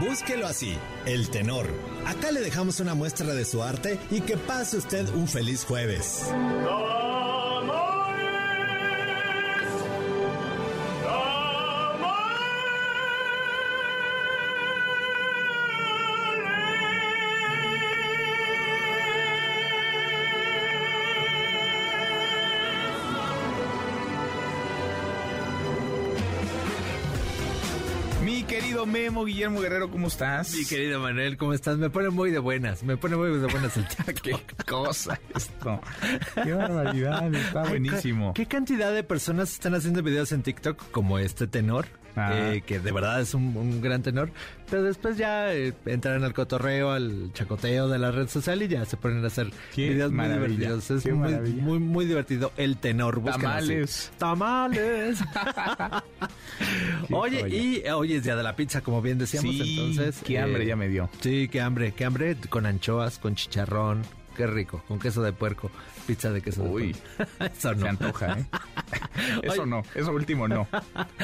Búsquelo 0.00 0.46
así, 0.46 0.76
el 1.04 1.30
tenor. 1.30 1.66
Acá 2.06 2.30
le 2.30 2.40
dejamos 2.40 2.80
una 2.80 2.94
muestra 2.94 3.34
de 3.34 3.44
su 3.44 3.62
arte 3.62 3.98
y 4.10 4.20
que 4.20 4.36
pase 4.36 4.76
usted 4.76 5.08
un 5.14 5.26
feliz 5.26 5.64
jueves. 5.64 6.30
Querido 28.86 29.04
Memo, 29.10 29.24
Guillermo 29.24 29.60
Guerrero, 29.60 29.90
¿cómo 29.90 30.08
estás? 30.08 30.54
Mi 30.54 30.64
querido 30.64 31.00
Manuel, 31.00 31.36
¿cómo 31.36 31.52
estás? 31.52 31.76
Me 31.76 31.90
pone 31.90 32.10
muy 32.10 32.30
de 32.30 32.38
buenas, 32.38 32.82
me 32.82 32.96
pone 32.96 33.16
muy 33.16 33.28
de 33.38 33.46
buenas 33.46 33.76
el 33.76 33.86
Qué 34.22 34.36
cosa 34.68 35.18
esto. 35.34 35.80
Qué 36.42 36.52
barbaridad, 36.52 37.34
está 37.34 37.64
buenísimo. 37.64 38.34
¿Qué 38.34 38.46
cantidad 38.46 38.92
de 38.92 39.02
personas 39.02 39.52
están 39.52 39.74
haciendo 39.74 40.02
videos 40.02 40.32
en 40.32 40.42
TikTok 40.42 40.90
como 40.90 41.18
este 41.18 41.46
tenor? 41.46 41.86
Eh, 42.16 42.62
que 42.64 42.80
de 42.80 42.92
verdad 42.92 43.20
es 43.20 43.34
un, 43.34 43.54
un 43.56 43.80
gran 43.82 44.02
tenor, 44.02 44.30
pero 44.70 44.82
después 44.82 45.18
ya 45.18 45.52
eh, 45.52 45.74
entran 45.84 46.24
al 46.24 46.32
cotorreo, 46.32 46.90
al 46.90 47.30
chacoteo 47.34 47.88
de 47.88 47.98
la 47.98 48.10
red 48.10 48.28
social 48.28 48.62
y 48.62 48.68
ya 48.68 48.84
se 48.86 48.96
ponen 48.96 49.22
a 49.22 49.26
hacer 49.26 49.50
Qué 49.74 49.90
videos 49.90 50.12
muy 50.12 50.26
divertidos. 50.26 50.90
Es 50.90 51.06
muy, 51.06 51.34
muy, 51.52 51.78
muy 51.78 52.04
divertido. 52.06 52.52
El 52.56 52.78
tenor, 52.78 53.20
así. 53.26 53.40
Tamales. 53.40 54.12
Tamales. 54.18 55.18
Oye, 57.10 57.40
joya. 57.42 57.54
y 57.56 57.82
hoy 57.90 58.14
es 58.14 58.24
día 58.24 58.36
de 58.36 58.42
la 58.42 58.56
pizza, 58.56 58.80
como 58.80 59.02
bien 59.02 59.18
decíamos, 59.18 59.54
Sí, 59.54 59.76
entonces. 59.78 60.22
qué 60.24 60.38
hambre 60.38 60.66
ya 60.66 60.76
me 60.76 60.88
dio. 60.88 61.08
Sí, 61.20 61.48
qué 61.48 61.60
hambre, 61.60 61.92
qué 61.92 62.04
hambre 62.04 62.36
con 62.48 62.66
anchoas, 62.66 63.18
con 63.18 63.34
chicharrón. 63.34 64.02
Qué 64.36 64.46
rico, 64.46 64.82
con 64.86 64.98
queso 64.98 65.22
de 65.22 65.32
puerco, 65.32 65.70
pizza 66.06 66.30
de 66.30 66.42
queso 66.42 66.62
Uy, 66.62 66.92
de 66.92 66.98
puerco. 67.26 67.44
Eso 67.58 67.74
no. 67.74 67.80
Se 67.80 67.88
antoja, 67.88 68.38
¿eh? 68.38 68.44
Eso 69.42 69.62
Oye. 69.62 69.70
no, 69.70 69.82
eso 69.94 70.12
último 70.12 70.46
no. 70.46 70.68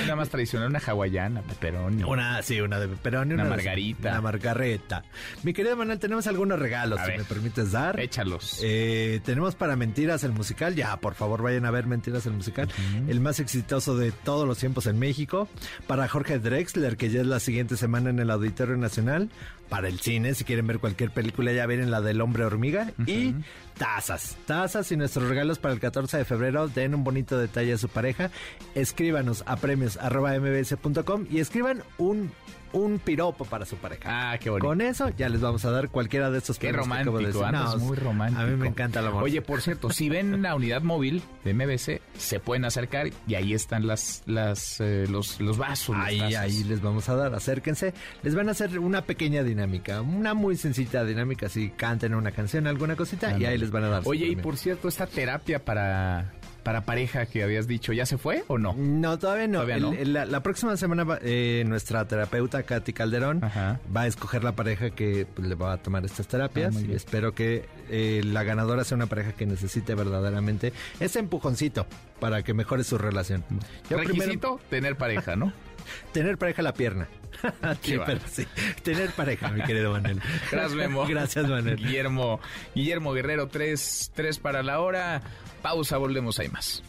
Una 0.03 0.17
más 0.17 0.29
tradicional, 0.31 0.69
una 0.71 0.79
hawaiana, 0.85 1.43
pepperoni. 1.43 2.03
Una, 2.05 2.43
sí, 2.43 2.61
una 2.61 2.79
de 2.81 2.89
pepperoni. 2.89 3.35
Una 3.35 3.45
de- 3.45 3.51
margarita. 3.51 4.11
Una 4.13 4.21
margareta. 4.23 5.05
Mi 5.43 5.53
querido 5.53 5.77
Manuel, 5.77 5.99
tenemos 5.99 6.27
algunos 6.27 6.59
regalos, 6.59 6.99
A 7.01 7.05
si 7.05 7.11
ver. 7.11 7.19
me 7.21 7.25
permites 7.25 7.71
dar. 7.73 8.01
Échalos. 8.01 8.61
Eh, 8.63 9.21
tenemos 9.25 9.55
para 9.55 9.77
Mentiras 9.77 10.25
el 10.25 10.33
musical. 10.33 10.75
Ya, 10.75 10.97
por 10.97 11.15
favor, 11.15 11.43
vayan 11.43 11.67
a 11.67 11.71
ver 11.71 11.87
Mentiras 11.87 12.25
el 12.27 12.33
musical. 12.33 12.69
El 13.09 13.21
más 13.21 13.39
exitoso 13.41 13.97
de 13.97 14.11
todos 14.11 14.49
los 14.49 14.59
tiempos 14.59 14.87
en 14.87 14.99
México. 14.99 15.49
Para 15.87 16.09
Jorge 16.09 16.39
Drexler, 16.39 16.97
que 16.97 17.11
ya 17.11 17.21
es 17.21 17.27
la 17.27 17.41
siguiente 17.41 17.77
semana 17.77 18.11
en 18.11 18.19
el 18.19 18.31
Auditorio 18.31 18.77
Nacional. 18.77 19.31
Para 19.69 19.89
el 19.89 20.01
cine, 20.01 20.35
si 20.35 20.45
quieren 20.45 20.67
ver 20.67 20.81
cualquier 20.81 21.11
película, 21.13 21.51
ya 21.53 21.65
vienen 21.67 21.91
la 21.91 22.03
del 22.03 22.21
Hombre 22.21 22.45
Hormiga. 22.45 22.91
Y 23.07 23.35
tazas. 23.79 24.37
Tazas 24.47 24.91
y 24.93 24.97
nuestros 24.97 25.29
regalos 25.29 25.59
para 25.59 25.75
el 25.75 25.81
14 25.81 26.19
de 26.19 26.25
febrero. 26.25 26.69
Den 26.69 26.95
un 26.95 27.05
bonito 27.05 27.39
detalle 27.39 27.73
a 27.73 27.79
su 27.79 27.89
pareja. 27.89 28.31
Escríbanos 28.75 29.43
a 29.47 29.57
premios 29.57 29.97
arroba 29.97 30.39
mbs.com 30.39 31.27
y 31.31 31.41
escriban 31.41 31.83
un, 31.99 32.31
un 32.73 32.99
piropo 32.99 33.45
para 33.45 33.65
su 33.65 33.77
pareja. 33.77 34.33
Ah, 34.33 34.39
qué 34.39 34.51
bonito. 34.51 34.67
Con 34.67 34.81
eso 34.81 35.09
ya 35.11 35.29
les 35.29 35.41
vamos 35.41 35.65
a 35.65 35.71
dar 35.71 35.89
cualquiera 35.89 36.31
de 36.31 36.39
estos 36.39 36.59
Qué 36.59 36.69
premios 36.69 36.89
que 36.89 37.27
de 37.27 37.33
romántico, 37.33 37.53
No, 37.53 37.79
muy 37.79 37.97
romántico. 37.97 38.43
A 38.43 38.47
mí 38.47 38.57
me 38.57 38.69
encanta 38.69 39.01
el 39.01 39.07
amor. 39.07 39.23
Oye, 39.23 39.43
por 39.43 39.61
cierto, 39.63 39.91
si 39.91 40.09
ven 40.09 40.43
la 40.43 40.55
unidad 40.55 40.83
móvil 40.83 41.23
de 41.45 41.55
MBC, 41.55 42.01
se 42.17 42.41
pueden 42.41 42.65
acercar 42.65 43.11
y 43.27 43.35
ahí 43.35 43.55
están 43.55 43.87
las, 43.87 44.23
las, 44.27 44.81
eh, 44.81 45.07
los, 45.09 45.41
los 45.41 45.59
vasos. 45.59 45.97
Ahí, 45.99 46.21
ahí 46.21 46.65
les 46.65 46.81
vamos 46.81 47.09
a 47.09 47.17
dar, 47.17 47.35
acérquense. 47.35 47.95
Les 48.23 48.35
van 48.35 48.49
a 48.49 48.53
hacer 48.53 48.79
una 48.79 49.03
pequeña 49.03 49.43
dinámica, 49.43 50.01
una 50.03 50.35
muy 50.35 50.57
sencilla 50.57 51.05
dinámica, 51.05 51.47
así 51.47 51.71
canten 51.71 52.15
una 52.15 52.33
canción, 52.33 52.67
alguna 52.67 52.97
cosita, 52.97 53.39
y 53.39 53.45
ahí 53.45 53.59
les 53.59 53.71
van 53.71 53.85
a 53.85 53.89
dar. 53.89 54.03
su 54.03 54.11
Oye, 54.11 54.27
y 54.27 54.37
por 54.37 54.57
cierto, 54.57 54.89
esta 54.89 55.07
terapia 55.07 55.65
para, 55.65 56.33
para 56.63 56.83
pareja 56.85 57.27
que 57.27 57.43
habías 57.43 57.67
dicho, 57.67 57.93
¿ya 57.93 58.07
se 58.07 58.19
fue 58.19 58.45
o 58.49 58.59
no? 58.59 58.75
No, 58.77 59.19
todavía 59.19 59.49
no. 59.49 59.63
Todavía 59.63 60.05
la, 60.05 60.25
la 60.27 60.43
próxima 60.43 60.77
semana 60.77 61.05
va- 61.05 61.19
eh, 61.23 61.65
nuestra 61.67 62.07
terapeuta 62.07 62.63
Katy 62.63 62.93
Calderón 62.93 63.41
va 63.43 64.01
a 64.03 64.07
escoger 64.07 64.45
la 64.45 64.53
pareja 64.53 64.91
que 64.91 65.27
pues, 65.27 65.49
le 65.49 65.55
va 65.55 65.73
a 65.73 65.77
tomar 65.79 66.05
estas 66.05 66.29
terapias. 66.29 66.77
Ah, 66.77 66.81
y 66.81 66.93
espero 66.95 67.35
que 67.35 67.67
eh, 67.91 68.21
la 68.25 68.43
ganadora 68.45 68.85
sea 68.85 68.97
una 68.97 69.07
pareja 69.07 69.33
que 69.33 69.47
necesite 69.47 69.95
verdaderamente 69.95 70.73
ese 71.01 71.19
empujoncito 71.19 71.87
para 72.21 72.43
que 72.43 72.55
mejore 72.55 72.85
su 72.85 72.97
relación. 72.99 73.45
Yo 73.91 73.97
primero- 73.99 74.15
Requisito, 74.15 74.61
tener 74.71 74.97
pareja, 74.97 75.35
¿no? 75.37 75.53
tener 76.13 76.39
pareja 76.39 76.63
a 76.63 76.65
la 76.65 76.75
pierna. 76.75 77.09
Sí, 77.83 77.97
pero 78.07 78.21
sí. 78.31 78.47
Tener 78.85 79.11
pareja, 79.11 79.49
mi 79.51 79.63
querido 79.63 79.91
Manuel. 79.91 80.21
Gracias, 80.51 80.75
Memo. 80.75 81.05
Gracias, 81.09 81.49
Manuel. 81.49 81.77
Guillermo, 81.77 82.39
Guillermo 82.75 83.13
Guerrero, 83.15 83.49
tres, 83.49 84.13
tres 84.15 84.39
para 84.39 84.63
la 84.63 84.79
hora. 84.81 85.23
Pausa, 85.63 85.97
volvemos, 85.97 86.39
hay 86.39 86.49
más. 86.49 86.83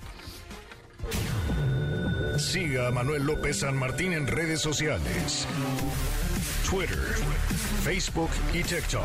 Siga 2.38 2.88
a 2.88 2.92
Manuel 2.92 3.24
López 3.24 3.60
San 3.60 3.78
Martín 3.78 4.14
en 4.14 4.28
redes 4.28 4.60
sociales. 4.62 5.48
Twitter, 6.70 6.98
Facebook 7.84 8.30
y 8.54 8.64
TikTok. 8.64 9.04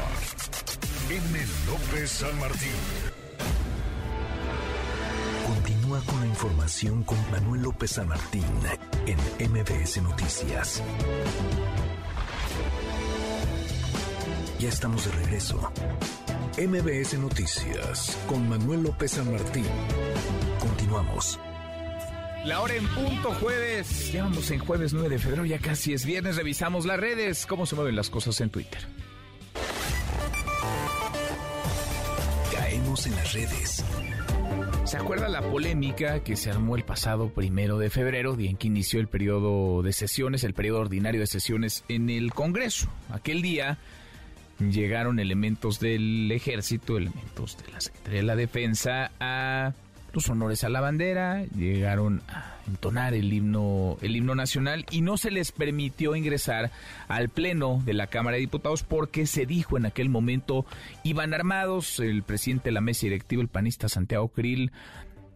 M. 1.10 1.38
López 1.66 2.10
San 2.10 2.38
Martín. 2.38 2.70
Continúa 5.46 6.00
con 6.02 6.20
la 6.20 6.26
información 6.26 7.02
con 7.02 7.18
Manuel 7.30 7.62
López 7.62 7.92
San 7.92 8.08
Martín 8.08 8.44
en 9.06 9.50
MBS 9.50 10.02
Noticias. 10.02 10.82
Ya 14.58 14.70
estamos 14.70 15.04
de 15.04 15.12
regreso. 15.12 15.72
MBS 16.58 17.16
Noticias 17.16 18.18
con 18.26 18.48
Manuel 18.48 18.82
López 18.82 19.12
San 19.12 19.30
Martín. 19.30 19.64
Continuamos. 20.58 21.38
La 22.44 22.60
hora 22.60 22.74
en 22.74 22.88
punto, 22.88 23.30
jueves. 23.34 24.10
Ya 24.10 24.24
vamos 24.24 24.50
en 24.50 24.58
jueves 24.58 24.92
9 24.92 25.10
de 25.10 25.18
febrero, 25.20 25.44
ya 25.44 25.60
casi 25.60 25.92
es 25.92 26.04
viernes. 26.04 26.34
Revisamos 26.34 26.86
las 26.86 26.98
redes, 26.98 27.46
cómo 27.46 27.66
se 27.66 27.76
mueven 27.76 27.94
las 27.94 28.10
cosas 28.10 28.40
en 28.40 28.50
Twitter. 28.50 28.80
Caemos 32.52 33.06
en 33.06 33.14
las 33.14 33.32
redes. 33.32 33.84
¿Se 34.82 34.96
acuerda 34.96 35.28
la 35.28 35.42
polémica 35.42 36.24
que 36.24 36.34
se 36.34 36.50
armó 36.50 36.74
el 36.74 36.82
pasado 36.82 37.28
primero 37.28 37.78
de 37.78 37.90
febrero, 37.90 38.34
día 38.34 38.50
en 38.50 38.56
que 38.56 38.66
inició 38.66 38.98
el 38.98 39.06
periodo 39.06 39.82
de 39.82 39.92
sesiones, 39.92 40.42
el 40.42 40.54
periodo 40.54 40.80
ordinario 40.80 41.20
de 41.20 41.28
sesiones 41.28 41.84
en 41.88 42.10
el 42.10 42.32
Congreso? 42.34 42.88
Aquel 43.10 43.42
día 43.42 43.78
llegaron 44.58 45.18
elementos 45.18 45.80
del 45.80 46.30
ejército, 46.32 46.96
elementos 46.96 47.56
de 47.58 47.72
la 47.72 47.80
Secretaría 47.80 48.20
de 48.20 48.26
la 48.26 48.36
Defensa 48.36 49.10
a 49.20 49.72
los 50.12 50.28
honores 50.30 50.64
a 50.64 50.68
la 50.68 50.80
bandera, 50.80 51.44
llegaron 51.56 52.22
a 52.28 52.56
entonar 52.66 53.14
el 53.14 53.32
himno, 53.32 53.96
el 54.00 54.16
himno 54.16 54.34
nacional 54.34 54.84
y 54.90 55.00
no 55.00 55.16
se 55.16 55.30
les 55.30 55.52
permitió 55.52 56.16
ingresar 56.16 56.70
al 57.08 57.28
pleno 57.28 57.82
de 57.84 57.94
la 57.94 58.06
Cámara 58.06 58.34
de 58.34 58.40
Diputados 58.40 58.82
porque 58.82 59.26
se 59.26 59.46
dijo 59.46 59.76
en 59.76 59.86
aquel 59.86 60.08
momento 60.08 60.66
iban 61.02 61.34
armados. 61.34 62.00
El 62.00 62.22
presidente 62.22 62.64
de 62.66 62.72
la 62.72 62.80
mesa 62.80 63.02
directiva, 63.02 63.42
el 63.42 63.48
panista 63.48 63.88
Santiago 63.88 64.28
Krill, 64.28 64.72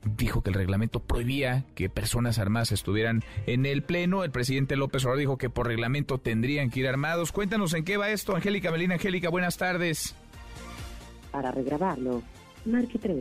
dijo 0.04 0.42
que 0.42 0.50
el 0.50 0.54
reglamento 0.54 1.00
prohibía 1.00 1.64
que 1.74 1.88
personas 1.88 2.38
armadas 2.38 2.72
estuvieran 2.72 3.22
en 3.46 3.66
el 3.66 3.82
pleno. 3.82 4.24
El 4.24 4.30
presidente 4.30 4.76
López 4.76 5.04
Obrador 5.04 5.20
dijo 5.20 5.38
que 5.38 5.50
por 5.50 5.66
reglamento 5.66 6.18
tendrían 6.18 6.70
que 6.70 6.80
ir 6.80 6.88
armados. 6.88 7.32
Cuéntanos 7.32 7.74
en 7.74 7.84
qué 7.84 7.96
va 7.96 8.10
esto, 8.10 8.34
Angélica 8.34 8.70
Melina. 8.70 8.94
Angélica, 8.94 9.28
buenas 9.28 9.56
tardes. 9.56 10.14
para 11.30 11.50
regrabarlo, 11.50 12.22
marque 12.64 12.98
3. 12.98 13.16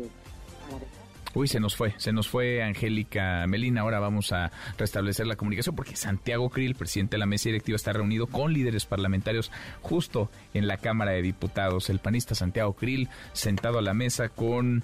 Uy, 1.33 1.47
se 1.47 1.61
nos 1.61 1.77
fue, 1.77 1.93
se 1.97 2.11
nos 2.11 2.27
fue 2.27 2.61
Angélica 2.61 3.45
Melina. 3.47 3.81
Ahora 3.81 3.99
vamos 4.01 4.33
a 4.33 4.51
restablecer 4.77 5.27
la 5.27 5.37
comunicación 5.37 5.75
porque 5.77 5.95
Santiago 5.95 6.49
Krill, 6.49 6.75
presidente 6.75 7.15
de 7.15 7.19
la 7.19 7.25
mesa 7.25 7.47
directiva, 7.47 7.77
está 7.77 7.93
reunido 7.93 8.27
con 8.27 8.51
líderes 8.51 8.85
parlamentarios 8.85 9.49
justo 9.81 10.29
en 10.53 10.67
la 10.67 10.75
Cámara 10.75 11.11
de 11.11 11.21
Diputados. 11.21 11.89
El 11.89 11.99
panista 11.99 12.35
Santiago 12.35 12.73
Krill 12.73 13.07
sentado 13.31 13.79
a 13.79 13.81
la 13.81 13.93
mesa 13.93 14.27
con 14.27 14.83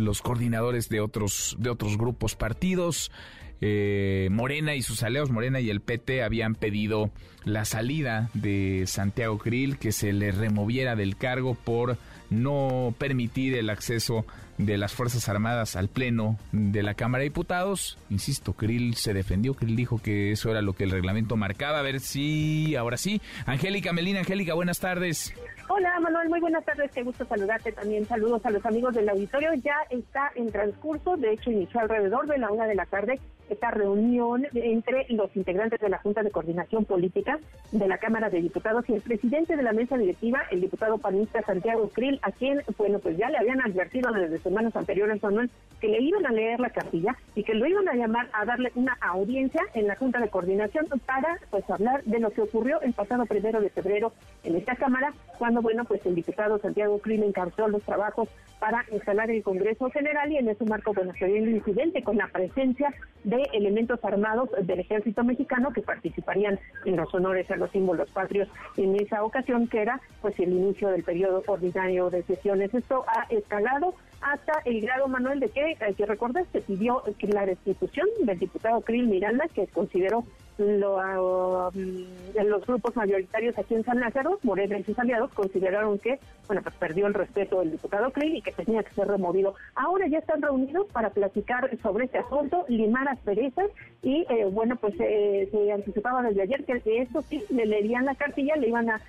los 0.00 0.22
coordinadores 0.22 0.88
de 0.88 1.00
otros, 1.00 1.56
de 1.58 1.70
otros 1.70 1.98
grupos 1.98 2.34
partidos. 2.34 3.12
Eh, 3.60 4.28
Morena 4.30 4.74
y 4.74 4.80
sus 4.80 5.02
aliados, 5.02 5.30
Morena 5.30 5.60
y 5.60 5.68
el 5.68 5.82
PT, 5.82 6.22
habían 6.22 6.54
pedido 6.54 7.10
la 7.44 7.66
salida 7.66 8.30
de 8.32 8.84
Santiago 8.86 9.36
Krill, 9.38 9.76
que 9.76 9.92
se 9.92 10.14
le 10.14 10.32
removiera 10.32 10.96
del 10.96 11.16
cargo 11.16 11.54
por 11.54 11.98
no 12.30 12.94
permitir 12.98 13.54
el 13.54 13.68
acceso 13.68 14.24
de 14.56 14.78
las 14.78 14.92
Fuerzas 14.92 15.28
Armadas 15.28 15.76
al 15.76 15.88
Pleno 15.88 16.38
de 16.52 16.82
la 16.82 16.94
Cámara 16.94 17.20
de 17.20 17.28
Diputados. 17.28 17.98
Insisto, 18.08 18.54
Krill 18.54 18.94
se 18.94 19.12
defendió, 19.12 19.54
Krill 19.54 19.76
dijo 19.76 19.98
que 19.98 20.32
eso 20.32 20.50
era 20.50 20.62
lo 20.62 20.72
que 20.72 20.84
el 20.84 20.90
reglamento 20.90 21.36
marcaba. 21.36 21.78
A 21.78 21.82
ver 21.82 22.00
si 22.00 22.76
ahora 22.76 22.96
sí. 22.96 23.20
Angélica 23.44 23.92
Melina, 23.92 24.20
Angélica, 24.20 24.54
buenas 24.54 24.80
tardes. 24.80 25.34
Hola 25.72 26.00
Manuel, 26.00 26.28
muy 26.28 26.40
buenas 26.40 26.64
tardes, 26.64 26.90
qué 26.90 27.04
gusto 27.04 27.24
saludarte 27.24 27.70
también. 27.70 28.04
Saludos 28.04 28.44
a 28.44 28.50
los 28.50 28.66
amigos 28.66 28.92
del 28.92 29.08
auditorio. 29.08 29.54
Ya 29.54 29.76
está 29.88 30.32
en 30.34 30.50
transcurso, 30.50 31.16
de 31.16 31.34
hecho 31.34 31.52
inició 31.52 31.78
alrededor 31.78 32.26
de 32.26 32.38
la 32.38 32.50
una 32.50 32.66
de 32.66 32.74
la 32.74 32.86
tarde 32.86 33.20
esta 33.50 33.70
reunión 33.70 34.46
entre 34.54 35.06
los 35.10 35.34
integrantes 35.36 35.80
de 35.80 35.88
la 35.88 35.98
Junta 35.98 36.22
de 36.22 36.30
Coordinación 36.30 36.84
Política 36.84 37.38
de 37.72 37.88
la 37.88 37.98
Cámara 37.98 38.30
de 38.30 38.40
Diputados 38.40 38.88
y 38.88 38.94
el 38.94 39.00
presidente 39.00 39.56
de 39.56 39.62
la 39.62 39.72
mesa 39.72 39.98
directiva, 39.98 40.42
el 40.50 40.60
diputado 40.60 40.98
panista 40.98 41.42
Santiago 41.42 41.88
Krill, 41.88 42.20
a 42.22 42.30
quien, 42.32 42.62
bueno, 42.78 42.98
pues 43.00 43.16
ya 43.16 43.28
le 43.28 43.38
habían 43.38 43.60
advertido 43.60 44.12
desde 44.12 44.38
semanas 44.38 44.74
anteriores, 44.76 45.22
Manuel, 45.22 45.50
que 45.80 45.88
le 45.88 46.00
iban 46.00 46.26
a 46.26 46.32
leer 46.32 46.60
la 46.60 46.70
cartilla 46.70 47.16
y 47.34 47.42
que 47.42 47.54
lo 47.54 47.66
iban 47.66 47.88
a 47.88 47.94
llamar 47.94 48.28
a 48.32 48.44
darle 48.44 48.72
una 48.76 48.96
audiencia 49.00 49.62
en 49.74 49.86
la 49.86 49.96
Junta 49.96 50.20
de 50.20 50.28
Coordinación 50.28 50.86
para, 51.04 51.38
pues, 51.50 51.68
hablar 51.68 52.02
de 52.04 52.20
lo 52.20 52.30
que 52.30 52.42
ocurrió 52.42 52.80
el 52.82 52.92
pasado 52.92 53.26
primero 53.26 53.60
de 53.60 53.70
febrero 53.70 54.12
en 54.44 54.56
esta 54.56 54.76
Cámara, 54.76 55.12
cuando 55.40 55.62
bueno, 55.62 55.86
pues 55.86 56.04
el 56.04 56.14
diputado 56.14 56.58
Santiago 56.58 56.98
Krill 56.98 57.22
encarzó 57.22 57.66
los 57.66 57.82
trabajos 57.82 58.28
para 58.58 58.84
instalar 58.92 59.30
el 59.30 59.42
Congreso 59.42 59.88
General 59.88 60.30
y 60.30 60.36
en 60.36 60.50
ese 60.50 60.66
marco, 60.66 60.92
bueno, 60.92 61.14
se 61.18 61.24
dio 61.24 61.36
el 61.36 61.48
incidente 61.48 62.02
con 62.02 62.18
la 62.18 62.28
presencia 62.28 62.92
de 63.24 63.48
elementos 63.54 63.98
armados 64.04 64.50
del 64.60 64.80
ejército 64.80 65.24
mexicano 65.24 65.72
que 65.72 65.80
participarían 65.80 66.60
en 66.84 66.96
los 66.96 67.14
honores 67.14 67.50
a 67.50 67.56
los 67.56 67.70
símbolos 67.70 68.10
patrios 68.10 68.48
en 68.76 68.94
esa 68.96 69.24
ocasión, 69.24 69.66
que 69.66 69.80
era 69.80 69.98
pues 70.20 70.38
el 70.38 70.52
inicio 70.52 70.90
del 70.90 71.04
periodo 71.04 71.42
ordinario 71.46 72.10
de 72.10 72.22
sesiones. 72.24 72.74
Esto 72.74 73.06
ha 73.08 73.22
escalado 73.30 73.94
hasta 74.20 74.60
el 74.66 74.82
grado, 74.82 75.08
Manuel, 75.08 75.40
de 75.40 75.48
que, 75.48 75.74
hay 75.80 75.94
que 75.94 76.06
se 76.52 76.60
pidió 76.60 77.02
la 77.22 77.46
restitución 77.46 78.06
del 78.24 78.38
diputado 78.38 78.82
Krill 78.82 79.08
Miranda, 79.08 79.46
que 79.54 79.66
consideró 79.68 80.24
lo, 80.60 81.70
mm, 81.72 82.46
los 82.46 82.66
grupos 82.66 82.94
mayoritarios 82.96 83.56
aquí 83.58 83.74
en 83.74 83.84
San 83.84 84.00
Lázaro, 84.00 84.38
Morena 84.42 84.78
y 84.78 84.84
sus 84.84 84.98
aliados, 84.98 85.32
consideraron 85.32 85.98
que, 85.98 86.18
bueno, 86.46 86.62
pues 86.62 86.74
perdió 86.76 87.06
el 87.06 87.14
respeto 87.14 87.60
del 87.60 87.72
diputado 87.72 88.10
Krill 88.10 88.36
y 88.36 88.42
que 88.42 88.52
tenía 88.52 88.82
que 88.82 88.94
ser 88.94 89.08
removido. 89.08 89.54
Ahora 89.74 90.06
ya 90.08 90.18
están 90.18 90.42
reunidos 90.42 90.86
para 90.92 91.10
platicar 91.10 91.70
sobre 91.82 92.04
este 92.04 92.18
asunto, 92.18 92.64
limar 92.68 93.08
asperezas 93.08 93.70
y, 94.02 94.26
eh, 94.28 94.46
bueno, 94.50 94.76
pues 94.76 94.94
eh, 95.00 95.48
se 95.50 95.72
anticipaba 95.72 96.22
desde 96.22 96.42
ayer 96.42 96.64
que 96.64 96.80
esto 97.02 97.22
sí 97.22 97.42
le 97.50 97.66
leerían 97.66 98.04
la 98.04 98.14
cartilla, 98.14 98.56
le 98.56 98.68
iban 98.68 98.90
a, 98.90 99.00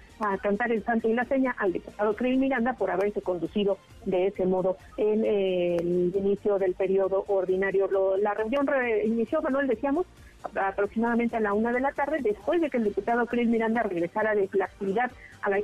cantar 0.44 0.72
el 0.72 0.84
santo 0.84 1.10
y 1.10 1.14
la 1.14 1.26
seña 1.26 1.56
al 1.58 1.74
diputado 1.74 2.16
Krill 2.16 2.38
Miranda 2.38 2.74
por 2.74 2.92
haberse 2.92 3.24
conducido 3.24 3.80
de 4.06 4.28
ese 4.28 4.46
modo 4.46 4.78
en 4.98 5.26
eh, 5.26 5.78
el 5.78 6.14
inicio 6.16 6.60
del 6.60 6.76
periodo 6.76 7.26
ordinario. 7.28 7.90
la 8.18 8.36
reunión 8.36 8.68
inició, 9.04 9.42
Manuel, 9.42 9.68
decíamos, 9.68 10.06
aproximadamente 10.56 11.36
a 11.36 11.40
la 11.40 11.54
una 11.54 11.72
de 11.72 11.80
la 11.80 11.92
tarde, 11.92 12.20
después 12.22 12.62
de 12.62 12.70
que 12.70 12.78
el 12.78 12.86
diputado 12.86 13.26
Cris 13.26 13.48
Miranda 13.48 13.84
regresara 13.84 14.36
de 14.36 14.50
la 14.54 14.66
actividad 14.66 15.12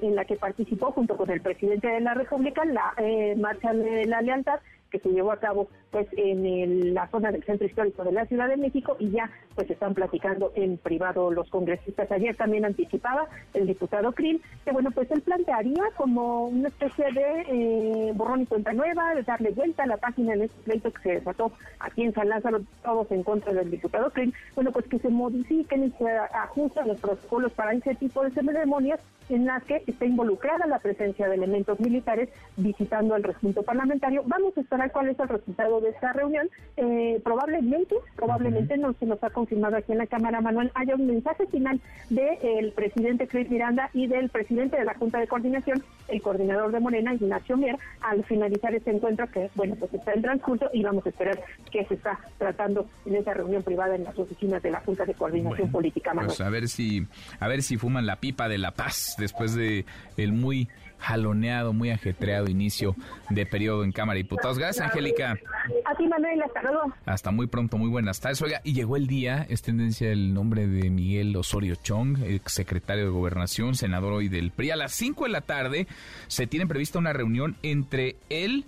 en 0.01 0.15
la 0.15 0.25
que 0.25 0.36
participó 0.36 0.91
junto 0.91 1.15
con 1.15 1.30
el 1.30 1.41
presidente 1.41 1.88
de 1.88 1.99
la 1.99 2.13
República, 2.13 2.65
la 2.65 2.93
eh, 2.97 3.36
marcha 3.38 3.73
de 3.73 4.05
la 4.05 4.21
lealtad, 4.21 4.59
que 4.90 5.00
se 5.00 5.10
llevó 5.10 5.32
a 5.32 5.40
cabo 5.40 5.68
pues 5.92 6.08
en 6.18 6.94
la 6.94 7.08
zona 7.08 7.32
del 7.32 7.44
centro 7.44 7.68
histórico 7.68 8.04
de 8.04 8.12
la 8.12 8.26
Ciudad 8.26 8.48
de 8.48 8.58
México 8.58 8.96
y 9.00 9.10
ya 9.12 9.30
pues 9.56 9.70
están 9.70 9.94
platicando 9.94 10.52
en 10.56 10.78
privado 10.78 11.32
los 11.32 11.50
congresistas. 11.50 12.12
Ayer 12.12 12.36
también 12.36 12.66
anticipaba 12.66 13.28
el 13.54 13.68
diputado 13.68 14.12
Krill 14.12 14.42
que 14.66 14.72
bueno 14.72 14.92
pues 14.92 15.10
él 15.12 15.22
plantearía 15.22 15.84
como 15.96 16.46
una 16.48 16.68
especie 16.68 17.06
de 17.12 17.46
eh, 17.48 18.12
borrón 18.16 18.42
y 18.42 18.46
cuenta 18.46 18.74
nueva, 18.74 19.16
de 19.16 19.24
darle 19.24 19.52
vuelta 19.52 19.84
a 19.84 19.88
la 19.88 19.98
página 19.98 20.34
en 20.34 20.44
este 20.44 20.62
pleito 20.64 20.92
que 20.92 21.02
se 21.02 21.12
desató 21.16 21.52
aquí 21.80 22.04
en 22.04 22.14
San 22.14 22.30
Lázaro, 22.30 22.62
todos 22.84 23.12
en 23.12 23.24
contra 23.24 23.54
del 23.54 23.72
diputado 23.72 24.12
Krill, 24.12 24.34
bueno 24.56 24.72
pues 24.72 24.86
que 24.88 25.00
se 25.00 25.10
modifiquen 25.10 25.86
y 25.86 25.92
se 25.92 26.10
ajusten 26.10 26.88
los 26.88 27.00
protocolos 27.00 27.52
para 27.54 27.74
ese 27.74 27.96
tipo 27.96 28.24
de 28.24 28.32
ceremonias 28.32 29.00
en 29.30 29.46
las 29.46 29.64
que 29.64 29.84
está 29.88 30.06
involucrada 30.06 30.68
la 30.68 30.80
presencia 30.80 31.28
de 31.28 31.36
elementos 31.36 31.80
militares 31.80 32.30
visitando 32.56 33.16
el 33.16 33.24
recinto 33.24 33.64
parlamentario. 33.64 34.24
Vamos 34.26 34.58
a 34.58 34.62
cuál 34.91 35.09
es 35.09 35.19
el 35.19 35.28
resultado 35.28 35.82
de 35.82 35.89
esta 35.89 36.13
reunión. 36.13 36.49
Eh, 36.78 37.19
probablemente, 37.23 37.95
probablemente 38.15 38.78
no 38.78 38.93
se 38.93 39.05
nos 39.05 39.23
ha 39.23 39.30
confirmado 39.30 39.78
aquí 39.78 39.91
en 39.91 39.97
la 39.99 40.07
Cámara, 40.07 40.41
Manuel, 40.41 40.71
haya 40.75 40.95
un 40.95 41.07
mensaje 41.07 41.45
final 41.47 41.82
del 42.09 42.71
presidente 42.73 43.28
Cris 43.28 43.49
Miranda 43.49 43.89
y 43.93 44.07
del 44.07 44.30
presidente 44.30 44.78
de 44.78 44.86
la 44.86 44.93
Junta 44.93 45.19
de 45.19 45.28
Coordinación, 45.28 45.84
el 46.07 46.21
coordinador 46.21 46.71
de 46.71 46.80
Morena, 46.80 47.13
Ignacio 47.13 47.57
Mier, 47.57 47.78
al 48.01 48.23
finalizar 48.25 48.73
este 48.73 48.91
encuentro 48.91 49.30
que, 49.32 49.49
bueno, 49.55 49.75
pues 49.75 49.93
está 49.93 50.13
en 50.13 50.21
transcurso 50.21 50.69
y 50.73 50.84
vamos 50.84 51.05
a 51.05 51.09
esperar 51.09 51.41
qué 51.71 51.86
se 51.86 51.95
está 51.95 52.19
tratando 52.38 52.88
en 53.05 53.15
esa 53.15 53.34
reunión 53.34 53.63
privada 53.63 53.95
en 53.95 54.03
las 54.03 54.17
oficinas 54.17 54.61
de 54.61 54.71
la 54.71 54.80
Junta 54.82 55.05
de 55.05 55.13
Coordinación 55.13 55.71
Política, 55.71 56.13
Manuel. 56.13 56.28
Pues 56.28 56.41
a 56.41 56.49
ver 56.49 56.67
si, 56.67 57.07
a 57.39 57.47
ver 57.47 57.61
si 57.61 57.78
fuman 57.78 58.05
la 58.05 58.17
pipa 58.17 58.47
de 58.47 58.57
la 58.57 58.71
paz 58.71 59.15
después 59.17 59.55
de 59.55 59.86
el 60.17 60.32
muy 60.32 60.67
jaloneado, 61.00 61.74
muy 61.74 61.91
ajetreado 61.91 62.50
inicio 62.50 62.95
de 63.30 63.45
periodo 63.45 63.84
en 63.84 63.91
Cámara 63.91 64.18
de 64.18 64.24
Diputados. 64.24 64.58
Gracias, 64.58 64.86
Angélica. 64.86 65.38
A 65.86 65.95
ti, 65.95 66.08
Manuel, 66.08 66.41
hasta 66.41 66.62
luego. 66.64 66.93
Hasta 67.06 67.32
muy 67.32 67.48
pronto, 67.48 67.78
muy 67.78 67.89
buenas 67.89 68.20
tardes. 68.20 68.41
Oiga, 68.41 68.62
y 68.64 68.74
llegó 68.74 68.98
el 68.98 69.08
día, 69.08 69.45
es 69.50 69.62
tendencia 69.62 70.12
el 70.12 70.34
nombre 70.34 70.68
de 70.68 70.89
Miguel 70.89 71.36
Osorio 71.36 71.76
Chong, 71.76 72.24
ex 72.24 72.54
secretario 72.54 73.06
de 73.06 73.10
Gobernación, 73.10 73.76
senador 73.76 74.14
hoy 74.14 74.30
del 74.30 74.52
PRI. 74.52 74.72
A 74.72 74.76
las 74.76 74.93
5 74.93 75.26
de 75.26 75.30
la 75.30 75.41
tarde 75.41 75.88
se 76.28 76.48
tiene 76.48 76.68
prevista 76.68 77.00
una 77.00 77.14
reunión 77.14 77.56
entre 77.64 78.18
él 78.30 78.66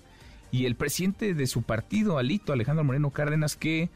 y 0.51 0.65
el 0.65 0.75
presidente 0.75 1.33
de 1.33 1.47
su 1.47 1.61
partido, 1.63 2.17
Alito, 2.17 2.53
Alejandro 2.53 2.83
Moreno 2.83 3.11
Cárdenas, 3.11 3.55
que 3.55 3.89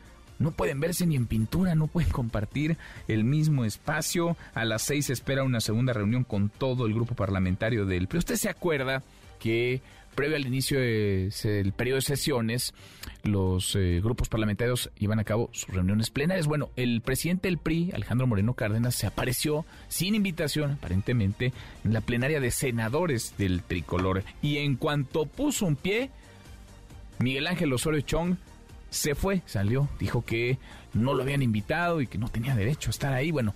no 0.43 0.51
pueden 0.51 0.79
verse 0.79 1.07
ni 1.07 1.15
en 1.15 1.25
pintura, 1.25 1.73
no 1.73 1.87
pueden 1.87 2.11
compartir 2.11 2.77
el 3.07 3.23
mismo 3.23 3.65
espacio. 3.65 4.37
A 4.53 4.65
las 4.65 4.83
seis 4.83 5.07
se 5.07 5.13
espera 5.13 5.43
una 5.43 5.61
segunda 5.61 5.93
reunión 5.93 6.23
con 6.23 6.49
todo 6.49 6.85
el 6.85 6.93
grupo 6.93 7.15
parlamentario 7.15 7.85
del 7.85 8.07
PRI. 8.07 8.19
Usted 8.19 8.35
se 8.35 8.49
acuerda 8.49 9.01
que 9.39 9.81
previo 10.13 10.35
al 10.35 10.45
inicio 10.45 10.79
del 10.79 11.73
periodo 11.73 11.95
de 11.95 12.01
sesiones, 12.01 12.73
los 13.23 13.75
eh, 13.75 13.99
grupos 14.03 14.29
parlamentarios 14.29 14.91
iban 14.99 15.19
a 15.19 15.23
cabo 15.23 15.49
sus 15.53 15.73
reuniones 15.73 16.09
plenarias. 16.09 16.45
Bueno, 16.45 16.69
el 16.75 17.01
presidente 17.01 17.47
del 17.47 17.57
PRI, 17.57 17.91
Alejandro 17.93 18.27
Moreno 18.27 18.53
Cárdenas, 18.53 18.95
se 18.95 19.07
apareció 19.07 19.65
sin 19.87 20.13
invitación, 20.13 20.71
aparentemente, 20.71 21.53
en 21.83 21.93
la 21.93 22.01
plenaria 22.01 22.39
de 22.39 22.51
senadores 22.51 23.35
del 23.37 23.63
tricolor. 23.63 24.23
Y 24.41 24.57
en 24.57 24.75
cuanto 24.75 25.25
puso 25.25 25.65
un 25.65 25.77
pie, 25.77 26.11
Miguel 27.19 27.47
Ángel 27.47 27.73
Osorio 27.73 28.01
Chong 28.01 28.35
se 28.93 29.15
fue, 29.15 29.41
salió, 29.45 29.89
dijo 29.99 30.23
que 30.23 30.59
no 30.93 31.13
lo 31.15 31.23
habían 31.23 31.41
invitado 31.41 31.99
y 31.99 32.07
que 32.07 32.19
no 32.19 32.29
tenía 32.29 32.55
derecho 32.55 32.89
a 32.89 32.91
estar 32.91 33.11
ahí. 33.11 33.31
Bueno, 33.31 33.55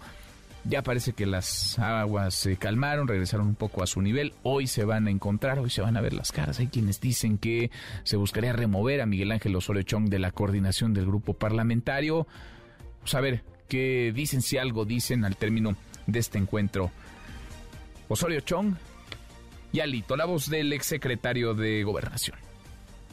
ya 0.63 0.81
parece 0.81 1.13
que 1.13 1.27
las 1.27 1.77
aguas 1.77 2.33
se 2.33 2.57
calmaron, 2.57 3.07
regresaron 3.07 3.47
un 3.47 3.55
poco 3.55 3.83
a 3.83 3.87
su 3.87 4.01
nivel. 4.01 4.33
Hoy 4.41 4.65
se 4.65 4.83
van 4.83 5.07
a 5.07 5.11
encontrar, 5.11 5.59
hoy 5.59 5.69
se 5.69 5.81
van 5.81 5.95
a 5.95 6.01
ver 6.01 6.13
las 6.13 6.31
caras. 6.31 6.59
Hay 6.59 6.67
quienes 6.67 6.99
dicen 6.99 7.37
que 7.37 7.69
se 8.03 8.17
buscaría 8.17 8.51
remover 8.51 8.99
a 8.99 9.05
Miguel 9.05 9.31
Ángel 9.31 9.55
Osorio 9.55 9.83
Chong 9.83 10.09
de 10.09 10.19
la 10.19 10.31
coordinación 10.31 10.93
del 10.93 11.05
grupo 11.05 11.33
parlamentario. 11.33 12.27
Vamos 12.97 13.13
a 13.13 13.21
ver 13.21 13.43
qué 13.69 14.11
dicen, 14.13 14.41
si 14.41 14.57
algo 14.57 14.85
dicen 14.85 15.23
al 15.23 15.37
término 15.37 15.75
de 16.07 16.19
este 16.19 16.39
encuentro. 16.39 16.91
Osorio 18.07 18.39
Chong 18.39 18.75
y 19.71 19.81
Alito, 19.81 20.17
la 20.17 20.25
voz 20.25 20.49
del 20.49 20.73
exsecretario 20.73 21.53
de 21.53 21.83
Gobernación. 21.83 22.46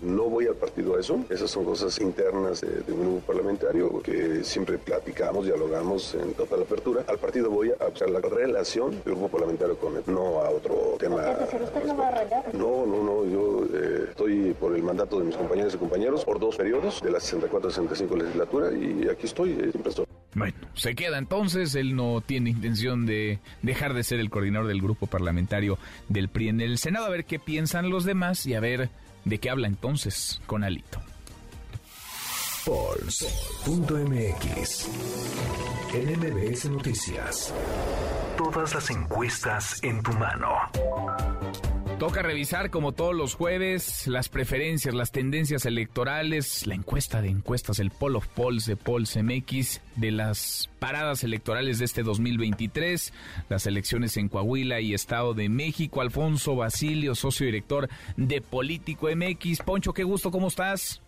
No 0.03 0.25
voy 0.25 0.47
al 0.47 0.57
partido 0.57 0.97
a 0.97 1.01
eso. 1.01 1.25
Esas 1.31 1.51
son 1.51 1.65
cosas 1.65 1.99
internas 2.01 2.61
de, 2.61 2.93
un 2.93 3.01
grupo 3.01 3.21
parlamentario 3.27 4.03
que 4.03 4.45
siempre 4.45 4.79
platicamos, 4.79 5.47
dialogamos 5.47 6.15
en 6.15 6.35
total 6.35 6.63
apertura. 6.63 7.05
Al 7.07 7.19
partido 7.19 7.51
voy 7.51 7.71
a 7.79 7.87
buscar 7.87 8.11
la 8.11 8.21
relación 8.21 8.91
del 9.05 9.15
grupo 9.15 9.29
parlamentario 9.29 9.77
con 9.79 9.97
él, 9.97 10.03
no 10.07 10.41
a 10.41 10.51
otro 10.51 10.97
tema. 10.99 11.17
¿Usted 11.17 11.85
no 11.85 11.97
va 11.97 12.09
a 12.09 12.53
No, 12.53 12.87
no, 12.87 13.03
no. 13.03 13.25
Yo 13.25 13.67
eh, 13.73 14.07
estoy 14.11 14.55
por 14.55 14.75
el 14.75 14.83
mandato 14.83 15.19
de 15.19 15.27
mis 15.27 15.37
compañeros 15.37 15.75
y 15.75 15.79
compañeros 15.79 16.25
por 16.25 16.39
dos 16.39 16.57
periodos 16.57 17.01
de 17.03 17.11
la 17.11 17.19
64-65 17.19 18.17
legislatura 18.17 18.73
y 18.73 19.09
aquí 19.09 19.27
estoy, 19.27 19.53
eh, 19.53 19.71
siempre 19.71 19.91
estoy. 19.91 20.07
Bueno, 20.35 20.57
se 20.75 20.97
queda 20.97 21.19
entonces, 21.19 21.77
él 21.77 21.95
no 21.95 22.21
tiene 22.21 22.51
intención 22.51 23.07
de 23.07 23.39
dejar 23.63 23.95
de 23.95 24.03
ser 24.03 24.19
el 24.19 24.31
coordinador 24.31 24.67
del 24.67 24.83
grupo 24.83 25.07
parlamentario 25.07 25.79
del 26.09 26.29
PRI 26.29 26.49
en 26.49 26.61
el 26.61 26.79
Senado, 26.79 27.07
a 27.07 27.11
ver 27.11 27.25
qué 27.25 27.39
piensan 27.39 27.89
los 27.89 28.05
demás 28.05 28.45
y 28.47 28.55
a 28.55 28.61
ver 28.61 28.91
de 29.25 29.39
qué 29.39 29.51
habla 29.51 29.67
entonces 29.67 30.41
con 30.47 30.65
Alito. 30.65 31.01
Pulse.mx 32.65 33.29
NMBS 35.93 36.71
Noticias. 36.71 37.53
Todas 38.39 38.75
las 38.75 38.91
encuestas 38.91 39.83
en 39.83 40.03
tu 40.03 40.13
mano. 40.13 40.71
Toca 42.05 42.21
revisar 42.21 42.69
como 42.69 42.93
todos 42.93 43.15
los 43.15 43.35
jueves 43.35 44.07
las 44.09 44.29
preferencias, 44.29 44.95
las 44.95 45.11
tendencias 45.11 45.65
electorales, 45.65 46.67
la 46.67 46.75
encuesta 46.75 47.23
de 47.23 47.31
encuestas, 47.31 47.79
el 47.79 47.91
Poll 47.91 48.17
of 48.17 48.29
Polls 48.29 48.67
de 48.67 48.77
Polls 48.77 49.17
MX, 49.17 49.81
de 49.97 50.11
las 50.11 50.69
paradas 50.81 51.25
electorales 51.25 51.79
de 51.79 51.87
este 51.87 52.03
2023, 52.03 53.11
las 53.49 53.65
elecciones 53.65 54.19
en 54.19 54.29
Coahuila 54.29 54.83
y 54.83 54.93
Estado 54.93 55.33
de 55.33 55.49
México. 55.49 56.03
Alfonso 56.03 56.55
Basilio, 56.57 57.15
socio 57.15 57.47
director 57.47 57.89
de 58.19 58.43
Político 58.43 59.09
MX. 59.09 59.61
Poncho, 59.63 59.95
qué 59.95 60.05
gusto, 60.05 60.31
¿cómo 60.31 60.49
estás? 60.49 61.01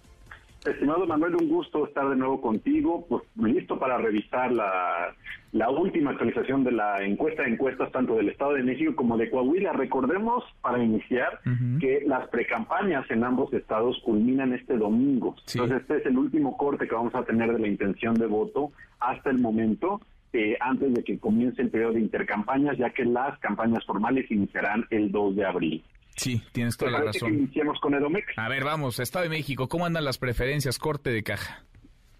Estimado 0.66 1.06
Manuel, 1.06 1.36
un 1.36 1.48
gusto 1.48 1.86
estar 1.86 2.08
de 2.08 2.16
nuevo 2.16 2.40
contigo, 2.40 3.06
pues 3.08 3.22
listo 3.36 3.78
para 3.78 3.98
revisar 3.98 4.52
la, 4.52 5.14
la 5.52 5.70
última 5.70 6.10
actualización 6.10 6.64
de 6.64 6.72
la 6.72 7.02
encuesta 7.04 7.42
de 7.42 7.50
encuestas 7.50 7.92
tanto 7.92 8.16
del 8.16 8.28
Estado 8.28 8.54
de 8.54 8.62
México 8.62 8.96
como 8.96 9.16
de 9.16 9.30
Coahuila. 9.30 9.72
Recordemos, 9.72 10.44
para 10.60 10.82
iniciar, 10.82 11.40
que 11.80 12.02
las 12.06 12.28
precampañas 12.28 13.08
en 13.10 13.24
ambos 13.24 13.52
estados 13.52 14.00
culminan 14.04 14.52
este 14.52 14.76
domingo. 14.76 15.36
Entonces, 15.52 15.82
este 15.82 15.98
es 15.98 16.06
el 16.06 16.18
último 16.18 16.56
corte 16.56 16.88
que 16.88 16.94
vamos 16.94 17.14
a 17.14 17.24
tener 17.24 17.52
de 17.52 17.58
la 17.58 17.68
intención 17.68 18.14
de 18.14 18.26
voto 18.26 18.72
hasta 19.00 19.30
el 19.30 19.38
momento. 19.38 20.00
Eh, 20.32 20.56
antes 20.60 20.92
de 20.92 21.02
que 21.02 21.18
comience 21.18 21.62
el 21.62 21.70
periodo 21.70 21.92
de 21.92 22.00
intercampañas, 22.00 22.76
ya 22.76 22.90
que 22.90 23.06
las 23.06 23.38
campañas 23.38 23.84
formales 23.86 24.30
iniciarán 24.30 24.84
el 24.90 25.10
2 25.10 25.36
de 25.36 25.46
abril. 25.46 25.84
Sí, 26.16 26.42
tienes 26.52 26.76
toda 26.76 26.92
la 26.92 27.02
razón. 27.02 27.30
Que 27.30 27.36
iniciemos 27.36 27.78
con 27.80 27.94
Edomex? 27.94 28.26
A 28.38 28.48
ver, 28.48 28.64
vamos, 28.64 28.98
Estado 28.98 29.24
de 29.24 29.30
México, 29.30 29.68
¿cómo 29.68 29.86
andan 29.86 30.04
las 30.04 30.18
preferencias? 30.18 30.78
Corte 30.78 31.10
de 31.10 31.22
caja. 31.22 31.62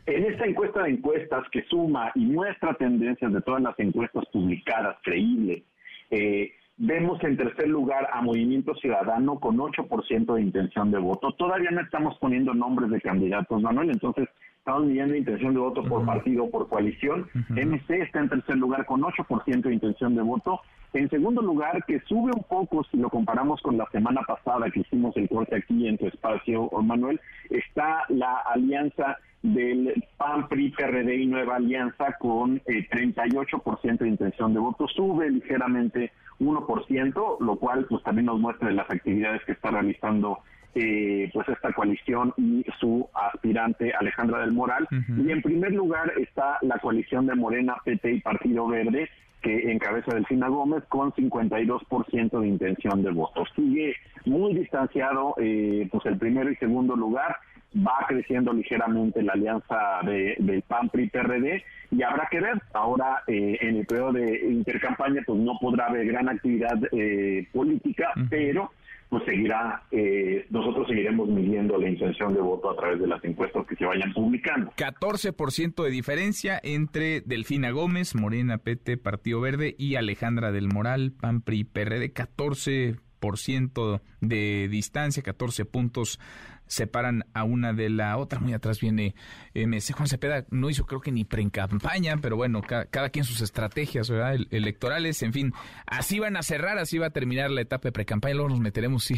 En 0.04 0.24
esta 0.24 0.44
encuesta 0.44 0.84
de 0.84 0.90
encuestas 0.90 1.44
que 1.50 1.62
suma 1.64 2.12
y 2.14 2.26
muestra 2.26 2.74
tendencias 2.74 3.32
de 3.32 3.40
todas 3.40 3.62
las 3.62 3.76
encuestas 3.80 4.24
publicadas, 4.32 4.96
creíbles, 5.02 5.64
eh, 6.10 6.52
vemos 6.76 7.22
en 7.24 7.36
tercer 7.36 7.68
lugar 7.68 8.08
a 8.12 8.22
Movimiento 8.22 8.74
Ciudadano 8.76 9.40
con 9.40 9.56
8% 9.56 10.34
de 10.34 10.42
intención 10.42 10.90
de 10.90 10.98
voto. 10.98 11.32
Todavía 11.32 11.70
no 11.70 11.80
estamos 11.80 12.16
poniendo 12.18 12.54
nombres 12.54 12.90
de 12.90 13.00
candidatos, 13.00 13.62
Manuel, 13.62 13.90
entonces 13.90 14.28
estamos 14.66 14.86
midiendo 14.88 15.14
intención 15.14 15.54
de 15.54 15.60
voto 15.60 15.84
por 15.84 16.04
partido 16.04 16.50
por 16.50 16.68
coalición. 16.68 17.28
MC 17.50 18.02
está 18.02 18.18
en 18.18 18.28
tercer 18.28 18.56
lugar 18.56 18.84
con 18.84 19.00
8% 19.00 19.62
de 19.62 19.72
intención 19.72 20.16
de 20.16 20.22
voto. 20.22 20.60
En 20.92 21.08
segundo 21.08 21.40
lugar, 21.40 21.84
que 21.84 22.00
sube 22.00 22.32
un 22.34 22.42
poco 22.42 22.82
si 22.90 22.96
lo 22.96 23.08
comparamos 23.08 23.62
con 23.62 23.78
la 23.78 23.86
semana 23.92 24.22
pasada 24.22 24.68
que 24.72 24.80
hicimos 24.80 25.16
el 25.16 25.28
corte 25.28 25.54
aquí 25.54 25.86
en 25.86 25.96
tu 25.96 26.08
espacio, 26.08 26.68
Manuel, 26.82 27.20
está 27.48 28.06
la 28.08 28.38
alianza 28.38 29.18
del 29.40 30.02
PAN, 30.16 30.48
PRI, 30.48 30.70
PRD 30.70 31.14
y 31.14 31.26
Nueva 31.26 31.56
Alianza 31.56 32.16
con 32.18 32.60
38% 32.62 33.84
eh, 33.84 33.96
de 34.00 34.08
intención 34.08 34.52
de 34.52 34.58
voto, 34.58 34.88
sube 34.88 35.30
ligeramente 35.30 36.10
1%, 36.40 37.36
lo 37.38 37.56
cual 37.56 37.86
pues 37.88 38.02
también 38.02 38.26
nos 38.26 38.40
muestra 38.40 38.72
las 38.72 38.90
actividades 38.90 39.44
que 39.44 39.52
está 39.52 39.70
realizando 39.70 40.40
eh, 40.78 41.30
pues 41.32 41.48
esta 41.48 41.72
coalición 41.72 42.34
y 42.36 42.64
su 42.78 43.08
aspirante 43.14 43.94
Alejandra 43.94 44.40
del 44.40 44.52
Moral. 44.52 44.86
Y 44.90 45.30
en 45.30 45.40
primer 45.40 45.72
lugar 45.72 46.12
está 46.18 46.58
la 46.60 46.78
coalición 46.78 47.26
de 47.26 47.34
Morena, 47.34 47.76
PT 47.82 48.12
y 48.12 48.20
Partido 48.20 48.68
Verde, 48.68 49.08
que 49.40 49.72
encabeza 49.72 50.14
Delfina 50.14 50.48
Gómez 50.48 50.84
con 50.88 51.12
52% 51.12 52.40
de 52.40 52.46
intención 52.46 53.02
de 53.02 53.10
voto. 53.10 53.44
Sigue 53.54 53.94
muy 54.26 54.54
distanciado 54.54 55.34
eh, 55.38 55.88
pues 55.90 56.04
el 56.04 56.18
primero 56.18 56.50
y 56.50 56.56
segundo 56.56 56.94
lugar, 56.94 57.36
va 57.74 58.04
creciendo 58.06 58.52
ligeramente 58.52 59.22
la 59.22 59.32
alianza 59.32 60.00
de, 60.04 60.36
del 60.38 60.62
PAN 60.62 60.90
PRI 60.90 61.08
PRD 61.08 61.64
y 61.90 62.02
habrá 62.02 62.28
que 62.30 62.40
ver. 62.40 62.60
Ahora 62.74 63.22
eh, 63.26 63.56
en 63.62 63.76
el 63.76 63.86
periodo 63.86 64.12
de 64.12 64.46
intercampaña 64.50 65.22
pues 65.24 65.38
no 65.38 65.58
podrá 65.58 65.86
haber 65.86 66.06
gran 66.06 66.28
actividad 66.28 66.78
eh, 66.92 67.48
política 67.52 68.12
pero 68.28 68.70
pues 69.08 69.24
seguirá, 69.24 69.82
eh, 69.90 70.46
nosotros 70.50 70.88
seguiremos 70.88 71.28
midiendo 71.28 71.78
la 71.78 71.88
intención 71.88 72.34
de 72.34 72.40
voto 72.40 72.70
a 72.70 72.76
través 72.76 73.00
de 73.00 73.06
las 73.06 73.24
encuestas 73.24 73.64
que 73.66 73.76
se 73.76 73.84
vayan 73.84 74.12
publicando. 74.12 74.72
14% 74.76 75.84
de 75.84 75.90
diferencia 75.90 76.60
entre 76.62 77.20
Delfina 77.20 77.70
Gómez, 77.70 78.14
Morena 78.16 78.58
PT, 78.58 78.96
Partido 78.96 79.40
Verde 79.40 79.74
y 79.78 79.94
Alejandra 79.94 80.50
del 80.52 80.68
Moral, 80.68 81.12
PAN, 81.12 81.40
PRI, 81.40 81.64
PRD, 81.64 82.12
14% 82.12 84.00
de 84.20 84.68
distancia, 84.68 85.22
14 85.22 85.64
puntos 85.64 86.20
separan 86.66 87.24
a 87.34 87.44
una 87.44 87.72
de 87.72 87.90
la 87.90 88.16
otra. 88.16 88.40
Muy 88.40 88.52
atrás 88.52 88.80
viene 88.80 89.14
eh, 89.54 89.66
MC 89.66 89.92
Juan 89.92 90.08
Cepeda, 90.08 90.44
no 90.50 90.70
hizo 90.70 90.86
creo 90.86 91.00
que 91.00 91.12
ni 91.12 91.24
pre-campaña, 91.24 92.16
pero 92.18 92.36
bueno, 92.36 92.62
cada, 92.62 93.08
quien 93.10 93.24
sus 93.24 93.40
estrategias 93.40 94.10
¿verdad? 94.10 94.36
electorales, 94.50 95.22
en 95.22 95.32
fin, 95.32 95.52
así 95.86 96.18
van 96.18 96.36
a 96.36 96.42
cerrar, 96.42 96.78
así 96.78 96.98
va 96.98 97.06
a 97.06 97.10
terminar 97.10 97.50
la 97.50 97.60
etapa 97.60 97.88
de 97.88 97.92
pre-campaña, 97.92 98.34
luego 98.34 98.50
nos 98.50 98.60
meteremos 98.60 99.04
sí, 99.04 99.16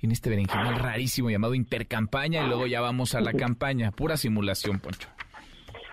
en 0.00 0.12
este 0.12 0.30
berenjenal 0.30 0.78
rarísimo 0.78 1.30
llamado 1.30 1.54
intercampaña 1.54 2.44
y 2.44 2.48
luego 2.48 2.66
ya 2.66 2.80
vamos 2.80 3.14
a 3.14 3.20
la 3.20 3.32
campaña, 3.34 3.90
pura 3.92 4.16
simulación, 4.16 4.80
Poncho. 4.80 5.08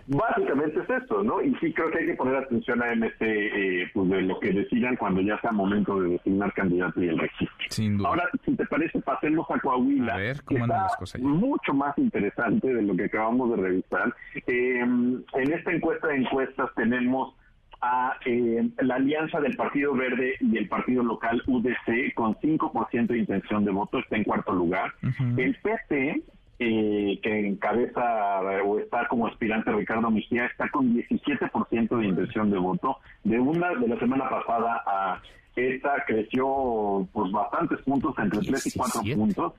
Básicamente 0.08 0.80
es 0.80 0.90
esto, 0.90 1.22
¿no? 1.22 1.42
Y 1.42 1.54
sí 1.56 1.74
creo 1.74 1.92
que 1.92 2.00
hay 2.00 2.06
que 2.06 2.16
poner 2.16 2.38
atención 2.38 2.82
a 2.82 2.96
MC, 2.96 3.18
eh, 3.20 3.92
pues 3.94 4.10
de 4.10 4.22
lo 4.22 4.40
que 4.40 4.54
decidan 4.54 4.96
cuando 4.96 5.22
ya 5.22 5.40
sea 5.42 5.52
momento 5.52 6.00
de 6.00 6.12
designar 6.12 6.54
candidato 6.54 7.04
y 7.04 7.10
el 7.10 7.20
registro. 7.20 8.08
Ahora, 8.08 8.24
si 8.46 8.56
te 8.56 8.66
parece, 8.68 9.02
pasemos 9.02 9.46
a 9.50 9.60
Coahuila. 9.60 10.16
A 10.16 10.18
ver, 10.18 10.42
¿cómo 10.44 10.64
andan 10.64 10.84
las 10.84 10.96
cosas 10.96 11.22
Mucho 11.22 11.74
más 11.74 11.98
interesante 11.98 12.74
de 12.74 12.82
lo 12.82 12.96
que 12.96 13.06
acabamos 13.06 13.50
de 13.52 13.56
revisar. 13.58 14.16
Eh, 14.48 14.80
en 14.80 15.54
esta 15.54 15.74
encuesta 15.74 16.08
de 16.08 16.18
encuestas 16.18 16.70
tenemos 16.76 17.36
a 17.82 18.16
eh, 18.26 18.68
la 18.82 18.96
alianza 18.96 19.40
del 19.40 19.56
Partido 19.56 19.94
Verde 19.94 20.36
y 20.40 20.58
el 20.58 20.68
Partido 20.68 21.04
Local 21.04 21.44
UDC 21.46 22.14
con 22.16 22.34
5% 22.36 23.08
de 23.08 23.18
intención 23.18 23.66
de 23.66 23.72
voto, 23.72 24.00
está 24.00 24.16
en 24.16 24.24
cuarto 24.24 24.54
lugar. 24.54 24.94
El 25.38 25.56
PT 25.56 26.24
eh, 26.60 27.20
que 27.22 27.48
encabeza 27.48 28.42
o 28.66 28.80
está 28.80 29.08
como 29.08 29.28
aspirante 29.28 29.72
Ricardo 29.72 30.10
Mejía, 30.10 30.46
está 30.46 30.70
con 30.70 30.94
17% 30.94 31.98
de 31.98 32.06
intención 32.06 32.50
de 32.50 32.58
voto. 32.58 32.98
De 33.24 33.40
una 33.40 33.70
de 33.76 33.88
la 33.88 34.00
semana 34.00 34.30
pasada 34.30 34.84
a 34.86 35.22
esta 35.58 36.04
creció 36.06 37.08
pues 37.12 37.32
bastantes 37.32 37.80
puntos, 37.82 38.14
entre 38.20 38.40
3 38.40 38.68
y 38.68 38.78
4 38.78 39.02
puntos. 39.16 39.54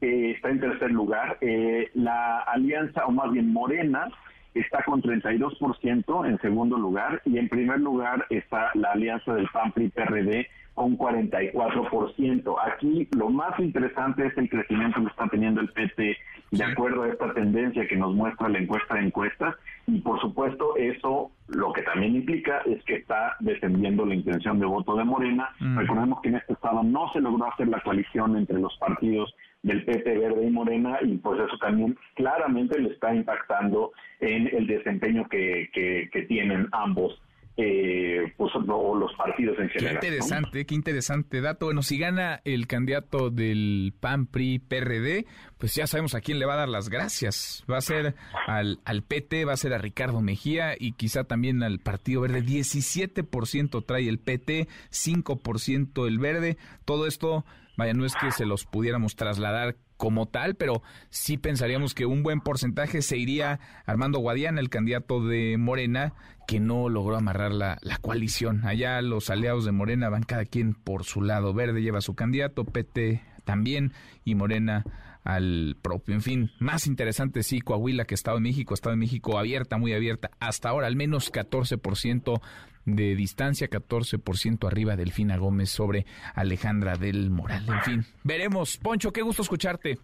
Eh, 0.00 0.32
está 0.34 0.50
en 0.50 0.60
tercer 0.60 0.90
lugar. 0.90 1.38
Eh, 1.40 1.90
la 1.94 2.40
alianza, 2.40 3.06
o 3.06 3.12
más 3.12 3.30
bien 3.30 3.52
Morena, 3.52 4.08
está 4.54 4.82
con 4.84 5.02
32% 5.02 6.28
en 6.28 6.38
segundo 6.40 6.78
lugar 6.78 7.20
y 7.24 7.38
en 7.38 7.48
primer 7.48 7.80
lugar 7.80 8.26
está 8.30 8.70
la 8.74 8.92
alianza 8.92 9.34
del 9.34 9.48
PAN-PRI-PRD 9.48 10.46
con 10.74 10.98
44%. 10.98 12.56
Aquí 12.64 13.08
lo 13.16 13.30
más 13.30 13.58
interesante 13.60 14.26
es 14.26 14.36
el 14.36 14.48
crecimiento 14.48 15.00
que 15.00 15.06
está 15.06 15.28
teniendo 15.28 15.60
el 15.60 15.68
PT 15.68 16.16
de 16.50 16.64
acuerdo 16.64 17.02
a 17.02 17.08
esta 17.08 17.32
tendencia 17.32 17.86
que 17.86 17.96
nos 17.96 18.14
muestra 18.14 18.48
la 18.48 18.58
encuesta 18.58 18.94
de 18.94 19.06
encuestas 19.06 19.54
y 19.86 20.00
por 20.00 20.20
supuesto 20.20 20.76
eso 20.76 21.30
lo 21.48 21.72
que 21.72 21.82
también 21.82 22.16
implica 22.16 22.58
es 22.66 22.82
que 22.84 22.96
está 22.96 23.36
defendiendo 23.40 24.04
la 24.04 24.14
intención 24.14 24.58
de 24.58 24.66
voto 24.66 24.96
de 24.96 25.04
Morena. 25.04 25.50
Recordemos 25.60 26.20
que 26.20 26.28
en 26.30 26.36
este 26.36 26.52
estado 26.54 26.82
no 26.82 27.10
se 27.12 27.20
logró 27.20 27.46
hacer 27.52 27.68
la 27.68 27.80
coalición 27.80 28.36
entre 28.36 28.58
los 28.58 28.76
partidos 28.78 29.34
del 29.64 29.84
PP 29.84 30.18
Verde 30.18 30.46
y 30.46 30.50
Morena 30.50 30.98
y 31.02 31.16
pues 31.16 31.40
eso 31.40 31.58
también 31.58 31.98
claramente 32.14 32.78
le 32.78 32.90
está 32.90 33.14
impactando 33.14 33.92
en 34.20 34.46
el 34.54 34.66
desempeño 34.66 35.26
que, 35.28 35.68
que, 35.72 36.08
que 36.12 36.22
tienen 36.22 36.68
ambos 36.72 37.20
eh, 37.56 38.32
pues, 38.36 38.52
los 38.54 39.14
partidos 39.14 39.56
en 39.60 39.68
general. 39.68 40.00
Qué 40.00 40.06
interesante, 40.08 40.66
qué 40.66 40.74
interesante 40.74 41.40
dato. 41.40 41.66
Bueno, 41.66 41.82
si 41.82 41.98
gana 41.98 42.40
el 42.44 42.66
candidato 42.66 43.30
del 43.30 43.94
PAN, 44.00 44.26
PRI, 44.26 44.58
PRD, 44.58 45.26
pues 45.56 45.74
ya 45.74 45.86
sabemos 45.86 46.16
a 46.16 46.20
quién 46.20 46.40
le 46.40 46.46
va 46.46 46.54
a 46.54 46.58
dar 46.58 46.68
las 46.68 46.88
gracias. 46.88 47.64
Va 47.70 47.78
a 47.78 47.80
ser 47.80 48.14
al, 48.48 48.80
al 48.84 49.02
PT, 49.02 49.44
va 49.44 49.52
a 49.52 49.56
ser 49.56 49.72
a 49.72 49.78
Ricardo 49.78 50.20
Mejía 50.20 50.74
y 50.78 50.92
quizá 50.92 51.24
también 51.24 51.62
al 51.62 51.78
Partido 51.78 52.22
Verde. 52.22 52.42
17% 52.42 53.84
trae 53.86 54.08
el 54.08 54.18
PT, 54.18 54.66
5% 54.90 56.08
el 56.08 56.18
Verde. 56.18 56.56
Todo 56.84 57.06
esto, 57.06 57.44
vaya, 57.76 57.94
no 57.94 58.04
es 58.04 58.14
que 58.14 58.30
se 58.30 58.46
los 58.46 58.64
pudiéramos 58.64 59.16
trasladar 59.16 59.76
como 59.96 60.26
tal, 60.26 60.54
pero 60.54 60.82
sí 61.10 61.38
pensaríamos 61.38 61.94
que 61.94 62.06
un 62.06 62.22
buen 62.22 62.40
porcentaje 62.40 63.02
se 63.02 63.16
iría 63.16 63.60
Armando 63.86 64.18
Guadiana, 64.18 64.60
el 64.60 64.70
candidato 64.70 65.24
de 65.24 65.56
Morena, 65.58 66.14
que 66.46 66.60
no 66.60 66.88
logró 66.88 67.16
amarrar 67.16 67.52
la, 67.52 67.78
la, 67.82 67.98
coalición. 67.98 68.66
Allá 68.66 69.00
los 69.02 69.30
aliados 69.30 69.64
de 69.64 69.72
Morena 69.72 70.08
van 70.08 70.24
cada 70.24 70.44
quien 70.44 70.74
por 70.74 71.04
su 71.04 71.22
lado. 71.22 71.54
Verde 71.54 71.82
lleva 71.82 72.00
su 72.00 72.14
candidato, 72.14 72.64
PT 72.64 73.22
también, 73.44 73.92
y 74.24 74.34
Morena 74.34 74.84
al 75.24 75.76
propio. 75.80 76.14
En 76.14 76.22
fin, 76.22 76.50
más 76.58 76.86
interesante 76.86 77.42
sí, 77.42 77.60
Coahuila 77.60 78.04
que 78.04 78.14
Estado 78.14 78.36
de 78.36 78.42
México, 78.42 78.74
Estado 78.74 78.94
de 78.94 79.00
México 79.00 79.38
abierta, 79.38 79.78
muy 79.78 79.94
abierta. 79.94 80.30
Hasta 80.38 80.68
ahora 80.68 80.86
al 80.86 80.96
menos 80.96 81.32
14% 81.32 82.40
de 82.84 83.14
distancia, 83.14 83.68
14% 83.68 84.66
arriba 84.66 84.96
Delfina 84.96 85.36
Gómez 85.36 85.70
sobre 85.70 86.06
Alejandra 86.34 86.96
del 86.96 87.30
Moral. 87.30 87.64
En 87.68 87.80
fin, 87.82 88.04
veremos. 88.22 88.76
Poncho, 88.78 89.12
qué 89.12 89.22
gusto 89.22 89.42
escucharte. 89.42 89.98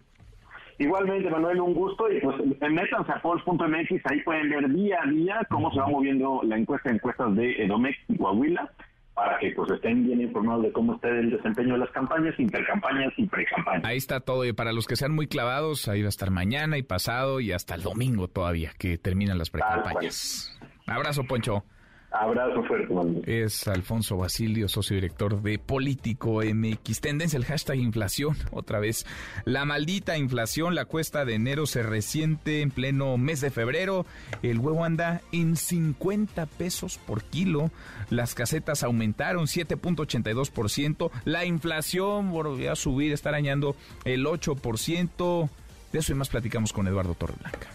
Igualmente, 0.79 1.29
Manuel, 1.29 1.61
un 1.61 1.73
gusto. 1.73 2.11
Y 2.11 2.19
pues 2.21 2.37
métanse 2.71 3.11
a 3.11 3.21
pols.mx, 3.21 4.05
ahí 4.05 4.21
pueden 4.23 4.49
ver 4.49 4.69
día 4.69 4.99
a 5.03 5.07
día 5.07 5.47
cómo 5.49 5.71
se 5.71 5.79
va 5.79 5.87
moviendo 5.87 6.41
la 6.43 6.57
encuesta 6.57 6.89
de 6.89 6.95
encuestas 6.95 7.35
de 7.35 7.63
Edomex 7.63 7.97
y 8.07 8.17
Coahuila 8.17 8.71
para 9.13 9.37
que 9.39 9.51
pues 9.51 9.69
estén 9.71 10.05
bien 10.05 10.21
informados 10.21 10.63
de 10.63 10.71
cómo 10.71 10.95
está 10.95 11.09
el 11.09 11.29
desempeño 11.29 11.73
de 11.73 11.79
las 11.79 11.91
campañas, 11.91 12.33
intercampañas 12.39 13.13
y 13.17 13.27
precampañas. 13.27 13.83
Ahí 13.85 13.97
está 13.97 14.21
todo, 14.21 14.45
y 14.45 14.53
para 14.53 14.71
los 14.71 14.87
que 14.87 14.95
sean 14.95 15.13
muy 15.13 15.27
clavados, 15.27 15.87
ahí 15.87 16.01
va 16.01 16.07
a 16.07 16.09
estar 16.09 16.31
mañana 16.31 16.77
y 16.77 16.83
pasado 16.83 17.39
y 17.39 17.51
hasta 17.51 17.75
el 17.75 17.83
domingo 17.83 18.27
todavía, 18.29 18.71
que 18.79 18.97
terminan 18.97 19.37
las 19.37 19.49
precampañas. 19.49 20.57
Abrazo, 20.87 21.23
Poncho. 21.25 21.65
Abrazo 22.11 22.61
fuerte, 22.63 22.93
Es 23.25 23.69
Alfonso 23.69 24.17
Basilio, 24.17 24.67
socio 24.67 24.95
director 24.95 25.41
de 25.41 25.57
Político 25.57 26.41
MX. 26.43 26.99
Tendencia, 26.99 27.37
el 27.37 27.45
hashtag 27.45 27.77
inflación, 27.77 28.35
otra 28.51 28.79
vez. 28.79 29.05
La 29.45 29.63
maldita 29.63 30.17
inflación, 30.17 30.75
la 30.75 30.83
cuesta 30.83 31.23
de 31.23 31.35
enero 31.35 31.65
se 31.65 31.83
resiente 31.83 32.61
en 32.61 32.69
pleno 32.69 33.17
mes 33.17 33.39
de 33.39 33.49
febrero. 33.49 34.05
El 34.43 34.59
huevo 34.59 34.83
anda 34.83 35.21
en 35.31 35.55
50 35.55 36.47
pesos 36.47 36.97
por 36.97 37.23
kilo. 37.23 37.71
Las 38.09 38.35
casetas 38.35 38.83
aumentaron 38.83 39.45
7.82%. 39.45 41.11
La 41.23 41.45
inflación 41.45 42.31
volvió 42.31 42.73
a 42.73 42.75
subir, 42.75 43.13
está 43.13 43.29
arañando 43.29 43.77
el 44.03 44.25
8%. 44.25 45.49
De 45.93 45.99
eso 45.99 46.11
y 46.11 46.15
más 46.15 46.27
platicamos 46.27 46.73
con 46.73 46.87
Eduardo 46.87 47.15
Torreblanca. 47.15 47.69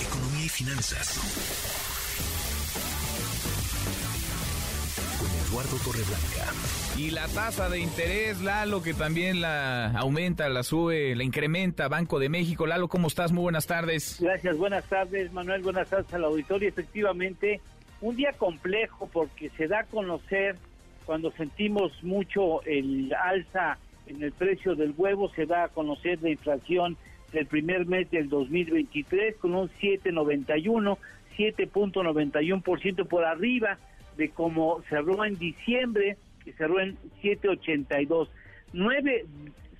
Economía 0.00 0.46
y 0.46 0.48
finanzas. 0.48 1.79
Eduardo 5.50 5.76
Torreblanca. 5.84 6.52
Y 6.96 7.10
la 7.10 7.26
tasa 7.26 7.68
de 7.68 7.80
interés, 7.80 8.40
Lalo, 8.40 8.82
que 8.82 8.94
también 8.94 9.40
la 9.40 9.90
aumenta, 9.98 10.48
la 10.48 10.62
sube, 10.62 11.16
la 11.16 11.24
incrementa, 11.24 11.88
Banco 11.88 12.20
de 12.20 12.28
México. 12.28 12.68
Lalo, 12.68 12.86
¿cómo 12.86 13.08
estás? 13.08 13.32
Muy 13.32 13.42
buenas 13.42 13.66
tardes. 13.66 14.18
Gracias, 14.20 14.56
buenas 14.56 14.84
tardes, 14.84 15.32
Manuel, 15.32 15.62
buenas 15.62 15.90
tardes 15.90 16.14
al 16.14 16.22
auditorio. 16.22 16.68
Efectivamente, 16.68 17.60
un 18.00 18.14
día 18.14 18.32
complejo 18.38 19.08
porque 19.12 19.50
se 19.56 19.66
da 19.66 19.80
a 19.80 19.84
conocer 19.84 20.56
cuando 21.04 21.32
sentimos 21.32 21.92
mucho 22.04 22.62
el 22.62 23.12
alza 23.12 23.78
en 24.06 24.22
el 24.22 24.30
precio 24.30 24.76
del 24.76 24.94
huevo, 24.96 25.32
se 25.34 25.46
da 25.46 25.64
a 25.64 25.68
conocer 25.68 26.22
la 26.22 26.30
inflación 26.30 26.96
del 27.32 27.46
primer 27.46 27.86
mes 27.86 28.08
del 28.12 28.28
2023 28.28 29.34
con 29.36 29.56
un 29.56 29.68
7.91, 29.68 30.96
7.91% 31.36 33.08
por 33.08 33.24
arriba 33.24 33.78
de 34.16 34.30
cómo 34.30 34.82
cerró 34.88 35.24
en 35.24 35.38
diciembre, 35.38 36.16
que 36.44 36.52
cerró 36.52 36.80
en 36.80 36.96
7.82, 37.22 38.28
nueve 38.72 39.26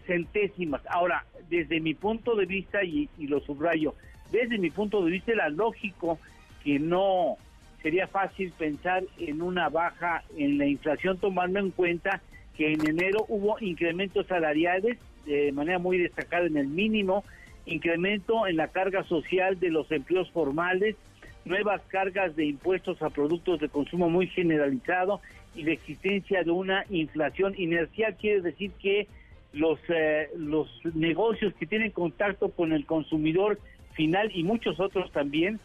centésimas. 0.07 0.83
Ahora, 0.89 1.25
desde 1.49 1.81
mi 1.81 1.95
punto 1.95 2.35
de 2.35 2.47
vista, 2.47 2.83
y, 2.85 3.09
lo 3.19 3.41
subrayo, 3.41 3.95
desde 4.31 4.59
mi 4.59 4.71
punto 4.71 5.05
de 5.05 5.11
vista 5.11 5.33
era 5.33 5.49
lógico 5.49 6.19
que 6.63 6.79
no 6.79 7.37
sería 7.83 8.07
fácil 8.07 8.53
pensar 8.59 9.05
en 9.19 9.43
una 9.43 9.69
baja 9.69 10.23
en 10.37 10.59
la 10.59 10.67
inflación, 10.67 11.19
tomando 11.19 11.59
en 11.59 11.71
cuenta 11.71 12.21
que 12.57 12.73
en 12.73 12.87
enero 12.87 13.25
hubo 13.29 13.57
incrementos 13.61 14.27
salariales 14.27 14.99
de 15.25 15.51
manera 15.53 15.79
muy 15.79 15.99
destacada 15.99 16.47
en 16.47 16.57
el 16.57 16.69
mínimo, 16.69 17.25
incremento 17.67 18.47
en 18.47 18.57
la 18.57 18.69
carga 18.69 19.05
social 19.05 19.59
de 19.59 19.71
los 19.71 19.91
empleos 19.91 20.31
formales, 20.31 20.97
nuevas 21.45 21.83
cargas 21.89 22.37
de 22.37 22.47
impuestos 22.47 23.01
a 23.03 23.11
productos 23.11 23.61
de 23.61 23.69
consumo 23.69 24.09
muy 24.09 24.27
generalizado 24.29 25.21
y 25.55 25.63
la 25.63 25.73
existencia 25.73 26.43
de 26.43 26.51
una 26.51 26.85
inflación 26.91 27.55
inercial 27.57 28.17
quiere 28.17 28.41
decir 28.41 28.73
que 28.81 29.09
los 29.53 29.79
eh, 29.89 30.29
los 30.37 30.69
negocios 30.95 31.53
que 31.55 31.67
tienen 31.67 31.91
contacto 31.91 32.51
con 32.51 32.73
el 32.73 32.87
consumidor 32.87 33.59
final 33.95 34.31
y 34.33 34.45
muchos 34.45 34.79
otros 34.79 35.11
también 35.11 35.59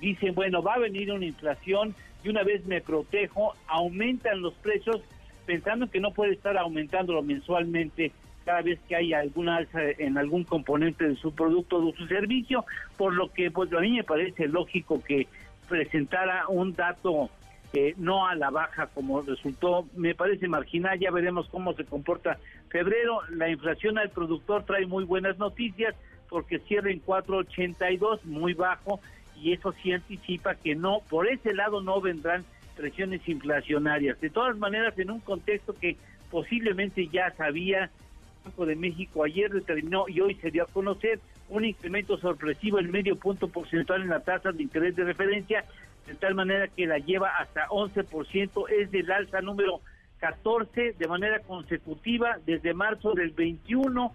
dicen 0.00 0.34
bueno 0.34 0.62
va 0.62 0.74
a 0.74 0.78
venir 0.78 1.10
una 1.10 1.26
inflación 1.26 1.94
y 2.22 2.28
una 2.28 2.44
vez 2.44 2.64
me 2.66 2.80
protejo 2.80 3.54
aumentan 3.66 4.42
los 4.42 4.54
precios 4.54 5.00
pensando 5.44 5.90
que 5.90 5.98
no 5.98 6.12
puede 6.12 6.34
estar 6.34 6.56
aumentándolo 6.56 7.22
mensualmente 7.22 8.12
cada 8.44 8.62
vez 8.62 8.78
que 8.88 8.96
hay 8.96 9.12
alguna 9.12 9.56
alza 9.56 9.80
en 9.98 10.18
algún 10.18 10.44
componente 10.44 11.08
de 11.08 11.16
su 11.16 11.34
producto 11.34 11.76
o 11.76 11.86
de 11.86 11.96
su 11.96 12.06
servicio, 12.06 12.64
por 12.96 13.14
lo 13.14 13.32
que 13.32 13.50
pues 13.50 13.72
a 13.72 13.80
mí 13.80 13.92
me 13.92 14.04
parece 14.04 14.48
lógico 14.48 15.02
que 15.02 15.26
presentara 15.68 16.48
un 16.48 16.74
dato 16.74 17.30
eh, 17.72 17.94
no 17.96 18.26
a 18.26 18.34
la 18.34 18.50
baja 18.50 18.88
como 18.88 19.22
resultó, 19.22 19.86
me 19.96 20.14
parece 20.14 20.46
marginal, 20.46 20.98
ya 20.98 21.10
veremos 21.10 21.48
cómo 21.48 21.72
se 21.72 21.84
comporta 21.84 22.38
febrero, 22.68 23.20
la 23.30 23.48
inflación 23.48 23.96
al 23.98 24.10
productor 24.10 24.64
trae 24.64 24.86
muy 24.86 25.04
buenas 25.04 25.38
noticias 25.38 25.94
porque 26.28 26.58
cierra 26.60 26.90
en 26.90 27.02
4.82, 27.02 28.24
muy 28.24 28.54
bajo, 28.54 29.00
y 29.36 29.52
eso 29.52 29.74
sí 29.82 29.92
anticipa 29.92 30.54
que 30.54 30.74
no, 30.74 31.00
por 31.08 31.28
ese 31.28 31.52
lado 31.54 31.82
no 31.82 32.00
vendrán 32.00 32.44
presiones 32.76 33.26
inflacionarias. 33.28 34.20
De 34.20 34.30
todas 34.30 34.56
maneras, 34.56 34.98
en 34.98 35.10
un 35.10 35.20
contexto 35.20 35.74
que 35.74 35.96
posiblemente 36.30 37.06
ya 37.08 37.30
sabía 37.32 37.90
Banco 38.44 38.66
de 38.66 38.76
México 38.76 39.24
ayer 39.24 39.50
determinó 39.50 40.08
y 40.08 40.20
hoy 40.20 40.34
se 40.36 40.50
dio 40.50 40.64
a 40.64 40.66
conocer 40.66 41.20
un 41.48 41.64
incremento 41.64 42.18
sorpresivo 42.18 42.78
en 42.78 42.90
medio 42.90 43.16
punto 43.16 43.48
porcentual 43.48 44.02
en 44.02 44.08
la 44.08 44.20
tasa 44.20 44.52
de 44.52 44.62
interés 44.62 44.96
de 44.96 45.04
referencia, 45.04 45.64
de 46.06 46.14
tal 46.14 46.34
manera 46.34 46.68
que 46.68 46.86
la 46.86 46.98
lleva 46.98 47.36
hasta 47.38 47.68
11%, 47.68 48.70
es 48.70 48.90
del 48.90 49.12
alza 49.12 49.40
número 49.40 49.80
14 50.18 50.94
de 50.98 51.08
manera 51.08 51.40
consecutiva 51.40 52.38
desde 52.46 52.74
marzo 52.74 53.12
del 53.12 53.30
21, 53.30 54.12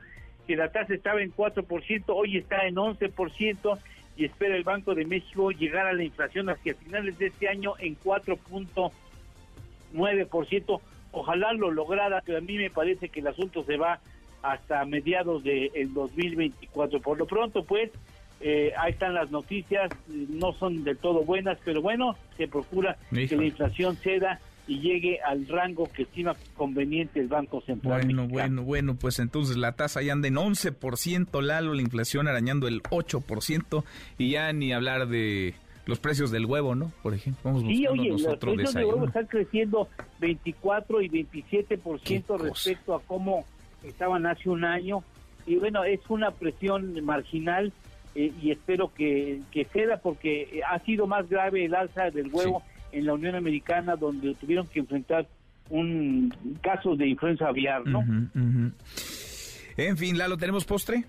que 0.47 0.55
la 0.55 0.71
tasa 0.71 0.93
estaba 0.93 1.21
en 1.21 1.33
4%, 1.33 2.03
hoy 2.07 2.37
está 2.37 2.65
en 2.65 2.75
11% 2.75 3.77
y 4.15 4.25
espera 4.25 4.55
el 4.55 4.63
Banco 4.63 4.95
de 4.95 5.05
México 5.05 5.51
llegar 5.51 5.85
a 5.85 5.93
la 5.93 6.03
inflación 6.03 6.49
hacia 6.49 6.73
finales 6.75 7.19
de 7.19 7.27
este 7.27 7.49
año 7.49 7.73
en 7.77 7.97
4.9%. 7.99 10.81
Ojalá 11.11 11.53
lo 11.53 11.71
lograra, 11.71 12.21
pero 12.25 12.39
a 12.39 12.41
mí 12.41 12.57
me 12.57 12.69
parece 12.69 13.09
que 13.09 13.19
el 13.19 13.27
asunto 13.27 13.63
se 13.63 13.77
va 13.77 13.99
hasta 14.41 14.85
mediados 14.85 15.43
del 15.43 15.71
de 15.71 15.89
2024. 15.93 17.01
Por 17.01 17.17
lo 17.17 17.25
pronto, 17.25 17.63
pues, 17.63 17.91
eh, 18.39 18.71
ahí 18.77 18.91
están 18.91 19.13
las 19.13 19.31
noticias, 19.31 19.89
no 20.07 20.53
son 20.53 20.83
del 20.83 20.97
todo 20.97 21.23
buenas, 21.23 21.57
pero 21.65 21.81
bueno, 21.81 22.15
se 22.37 22.47
procura 22.47 22.97
que 23.09 23.35
la 23.35 23.45
inflación 23.45 23.95
ceda 23.97 24.39
y 24.67 24.79
llegue 24.79 25.19
al 25.21 25.47
rango 25.47 25.89
que 25.91 26.03
estima 26.03 26.35
conveniente 26.55 27.19
el 27.19 27.27
Banco 27.27 27.61
Central. 27.61 28.01
Bueno, 28.03 28.27
bueno, 28.27 28.63
bueno, 28.63 28.95
pues 28.95 29.19
entonces 29.19 29.57
la 29.57 29.71
tasa 29.71 30.01
ya 30.01 30.13
anda 30.13 30.27
en 30.27 30.35
11%, 30.35 31.41
Lalo, 31.41 31.73
la 31.73 31.81
inflación 31.81 32.27
arañando 32.27 32.67
el 32.67 32.83
8%, 32.83 33.83
y 34.17 34.31
ya 34.31 34.51
ni 34.51 34.73
hablar 34.73 35.07
de 35.07 35.55
los 35.85 35.99
precios 35.99 36.31
del 36.31 36.45
huevo, 36.45 36.75
¿no? 36.75 36.91
Por 37.01 37.13
ejemplo, 37.13 37.41
vamos 37.45 37.61
sí, 37.61 37.87
oye, 37.87 38.09
los 38.09 38.37
precios 38.37 38.73
del 38.73 38.85
huevo 38.85 39.05
están 39.05 39.25
creciendo 39.25 39.87
24 40.19 41.01
y 41.01 41.09
27% 41.09 42.37
respecto 42.37 42.93
a 42.93 43.01
cómo 43.01 43.45
estaban 43.89 44.25
hace 44.25 44.49
un 44.49 44.63
año 44.63 45.03
y 45.45 45.55
bueno, 45.55 45.83
es 45.83 46.01
una 46.09 46.31
presión 46.31 47.03
marginal 47.03 47.71
eh, 48.15 48.31
y 48.41 48.51
espero 48.51 48.93
que, 48.93 49.41
que 49.51 49.65
ceda 49.65 49.97
porque 49.97 50.61
ha 50.67 50.79
sido 50.79 51.07
más 51.07 51.29
grave 51.29 51.65
el 51.65 51.75
alza 51.75 52.09
del 52.09 52.29
huevo 52.31 52.63
en 52.91 53.05
la 53.05 53.13
Unión 53.13 53.35
Americana 53.35 53.95
donde 53.95 54.35
tuvieron 54.35 54.67
que 54.67 54.79
enfrentar 54.79 55.27
un 55.69 56.33
caso 56.61 56.95
de 56.95 57.07
influenza 57.07 57.47
aviar, 57.47 57.85
¿no? 57.85 58.03
En 59.77 59.97
fin, 59.97 60.17
Lalo, 60.17 60.37
¿tenemos 60.37 60.65
postre? 60.65 61.05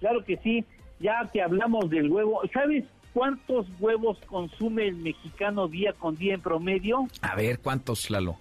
Claro 0.00 0.24
que 0.24 0.36
sí, 0.38 0.64
ya 1.00 1.28
que 1.32 1.42
hablamos 1.42 1.90
del 1.90 2.10
huevo, 2.10 2.42
¿sabes 2.52 2.84
cuántos 3.12 3.66
huevos 3.78 4.18
consume 4.26 4.88
el 4.88 4.96
mexicano 4.96 5.68
día 5.68 5.92
con 5.92 6.16
día 6.16 6.34
en 6.34 6.40
promedio? 6.40 7.06
A 7.22 7.36
ver, 7.36 7.58
¿cuántos, 7.60 8.10
Lalo? 8.10 8.36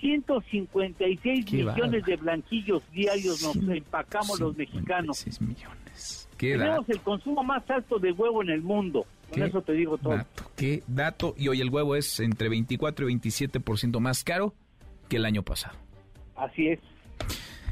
156 0.00 1.52
millones 1.52 2.04
de 2.04 2.16
blanquillos 2.16 2.82
diarios 2.92 3.42
nos 3.42 3.56
empacamos 3.76 4.40
los 4.40 4.56
mexicanos. 4.56 5.24
millones. 5.40 6.28
Tenemos 6.36 6.88
el 6.88 7.00
consumo 7.00 7.42
más 7.42 7.68
alto 7.70 7.98
de 7.98 8.12
huevo 8.12 8.42
en 8.42 8.50
el 8.50 8.62
mundo. 8.62 9.06
Con 9.30 9.42
eso 9.42 9.60
te 9.62 9.72
digo 9.72 9.98
todo. 9.98 10.18
qué 10.56 10.82
dato. 10.86 11.34
Y 11.36 11.48
hoy 11.48 11.60
el 11.60 11.70
huevo 11.70 11.96
es 11.96 12.20
entre 12.20 12.48
24 12.48 13.08
y 13.08 13.14
27% 13.16 13.98
más 14.00 14.22
caro 14.22 14.54
que 15.08 15.16
el 15.16 15.24
año 15.24 15.42
pasado. 15.42 15.76
Así 16.36 16.68
es. 16.68 16.80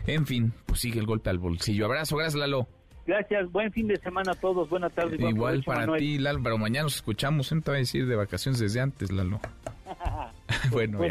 En 0.06 0.26
fin, 0.26 0.52
pues 0.66 0.80
sigue 0.80 1.00
el 1.00 1.06
golpe 1.06 1.30
al 1.30 1.38
bolsillo. 1.38 1.86
Abrazo, 1.86 2.16
gracias 2.16 2.40
Lalo. 2.40 2.68
Gracias, 3.06 3.52
buen 3.52 3.70
fin 3.70 3.86
de 3.86 3.96
semana 3.96 4.32
a 4.32 4.34
todos, 4.34 4.68
buena 4.68 4.88
tarde. 4.88 5.16
Igual 5.18 5.62
para 5.62 5.96
ti, 5.98 6.18
Lalo, 6.18 6.40
pero 6.42 6.56
mañana 6.56 6.84
nos 6.84 6.96
escuchamos, 6.96 7.52
¿eh? 7.52 7.60
te 7.62 7.70
voy 7.70 7.76
a 7.76 7.78
decir 7.80 8.06
de 8.06 8.16
vacaciones 8.16 8.60
desde 8.60 8.80
antes, 8.80 9.12
Lalo. 9.12 9.40
bueno, 10.70 11.04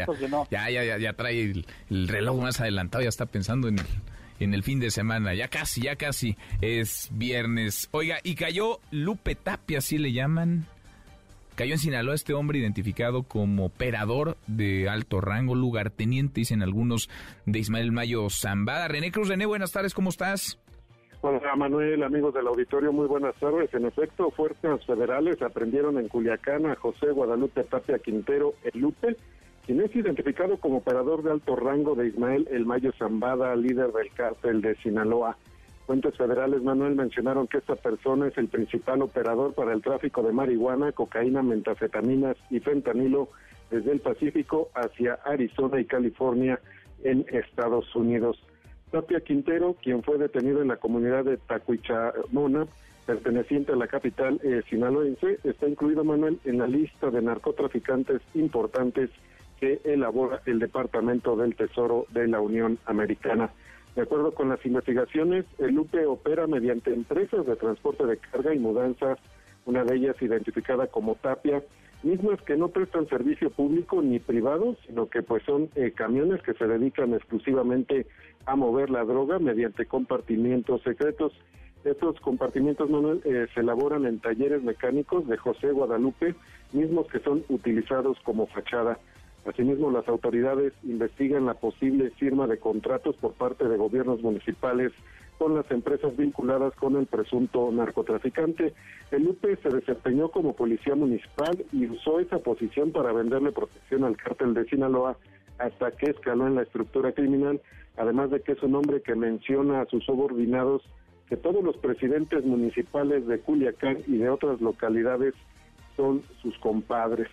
ya, 0.50 0.70
ya, 0.70 0.84
ya, 0.84 0.98
ya, 0.98 1.12
trae 1.12 1.42
el, 1.42 2.08
reloj 2.08 2.40
más 2.40 2.60
adelantado, 2.60 3.02
ya 3.02 3.08
está 3.08 3.26
pensando 3.26 3.68
en 3.68 3.76
en 4.40 4.54
el 4.54 4.62
fin 4.62 4.80
de 4.80 4.90
semana. 4.90 5.34
Ya 5.34 5.48
casi, 5.48 5.82
ya 5.82 5.96
casi 5.96 6.36
es 6.60 7.08
viernes. 7.12 7.88
Oiga, 7.92 8.18
y 8.22 8.34
cayó 8.34 8.80
Lupe 8.90 9.34
Tapia, 9.34 9.78
así 9.78 9.98
le 9.98 10.12
llaman. 10.12 10.66
Cayó 11.54 11.74
en 11.74 11.78
Sinaloa 11.78 12.16
este 12.16 12.34
hombre 12.34 12.58
identificado 12.58 13.22
como 13.22 13.66
operador 13.66 14.36
de 14.48 14.88
alto 14.88 15.20
rango, 15.20 15.54
lugarteniente, 15.54 16.40
dicen 16.40 16.62
algunos, 16.62 17.08
de 17.46 17.60
Ismael 17.60 17.92
Mayo 17.92 18.28
Zambada. 18.28 18.88
René 18.88 19.12
Cruz, 19.12 19.28
René, 19.28 19.46
buenas 19.46 19.70
tardes, 19.70 19.94
¿cómo 19.94 20.10
estás? 20.10 20.58
Hola 21.26 21.56
Manuel, 21.56 22.02
amigos 22.02 22.34
del 22.34 22.46
auditorio, 22.46 22.92
muy 22.92 23.06
buenas 23.06 23.34
tardes. 23.36 23.72
En 23.72 23.86
efecto, 23.86 24.30
fuerzas 24.30 24.84
federales 24.84 25.40
aprendieron 25.40 25.96
en 25.96 26.08
Culiacán 26.08 26.66
a 26.66 26.76
José 26.76 27.12
Guadalupe 27.12 27.64
Tapia 27.64 27.98
Quintero 27.98 28.52
El 28.62 28.78
Lupe, 28.82 29.16
quien 29.64 29.80
es 29.80 29.96
identificado 29.96 30.58
como 30.58 30.76
operador 30.76 31.22
de 31.22 31.30
alto 31.30 31.56
rango 31.56 31.94
de 31.94 32.08
Ismael 32.08 32.46
El 32.50 32.66
Mayo 32.66 32.92
Zambada, 32.98 33.56
líder 33.56 33.90
del 33.92 34.12
cártel 34.12 34.60
de 34.60 34.74
Sinaloa. 34.82 35.38
Fuentes 35.86 36.14
federales, 36.14 36.62
Manuel, 36.62 36.94
mencionaron 36.94 37.46
que 37.46 37.56
esta 37.56 37.76
persona 37.76 38.28
es 38.28 38.36
el 38.36 38.48
principal 38.48 39.00
operador 39.00 39.54
para 39.54 39.72
el 39.72 39.80
tráfico 39.80 40.22
de 40.22 40.34
marihuana, 40.34 40.92
cocaína, 40.92 41.42
mentafetaminas 41.42 42.36
y 42.50 42.60
fentanilo 42.60 43.30
desde 43.70 43.92
el 43.92 44.00
Pacífico 44.00 44.68
hacia 44.74 45.14
Arizona 45.24 45.80
y 45.80 45.86
California 45.86 46.60
en 47.02 47.24
Estados 47.30 47.96
Unidos. 47.96 48.44
Tapia 48.94 49.20
Quintero, 49.22 49.74
quien 49.82 50.04
fue 50.04 50.18
detenido 50.18 50.62
en 50.62 50.68
la 50.68 50.76
comunidad 50.76 51.24
de 51.24 51.36
Tacuichamona, 51.36 52.68
perteneciente 53.04 53.72
a 53.72 53.76
la 53.76 53.88
capital 53.88 54.40
eh, 54.44 54.62
sinaloense, 54.70 55.40
está 55.42 55.68
incluido, 55.68 56.04
Manuel, 56.04 56.38
en 56.44 56.58
la 56.58 56.68
lista 56.68 57.10
de 57.10 57.20
narcotraficantes 57.20 58.22
importantes 58.34 59.10
que 59.58 59.80
elabora 59.82 60.42
el 60.46 60.60
Departamento 60.60 61.34
del 61.34 61.56
Tesoro 61.56 62.06
de 62.10 62.28
la 62.28 62.40
Unión 62.40 62.78
Americana. 62.86 63.50
De 63.96 64.02
acuerdo 64.02 64.32
con 64.32 64.48
las 64.48 64.64
investigaciones, 64.64 65.44
el 65.58 65.76
UPE 65.76 66.06
opera 66.06 66.46
mediante 66.46 66.94
empresas 66.94 67.44
de 67.44 67.56
transporte 67.56 68.06
de 68.06 68.18
carga 68.18 68.54
y 68.54 68.60
mudanzas, 68.60 69.18
una 69.66 69.82
de 69.82 69.96
ellas 69.96 70.22
identificada 70.22 70.86
como 70.86 71.16
Tapia, 71.16 71.64
mismas 72.04 72.40
que 72.42 72.56
no 72.56 72.68
prestan 72.68 73.08
servicio 73.08 73.50
público 73.50 74.02
ni 74.02 74.18
privado, 74.18 74.76
sino 74.86 75.08
que 75.08 75.22
pues 75.22 75.42
son 75.44 75.70
eh, 75.74 75.92
camiones 75.92 76.42
que 76.42 76.54
se 76.54 76.66
dedican 76.66 77.14
exclusivamente 77.14 78.06
a 78.46 78.56
mover 78.56 78.90
la 78.90 79.04
droga 79.04 79.38
mediante 79.38 79.86
compartimientos 79.86 80.82
secretos. 80.82 81.32
Estos 81.84 82.18
compartimientos, 82.20 82.88
Manuel, 82.88 83.20
eh, 83.24 83.46
se 83.54 83.60
elaboran 83.60 84.06
en 84.06 84.20
talleres 84.20 84.62
mecánicos 84.62 85.26
de 85.28 85.36
José 85.36 85.70
Guadalupe, 85.72 86.34
mismos 86.72 87.06
que 87.08 87.20
son 87.20 87.44
utilizados 87.48 88.18
como 88.24 88.46
fachada. 88.46 88.98
Asimismo, 89.46 89.90
las 89.90 90.08
autoridades 90.08 90.72
investigan 90.82 91.44
la 91.44 91.54
posible 91.54 92.10
firma 92.12 92.46
de 92.46 92.58
contratos 92.58 93.16
por 93.16 93.34
parte 93.34 93.68
de 93.68 93.76
gobiernos 93.76 94.22
municipales 94.22 94.92
con 95.38 95.54
las 95.54 95.70
empresas 95.70 96.16
vinculadas 96.16 96.74
con 96.74 96.96
el 96.96 97.06
presunto 97.06 97.70
narcotraficante. 97.72 98.74
El 99.10 99.28
UPE 99.28 99.56
se 99.56 99.68
desempeñó 99.68 100.28
como 100.28 100.54
policía 100.54 100.94
municipal 100.94 101.64
y 101.72 101.86
usó 101.86 102.20
esa 102.20 102.38
posición 102.38 102.92
para 102.92 103.12
venderle 103.12 103.52
protección 103.52 104.04
al 104.04 104.16
cártel 104.16 104.54
de 104.54 104.64
Sinaloa 104.66 105.16
hasta 105.58 105.92
que 105.92 106.10
escaló 106.10 106.46
en 106.46 106.56
la 106.56 106.62
estructura 106.62 107.12
criminal, 107.12 107.60
además 107.96 108.30
de 108.30 108.40
que 108.40 108.52
es 108.52 108.62
un 108.62 108.74
hombre 108.74 109.02
que 109.02 109.14
menciona 109.14 109.82
a 109.82 109.86
sus 109.86 110.04
subordinados 110.04 110.82
que 111.28 111.36
todos 111.36 111.64
los 111.64 111.76
presidentes 111.76 112.44
municipales 112.44 113.26
de 113.26 113.38
Culiacán 113.40 113.98
y 114.06 114.18
de 114.18 114.28
otras 114.28 114.60
localidades 114.60 115.34
son 115.96 116.22
sus 116.42 116.58
compadres. 116.58 117.28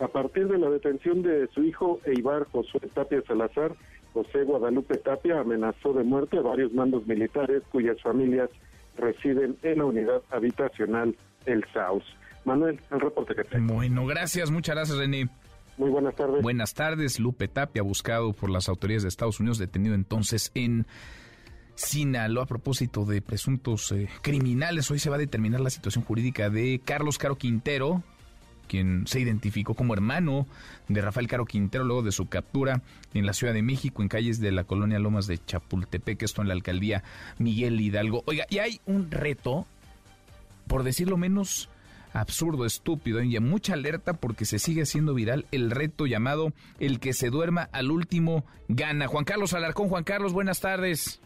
A 0.00 0.08
partir 0.08 0.48
de 0.48 0.58
la 0.58 0.70
detención 0.70 1.22
de 1.22 1.46
su 1.48 1.62
hijo 1.62 2.00
Eibar 2.04 2.44
Josué 2.50 2.80
Tapia 2.92 3.22
Salazar, 3.26 3.74
José 4.14 4.44
Guadalupe 4.44 4.96
Tapia 4.98 5.40
amenazó 5.40 5.92
de 5.92 6.04
muerte 6.04 6.38
a 6.38 6.42
varios 6.42 6.72
mandos 6.72 7.04
militares 7.06 7.62
cuyas 7.70 8.00
familias 8.00 8.48
residen 8.96 9.58
en 9.62 9.78
la 9.78 9.84
unidad 9.84 10.22
habitacional 10.30 11.16
El 11.44 11.64
Saus. 11.74 12.04
Manuel, 12.44 12.80
el 12.92 13.00
reporte 13.00 13.34
que 13.34 13.42
tengo. 13.42 13.74
Bueno, 13.74 14.06
gracias, 14.06 14.50
muchas 14.50 14.76
gracias, 14.76 14.98
René. 14.98 15.28
Muy 15.76 15.90
buenas 15.90 16.14
tardes. 16.14 16.42
Buenas 16.42 16.74
tardes, 16.74 17.18
Lupe 17.18 17.48
Tapia, 17.48 17.82
buscado 17.82 18.32
por 18.32 18.50
las 18.50 18.68
autoridades 18.68 19.02
de 19.02 19.08
Estados 19.08 19.40
Unidos, 19.40 19.58
detenido 19.58 19.96
entonces 19.96 20.52
en 20.54 20.86
Sinaloa 21.74 22.44
a 22.44 22.46
propósito 22.46 23.04
de 23.04 23.20
presuntos 23.20 23.90
eh, 23.90 24.08
criminales. 24.22 24.90
Hoy 24.92 25.00
se 25.00 25.10
va 25.10 25.16
a 25.16 25.18
determinar 25.18 25.60
la 25.60 25.70
situación 25.70 26.04
jurídica 26.04 26.50
de 26.50 26.80
Carlos 26.84 27.18
Caro 27.18 27.36
Quintero, 27.36 28.04
quien 28.68 29.06
se 29.06 29.20
identificó 29.20 29.74
como 29.74 29.94
hermano 29.94 30.46
de 30.88 31.00
Rafael 31.00 31.28
Caro 31.28 31.46
Quintero 31.46 31.84
luego 31.84 32.02
de 32.02 32.12
su 32.12 32.26
captura 32.26 32.82
en 33.12 33.26
la 33.26 33.32
Ciudad 33.32 33.54
de 33.54 33.62
México, 33.62 34.02
en 34.02 34.08
calles 34.08 34.40
de 34.40 34.52
la 34.52 34.64
colonia 34.64 34.98
Lomas 34.98 35.26
de 35.26 35.38
Chapultepec, 35.38 36.22
esto 36.22 36.42
en 36.42 36.48
la 36.48 36.54
alcaldía 36.54 37.02
Miguel 37.38 37.80
Hidalgo. 37.80 38.22
Oiga, 38.26 38.46
y 38.50 38.58
hay 38.58 38.80
un 38.86 39.10
reto, 39.10 39.66
por 40.66 40.82
decirlo 40.82 41.16
menos 41.16 41.68
absurdo, 42.14 42.64
estúpido, 42.64 43.20
y 43.22 43.38
mucha 43.40 43.74
alerta 43.74 44.14
porque 44.14 44.44
se 44.44 44.58
sigue 44.58 44.82
haciendo 44.82 45.14
viral 45.14 45.46
el 45.50 45.70
reto 45.70 46.06
llamado 46.06 46.52
El 46.78 47.00
que 47.00 47.12
se 47.12 47.28
duerma 47.28 47.68
al 47.72 47.90
último 47.90 48.44
gana. 48.68 49.08
Juan 49.08 49.24
Carlos 49.24 49.52
Alarcón, 49.52 49.88
Juan 49.88 50.04
Carlos, 50.04 50.32
buenas 50.32 50.60
tardes. 50.60 51.20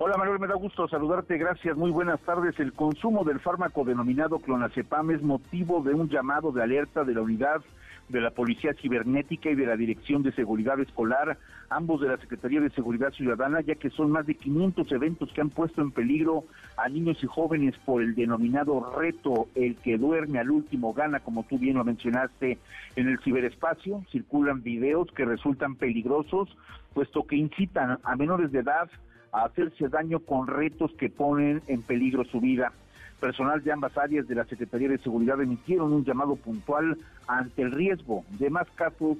Hola 0.00 0.16
Manuel, 0.16 0.38
me 0.38 0.46
da 0.46 0.54
gusto 0.54 0.86
saludarte, 0.86 1.36
gracias, 1.38 1.76
muy 1.76 1.90
buenas 1.90 2.20
tardes. 2.20 2.56
El 2.60 2.72
consumo 2.72 3.24
del 3.24 3.40
fármaco 3.40 3.84
denominado 3.84 4.38
clonazepam 4.38 5.10
es 5.10 5.22
motivo 5.22 5.82
de 5.82 5.92
un 5.92 6.08
llamado 6.08 6.52
de 6.52 6.62
alerta 6.62 7.02
de 7.02 7.14
la 7.14 7.22
unidad 7.22 7.62
de 8.08 8.20
la 8.20 8.30
Policía 8.30 8.74
Cibernética 8.74 9.50
y 9.50 9.56
de 9.56 9.66
la 9.66 9.76
Dirección 9.76 10.22
de 10.22 10.30
Seguridad 10.30 10.78
Escolar, 10.78 11.36
ambos 11.68 12.00
de 12.00 12.06
la 12.06 12.16
Secretaría 12.16 12.60
de 12.60 12.70
Seguridad 12.70 13.10
Ciudadana, 13.10 13.60
ya 13.60 13.74
que 13.74 13.90
son 13.90 14.12
más 14.12 14.24
de 14.24 14.36
500 14.36 14.92
eventos 14.92 15.32
que 15.32 15.40
han 15.40 15.50
puesto 15.50 15.82
en 15.82 15.90
peligro 15.90 16.44
a 16.76 16.88
niños 16.88 17.18
y 17.24 17.26
jóvenes 17.26 17.74
por 17.84 18.00
el 18.00 18.14
denominado 18.14 18.92
reto, 18.96 19.48
el 19.56 19.74
que 19.78 19.98
duerme 19.98 20.38
al 20.38 20.52
último 20.52 20.94
gana, 20.94 21.18
como 21.18 21.42
tú 21.42 21.58
bien 21.58 21.76
lo 21.76 21.82
mencionaste, 21.82 22.58
en 22.94 23.08
el 23.08 23.18
ciberespacio. 23.18 24.04
Circulan 24.12 24.62
videos 24.62 25.10
que 25.10 25.24
resultan 25.24 25.74
peligrosos, 25.74 26.56
puesto 26.94 27.26
que 27.26 27.34
incitan 27.34 27.98
a 28.04 28.14
menores 28.14 28.52
de 28.52 28.60
edad 28.60 28.88
a 29.32 29.44
hacerse 29.44 29.88
daño 29.88 30.20
con 30.20 30.46
retos 30.46 30.92
que 30.98 31.10
ponen 31.10 31.62
en 31.66 31.82
peligro 31.82 32.24
su 32.24 32.40
vida. 32.40 32.72
Personal 33.20 33.62
de 33.62 33.72
ambas 33.72 33.96
áreas 33.98 34.28
de 34.28 34.34
la 34.34 34.44
Secretaría 34.44 34.88
de 34.88 34.98
Seguridad 34.98 35.40
emitieron 35.40 35.92
un 35.92 36.04
llamado 36.04 36.36
puntual 36.36 36.96
ante 37.26 37.62
el 37.62 37.72
riesgo 37.72 38.24
de 38.38 38.48
más 38.48 38.68
casos 38.74 39.18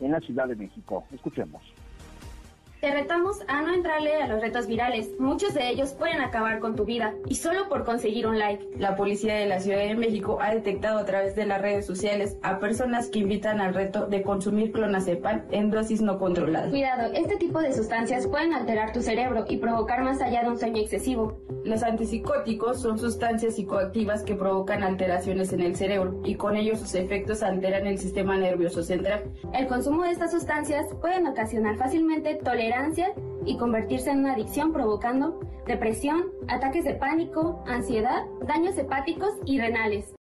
en 0.00 0.12
la 0.12 0.20
Ciudad 0.20 0.48
de 0.48 0.56
México. 0.56 1.04
Escuchemos. 1.12 1.62
Te 2.80 2.92
retamos 2.92 3.38
a 3.48 3.62
no 3.62 3.74
entrarle 3.74 4.22
a 4.22 4.28
los 4.28 4.40
retos 4.40 4.68
virales. 4.68 5.10
Muchos 5.18 5.52
de 5.52 5.68
ellos 5.68 5.94
pueden 5.94 6.20
acabar 6.20 6.60
con 6.60 6.76
tu 6.76 6.84
vida 6.84 7.12
y 7.26 7.34
solo 7.34 7.68
por 7.68 7.84
conseguir 7.84 8.28
un 8.28 8.38
like. 8.38 8.64
La 8.78 8.94
policía 8.94 9.34
de 9.34 9.46
la 9.46 9.58
Ciudad 9.58 9.78
de 9.78 9.96
México 9.96 10.38
ha 10.40 10.54
detectado 10.54 11.00
a 11.00 11.04
través 11.04 11.34
de 11.34 11.44
las 11.44 11.60
redes 11.60 11.86
sociales 11.86 12.36
a 12.42 12.60
personas 12.60 13.08
que 13.08 13.18
invitan 13.18 13.60
al 13.60 13.74
reto 13.74 14.06
de 14.06 14.22
consumir 14.22 14.70
clonazepam 14.70 15.42
en 15.50 15.72
dosis 15.72 16.02
no 16.02 16.20
controladas. 16.20 16.70
Cuidado, 16.70 17.12
este 17.14 17.36
tipo 17.36 17.58
de 17.58 17.72
sustancias 17.72 18.28
pueden 18.28 18.54
alterar 18.54 18.92
tu 18.92 19.02
cerebro 19.02 19.44
y 19.48 19.56
provocar 19.56 20.04
más 20.04 20.22
allá 20.22 20.44
de 20.44 20.50
un 20.50 20.58
sueño 20.58 20.80
excesivo. 20.80 21.36
Los 21.64 21.82
antipsicóticos 21.82 22.80
son 22.80 22.96
sustancias 22.96 23.56
psicoactivas 23.56 24.22
que 24.22 24.36
provocan 24.36 24.84
alteraciones 24.84 25.52
en 25.52 25.62
el 25.62 25.74
cerebro 25.74 26.20
y 26.24 26.36
con 26.36 26.56
ello 26.56 26.76
sus 26.76 26.94
efectos 26.94 27.42
alteran 27.42 27.88
el 27.88 27.98
sistema 27.98 28.36
nervioso 28.36 28.84
central. 28.84 29.24
El 29.52 29.66
consumo 29.66 30.04
de 30.04 30.12
estas 30.12 30.30
sustancias 30.30 30.86
pueden 31.00 31.26
ocasionar 31.26 31.76
fácilmente 31.76 32.36
tolerancia 32.36 32.67
y 33.46 33.56
convertirse 33.56 34.10
en 34.10 34.20
una 34.20 34.34
adicción 34.34 34.72
provocando 34.72 35.40
depresión, 35.66 36.24
ataques 36.48 36.84
de 36.84 36.94
pánico, 36.94 37.64
ansiedad, 37.66 38.24
daños 38.46 38.76
hepáticos 38.76 39.30
y 39.46 39.58
renales. 39.58 40.14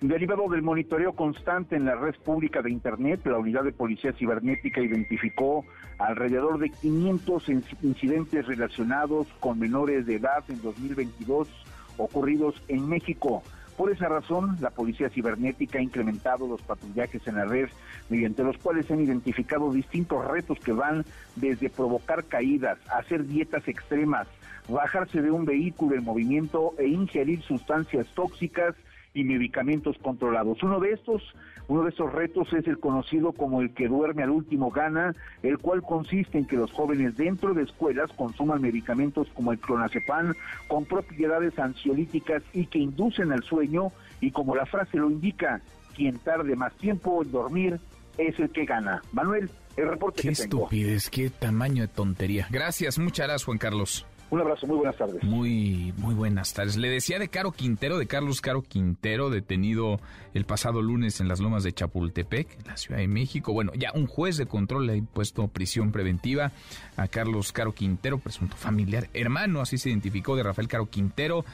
Derivado 0.00 0.48
del 0.50 0.60
monitoreo 0.60 1.14
constante 1.14 1.74
en 1.76 1.86
la 1.86 1.94
red 1.94 2.14
pública 2.22 2.60
de 2.60 2.70
Internet, 2.70 3.20
la 3.24 3.38
unidad 3.38 3.64
de 3.64 3.72
policía 3.72 4.12
cibernética 4.12 4.82
identificó 4.82 5.64
alrededor 5.98 6.58
de 6.58 6.68
500 6.68 7.48
incidentes 7.82 8.46
relacionados 8.46 9.26
con 9.40 9.58
menores 9.58 10.04
de 10.04 10.16
edad 10.16 10.44
en 10.48 10.60
2022 10.60 11.48
ocurridos 11.96 12.62
en 12.68 12.86
México. 12.86 13.42
Por 13.76 13.90
esa 13.90 14.08
razón, 14.08 14.56
la 14.60 14.70
Policía 14.70 15.10
Cibernética 15.10 15.78
ha 15.78 15.82
incrementado 15.82 16.46
los 16.46 16.62
patrullajes 16.62 17.26
en 17.26 17.36
la 17.36 17.44
red, 17.44 17.68
mediante 18.08 18.42
los 18.42 18.56
cuales 18.56 18.86
se 18.86 18.94
han 18.94 19.00
identificado 19.00 19.70
distintos 19.70 20.24
retos 20.24 20.58
que 20.60 20.72
van 20.72 21.04
desde 21.34 21.68
provocar 21.68 22.24
caídas, 22.24 22.78
hacer 22.90 23.26
dietas 23.26 23.68
extremas, 23.68 24.28
bajarse 24.66 25.20
de 25.20 25.30
un 25.30 25.44
vehículo 25.44 25.94
en 25.94 26.04
movimiento 26.04 26.74
e 26.78 26.88
ingerir 26.88 27.42
sustancias 27.42 28.06
tóxicas 28.14 28.74
y 29.12 29.24
medicamentos 29.24 29.96
controlados. 29.98 30.62
Uno 30.62 30.80
de 30.80 30.92
estos, 30.92 31.22
uno 31.68 31.84
de 31.84 31.90
esos 31.90 32.12
retos 32.12 32.52
es 32.52 32.66
el 32.66 32.78
conocido 32.78 33.32
como 33.32 33.60
el 33.60 33.74
que 33.74 33.88
duerme 33.88 34.22
al 34.22 34.30
último 34.30 34.70
gana, 34.70 35.14
el 35.42 35.58
cual 35.58 35.82
consiste 35.82 36.38
en 36.38 36.46
que 36.46 36.56
los 36.56 36.72
jóvenes 36.72 37.16
dentro 37.16 37.54
de 37.54 37.62
escuelas 37.62 38.10
consuman 38.12 38.62
medicamentos 38.62 39.28
como 39.34 39.52
el 39.52 39.58
clonazepam 39.58 40.34
con 40.68 40.84
propiedades 40.84 41.58
ansiolíticas 41.58 42.42
y 42.52 42.66
que 42.66 42.78
inducen 42.78 43.32
al 43.32 43.42
sueño 43.42 43.92
y 44.20 44.30
como 44.30 44.54
la 44.54 44.66
frase 44.66 44.98
lo 44.98 45.10
indica, 45.10 45.60
quien 45.94 46.18
tarde 46.18 46.54
más 46.56 46.72
tiempo 46.74 47.22
en 47.22 47.32
dormir 47.32 47.80
es 48.18 48.38
el 48.38 48.50
que 48.50 48.64
gana. 48.64 49.02
Manuel, 49.12 49.50
el 49.76 49.88
reporte 49.88 50.22
qué 50.22 50.28
que 50.28 50.42
estupidez, 50.42 51.10
qué 51.10 51.30
tamaño 51.30 51.82
de 51.82 51.88
tontería. 51.88 52.46
Gracias, 52.50 52.98
muchas 52.98 53.26
gracias, 53.26 53.44
Juan 53.44 53.58
Carlos. 53.58 54.06
Un 54.28 54.40
abrazo, 54.40 54.66
muy 54.66 54.76
buenas 54.76 54.96
tardes. 54.96 55.22
Muy, 55.22 55.94
muy 55.98 56.14
buenas 56.14 56.52
tardes. 56.52 56.76
Le 56.76 56.90
decía 56.90 57.20
de 57.20 57.28
Caro 57.28 57.52
Quintero, 57.52 57.96
de 57.96 58.08
Carlos 58.08 58.40
Caro 58.40 58.62
Quintero, 58.62 59.30
detenido 59.30 60.00
el 60.34 60.44
pasado 60.44 60.82
lunes 60.82 61.20
en 61.20 61.28
las 61.28 61.38
lomas 61.38 61.62
de 61.62 61.72
Chapultepec, 61.72 62.58
en 62.58 62.66
la 62.66 62.76
Ciudad 62.76 62.98
de 62.98 63.06
México. 63.06 63.52
Bueno, 63.52 63.70
ya 63.76 63.92
un 63.94 64.06
juez 64.06 64.36
de 64.36 64.46
control 64.46 64.86
le 64.86 64.94
ha 64.94 64.96
impuesto 64.96 65.46
prisión 65.46 65.92
preventiva 65.92 66.50
a 66.96 67.06
Carlos 67.06 67.52
Caro 67.52 67.72
Quintero, 67.72 68.18
presunto 68.18 68.56
familiar, 68.56 69.08
hermano, 69.14 69.60
así 69.60 69.78
se 69.78 69.90
identificó, 69.90 70.34
de 70.34 70.42
Rafael 70.42 70.66
Caro 70.66 70.86
Quintero. 70.86 71.44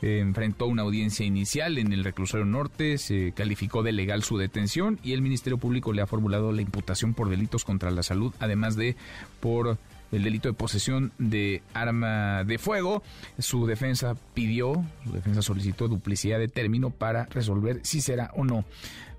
Eh, 0.00 0.20
enfrentó 0.20 0.66
una 0.66 0.82
audiencia 0.82 1.24
inicial 1.24 1.78
en 1.78 1.92
el 1.92 2.04
reclusorio 2.04 2.44
norte, 2.44 2.98
se 2.98 3.32
calificó 3.32 3.82
de 3.82 3.92
legal 3.92 4.22
su 4.22 4.38
detención 4.38 4.98
y 5.02 5.12
el 5.12 5.22
Ministerio 5.22 5.56
Público 5.56 5.92
le 5.92 6.02
ha 6.02 6.06
formulado 6.06 6.52
la 6.52 6.62
imputación 6.62 7.14
por 7.14 7.30
delitos 7.30 7.64
contra 7.64 7.90
la 7.90 8.02
salud, 8.02 8.34
además 8.38 8.76
de 8.76 8.96
por 9.40 9.78
el 10.14 10.22
delito 10.22 10.48
de 10.48 10.54
posesión 10.54 11.12
de 11.18 11.62
arma 11.72 12.44
de 12.44 12.58
fuego. 12.58 13.02
Su 13.38 13.66
defensa 13.66 14.16
pidió, 14.34 14.84
su 15.04 15.12
defensa 15.12 15.42
solicitó 15.42 15.88
duplicidad 15.88 16.38
de 16.38 16.48
término 16.48 16.90
para 16.90 17.26
resolver 17.26 17.80
si 17.82 18.00
será 18.00 18.30
o 18.34 18.44
no 18.44 18.64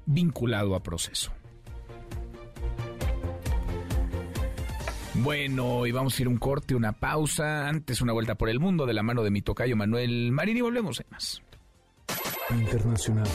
vinculado 0.06 0.76
a 0.76 0.84
proceso. 0.84 1.32
Bueno, 5.16 5.86
y 5.86 5.92
vamos 5.92 6.20
a 6.20 6.22
ir 6.22 6.28
un 6.28 6.38
corte, 6.38 6.76
una 6.76 6.92
pausa, 6.92 7.70
antes 7.70 8.02
una 8.02 8.12
vuelta 8.12 8.36
por 8.36 8.50
el 8.50 8.60
mundo 8.60 8.86
de 8.86 8.94
la 8.94 9.02
mano 9.02 9.24
de 9.24 9.32
mi 9.32 9.42
tocayo 9.42 9.76
Manuel 9.76 10.32
Marín 10.32 10.58
y 10.58 10.62
volvemos 10.62 11.00
en 11.00 11.06
más. 11.10 11.42
Internacional. 12.52 13.28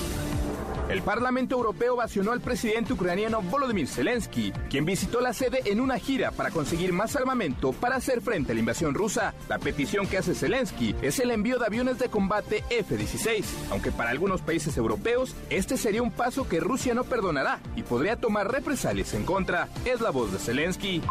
El 0.91 1.03
Parlamento 1.03 1.55
Europeo 1.55 1.95
vacionó 1.95 2.33
al 2.33 2.41
presidente 2.41 2.95
ucraniano 2.95 3.43
Volodymyr 3.43 3.87
Zelensky, 3.87 4.53
quien 4.69 4.85
visitó 4.85 5.21
la 5.21 5.33
sede 5.33 5.63
en 5.67 5.81
una 5.81 6.01
gira 6.01 6.33
para 6.33 6.51
conseguir 6.51 6.93
más 6.93 7.15
armamento 7.15 7.73
para 7.73 7.95
hacer 7.95 8.21
frente 8.21 8.51
a 8.51 8.55
la 8.55 8.61
invasión 8.61 8.93
rusa. 8.93 9.33
La 9.49 9.61
petición 9.61 10.09
que 10.09 10.19
hace 10.19 10.35
Zelensky 10.35 10.97
es 11.01 11.21
el 11.21 11.31
envío 11.31 11.61
de 11.61 11.67
aviones 11.67 12.01
de 12.01 12.09
combate 12.09 12.65
F-16, 12.71 13.45
aunque 13.71 13.93
para 13.93 14.11
algunos 14.11 14.41
países 14.43 14.77
europeos 14.77 15.37
este 15.49 15.77
sería 15.77 16.03
un 16.03 16.11
paso 16.11 16.49
que 16.49 16.59
Rusia 16.59 16.93
no 16.93 17.05
perdonará 17.05 17.61
y 17.77 17.85
podría 17.85 18.17
tomar 18.17 18.51
represalias 18.51 19.15
en 19.15 19.25
contra. 19.25 19.69
Es 19.85 20.01
la 20.01 20.11
voz 20.11 20.33
de 20.33 20.41
Zelensky. 20.41 21.03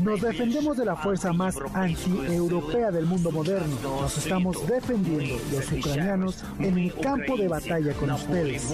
Nos 0.00 0.22
defendemos 0.22 0.78
de 0.78 0.86
la 0.86 0.96
fuerza 0.96 1.34
más 1.34 1.54
anti-europea 1.74 2.90
del 2.90 3.04
mundo 3.04 3.30
moderno. 3.30 3.76
Nos 3.82 4.16
estamos 4.16 4.66
defendiendo 4.66 5.36
los 5.70 5.72
ucranianos 5.72 6.44
en 6.58 6.78
el 6.78 6.94
campo 6.94 7.36
de 7.36 7.48
batalla 7.48 7.92
con 7.94 8.10
ustedes. 8.10 8.72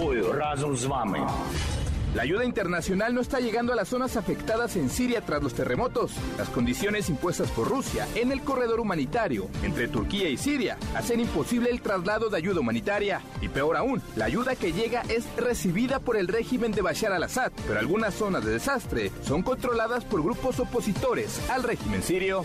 La 2.14 2.22
ayuda 2.22 2.44
internacional 2.44 3.14
no 3.14 3.20
está 3.20 3.38
llegando 3.38 3.72
a 3.72 3.76
las 3.76 3.88
zonas 3.88 4.16
afectadas 4.16 4.76
en 4.76 4.88
Siria 4.88 5.20
tras 5.20 5.42
los 5.42 5.52
terremotos. 5.52 6.12
Las 6.38 6.48
condiciones 6.48 7.10
impuestas 7.10 7.50
por 7.50 7.68
Rusia 7.68 8.08
en 8.14 8.32
el 8.32 8.40
corredor 8.40 8.80
humanitario 8.80 9.48
entre 9.62 9.88
Turquía 9.88 10.28
y 10.30 10.38
Siria 10.38 10.78
hacen 10.96 11.20
imposible 11.20 11.70
el 11.70 11.82
traslado 11.82 12.30
de 12.30 12.38
ayuda 12.38 12.60
humanitaria. 12.60 13.20
Y 13.42 13.48
peor 13.48 13.76
aún, 13.76 14.02
la 14.16 14.24
ayuda 14.24 14.56
que 14.56 14.72
llega 14.72 15.02
es 15.02 15.26
recibida 15.36 16.00
por 16.00 16.16
el 16.16 16.28
régimen 16.28 16.72
de 16.72 16.80
Bashar 16.80 17.12
al-Assad, 17.12 17.52
pero 17.66 17.78
algunas 17.78 18.14
zonas 18.14 18.42
de 18.42 18.52
desastre 18.52 19.12
son 19.22 19.42
controladas 19.42 20.04
por 20.04 20.22
grupos 20.22 20.58
opositores 20.60 21.48
al 21.50 21.62
régimen 21.62 22.02
sirio. 22.02 22.44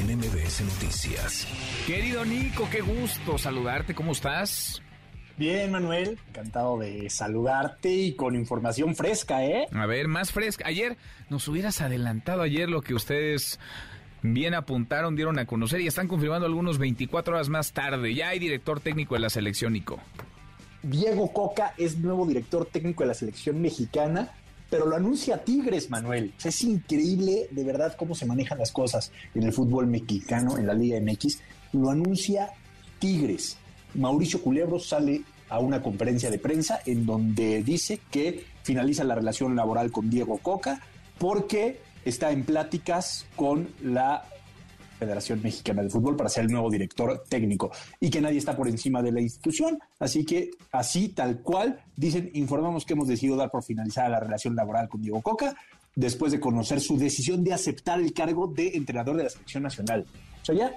en 0.00 0.18
MBS 0.18 0.62
Noticias. 0.62 1.46
Querido 1.86 2.24
Nico, 2.24 2.68
qué 2.70 2.80
gusto 2.80 3.36
saludarte, 3.36 3.94
¿cómo 3.94 4.12
estás? 4.12 4.82
Bien, 5.36 5.70
Manuel, 5.70 6.18
encantado 6.28 6.78
de 6.78 7.08
saludarte 7.10 7.90
y 7.90 8.14
con 8.14 8.34
información 8.34 8.94
fresca, 8.94 9.44
¿eh? 9.44 9.66
A 9.72 9.86
ver, 9.86 10.08
más 10.08 10.32
fresca. 10.32 10.66
Ayer 10.66 10.96
nos 11.28 11.46
hubieras 11.48 11.80
adelantado 11.80 12.42
ayer 12.42 12.68
lo 12.68 12.82
que 12.82 12.94
ustedes 12.94 13.58
bien 14.22 14.54
apuntaron, 14.54 15.16
dieron 15.16 15.38
a 15.38 15.46
conocer 15.46 15.80
y 15.80 15.86
están 15.86 16.08
confirmando 16.08 16.46
algunos 16.46 16.78
24 16.78 17.34
horas 17.34 17.48
más 17.48 17.72
tarde. 17.72 18.14
Ya 18.14 18.28
hay 18.28 18.38
director 18.38 18.80
técnico 18.80 19.14
de 19.14 19.20
la 19.20 19.30
selección, 19.30 19.72
Nico. 19.72 19.98
Diego 20.82 21.32
Coca 21.32 21.74
es 21.76 21.98
nuevo 21.98 22.26
director 22.26 22.66
técnico 22.66 23.02
de 23.02 23.08
la 23.08 23.14
selección 23.14 23.60
mexicana 23.60 24.30
pero 24.70 24.86
lo 24.86 24.96
anuncia 24.96 25.44
Tigres, 25.44 25.90
Manuel. 25.90 26.32
es 26.42 26.62
increíble 26.62 27.48
de 27.50 27.64
verdad 27.64 27.96
cómo 27.98 28.14
se 28.14 28.24
manejan 28.24 28.58
las 28.58 28.70
cosas 28.72 29.10
en 29.34 29.42
el 29.42 29.52
fútbol 29.52 29.88
mexicano, 29.88 30.56
en 30.56 30.66
la 30.66 30.74
Liga 30.74 30.98
MX. 31.00 31.40
Lo 31.72 31.90
anuncia 31.90 32.52
Tigres. 33.00 33.56
Mauricio 33.94 34.40
Culebro 34.40 34.78
sale 34.78 35.22
a 35.48 35.58
una 35.58 35.82
conferencia 35.82 36.30
de 36.30 36.38
prensa 36.38 36.80
en 36.86 37.04
donde 37.04 37.62
dice 37.64 38.00
que 38.10 38.44
finaliza 38.62 39.02
la 39.02 39.16
relación 39.16 39.56
laboral 39.56 39.90
con 39.90 40.08
Diego 40.08 40.38
Coca 40.38 40.80
porque 41.18 41.80
está 42.04 42.30
en 42.30 42.44
pláticas 42.44 43.26
con 43.34 43.68
la 43.82 44.24
Federación 45.00 45.40
Mexicana 45.42 45.82
de 45.82 45.88
Fútbol 45.88 46.14
para 46.14 46.28
ser 46.28 46.44
el 46.44 46.50
nuevo 46.52 46.70
director 46.70 47.24
técnico 47.28 47.72
y 47.98 48.10
que 48.10 48.20
nadie 48.20 48.38
está 48.38 48.54
por 48.54 48.68
encima 48.68 49.02
de 49.02 49.12
la 49.12 49.22
institución. 49.22 49.78
Así 49.98 50.26
que 50.26 50.50
así, 50.72 51.08
tal 51.08 51.40
cual, 51.40 51.82
dicen, 51.96 52.30
informamos 52.34 52.84
que 52.84 52.92
hemos 52.92 53.08
decidido 53.08 53.36
dar 53.36 53.50
por 53.50 53.64
finalizada 53.64 54.10
la 54.10 54.20
relación 54.20 54.54
laboral 54.54 54.88
con 54.88 55.00
Diego 55.00 55.22
Coca 55.22 55.56
después 55.96 56.32
de 56.32 56.40
conocer 56.40 56.80
su 56.80 56.98
decisión 56.98 57.42
de 57.42 57.54
aceptar 57.54 57.98
el 57.98 58.12
cargo 58.12 58.46
de 58.46 58.76
entrenador 58.76 59.16
de 59.16 59.24
la 59.24 59.30
selección 59.30 59.62
nacional. 59.62 60.06
O 60.42 60.44
sea, 60.44 60.54
ya 60.54 60.76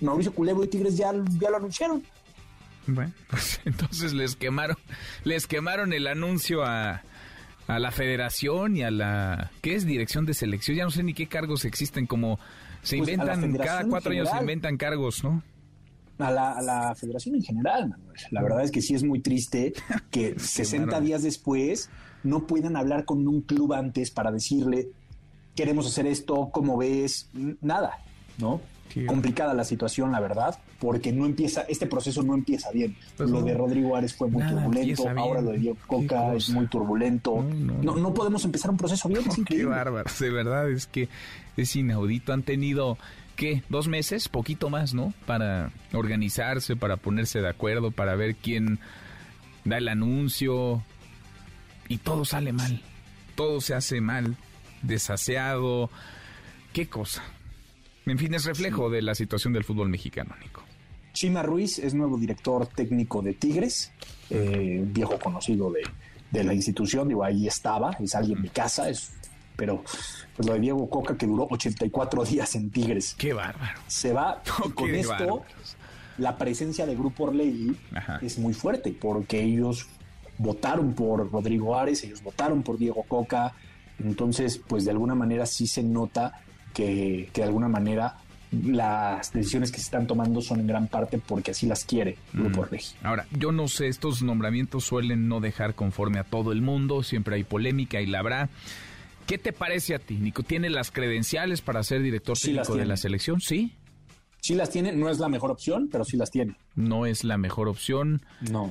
Mauricio 0.00 0.34
Culebro 0.34 0.64
y 0.64 0.68
Tigres 0.68 0.96
ya, 0.96 1.12
lo 1.12 1.56
anunciaron. 1.56 2.02
Bueno, 2.86 3.12
pues 3.30 3.60
entonces 3.66 4.14
les 4.14 4.36
quemaron, 4.36 4.76
les 5.24 5.46
quemaron 5.46 5.92
el 5.92 6.06
anuncio 6.06 6.64
a, 6.64 7.02
a 7.66 7.78
la 7.78 7.90
federación 7.90 8.76
y 8.76 8.82
a 8.82 8.90
la... 8.90 9.50
¿Qué 9.60 9.74
es? 9.74 9.86
Dirección 9.86 10.26
de 10.26 10.34
selección. 10.34 10.76
Ya 10.76 10.84
no 10.84 10.90
sé 10.90 11.02
ni 11.02 11.14
qué 11.14 11.26
cargos 11.26 11.64
existen 11.64 12.06
como 12.06 12.38
se 12.82 12.98
pues, 12.98 13.10
inventan, 13.10 13.52
cada 13.56 13.84
cuatro 13.84 14.12
años 14.12 14.28
se 14.30 14.38
inventan 14.38 14.76
cargos, 14.76 15.22
¿no? 15.24 15.42
A 16.18 16.30
la, 16.30 16.94
federación 16.94 17.36
en 17.36 17.42
general, 17.42 17.88
Manuel. 17.88 18.16
La 18.30 18.42
verdad 18.42 18.62
es 18.62 18.70
que 18.70 18.82
sí 18.82 18.94
es 18.94 19.02
muy 19.02 19.20
triste 19.20 19.72
que 20.10 20.38
60 20.38 21.00
días 21.00 21.22
después 21.22 21.88
no 22.22 22.46
puedan 22.46 22.76
hablar 22.76 23.04
con 23.04 23.26
un 23.26 23.40
club 23.40 23.72
antes 23.72 24.10
para 24.10 24.30
decirle, 24.30 24.88
queremos 25.54 25.86
hacer 25.86 26.06
esto, 26.06 26.50
¿cómo 26.52 26.76
ves? 26.76 27.30
Nada, 27.60 27.98
¿no? 28.38 28.60
complicada 29.06 29.54
la 29.54 29.64
situación, 29.64 30.12
la 30.12 30.20
verdad, 30.20 30.58
porque 30.78 31.12
no 31.12 31.26
empieza, 31.26 31.62
este 31.62 31.86
proceso 31.86 32.22
no 32.22 32.34
empieza 32.34 32.70
bien. 32.70 32.96
Pues 33.16 33.30
lo 33.30 33.42
de 33.42 33.54
Rodrigo 33.54 33.96
Ares 33.96 34.14
fue 34.14 34.28
muy 34.28 34.42
turbulento, 34.46 35.08
ahora 35.08 35.40
lo 35.40 35.52
de 35.52 35.58
Diego 35.58 35.78
Coca 35.86 36.34
es 36.34 36.50
muy 36.50 36.66
turbulento. 36.66 37.42
No 37.42 37.96
no, 37.96 38.14
podemos 38.14 38.44
empezar 38.44 38.70
un 38.70 38.76
proceso 38.76 39.08
bien, 39.08 39.22
es 39.26 39.36
Qué 39.46 39.64
bárbaro, 39.64 40.10
de 40.18 40.30
verdad, 40.30 40.70
es 40.70 40.86
que 40.86 41.08
es 41.56 41.76
inaudito. 41.76 42.32
Han 42.32 42.42
tenido, 42.42 42.98
¿qué? 43.36 43.62
Dos 43.68 43.88
meses, 43.88 44.28
poquito 44.28 44.70
más, 44.70 44.94
¿no? 44.94 45.12
Para 45.26 45.72
organizarse, 45.92 46.76
para 46.76 46.96
ponerse 46.96 47.40
de 47.40 47.48
acuerdo, 47.48 47.90
para 47.90 48.14
ver 48.14 48.36
quién 48.36 48.78
da 49.64 49.78
el 49.78 49.88
anuncio. 49.88 50.82
Y 51.88 51.98
todo 51.98 52.24
sale 52.24 52.52
mal. 52.52 52.82
Todo 53.34 53.60
se 53.60 53.74
hace 53.74 54.00
mal. 54.00 54.36
Desaseado. 54.82 55.90
¿Qué 56.72 56.88
cosa? 56.88 57.22
En 58.06 58.18
fin, 58.18 58.34
es 58.34 58.44
reflejo 58.44 58.90
de 58.90 59.02
la 59.02 59.14
situación 59.14 59.52
del 59.52 59.64
fútbol 59.64 59.88
mexicano, 59.88 60.34
Nico. 60.40 60.62
Chima 61.12 61.42
Ruiz 61.42 61.78
es 61.78 61.94
nuevo 61.94 62.16
director 62.16 62.66
técnico 62.66 63.20
de 63.20 63.34
Tigres, 63.34 63.92
eh, 64.30 64.82
viejo 64.86 65.18
conocido 65.18 65.70
de, 65.70 65.82
de, 66.30 66.44
la 66.44 66.54
institución, 66.54 67.08
digo, 67.08 67.24
ahí 67.24 67.46
estaba, 67.48 67.90
es 68.00 68.14
alguien 68.14 68.42
de 68.42 68.48
casa, 68.48 68.88
es 68.88 69.12
pero 69.60 69.84
pues 70.34 70.48
lo 70.48 70.54
de 70.54 70.60
Diego 70.60 70.88
Coca 70.88 71.18
que 71.18 71.26
duró 71.26 71.46
84 71.50 72.24
días 72.24 72.54
en 72.54 72.70
Tigres. 72.70 73.14
Qué 73.18 73.34
bárbaro. 73.34 73.78
Se 73.88 74.14
va 74.14 74.42
con 74.74 74.94
esto 74.94 75.44
la 76.16 76.38
presencia 76.38 76.86
de 76.86 76.94
Grupo 76.94 77.24
Orlegui 77.24 77.76
es 78.22 78.38
muy 78.38 78.54
fuerte 78.54 78.96
porque 78.98 79.42
ellos 79.42 79.86
votaron 80.38 80.94
por 80.94 81.30
Rodrigo 81.30 81.76
Ares, 81.78 82.02
ellos 82.04 82.22
votaron 82.22 82.62
por 82.62 82.78
Diego 82.78 83.02
Coca, 83.06 83.52
entonces 83.98 84.58
pues 84.66 84.86
de 84.86 84.92
alguna 84.92 85.14
manera 85.14 85.44
sí 85.44 85.66
se 85.66 85.82
nota 85.82 86.40
que, 86.72 87.28
de 87.34 87.42
alguna 87.42 87.68
manera 87.68 88.16
las 88.50 89.32
decisiones 89.32 89.70
que 89.70 89.76
se 89.76 89.84
están 89.84 90.06
tomando 90.06 90.40
son 90.40 90.60
en 90.60 90.66
gran 90.66 90.88
parte 90.88 91.18
porque 91.18 91.52
así 91.52 91.66
las 91.66 91.84
quiere 91.84 92.16
Grupo 92.32 92.62
mm. 92.62 93.06
Ahora, 93.06 93.26
yo 93.30 93.52
no 93.52 93.68
sé, 93.68 93.88
estos 93.88 94.22
nombramientos 94.22 94.84
suelen 94.84 95.28
no 95.28 95.40
dejar 95.40 95.74
conforme 95.74 96.18
a 96.18 96.24
todo 96.24 96.50
el 96.50 96.62
mundo, 96.62 97.02
siempre 97.02 97.36
hay 97.36 97.44
polémica 97.44 98.00
y 98.00 98.06
la 98.06 98.20
habrá. 98.20 98.48
¿Qué 99.30 99.38
te 99.38 99.52
parece 99.52 99.94
a 99.94 100.00
ti, 100.00 100.16
Nico? 100.16 100.42
¿Tiene 100.42 100.70
las 100.70 100.90
credenciales 100.90 101.60
para 101.60 101.84
ser 101.84 102.02
director 102.02 102.36
técnico 102.36 102.74
de 102.74 102.84
la 102.84 102.96
selección? 102.96 103.40
Sí. 103.40 103.76
Sí 104.40 104.56
las 104.56 104.70
tiene, 104.70 104.90
no 104.90 105.08
es 105.08 105.20
la 105.20 105.28
mejor 105.28 105.52
opción, 105.52 105.88
pero 105.88 106.04
sí 106.04 106.16
las 106.16 106.32
tiene. 106.32 106.56
No 106.74 107.06
es 107.06 107.22
la 107.22 107.38
mejor 107.38 107.68
opción. 107.68 108.22
No. 108.50 108.70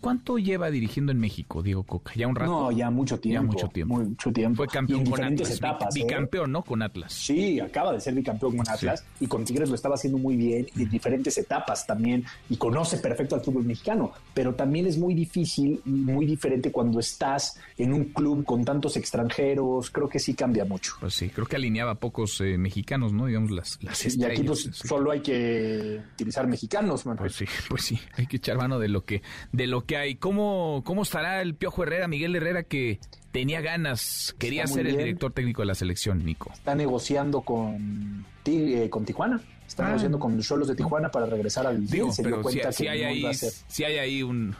¿Cuánto, 0.00 0.38
lleva 0.38 0.70
dirigiendo 0.70 1.10
en 1.10 1.18
México, 1.18 1.60
Diego 1.60 1.82
Coca? 1.82 2.12
¿Ya 2.14 2.28
un 2.28 2.36
rato? 2.36 2.50
No, 2.50 2.70
ya 2.70 2.90
mucho 2.90 3.18
tiempo. 3.18 3.42
Ya 3.42 3.46
mucho 3.46 3.68
tiempo. 3.68 3.96
Mucho 3.96 4.32
tiempo. 4.32 4.56
Fue 4.56 4.68
campeón 4.68 5.00
en 5.00 5.06
con 5.06 5.14
diferentes 5.14 5.46
Atlas. 5.48 5.58
etapas. 5.58 5.96
¿eh? 5.96 6.00
Bicampeón, 6.00 6.52
¿no? 6.52 6.62
Con 6.62 6.82
Atlas. 6.82 7.12
Sí, 7.12 7.58
acaba 7.58 7.92
de 7.92 8.00
ser 8.00 8.14
bicampeón 8.14 8.56
con 8.56 8.68
Atlas 8.68 9.04
y 9.18 9.26
con 9.26 9.44
Tigres 9.44 9.68
lo 9.68 9.74
estaba 9.74 9.96
haciendo 9.96 10.18
muy 10.18 10.36
bien 10.36 10.66
en 10.76 10.90
diferentes 10.90 11.36
etapas 11.38 11.86
también 11.86 12.24
y 12.48 12.56
conoce 12.56 12.98
perfecto 12.98 13.34
al 13.34 13.40
fútbol 13.40 13.64
mexicano. 13.64 14.12
Pero 14.32 14.54
también 14.54 14.86
es 14.86 14.96
muy 14.96 15.12
difícil 15.12 15.80
y 15.84 15.90
muy 15.90 16.24
diferente 16.24 16.70
cuando 16.70 17.00
estás 17.00 17.58
en 17.76 17.92
un 17.92 18.04
club 18.04 18.44
con 18.44 18.64
tantos 18.64 18.96
extranjeros. 18.96 19.90
Creo 19.90 20.08
que 20.08 20.20
sí 20.20 20.34
cambia 20.34 20.64
mucho. 20.64 20.94
Pues 21.00 21.14
sí, 21.14 21.30
creo 21.30 21.46
que 21.46 21.56
alineaba 21.56 21.96
pocos 21.96 22.40
eh, 22.40 22.56
mexicanos, 22.58 23.12
¿no? 23.12 23.26
Digamos 23.26 23.50
las, 23.50 23.78
las 23.82 24.16
Y 24.16 24.24
aquí 24.24 24.44
pues, 24.44 24.70
solo 24.72 25.10
hay 25.10 25.20
que 25.20 26.00
utilizar 26.14 26.46
mexicanos, 26.46 27.04
man. 27.06 27.16
Pues 27.16 27.34
sí, 27.34 27.44
pues 27.68 27.82
sí, 27.82 27.98
hay 28.16 28.26
que 28.26 28.36
echar 28.36 28.56
mano 28.56 28.78
de 28.78 28.88
lo 28.88 29.04
que, 29.04 29.22
de 29.50 29.63
lo 29.66 29.84
que 29.84 29.96
hay. 29.96 30.14
¿Cómo 30.16 30.82
¿Cómo, 30.84 31.02
estará 31.02 31.42
el 31.42 31.54
Piojo 31.54 31.82
Herrera, 31.82 32.08
Miguel 32.08 32.36
Herrera, 32.36 32.62
que 32.62 33.00
tenía 33.32 33.60
ganas, 33.60 34.34
quería 34.38 34.66
ser 34.66 34.86
el 34.86 34.96
director 34.96 35.32
técnico 35.32 35.62
de 35.62 35.66
la 35.66 35.74
selección, 35.74 36.24
Nico? 36.24 36.50
Está 36.52 36.74
negociando 36.74 37.40
con, 37.42 38.24
eh, 38.46 38.88
con 38.90 39.04
Tijuana. 39.04 39.40
Está 39.66 39.84
ah. 39.84 39.88
negociando 39.88 40.18
con 40.18 40.36
los 40.36 40.46
solos 40.46 40.68
de 40.68 40.74
Tijuana 40.74 41.10
para 41.10 41.26
regresar 41.26 41.66
al 41.66 41.86
Digo, 41.86 42.10
pero 42.22 42.42
si, 42.72 42.86
hay 42.86 43.02
ahí, 43.02 43.34
si 43.34 43.84
hay 43.84 43.98
ahí 43.98 44.22
un, 44.22 44.54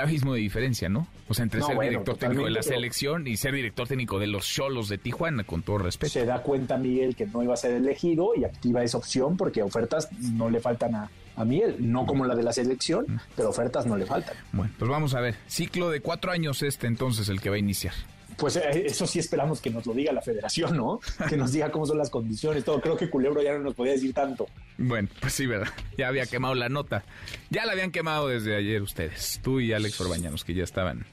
abismo 0.00 0.34
de 0.34 0.40
diferencia, 0.40 0.88
¿no? 0.88 1.06
O 1.28 1.34
sea, 1.34 1.44
entre 1.44 1.62
ser 1.62 1.78
director 1.78 2.16
técnico 2.16 2.44
de 2.44 2.50
la 2.50 2.62
selección 2.62 3.26
y 3.26 3.36
ser 3.36 3.54
director 3.54 3.86
técnico 3.86 4.18
de 4.18 4.26
los 4.26 4.46
Cholos 4.46 4.88
de 4.88 4.98
Tijuana, 4.98 5.44
con 5.44 5.62
todo 5.62 5.78
respeto. 5.78 6.12
Se 6.12 6.24
da 6.24 6.42
cuenta 6.42 6.76
Miguel 6.76 7.14
que 7.14 7.26
no 7.26 7.42
iba 7.42 7.54
a 7.54 7.56
ser 7.56 7.72
elegido 7.72 8.32
y 8.36 8.44
activa 8.44 8.82
esa 8.82 8.98
opción 8.98 9.36
porque 9.36 9.62
ofertas 9.62 10.10
no 10.20 10.50
le 10.50 10.60
faltan 10.60 10.94
a, 10.94 11.10
a 11.38 11.44
Miguel, 11.44 11.76
no 11.78 12.04
como 12.04 12.24
la 12.24 12.34
de 12.34 12.42
la 12.42 12.52
selección, 12.52 13.20
pero 13.36 13.50
ofertas 13.50 13.86
no 13.86 13.96
le 13.96 14.06
faltan. 14.06 14.34
Bueno, 14.52 14.72
pues 14.76 14.90
vamos 14.90 15.14
a 15.14 15.20
ver. 15.20 15.36
Ciclo 15.46 15.88
de 15.88 16.00
cuatro 16.00 16.32
años 16.32 16.62
este 16.62 16.88
entonces 16.88 17.28
el 17.28 17.40
que 17.40 17.48
va 17.48 17.56
a 17.56 17.60
iniciar. 17.60 17.94
Pues 18.36 18.56
eh, 18.56 18.86
eso 18.86 19.06
sí 19.06 19.20
esperamos 19.20 19.60
que 19.60 19.70
nos 19.70 19.86
lo 19.86 19.94
diga 19.94 20.12
la 20.12 20.20
federación, 20.20 20.76
¿no? 20.76 21.00
Que 21.28 21.36
nos 21.36 21.52
diga 21.52 21.70
cómo 21.70 21.86
son 21.86 21.98
las 21.98 22.10
condiciones, 22.10 22.64
todo. 22.64 22.80
Creo 22.80 22.96
que 22.96 23.08
Culebro 23.08 23.40
ya 23.42 23.52
no 23.52 23.60
nos 23.60 23.74
podía 23.74 23.92
decir 23.92 24.12
tanto. 24.12 24.48
Bueno, 24.78 25.08
pues 25.20 25.32
sí, 25.32 25.46
¿verdad? 25.46 25.68
Ya 25.96 26.08
había 26.08 26.26
quemado 26.26 26.54
la 26.54 26.68
nota. 26.68 27.04
Ya 27.50 27.66
la 27.66 27.72
habían 27.72 27.92
quemado 27.92 28.28
desde 28.28 28.56
ayer 28.56 28.82
ustedes, 28.82 29.40
tú 29.42 29.60
y 29.60 29.72
Alex 29.72 30.00
Orbañanos, 30.00 30.44
que 30.44 30.54
ya 30.54 30.64
estaban 30.64 31.06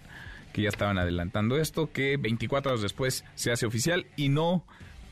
que 0.54 0.62
ya 0.62 0.70
estaban 0.70 0.98
adelantando 0.98 1.58
esto, 1.58 1.92
que 1.92 2.16
24 2.16 2.72
horas 2.72 2.82
después 2.82 3.26
se 3.36 3.52
hace 3.52 3.66
oficial 3.66 4.06
y 4.16 4.30
no 4.30 4.64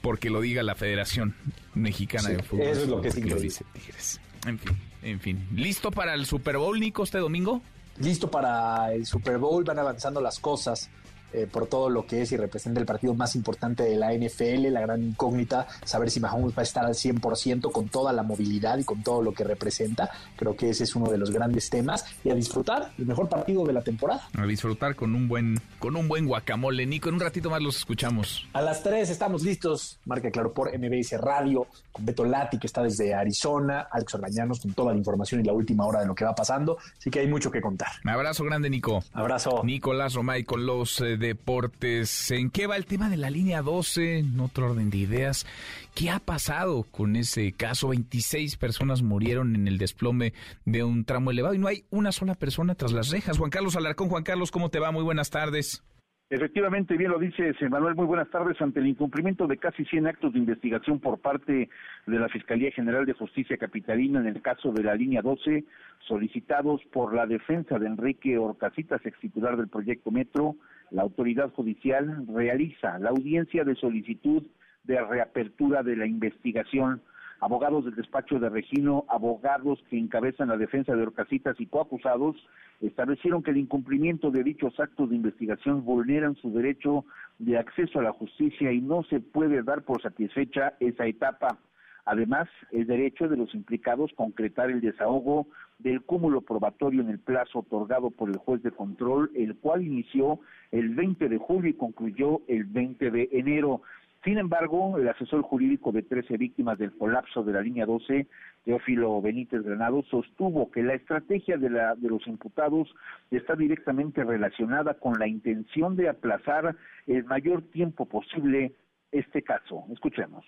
porque 0.02 0.30
lo 0.30 0.40
diga 0.40 0.64
la 0.64 0.76
Federación 0.76 1.36
Mexicana 1.74 2.30
de 2.30 2.44
Fútbol. 2.44 2.68
Eso 2.68 2.84
es 2.84 2.88
lo 2.88 3.02
que, 3.02 3.10
es 3.10 3.18
lo 3.18 3.36
dice 3.38 3.66
Tigres. 3.74 4.22
En 4.46 4.58
fin. 4.58 4.78
En 5.04 5.20
fin, 5.20 5.48
¿listo 5.54 5.92
para 5.92 6.14
el 6.14 6.26
Super 6.26 6.58
Bowl, 6.58 6.80
Nico, 6.80 7.04
este 7.04 7.18
domingo? 7.18 7.62
Listo 8.00 8.32
para 8.32 8.94
el 8.94 9.06
Super 9.06 9.38
Bowl, 9.38 9.64
van 9.64 9.78
avanzando 9.78 10.22
las 10.22 10.40
cosas. 10.40 10.90
Eh, 11.34 11.48
por 11.52 11.66
todo 11.66 11.90
lo 11.90 12.06
que 12.06 12.22
es 12.22 12.32
y 12.32 12.38
representa 12.38 12.80
el 12.80 12.86
partido 12.86 13.16
más 13.16 13.36
importante 13.36 13.82
de 13.84 13.96
la 13.96 14.14
NFL, 14.14 14.72
la 14.72 14.82
gran 14.82 15.02
incógnita, 15.04 15.68
saber 15.84 16.12
si 16.12 16.20
Mahomes 16.20 16.56
va 16.56 16.62
a 16.62 16.64
estar 16.64 16.86
al 16.86 16.94
100% 16.94 17.72
con 17.72 17.88
toda 17.90 18.14
la 18.14 18.22
movilidad 18.22 18.78
y 18.78 18.84
con 18.84 19.02
todo 19.02 19.24
lo 19.24 19.34
que 19.34 19.44
representa. 19.44 20.12
Creo 20.36 20.56
que 20.56 20.70
ese 20.70 20.84
es 20.84 20.96
uno 20.96 21.10
de 21.10 21.18
los 21.18 21.32
grandes 21.32 21.72
temas 21.72 22.06
y 22.24 22.30
a 22.30 22.36
disfrutar 22.36 22.92
el 23.00 23.08
mejor 23.08 23.30
partido 23.30 23.66
de 23.66 23.74
la 23.74 23.82
temporada. 23.82 24.28
A 24.38 24.46
disfrutar 24.46 24.96
con 24.96 25.16
un 25.16 25.28
buen 25.28 25.60
con 25.80 25.96
un 25.96 26.08
buen 26.08 26.28
guacamole, 26.28 26.86
Nico. 26.86 27.10
En 27.10 27.16
un 27.16 27.22
ratito 27.22 27.50
más 27.50 27.62
los 27.62 27.78
escuchamos. 27.78 28.48
A 28.54 28.62
las 28.62 28.84
3 28.84 29.10
estamos 29.10 29.44
listos. 29.44 30.00
Marca 30.06 30.30
claro 30.30 30.54
por 30.54 30.72
MBS 30.78 31.20
Radio 31.20 31.68
con 31.92 32.06
Beto 32.06 32.26
Lati 32.26 32.60
que 32.60 32.68
está 32.68 32.84
desde 32.84 33.14
Arizona, 33.14 33.88
Alex 33.92 34.16
Orbañanos 34.16 34.62
con 34.62 34.74
toda 34.74 34.92
la 34.92 34.98
información 34.98 35.42
y 35.42 35.44
la 35.44 35.54
última 35.54 35.86
hora 35.86 36.02
de 36.02 36.06
lo 36.06 36.16
que 36.16 36.26
va 36.26 36.36
pasando. 36.36 36.78
Así 36.98 37.10
que 37.10 37.20
hay 37.20 37.28
mucho 37.28 37.50
que 37.50 37.62
contar. 37.62 37.90
Un 38.04 38.12
abrazo 38.12 38.44
grande, 38.44 38.70
Nico. 38.70 39.04
Abrazo. 39.14 39.62
Nicolás 39.64 40.14
Romay 40.14 40.44
con 40.44 40.66
los 40.66 41.02
eh, 41.02 41.18
deportes. 41.28 42.32
¿En 42.32 42.50
qué 42.50 42.68
va 42.68 42.76
el 42.76 42.86
tema 42.86 43.10
de 43.10 43.18
la 43.18 43.30
línea 43.30 43.62
12? 43.62 44.20
En 44.20 44.40
otro 44.40 44.68
orden 44.72 44.90
de 44.90 44.98
ideas. 44.98 45.48
¿Qué 45.96 46.10
ha 46.10 46.20
pasado 46.20 46.84
con 46.84 47.16
ese 47.16 47.52
caso? 47.54 47.90
26 47.90 48.58
personas 48.58 49.02
murieron 49.02 49.56
en 49.56 49.68
el 49.68 49.78
desplome 49.78 50.34
de 50.66 50.84
un 50.84 51.06
tramo 51.06 51.32
elevado 51.32 51.56
y 51.56 51.60
no 51.60 51.68
hay 51.68 51.86
una 51.90 52.12
sola 52.12 52.36
persona 52.36 52.76
tras 52.76 52.92
las 52.92 53.10
rejas. 53.10 53.38
Juan 53.38 53.50
Carlos 53.50 53.76
Alarcón, 53.76 54.10
Juan 54.10 54.24
Carlos, 54.24 54.52
¿cómo 54.52 54.70
te 54.70 54.80
va? 54.80 54.92
Muy 54.92 55.04
buenas 55.04 55.30
tardes. 55.30 55.84
Efectivamente, 56.30 56.98
bien 56.98 57.12
lo 57.12 57.20
dice 57.20 57.54
Manuel, 57.70 57.94
muy 57.94 58.08
buenas 58.08 58.30
tardes. 58.32 58.60
Ante 58.60 58.80
el 58.80 58.88
incumplimiento 58.88 59.46
de 59.46 59.58
casi 59.58 59.86
100 59.86 60.08
actos 60.08 60.34
de 60.34 60.40
investigación 60.40 61.00
por 61.00 61.20
parte 61.20 61.70
de 62.08 62.20
la 62.20 62.28
Fiscalía 62.28 62.72
General 62.72 63.06
de 63.06 63.14
Justicia 63.14 63.56
Capitalina 63.58 64.20
en 64.20 64.26
el 64.26 64.42
caso 64.42 64.72
de 64.72 64.82
la 64.82 64.96
línea 64.96 65.22
12, 65.22 65.64
solicitados 66.08 66.82
por 66.92 67.14
la 67.14 67.28
defensa 67.28 67.78
de 67.78 67.86
Enrique 67.86 68.38
Orcasitas, 68.40 69.06
ex 69.06 69.20
titular 69.20 69.58
del 69.58 69.68
proyecto 69.68 70.10
Metro, 70.10 70.56
la 70.94 71.02
autoridad 71.02 71.52
judicial 71.52 72.26
realiza 72.28 73.00
la 73.00 73.10
audiencia 73.10 73.64
de 73.64 73.76
solicitud 73.76 74.44
de 74.84 75.02
reapertura 75.04 75.82
de 75.82 75.96
la 75.96 76.06
investigación. 76.06 77.02
Abogados 77.42 77.84
del 77.84 77.96
despacho 77.96 78.40
de 78.40 78.48
Regino, 78.48 79.04
abogados 79.10 79.84
que 79.90 79.98
encabezan 79.98 80.50
la 80.50 80.56
defensa 80.56 80.96
de 80.96 81.02
Orcasitas 81.02 81.60
y 81.60 81.66
coacusados, 81.66 82.38
establecieron 82.80 83.42
que 83.42 83.52
el 83.52 83.58
incumplimiento 83.58 84.30
de 84.30 84.44
dichos 84.44 84.80
actos 84.80 85.10
de 85.10 85.16
investigación 85.16 85.84
vulneran 85.84 86.36
su 86.36 86.54
derecho 86.54 87.06
de 87.40 87.58
acceso 87.58 88.00
a 88.00 88.04
la 88.04 88.14
justicia 88.14 88.72
y 88.72 88.80
no 88.80 89.04
se 89.04 89.20
puede 89.20 89.64
dar 89.64 89.82
por 89.82 90.02
satisfecha 90.02 90.74
esa 90.80 91.08
etapa. 91.08 91.58
Además, 92.06 92.50
el 92.72 92.86
derecho 92.86 93.30
de 93.30 93.38
los 93.38 93.54
implicados 93.56 94.12
concretar 94.16 94.70
el 94.70 94.82
desahogo 94.82 95.48
del 95.80 96.02
cúmulo 96.02 96.42
probatorio 96.42 97.02
en 97.02 97.10
el 97.10 97.20
plazo 97.20 97.60
otorgado 97.60 98.12
por 98.12 98.30
el 98.30 98.38
juez 98.38 98.62
de 98.62 98.72
control, 98.72 99.32
el 99.36 99.56
cual 99.56 99.84
inició 99.84 100.40
el 100.72 100.96
20 100.96 101.30
de 101.30 101.38
julio 101.38 101.70
y 101.70 101.76
concluyó 101.76 102.42
el 102.48 102.66
20 102.66 103.10
de 103.10 103.30
enero. 103.32 103.82
Sin 104.24 104.38
embargo, 104.38 104.98
el 104.98 105.08
asesor 105.08 105.42
jurídico 105.42 105.92
de 105.92 106.02
13 106.02 106.38
víctimas 106.38 106.78
del 106.78 106.94
colapso 106.94 107.44
de 107.44 107.54
la 107.54 107.62
línea 107.62 107.86
12, 107.86 108.28
Teófilo 108.64 109.22
Benítez 109.22 109.62
Granado, 109.64 110.04
sostuvo 110.04 110.72
que 110.72 110.84
la 110.84 110.94
estrategia 110.94 111.58
de, 111.58 111.70
la, 111.70 111.96
de 111.96 112.08
los 112.08 112.26
imputados 112.28 112.94
está 113.32 113.56
directamente 113.56 114.24
relacionada 114.24 114.94
con 114.94 115.20
la 115.20 115.28
intención 115.28 115.96
de 115.98 116.10
aplazar 116.10 116.76
el 117.08 117.26
mayor 117.26 117.64
tiempo 117.64 118.06
posible 118.06 118.74
este 119.12 119.42
caso. 119.42 119.86
Escuchemos 119.92 120.46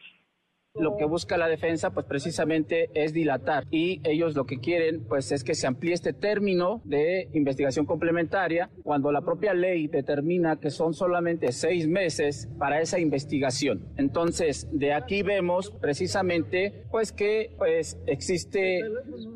lo 0.75 0.97
que 0.97 1.05
busca 1.05 1.37
la 1.37 1.47
defensa 1.47 1.91
pues 1.91 2.05
precisamente 2.05 2.89
es 2.93 3.13
dilatar 3.13 3.65
y 3.71 4.01
ellos 4.03 4.35
lo 4.35 4.45
que 4.45 4.59
quieren 4.59 5.05
pues 5.07 5.31
es 5.31 5.43
que 5.43 5.55
se 5.55 5.67
amplíe 5.67 5.93
este 5.93 6.13
término 6.13 6.81
de 6.83 7.29
investigación 7.33 7.85
complementaria 7.85 8.69
cuando 8.83 9.11
la 9.11 9.21
propia 9.21 9.53
ley 9.53 9.87
determina 9.87 10.59
que 10.59 10.69
son 10.69 10.93
solamente 10.93 11.51
seis 11.51 11.87
meses 11.87 12.49
para 12.59 12.81
esa 12.81 12.99
investigación. 12.99 13.85
Entonces 13.97 14.67
de 14.71 14.93
aquí 14.93 15.23
vemos 15.23 15.71
precisamente 15.81 16.83
pues 16.91 17.11
que 17.11 17.51
pues 17.57 17.97
existe 18.05 18.81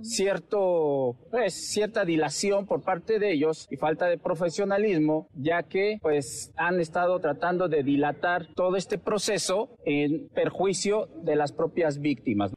cierto 0.02 1.16
pues 1.32 1.54
cierta 1.54 2.04
dilación 2.06 2.66
por 2.66 2.82
parte 2.84 3.20
de 3.20 3.32
ellos 3.32 3.68
y 3.70 3.78
falta 3.78 4.08
de 4.08 4.18
profesionalismo 4.18 5.28
ya 5.36 5.64
que 5.64 5.98
pues 6.02 6.52
han 6.58 6.80
estado 6.80 7.20
tratando 7.20 7.68
de 7.70 7.84
dilatar 7.84 8.48
todo 8.56 8.76
este 8.76 8.98
proceso 8.98 9.78
en 9.86 10.28
perjuicio 10.30 11.08
de 11.24 11.29
de 11.30 11.36
las 11.36 11.52
propias 11.52 12.00
víctimas. 12.02 12.52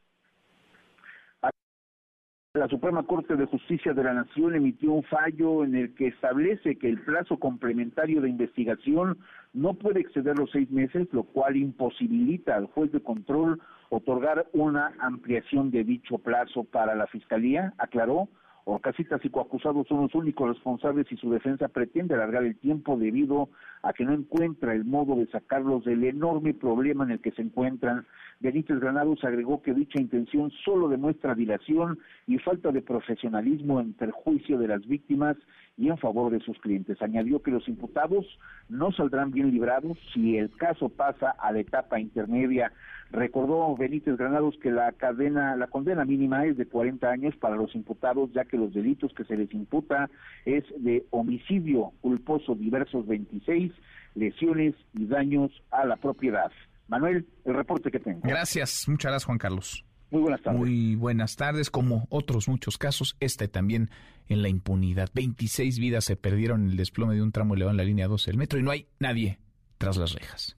La 2.55 2.67
Suprema 2.67 3.03
Corte 3.03 3.35
de 3.35 3.45
Justicia 3.45 3.93
de 3.93 4.03
la 4.03 4.13
Nación 4.13 4.55
emitió 4.55 4.91
un 4.93 5.03
fallo 5.03 5.63
en 5.63 5.75
el 5.75 5.93
que 5.93 6.07
establece 6.07 6.77
que 6.77 6.89
el 6.89 7.01
plazo 7.01 7.37
complementario 7.37 8.21
de 8.21 8.29
investigación 8.29 9.19
no 9.53 9.75
puede 9.75 10.01
exceder 10.01 10.37
los 10.37 10.49
seis 10.51 10.69
meses, 10.71 11.07
lo 11.11 11.23
cual 11.23 11.55
imposibilita 11.55 12.55
al 12.55 12.65
juez 12.65 12.91
de 12.91 13.01
control 13.01 13.61
otorgar 13.89 14.47
una 14.53 14.93
ampliación 14.99 15.69
de 15.69 15.83
dicho 15.83 16.17
plazo 16.17 16.63
para 16.63 16.95
la 16.95 17.05
Fiscalía, 17.07 17.73
aclaró, 17.77 18.27
Orcasitas 18.65 19.23
y 19.25 19.29
coacusados 19.29 19.87
son 19.87 20.03
los 20.03 20.15
únicos 20.15 20.47
responsables 20.47 21.11
y 21.11 21.17
su 21.17 21.29
defensa 21.29 21.67
pretende 21.67 22.13
alargar 22.13 22.43
el 22.45 22.55
tiempo 22.55 22.97
debido 22.97 23.49
a 23.81 23.91
que 23.91 24.05
no 24.05 24.13
encuentra 24.13 24.73
el 24.73 24.85
modo 24.85 25.15
de 25.17 25.27
sacarlos 25.27 25.83
del 25.83 26.03
enorme 26.05 26.53
problema 26.53 27.03
en 27.03 27.11
el 27.11 27.19
que 27.19 27.31
se 27.31 27.41
encuentran. 27.41 28.05
Benítez 28.39 28.79
Granados 28.79 29.23
agregó 29.23 29.61
que 29.61 29.73
dicha 29.73 29.99
intención 29.99 30.49
solo 30.63 30.87
demuestra 30.87 31.35
dilación 31.35 31.99
y 32.25 32.37
falta 32.39 32.71
de 32.71 32.81
profesionalismo 32.81 33.81
en 33.81 33.93
perjuicio 33.93 34.57
de 34.57 34.69
las 34.69 34.85
víctimas 34.87 35.35
y 35.77 35.89
en 35.89 35.97
favor 35.97 36.31
de 36.31 36.39
sus 36.39 36.57
clientes. 36.59 37.01
Añadió 37.01 37.41
que 37.41 37.51
los 37.51 37.67
imputados 37.67 38.25
no 38.69 38.91
saldrán 38.91 39.31
bien 39.31 39.51
librados 39.51 39.97
si 40.13 40.37
el 40.37 40.49
caso 40.51 40.89
pasa 40.89 41.31
a 41.31 41.51
la 41.51 41.59
etapa 41.59 41.99
intermedia. 41.99 42.71
Recordó 43.13 43.75
Benítez 43.77 44.17
Granados 44.17 44.55
que 44.59 44.71
la 44.71 44.91
cadena, 44.91 45.55
la 45.55 45.67
condena 45.67 46.03
mínima 46.03 46.47
es 46.47 46.57
de 46.57 46.65
40 46.65 47.07
años 47.07 47.35
para 47.39 47.55
los 47.55 47.75
imputados, 47.75 48.31
ya 48.33 48.43
que 48.43 48.57
los 48.57 48.73
delitos 48.73 49.13
que 49.13 49.23
se 49.23 49.37
les 49.37 49.53
imputa 49.53 50.09
es 50.45 50.63
de 50.79 51.05
homicidio 51.11 51.91
culposo 52.01 52.55
diversos 52.55 53.05
26, 53.05 53.71
lesiones 54.15 54.73
y 54.95 55.05
daños 55.05 55.51
a 55.69 55.85
la 55.85 55.95
propiedad. 55.97 56.51
Manuel, 56.87 57.27
el 57.45 57.53
reporte 57.53 57.91
que 57.91 57.99
tengo. 57.99 58.21
Gracias, 58.23 58.85
muchas 58.87 59.11
gracias 59.11 59.25
Juan 59.25 59.37
Carlos. 59.37 59.85
Muy 60.09 60.21
buenas 60.21 60.41
tardes. 60.41 60.59
Muy 60.59 60.95
buenas 60.95 61.35
tardes. 61.35 61.69
Como 61.69 62.07
otros 62.09 62.47
muchos 62.47 62.79
casos, 62.79 63.15
este 63.19 63.47
también 63.47 63.91
en 64.27 64.41
la 64.41 64.49
impunidad. 64.49 65.11
26 65.13 65.77
vidas 65.77 66.05
se 66.05 66.15
perdieron 66.15 66.63
en 66.63 66.71
el 66.71 66.77
desplome 66.77 67.13
de 67.13 67.21
un 67.21 67.31
tramo 67.31 67.53
elevado 67.53 67.73
en 67.73 67.77
la 67.77 67.83
línea 67.83 68.07
12 68.07 68.31
del 68.31 68.39
metro 68.39 68.57
y 68.57 68.63
no 68.63 68.71
hay 68.71 68.87
nadie 68.97 69.37
tras 69.77 69.97
las 69.97 70.13
rejas. 70.15 70.57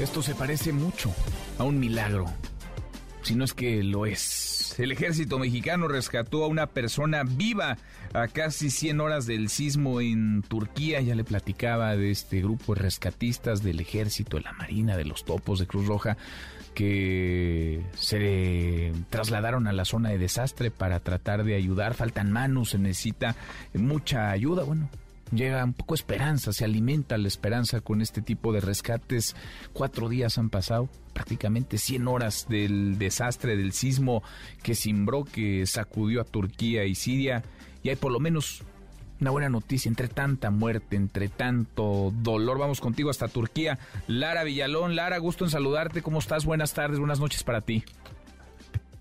Esto 0.00 0.22
se 0.22 0.34
parece 0.34 0.72
mucho 0.72 1.14
a 1.56 1.64
un 1.64 1.78
milagro, 1.78 2.26
si 3.22 3.34
no 3.36 3.44
es 3.44 3.54
que 3.54 3.82
lo 3.84 4.06
es. 4.06 4.74
El 4.78 4.90
ejército 4.90 5.38
mexicano 5.38 5.86
rescató 5.86 6.44
a 6.44 6.48
una 6.48 6.66
persona 6.66 7.22
viva 7.22 7.78
a 8.12 8.26
casi 8.26 8.70
100 8.70 9.00
horas 9.00 9.26
del 9.26 9.48
sismo 9.48 10.00
en 10.00 10.42
Turquía. 10.42 11.00
Ya 11.00 11.14
le 11.14 11.22
platicaba 11.22 11.96
de 11.96 12.10
este 12.10 12.40
grupo 12.40 12.74
de 12.74 12.82
rescatistas 12.82 13.62
del 13.62 13.78
ejército, 13.78 14.36
de 14.36 14.42
la 14.42 14.52
marina, 14.52 14.96
de 14.96 15.04
los 15.04 15.24
topos 15.24 15.60
de 15.60 15.66
Cruz 15.66 15.86
Roja 15.86 16.16
que 16.74 17.82
se 17.94 18.92
trasladaron 19.10 19.68
a 19.68 19.72
la 19.72 19.84
zona 19.84 20.08
de 20.08 20.18
desastre 20.18 20.72
para 20.72 20.98
tratar 20.98 21.44
de 21.44 21.54
ayudar. 21.54 21.94
Faltan 21.94 22.32
manos, 22.32 22.70
se 22.70 22.78
necesita 22.78 23.36
mucha 23.74 24.30
ayuda. 24.30 24.64
Bueno, 24.64 24.90
llega 25.36 25.64
un 25.64 25.72
poco 25.72 25.94
esperanza, 25.94 26.52
se 26.52 26.64
alimenta 26.64 27.18
la 27.18 27.28
esperanza 27.28 27.80
con 27.80 28.00
este 28.00 28.22
tipo 28.22 28.52
de 28.52 28.60
rescates. 28.60 29.36
Cuatro 29.72 30.08
días 30.08 30.38
han 30.38 30.50
pasado, 30.50 30.88
prácticamente 31.12 31.78
100 31.78 32.08
horas 32.08 32.46
del 32.48 32.98
desastre, 32.98 33.56
del 33.56 33.72
sismo 33.72 34.22
que 34.62 34.74
cimbró, 34.74 35.24
que 35.24 35.66
sacudió 35.66 36.20
a 36.20 36.24
Turquía 36.24 36.84
y 36.84 36.94
Siria. 36.94 37.42
Y 37.82 37.90
hay 37.90 37.96
por 37.96 38.12
lo 38.12 38.20
menos 38.20 38.62
una 39.20 39.30
buena 39.30 39.48
noticia 39.48 39.88
entre 39.88 40.08
tanta 40.08 40.50
muerte, 40.50 40.96
entre 40.96 41.28
tanto 41.28 42.12
dolor. 42.14 42.58
Vamos 42.58 42.80
contigo 42.80 43.10
hasta 43.10 43.28
Turquía. 43.28 43.78
Lara 44.06 44.44
Villalón, 44.44 44.96
Lara, 44.96 45.18
gusto 45.18 45.44
en 45.44 45.50
saludarte. 45.50 46.02
¿Cómo 46.02 46.18
estás? 46.18 46.44
Buenas 46.44 46.74
tardes, 46.74 46.98
buenas 46.98 47.20
noches 47.20 47.42
para 47.44 47.60
ti. 47.60 47.84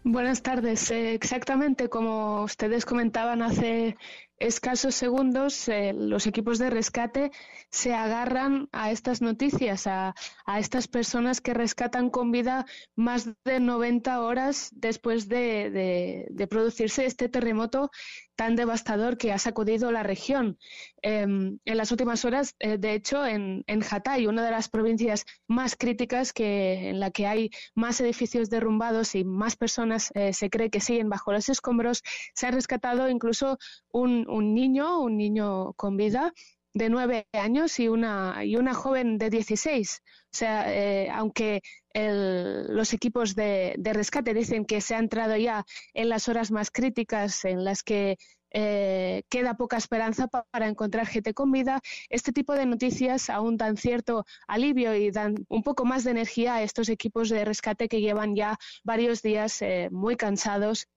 Buenas 0.06 0.42
tardes. 0.42 0.92
Eh, 0.92 1.14
exactamente 1.14 1.88
como 1.88 2.44
ustedes 2.44 2.86
comentaban 2.86 3.42
hace 3.42 3.96
escasos 4.44 4.96
segundos, 4.96 5.68
eh, 5.70 5.94
los 5.94 6.28
equipos 6.28 6.60
de 6.60 6.70
rescate 6.70 7.32
se 7.70 7.94
agarran 7.94 8.68
a 8.72 8.92
estas 8.92 9.22
noticias, 9.22 9.88
a, 9.88 10.14
estas 10.60 10.88
personas 10.88 11.40
que 11.40 11.54
rescatan 11.54 12.10
con 12.10 12.32
vida 12.32 12.66
más 12.96 13.30
de 13.46 13.60
90 13.60 14.22
horas 14.22 14.70
después 14.74 15.30
de, 15.30 16.28
producirse 16.50 17.06
este 17.06 17.30
terremoto 17.30 17.90
tan 18.36 18.56
devastador 18.56 19.18
que 19.18 19.32
ha 19.32 19.38
sacudido 19.38 19.92
la 19.92 20.04
región. 20.04 20.58
Em, 21.02 21.60
en 21.66 21.78
las 21.78 21.92
últimas 21.92 22.26
horas, 22.26 22.56
eh, 22.60 22.78
de 22.78 22.94
hecho, 22.94 23.26
en, 23.26 23.64
en 23.68 23.84
Hatay, 23.84 24.28
una 24.28 24.44
de 24.44 24.52
las 24.52 24.70
provincias 24.70 25.26
más 25.48 25.76
críticas 25.76 26.34
que, 26.34 26.90
en 26.90 27.00
la 27.00 27.12
que 27.12 27.28
hay 27.28 27.50
más 27.76 28.00
edificios 28.02 28.50
derrumbados 28.50 29.16
y 29.16 29.24
más 29.24 29.56
personas 29.56 30.12
eh, 30.16 30.34
se 30.34 30.50
cree 30.50 30.70
que 30.70 30.80
siguen 30.80 31.10
bajo 31.10 31.32
los 31.32 31.50
escombros, 31.50 32.04
se 32.34 32.48
ha 32.48 32.52
rescatado 32.52 33.10
incluso 33.10 33.58
un, 33.92 34.28
un 34.30 34.54
niño, 34.54 35.00
un 35.00 35.18
niño 35.18 35.74
con 35.74 35.98
vida 35.98 36.34
de 36.74 36.90
nueve 36.90 37.28
años 37.34 37.80
y 37.80 37.88
una, 37.88 38.44
y 38.44 38.56
una 38.56 38.74
joven 38.74 39.18
de 39.18 39.30
16. 39.30 40.02
O 40.06 40.36
sea, 40.36 40.74
eh, 40.74 41.10
aunque 41.12 41.62
los 41.94 42.94
equipos 42.94 43.36
de, 43.36 43.76
rescate 43.84 44.34
dicen 44.34 44.66
que 44.66 44.82
se 44.82 44.96
ha 44.96 45.00
entrado 45.00 45.38
ya 45.38 45.64
en 45.94 46.10
las 46.10 46.28
horas 46.28 46.52
más 46.52 46.72
críticas 46.72 47.46
en 47.46 47.64
las 47.64 47.84
que 47.84 48.18
eh, 48.56 49.24
queda 49.30 49.56
poca 49.56 49.78
esperanza 49.78 50.28
para 50.28 50.68
encontrar 50.68 51.08
gente 51.08 51.34
con 51.34 51.52
vida, 51.52 51.82
este 52.10 52.32
tipo 52.32 52.54
de 52.54 52.66
noticias 52.66 53.30
aún 53.30 53.58
dan 53.58 53.78
cierto 53.78 54.26
alivio 54.48 54.96
y 54.96 55.12
dan 55.12 55.36
un 55.50 55.64
poco 55.64 55.86
más 55.86 56.04
de 56.04 56.12
energía 56.12 56.56
a 56.56 56.64
estos 56.64 56.90
equipos 56.90 57.30
de 57.30 57.46
rescate 57.46 57.88
que 57.88 58.02
llevan 58.02 58.36
ya 58.36 58.58
varios 58.84 59.22
días 59.22 59.62
eh, 59.62 59.90
muy 59.92 60.16
cansados 60.18 60.88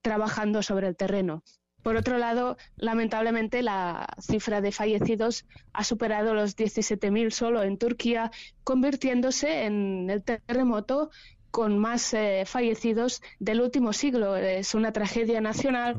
trabajando 0.00 0.62
sobre 0.62 0.86
el 0.86 0.96
terreno. 0.96 1.42
Por 1.86 1.94
otro 1.94 2.18
lado, 2.18 2.56
lamentablemente 2.74 3.62
la 3.62 4.08
cifra 4.18 4.60
de 4.60 4.72
fallecidos 4.72 5.44
ha 5.72 5.84
superado 5.84 6.34
los 6.34 6.56
17.000 6.56 7.30
solo 7.30 7.62
en 7.62 7.78
Turquía, 7.78 8.32
convirtiéndose 8.64 9.66
en 9.66 10.10
el 10.10 10.24
terremoto 10.24 11.10
con 11.52 11.78
más 11.78 12.12
eh, 12.12 12.42
fallecidos 12.44 13.22
del 13.38 13.60
último 13.60 13.92
siglo. 13.92 14.34
Es 14.34 14.74
una 14.74 14.90
tragedia 14.90 15.40
nacional 15.40 15.96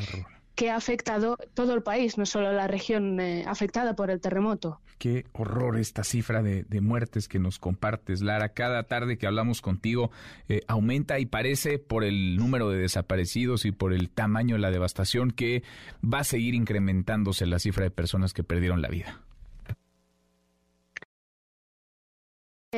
que 0.57 0.71
ha 0.71 0.75
afectado 0.75 1.37
todo 1.53 1.75
el 1.75 1.83
país, 1.83 2.17
no 2.17 2.25
solo 2.25 2.51
la 2.51 2.67
región 2.67 3.19
eh, 3.19 3.45
afectada 3.47 3.95
por 3.95 4.09
el 4.09 4.19
terremoto. 4.19 4.81
Qué 4.97 5.27
horror 5.33 5.77
esta 5.77 6.03
cifra 6.03 6.41
de, 6.41 6.65
muertes 6.81 7.27
que 7.27 7.37
nos 7.37 7.59
compartes, 7.59 8.21
Lara. 8.21 8.49
Cada 8.49 8.81
tarde 8.83 9.19
que 9.19 9.27
hablamos 9.27 9.61
contigo 9.61 10.09
eh, 10.49 10.61
aumenta 10.67 11.19
y 11.19 11.27
parece 11.27 11.77
por 11.77 12.03
el 12.03 12.37
número 12.37 12.71
de 12.71 12.79
desaparecidos 12.79 13.65
y 13.65 13.71
por 13.71 13.93
el 13.93 14.09
tamaño 14.09 14.55
de 14.55 14.61
la 14.61 14.71
devastación 14.71 15.29
que 15.29 15.61
va 16.03 16.19
a 16.19 16.23
seguir 16.23 16.55
incrementándose 16.55 17.45
la 17.45 17.59
cifra 17.59 17.83
de 17.83 17.91
personas 17.91 18.33
que 18.33 18.43
perdieron 18.43 18.81
la 18.81 18.89
vida. 18.89 19.21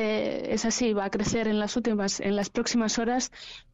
Es 0.00 0.64
así, 0.64 0.92
va 0.92 1.04
a 1.06 1.10
crecer 1.10 1.48
en 1.48 1.58
las 1.58 1.76
últimas, 1.76 2.20
en 2.20 2.36
las 2.36 2.50
próximas 2.50 2.98
horas, 2.98 3.30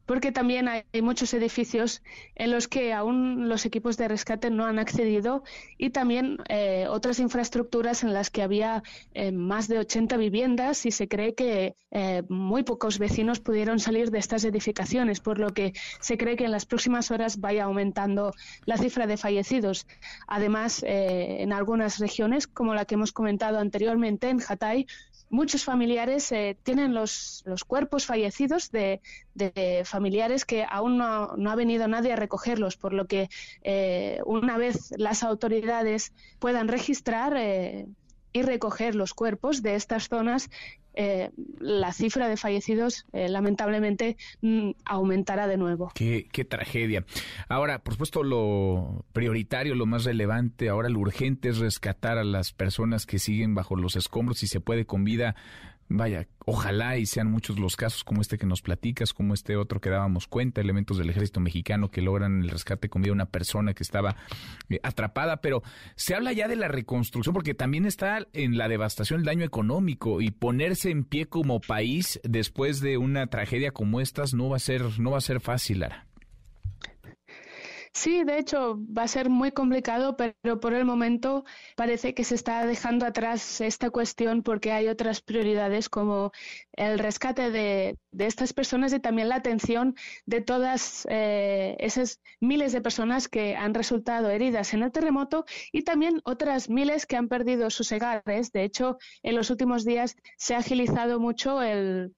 porque 0.07 0.31
también 0.31 0.67
hay, 0.69 0.83
muchos 1.01 1.33
edificios 1.33 2.01
en 2.35 2.49
los 2.51 2.67
que 2.67 2.93
aún 2.93 3.49
los 3.49 3.65
equipos 3.65 3.97
de 3.97 4.07
rescate 4.07 4.49
no 4.49 4.65
han 4.65 4.79
accedido 4.79 5.43
y 5.77 5.91
también 5.91 6.37
eh, 6.49 6.87
otras 6.89 7.19
infraestructuras 7.19 8.03
en 8.03 8.13
las 8.13 8.31
que 8.31 8.41
había 8.41 8.83
eh, 9.13 9.31
más 9.31 9.67
de 9.67 9.79
80 9.79 10.17
viviendas 10.17 10.85
y 10.85 10.91
se 10.91 11.07
cree 11.07 11.35
que 11.35 11.75
eh, 11.91 12.23
muy 12.29 12.63
pocos 12.63 12.99
vecinos 12.99 13.41
pudieron 13.41 13.79
salir 13.79 14.09
de 14.09 14.19
estas 14.19 14.45
edificaciones, 14.45 15.19
por 15.19 15.39
lo 15.39 15.49
que 15.53 15.73
se 15.99 16.17
cree 16.17 16.37
que 16.37 16.45
en 16.45 16.51
las 16.51 16.65
próximas 16.65 17.11
horas 17.11 17.39
vaya 17.39 17.65
aumentando 17.65 18.31
la 18.65 18.77
cifra 18.77 19.07
de 19.07 19.17
fallecidos. 19.17 19.85
Además, 20.27 20.83
en 20.87 21.51
algunas 21.51 21.99
regiones, 21.99 22.47
como 22.47 22.73
la 22.73 22.85
que 22.85 22.95
hemos 22.95 23.11
comentado 23.11 23.59
anteriormente, 23.59 24.29
en 24.29 24.39
Hatay, 24.47 24.87
muchos 25.29 25.63
familiares 25.63 26.31
eh, 26.31 26.57
tienen 26.63 26.93
los, 26.93 27.43
los, 27.45 27.63
cuerpos 27.63 28.05
fallecidos 28.05 28.71
de, 28.71 29.01
de, 29.33 29.83
familiares 29.85 30.45
que 30.45 30.65
aún 30.69 30.97
no, 30.97 31.35
no, 31.35 31.51
ha 31.51 31.55
venido 31.55 31.87
nadie 31.87 32.13
a 32.13 32.15
recogerlos, 32.15 32.77
por 32.77 32.93
lo 32.93 33.07
que 33.07 33.29
eh, 33.63 34.19
una 34.25 34.57
vez 34.57 34.93
las 34.97 35.23
autoridades 35.23 36.13
puedan 36.39 36.67
registrar 36.67 37.35
eh, 37.37 37.87
y 38.37 38.41
recoger 38.43 38.95
los 38.95 39.13
cuerpos 39.13 39.61
de 39.61 39.75
estas 39.75 40.09
zonas, 40.09 40.49
eh, 40.93 41.29
la 41.59 41.93
cifra 41.93 42.27
de 42.27 42.37
fallecidos 42.37 43.05
eh, 43.13 43.29
lamentablemente 43.29 44.17
mm, 44.41 44.71
aumentará 44.85 45.47
de 45.47 45.57
nuevo. 45.57 45.91
Qué, 45.93 46.27
qué, 46.31 46.43
tragedia. 46.43 47.05
Ahora, 47.49 47.83
por 47.83 47.93
supuesto, 47.93 48.23
lo 48.23 49.05
prioritario, 49.13 49.75
lo 49.75 49.85
más 49.85 50.05
relevante, 50.05 50.69
ahora 50.69 50.89
lo 50.89 50.99
urgente 50.99 51.49
es 51.49 51.59
rescatar 51.59 52.17
a 52.17 52.23
las 52.23 52.51
personas 52.51 53.05
que 53.05 53.19
siguen 53.19 53.53
bajo 53.53 53.75
los 53.75 53.95
escombros, 53.95 54.39
si 54.39 54.47
se 54.47 54.59
puede 54.59 54.85
con 54.85 55.03
vida 55.03 55.35
vaya, 55.89 56.27
ojalá 56.45 56.97
y 56.97 57.05
sean 57.05 57.31
muchos 57.31 57.59
los 57.59 57.75
casos 57.75 58.03
como 58.03 58.21
este 58.21 58.37
que 58.37 58.45
nos 58.45 58.61
platicas, 58.61 59.13
como 59.13 59.33
este 59.33 59.55
otro 59.55 59.79
que 59.79 59.89
dábamos 59.89 60.27
cuenta, 60.27 60.61
elementos 60.61 60.97
del 60.97 61.09
ejército 61.09 61.39
mexicano 61.39 61.89
que 61.89 62.01
logran 62.01 62.41
el 62.41 62.49
rescate 62.49 62.89
con 62.89 63.01
vida 63.01 63.09
de 63.09 63.15
una 63.15 63.25
persona 63.25 63.73
que 63.73 63.83
estaba 63.83 64.15
eh, 64.69 64.79
atrapada, 64.83 65.37
pero 65.37 65.63
se 65.95 66.15
habla 66.15 66.33
ya 66.33 66.47
de 66.47 66.55
la 66.55 66.67
reconstrucción 66.67 67.33
porque 67.33 67.53
también 67.53 67.85
está 67.85 68.25
en 68.33 68.57
la 68.57 68.67
devastación 68.67 69.21
el 69.21 69.25
daño 69.25 69.45
económico 69.45 70.21
y 70.21 70.31
ponerse 70.31 70.89
en 70.89 71.03
pie 71.03 71.27
como 71.27 71.59
país 71.59 72.19
después 72.23 72.81
de 72.81 72.97
una 72.97 73.27
tragedia 73.27 73.71
como 73.71 74.01
estas 74.01 74.33
no 74.33 74.49
va 74.49 74.57
a 74.57 74.59
ser 74.59 74.99
no 74.99 75.11
va 75.11 75.17
a 75.17 75.21
ser 75.21 75.39
fácil, 75.39 75.79
Lara. 75.79 76.07
Sí, 77.97 78.23
de 78.23 78.37
hecho 78.37 78.77
va 78.95 79.03
a 79.03 79.07
ser 79.07 79.27
muy 79.27 79.51
complicado, 79.51 80.15
pero 80.17 80.59
por 80.59 80.73
el 80.75 80.85
momento 80.85 81.45
parece 81.75 82.13
que 82.13 82.23
se 82.23 82.35
está 82.35 82.63
dejando 82.67 83.07
atrás 83.07 83.59
esta 83.59 83.89
cuestión 83.89 84.43
porque 84.43 84.71
hay 84.71 84.87
otras 84.87 85.21
prioridades 85.21 85.89
como 85.89 86.31
el 86.73 86.99
rescate 86.99 87.49
de, 87.49 87.97
estas 88.19 88.53
personas 88.53 88.93
y 88.93 88.99
también 88.99 89.29
la 89.29 89.37
atención 89.37 89.95
de 90.27 90.41
todas 90.41 91.07
eh, 91.09 91.75
esas 91.79 92.21
miles 92.39 92.71
de 92.71 92.81
personas 92.81 93.27
que 93.27 93.55
han 93.55 93.73
resultado 93.73 94.29
heridas 94.29 94.75
en 94.75 94.83
el 94.83 94.91
terremoto 94.91 95.45
y 95.71 95.81
también 95.81 96.21
otras 96.23 96.69
miles 96.69 97.07
que 97.07 97.15
han 97.15 97.27
perdido 97.27 97.71
sus 97.71 97.91
hogares. 97.91 98.51
De 98.51 98.63
hecho, 98.63 98.99
en 99.23 99.35
los 99.35 99.49
últimos 99.49 99.85
días 99.85 100.15
se 100.37 100.53
ha 100.53 100.59
agilizado 100.59 101.19
mucho 101.19 101.63
el 101.63 102.13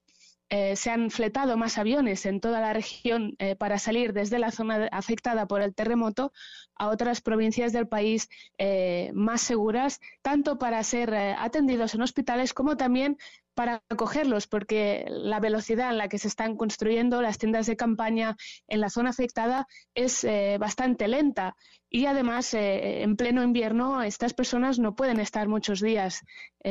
eh, 0.51 0.75
se 0.75 0.89
han 0.89 1.11
fletado 1.11 1.57
más 1.57 1.77
aviones 1.77 2.25
en 2.25 2.39
toda 2.39 2.59
la 2.59 2.73
región 2.73 3.35
eh, 3.37 3.55
para 3.55 3.77
salir 3.77 4.13
desde 4.13 4.39
la 4.39 4.49
zona 4.49 4.87
afectada 4.91 5.47
por 5.47 5.61
el 5.61 5.75
terremoto 5.75 6.31
a 6.75 6.87
otras 6.87 7.21
provincias 7.21 7.71
del 7.71 7.87
país 7.87 8.29
eh, 8.57 9.11
más 9.13 9.41
seguras, 9.41 9.99
tanto 10.23 10.57
para 10.57 10.83
ser 10.83 11.13
atendidos 11.13 11.93
en 11.93 12.01
hospitales 12.01 12.55
como 12.55 12.77
también 12.77 13.17
para 13.53 13.83
acogerlos, 13.89 14.47
porque 14.47 15.05
la 15.07 15.39
velocidad 15.39 15.91
en 15.91 15.97
la 15.97 16.07
que 16.07 16.17
se 16.17 16.29
están 16.29 16.55
construyendo 16.55 17.21
las 17.21 17.37
tiendas 17.37 17.67
de 17.67 17.75
campaña 17.75 18.35
en 18.67 18.79
la 18.79 18.89
zona 18.89 19.09
afectada 19.09 19.67
es 19.93 20.25
bastante 20.57 21.09
lenta. 21.09 21.57
Y 21.89 22.05
además, 22.05 22.53
en 22.53 23.17
pleno 23.17 23.43
invierno, 23.43 24.01
estas 24.01 24.33
personas 24.33 24.79
no 24.79 24.95
pueden 24.95 25.19
estar 25.19 25.49
muchos 25.49 25.81
días 25.81 26.21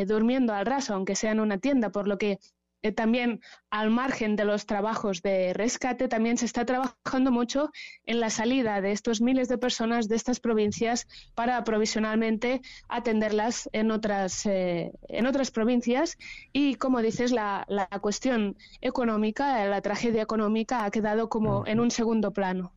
durmiendo 0.06 0.54
al 0.54 0.64
raso, 0.64 0.94
aunque 0.94 1.14
sea 1.14 1.32
en 1.32 1.40
una 1.40 1.58
tienda, 1.58 1.90
por 1.90 2.08
lo 2.08 2.16
que 2.16 2.38
eh, 2.82 2.92
también 2.92 3.40
al 3.70 3.90
margen 3.90 4.36
de 4.36 4.44
los 4.44 4.66
trabajos 4.66 5.22
de 5.22 5.52
rescate, 5.52 6.08
también 6.08 6.38
se 6.38 6.46
está 6.46 6.64
trabajando 6.64 7.30
mucho 7.30 7.70
en 8.06 8.20
la 8.20 8.30
salida 8.30 8.80
de 8.80 8.92
estos 8.92 9.20
miles 9.20 9.48
de 9.48 9.58
personas 9.58 10.08
de 10.08 10.16
estas 10.16 10.40
provincias 10.40 11.06
para 11.34 11.62
provisionalmente 11.64 12.60
atenderlas 12.88 13.68
en 13.72 13.90
otras, 13.90 14.46
eh, 14.46 14.92
en 15.08 15.26
otras 15.26 15.50
provincias. 15.50 16.16
Y 16.52 16.76
como 16.76 17.02
dices, 17.02 17.32
la, 17.32 17.64
la 17.68 17.86
cuestión 18.00 18.56
económica, 18.80 19.64
la 19.66 19.82
tragedia 19.82 20.22
económica 20.22 20.84
ha 20.84 20.90
quedado 20.90 21.28
como 21.28 21.66
en 21.66 21.80
un 21.80 21.90
segundo 21.90 22.32
plano. 22.32 22.72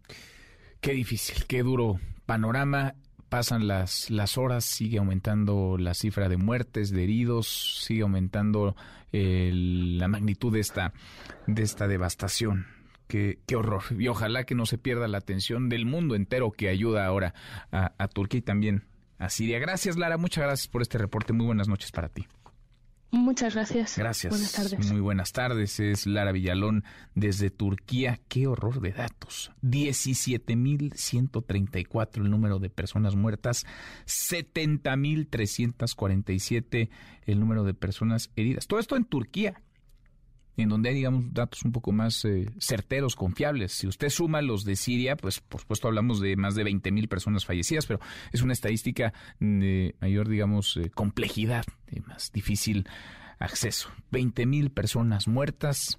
Qué 0.82 0.94
difícil, 0.94 1.46
qué 1.46 1.62
duro 1.62 2.00
panorama 2.26 2.96
pasan 3.32 3.66
las, 3.66 4.10
las 4.10 4.38
horas, 4.38 4.66
sigue 4.66 4.98
aumentando 4.98 5.78
la 5.80 5.94
cifra 5.94 6.28
de 6.28 6.36
muertes, 6.36 6.92
de 6.92 7.06
heridos, 7.06 7.82
sigue 7.86 8.02
aumentando 8.02 8.76
la 9.14 10.08
magnitud 10.10 10.52
de 10.52 10.60
esta, 10.60 10.92
de 11.48 11.64
esta 11.64 11.88
devastación. 11.88 12.68
Qué, 13.08 13.40
qué, 13.48 13.56
horror. 13.56 13.84
Y 13.98 14.10
ojalá 14.10 14.44
que 14.44 14.54
no 14.54 14.66
se 14.66 14.78
pierda 14.78 15.08
la 15.08 15.20
atención 15.20 15.70
del 15.70 15.86
mundo 15.86 16.16
entero 16.16 16.52
que 16.52 16.68
ayuda 16.68 17.06
ahora 17.06 17.34
a, 17.72 17.94
a 17.98 18.08
Turquía 18.10 18.40
y 18.40 18.42
también 18.42 18.84
a 19.18 19.30
Siria. 19.30 19.60
Gracias, 19.60 19.96
Lara. 19.96 20.18
Muchas 20.18 20.44
gracias 20.44 20.68
por 20.68 20.82
este 20.82 20.98
reporte. 20.98 21.32
Muy 21.32 21.46
buenas 21.46 21.70
noches 21.70 21.90
para 21.92 22.10
ti. 22.10 22.28
Muchas 23.12 23.54
gracias. 23.56 23.98
Gracias. 23.98 24.32
Buenas 24.32 24.54
tardes. 24.54 24.90
Muy 24.92 25.02
buenas 25.02 25.34
tardes. 25.34 25.82
Es 25.82 26.08
Lara 26.08 26.32
Villalón 26.32 26.86
desde 27.14 27.50
Turquía. 27.50 28.22
Qué 28.30 28.48
horror 28.48 28.80
de 28.80 28.94
datos. 28.94 29.52
17.134 29.62 32.24
el 32.24 32.32
número 32.32 32.60
de 32.60 32.70
personas 32.70 33.18
muertas, 33.18 33.66
70.347 34.06 36.90
el 37.26 37.40
número 37.40 37.66
de 37.66 37.74
personas 37.74 38.32
heridas. 38.38 38.68
Todo 38.68 38.80
esto 38.80 38.96
en 38.96 39.04
Turquía 39.04 39.62
en 40.62 40.70
donde 40.70 40.90
hay, 40.90 40.96
digamos, 40.96 41.34
datos 41.34 41.64
un 41.64 41.72
poco 41.72 41.92
más 41.92 42.26
eh, 42.26 42.50
certeros, 42.60 43.16
confiables. 43.16 43.72
Si 43.72 43.88
usted 43.88 44.10
suma 44.10 44.42
los 44.42 44.64
de 44.66 44.76
Siria, 44.76 45.16
pues 45.16 45.40
por 45.40 45.62
supuesto 45.62 45.88
hablamos 45.88 46.20
de 46.20 46.36
más 46.36 46.56
de 46.56 46.64
20 46.64 46.92
mil 46.92 47.08
personas 47.08 47.46
fallecidas, 47.46 47.86
pero 47.86 48.00
es 48.32 48.42
una 48.42 48.54
estadística 48.54 49.14
de 49.40 49.96
mayor, 50.02 50.30
digamos, 50.30 50.78
eh, 50.78 50.90
complejidad, 50.90 51.66
de 51.90 52.02
más 52.02 52.32
difícil 52.32 52.88
acceso. 53.40 53.90
20 54.12 54.46
mil 54.46 54.72
personas 54.72 55.28
muertas. 55.28 55.98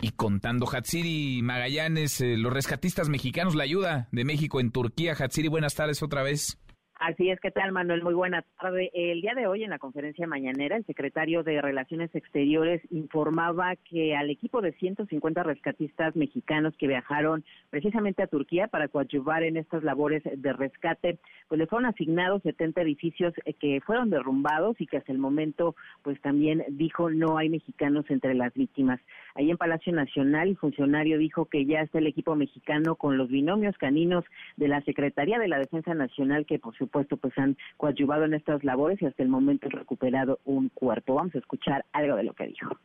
Y 0.00 0.12
contando, 0.12 0.66
Hatsiri 0.70 1.42
Magallanes, 1.42 2.20
eh, 2.20 2.36
los 2.36 2.52
rescatistas 2.52 3.08
mexicanos, 3.08 3.56
la 3.56 3.64
ayuda 3.64 4.08
de 4.12 4.24
México 4.24 4.60
en 4.60 4.70
Turquía. 4.70 5.16
Hatsiri, 5.18 5.48
buenas 5.48 5.74
tardes 5.74 6.02
otra 6.02 6.22
vez. 6.22 6.58
Así 6.98 7.30
es, 7.30 7.38
¿qué 7.38 7.52
tal, 7.52 7.70
Manuel? 7.70 8.02
Muy 8.02 8.14
buena 8.14 8.42
tarde. 8.60 8.90
El 8.92 9.20
día 9.20 9.32
de 9.36 9.46
hoy, 9.46 9.62
en 9.62 9.70
la 9.70 9.78
conferencia 9.78 10.26
mañanera, 10.26 10.76
el 10.76 10.84
secretario 10.84 11.44
de 11.44 11.62
Relaciones 11.62 12.12
Exteriores 12.12 12.82
informaba 12.90 13.76
que 13.76 14.16
al 14.16 14.30
equipo 14.30 14.60
de 14.60 14.72
150 14.72 15.44
rescatistas 15.44 16.16
mexicanos 16.16 16.74
que 16.76 16.88
viajaron 16.88 17.44
precisamente 17.70 18.24
a 18.24 18.26
Turquía 18.26 18.66
para 18.66 18.88
coadyuvar 18.88 19.44
en 19.44 19.56
estas 19.58 19.84
labores 19.84 20.24
de 20.24 20.52
rescate, 20.52 21.20
pues 21.46 21.60
le 21.60 21.68
fueron 21.68 21.86
asignados 21.86 22.42
70 22.42 22.82
edificios 22.82 23.32
eh, 23.44 23.54
que 23.54 23.80
fueron 23.80 24.10
derrumbados 24.10 24.80
y 24.80 24.88
que 24.88 24.96
hasta 24.96 25.12
el 25.12 25.18
momento, 25.18 25.76
pues 26.02 26.20
también 26.20 26.64
dijo 26.70 27.10
no 27.10 27.38
hay 27.38 27.48
mexicanos 27.48 28.06
entre 28.08 28.34
las 28.34 28.52
víctimas. 28.54 28.98
Ahí 29.36 29.52
en 29.52 29.56
Palacio 29.56 29.92
Nacional, 29.92 30.48
el 30.48 30.56
funcionario 30.56 31.16
dijo 31.18 31.44
que 31.44 31.64
ya 31.64 31.82
está 31.82 31.98
el 31.98 32.08
equipo 32.08 32.34
mexicano 32.34 32.96
con 32.96 33.16
los 33.16 33.28
binomios 33.28 33.78
caninos 33.78 34.24
de 34.56 34.66
la 34.66 34.80
Secretaría 34.82 35.38
de 35.38 35.46
la 35.46 35.60
Defensa 35.60 35.94
Nacional 35.94 36.44
que, 36.44 36.58
por 36.58 36.76
supuesto, 36.88 37.16
pues 37.16 37.36
han 37.38 37.56
coadyuvado 37.76 38.24
en 38.24 38.34
estas 38.34 38.64
labores 38.64 39.00
y 39.02 39.06
hasta 39.06 39.22
el 39.22 39.28
momento 39.28 39.66
han 39.66 39.78
recuperado 39.78 40.40
un 40.44 40.70
cuerpo. 40.70 41.14
Vamos 41.14 41.34
a 41.34 41.38
escuchar 41.38 41.84
algo 41.92 42.16
de 42.16 42.24
lo 42.24 42.34
que 42.34 42.46
dijo. 42.46 42.76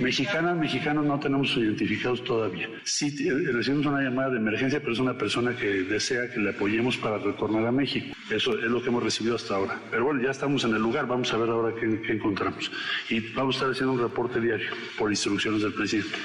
Mexicanas, 0.00 0.56
mexicanos 0.56 1.06
no 1.06 1.18
tenemos 1.18 1.56
identificados 1.56 2.22
todavía. 2.22 2.68
Sí 2.84 3.06
eh, 3.26 3.52
recibimos 3.52 3.86
una 3.86 4.02
llamada 4.02 4.30
de 4.30 4.38
emergencia, 4.38 4.80
pero 4.80 4.92
es 4.92 4.98
una 4.98 5.16
persona 5.16 5.56
que 5.56 5.84
desea 5.84 6.28
que 6.30 6.40
le 6.40 6.50
apoyemos 6.50 6.98
para 6.98 7.18
retornar 7.18 7.64
a 7.66 7.72
México. 7.72 8.14
Eso 8.30 8.58
es 8.58 8.64
lo 8.64 8.82
que 8.82 8.88
hemos 8.88 9.02
recibido 9.02 9.36
hasta 9.36 9.54
ahora. 9.54 9.78
Pero 9.90 10.04
bueno, 10.04 10.22
ya 10.22 10.30
estamos 10.32 10.64
en 10.64 10.74
el 10.74 10.82
lugar, 10.82 11.06
vamos 11.06 11.32
a 11.32 11.38
ver 11.38 11.48
ahora 11.48 11.74
qué, 11.74 12.02
qué 12.02 12.12
encontramos. 12.12 12.70
Y 13.08 13.32
vamos 13.32 13.54
a 13.54 13.58
estar 13.58 13.70
haciendo 13.70 13.92
un 13.92 14.00
reporte 14.00 14.40
diario 14.40 14.70
por 14.98 15.10
instrucciones 15.10 15.62
del 15.62 15.72
presidente. 15.72 16.18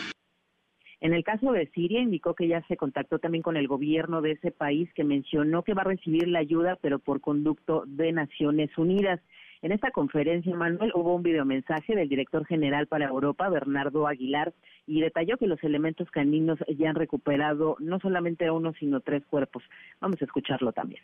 En 1.01 1.13
el 1.15 1.23
caso 1.23 1.51
de 1.51 1.65
Siria, 1.71 1.99
indicó 1.99 2.35
que 2.35 2.47
ya 2.47 2.61
se 2.67 2.77
contactó 2.77 3.17
también 3.17 3.41
con 3.41 3.57
el 3.57 3.67
gobierno 3.67 4.21
de 4.21 4.33
ese 4.33 4.51
país 4.51 4.87
que 4.93 5.03
mencionó 5.03 5.63
que 5.63 5.73
va 5.73 5.81
a 5.81 5.85
recibir 5.85 6.27
la 6.27 6.39
ayuda, 6.39 6.77
pero 6.79 6.99
por 6.99 7.21
conducto 7.21 7.83
de 7.87 8.11
Naciones 8.11 8.69
Unidas. 8.77 9.19
En 9.63 9.71
esta 9.71 9.89
conferencia, 9.89 10.55
Manuel, 10.55 10.91
hubo 10.93 11.15
un 11.15 11.23
videomensaje 11.23 11.95
del 11.95 12.07
director 12.07 12.45
general 12.45 12.85
para 12.85 13.07
Europa, 13.07 13.49
Bernardo 13.49 14.07
Aguilar, 14.07 14.53
y 14.85 15.01
detalló 15.01 15.37
que 15.37 15.47
los 15.47 15.63
elementos 15.63 16.09
caninos 16.11 16.59
ya 16.77 16.89
han 16.91 16.95
recuperado 16.95 17.77
no 17.79 17.99
solamente 17.99 18.51
uno, 18.51 18.73
sino 18.73 18.99
tres 18.99 19.25
cuerpos. 19.25 19.63
Vamos 20.01 20.21
a 20.21 20.25
escucharlo 20.25 20.71
también. 20.71 21.01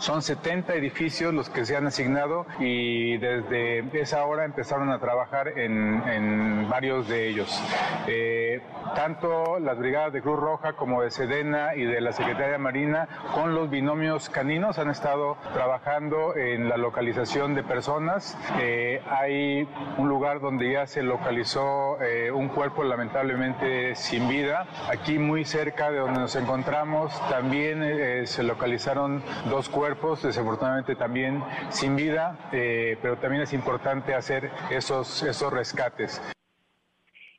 Son 0.00 0.22
70 0.22 0.72
edificios 0.76 1.34
los 1.34 1.50
que 1.50 1.66
se 1.66 1.76
han 1.76 1.86
asignado 1.86 2.46
y 2.58 3.18
desde 3.18 3.84
esa 4.00 4.24
hora 4.24 4.46
empezaron 4.46 4.90
a 4.90 4.98
trabajar 4.98 5.48
en, 5.58 6.66
varios 6.70 7.06
de 7.06 7.28
ellos. 7.28 7.62
Eh, 8.06 8.62
tanto 8.94 9.58
las 9.58 9.78
brigadas 9.78 10.14
de 10.14 10.22
Cruz 10.22 10.40
Roja 10.40 10.72
como 10.72 11.02
de 11.02 11.10
Sedena 11.10 11.74
y 11.74 11.84
de 11.84 12.00
la 12.00 12.12
Secretaría 12.12 12.56
Marina 12.56 13.08
con 13.34 13.54
los 13.54 13.68
binomios 13.68 14.30
caninos 14.30 14.78
han 14.78 14.88
estado 14.88 15.36
trabajando 15.52 16.34
en 16.34 16.70
la 16.70 16.78
localización 16.78 17.54
de 17.54 17.62
personas. 17.62 18.38
Eh, 18.58 19.02
hay 19.06 19.68
un 19.98 20.08
lugar 20.08 20.40
donde 20.40 20.72
ya 20.72 20.86
se 20.86 21.02
localizó 21.02 22.00
eh, 22.00 22.30
un 22.30 22.48
cuerpo 22.48 22.84
lamentablemente 22.84 23.94
sin 23.96 24.30
vida. 24.30 24.66
Aquí 24.90 25.18
muy 25.18 25.44
cerca 25.44 25.90
de 25.90 25.98
donde 25.98 26.20
nos 26.20 26.36
encontramos 26.36 27.12
también 27.28 28.26
se 28.26 28.42
localizaron 28.42 29.22
dos 29.50 29.68
cuerpos 29.68 29.89
desafortunadamente 30.22 30.94
también 30.96 31.42
sin 31.70 31.96
vida, 31.96 32.50
eh, 32.52 32.96
pero 33.02 33.16
también 33.16 33.42
es 33.42 33.52
importante 33.52 34.14
hacer 34.14 34.50
esos, 34.70 35.22
esos 35.22 35.52
rescates. 35.52 36.20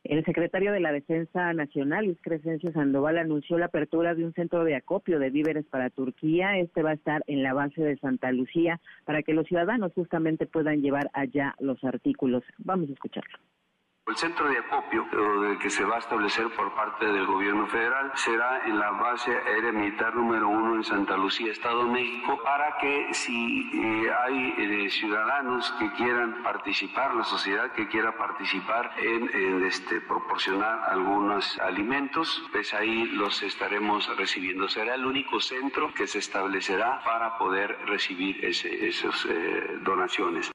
El 0.03 0.25
secretario 0.25 0.71
de 0.71 0.79
la 0.79 0.91
Defensa 0.91 1.53
Nacional, 1.53 2.05
Luis 2.05 2.17
Crescencio 2.21 2.71
Sandoval, 2.71 3.17
anunció 3.17 3.57
la 3.57 3.67
apertura 3.67 4.15
de 4.15 4.25
un 4.25 4.33
centro 4.33 4.63
de 4.63 4.75
acopio 4.75 5.19
de 5.19 5.29
víveres 5.29 5.65
para 5.65 5.91
Turquía. 5.91 6.57
Este 6.57 6.81
va 6.81 6.89
a 6.89 6.95
estar 6.95 7.23
en 7.27 7.43
la 7.43 7.53
base 7.53 7.81
de 7.81 7.97
Santa 7.97 8.31
Lucía 8.31 8.81
para 9.05 9.21
que 9.21 9.33
los 9.33 9.47
ciudadanos 9.47 9.93
justamente 9.93 10.47
puedan 10.47 10.81
llevar 10.81 11.11
allá 11.13 11.55
los 11.59 11.83
artículos. 11.83 12.43
Vamos 12.57 12.89
a 12.89 12.93
escucharlo 12.93 13.37
El 14.11 14.17
centro 14.17 14.45
de 14.49 14.57
acopio 14.57 15.07
que 15.61 15.69
se 15.69 15.85
va 15.85 15.95
a 15.95 15.99
establecer 15.99 16.49
por 16.49 16.75
parte 16.75 17.05
del 17.05 17.25
gobierno 17.25 17.65
federal 17.67 18.11
será 18.15 18.61
en 18.65 18.77
la 18.77 18.91
base 18.91 19.31
aérea 19.31 19.71
militar 19.71 20.13
número 20.13 20.49
uno 20.49 20.75
en 20.75 20.83
Santa 20.83 21.15
Lucía, 21.15 21.49
Estado 21.49 21.85
de 21.85 21.91
México, 21.91 22.37
para 22.43 22.77
que 22.79 23.13
si 23.13 23.71
eh, 23.73 24.11
hay 24.25 24.53
eh, 24.57 24.89
ciudadanos 24.89 25.73
que 25.79 25.89
quieran 25.93 26.43
participar, 26.43 27.15
la 27.15 27.23
sociedad 27.23 27.71
que 27.71 27.87
quiera 27.87 28.17
participar 28.17 28.91
en, 28.97 29.63
este, 29.63 30.01
proporcionar 30.01 30.89
algunos 30.89 31.57
alimentos, 31.59 32.43
pues 32.51 32.73
ahí 32.73 33.05
los 33.13 33.41
estaremos 33.43 34.13
recibiendo. 34.17 34.67
Será 34.67 34.95
el 34.95 35.05
único 35.05 35.39
centro 35.39 35.93
que 35.93 36.05
se 36.05 36.19
establecerá 36.19 37.01
para 37.05 37.37
poder 37.37 37.77
recibir 37.85 38.43
esas 38.43 39.25
eh, 39.29 39.79
donaciones. 39.83 40.51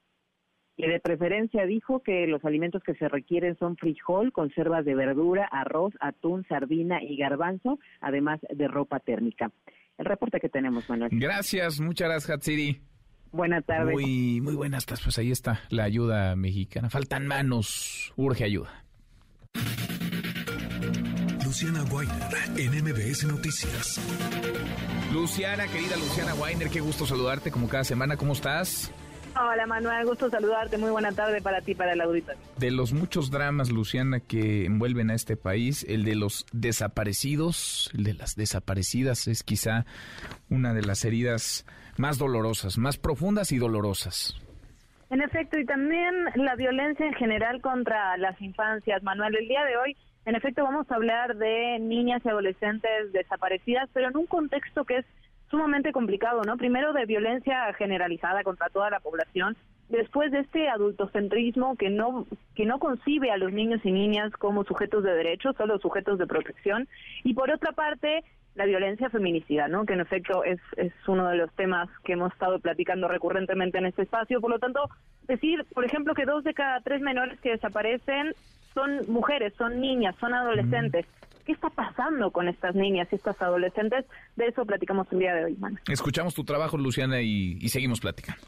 Y 0.77 0.87
de 0.87 0.99
preferencia 0.99 1.65
dijo 1.65 2.03
que 2.03 2.27
los 2.27 2.45
alimentos 2.45 2.83
que 2.83 2.93
se 2.93 3.09
requieren 3.09 3.57
son 3.57 3.77
frijol, 3.77 4.31
conservas 4.31 4.85
de 4.85 4.93
verdura, 4.93 5.49
arroz, 5.51 5.93
atún, 5.99 6.45
sardina 6.47 7.01
y 7.01 7.17
garbanzo, 7.17 7.79
además 7.99 8.39
de 8.47 8.67
ropa 8.67 8.99
térmica. 8.99 9.51
El 9.97 10.05
reporte 10.05 10.39
que 10.39 10.49
tenemos, 10.49 10.87
Manuel. 10.87 11.09
Gracias, 11.13 11.79
muchas 11.79 12.09
gracias, 12.09 12.29
Hatsiri. 12.29 12.79
Buenas 13.31 13.65
tardes. 13.65 13.93
Muy, 13.93 14.39
muy 14.39 14.53
buenas 14.53 14.85
tardes. 14.85 15.03
Pues 15.03 15.17
ahí 15.17 15.31
está 15.31 15.61
la 15.69 15.83
ayuda 15.83 16.35
mexicana. 16.35 16.91
Faltan 16.91 17.25
manos, 17.25 18.13
urge 18.15 18.43
ayuda. 18.43 18.85
Luciana 21.43 21.83
Weiner, 21.85 22.15
en 22.57 22.83
MBS 22.83 23.25
Noticias. 23.25 23.99
Luciana, 25.11 25.65
querida 25.67 25.95
Luciana 25.97 26.35
Weiner, 26.35 26.69
qué 26.69 26.81
gusto 26.81 27.07
saludarte 27.07 27.49
como 27.49 27.67
cada 27.67 27.83
semana. 27.83 28.15
¿Cómo 28.15 28.33
estás? 28.33 28.93
Hola 29.39 29.67
Manuel, 29.67 30.05
gusto 30.05 30.29
saludarte. 30.29 30.77
Muy 30.77 30.89
buena 30.89 31.11
tarde 31.11 31.41
para 31.41 31.61
ti, 31.61 31.75
para 31.75 31.93
el 31.93 32.01
auditorio. 32.01 32.41
De 32.57 32.71
los 32.71 32.91
muchos 32.91 33.29
dramas, 33.29 33.69
Luciana, 33.69 34.19
que 34.19 34.65
envuelven 34.65 35.11
a 35.11 35.13
este 35.13 35.37
país, 35.37 35.85
el 35.87 36.05
de 36.05 36.15
los 36.15 36.45
desaparecidos, 36.53 37.91
el 37.95 38.03
de 38.03 38.13
las 38.15 38.35
desaparecidas, 38.35 39.27
es 39.27 39.43
quizá 39.43 39.85
una 40.49 40.73
de 40.73 40.81
las 40.81 41.05
heridas 41.05 41.65
más 41.97 42.17
dolorosas, 42.17 42.79
más 42.79 42.97
profundas 42.97 43.51
y 43.51 43.57
dolorosas. 43.59 44.35
En 45.11 45.21
efecto, 45.21 45.59
y 45.59 45.65
también 45.65 46.13
la 46.35 46.55
violencia 46.55 47.05
en 47.05 47.13
general 47.13 47.61
contra 47.61 48.17
las 48.17 48.41
infancias. 48.41 49.03
Manuel, 49.03 49.35
el 49.35 49.47
día 49.47 49.63
de 49.65 49.77
hoy, 49.77 49.97
en 50.25 50.35
efecto, 50.35 50.63
vamos 50.63 50.89
a 50.91 50.95
hablar 50.95 51.37
de 51.37 51.77
niñas 51.79 52.21
y 52.25 52.29
adolescentes 52.29 53.13
desaparecidas, 53.13 53.87
pero 53.93 54.09
en 54.09 54.17
un 54.17 54.25
contexto 54.25 54.83
que 54.83 54.97
es 54.97 55.05
sumamente 55.49 55.91
complicado, 55.91 56.41
¿no? 56.43 56.57
Primero 56.57 56.93
de 56.93 57.05
violencia 57.05 57.73
generalizada 57.73 58.43
contra 58.43 58.69
toda 58.69 58.89
la 58.89 58.99
población, 58.99 59.55
después 59.89 60.31
de 60.31 60.39
este 60.39 60.69
adultocentrismo 60.69 61.75
que 61.77 61.89
no 61.89 62.25
que 62.55 62.65
no 62.65 62.79
concibe 62.79 63.31
a 63.31 63.37
los 63.37 63.53
niños 63.53 63.79
y 63.85 63.91
niñas 63.91 64.31
como 64.33 64.63
sujetos 64.63 65.03
de 65.03 65.13
derechos, 65.13 65.55
solo 65.55 65.79
sujetos 65.79 66.19
de 66.19 66.27
protección, 66.27 66.87
y 67.23 67.33
por 67.33 67.51
otra 67.51 67.71
parte 67.71 68.23
la 68.55 68.65
violencia 68.65 69.09
feminicida, 69.09 69.67
¿no? 69.67 69.85
Que 69.85 69.93
en 69.93 70.01
efecto 70.01 70.43
es, 70.43 70.59
es 70.77 70.91
uno 71.07 71.27
de 71.29 71.37
los 71.37 71.53
temas 71.53 71.89
que 72.03 72.13
hemos 72.13 72.33
estado 72.33 72.59
platicando 72.59 73.07
recurrentemente 73.07 73.77
en 73.77 73.85
este 73.85 74.01
espacio. 74.01 74.41
Por 74.41 74.49
lo 74.49 74.57
tanto, 74.57 74.89
decir, 75.27 75.63
por 75.75 75.85
ejemplo, 75.85 76.15
que 76.15 76.25
dos 76.25 76.43
de 76.43 76.55
cada 76.55 76.81
tres 76.81 77.01
menores 77.01 77.39
que 77.39 77.51
desaparecen 77.51 78.33
son 78.73 79.01
mujeres, 79.07 79.53
son 79.57 79.79
niñas, 79.79 80.15
son 80.19 80.33
adolescentes. 80.33 81.05
¿Qué 81.47 81.53
está 81.53 81.69
pasando 81.69 82.29
con 82.29 82.49
estas 82.49 82.75
niñas 82.75 83.07
y 83.09 83.15
estas 83.15 83.41
adolescentes? 83.41 84.03
De 84.35 84.47
eso 84.47 84.65
platicamos 84.65 85.07
el 85.11 85.19
día 85.19 85.33
de 85.33 85.45
hoy, 85.45 85.57
Escuchamos 85.87 86.33
tu 86.33 86.43
trabajo, 86.43 86.77
Luciana, 86.77 87.21
y, 87.21 87.69
seguimos 87.69 88.01
platicando. 88.01 88.41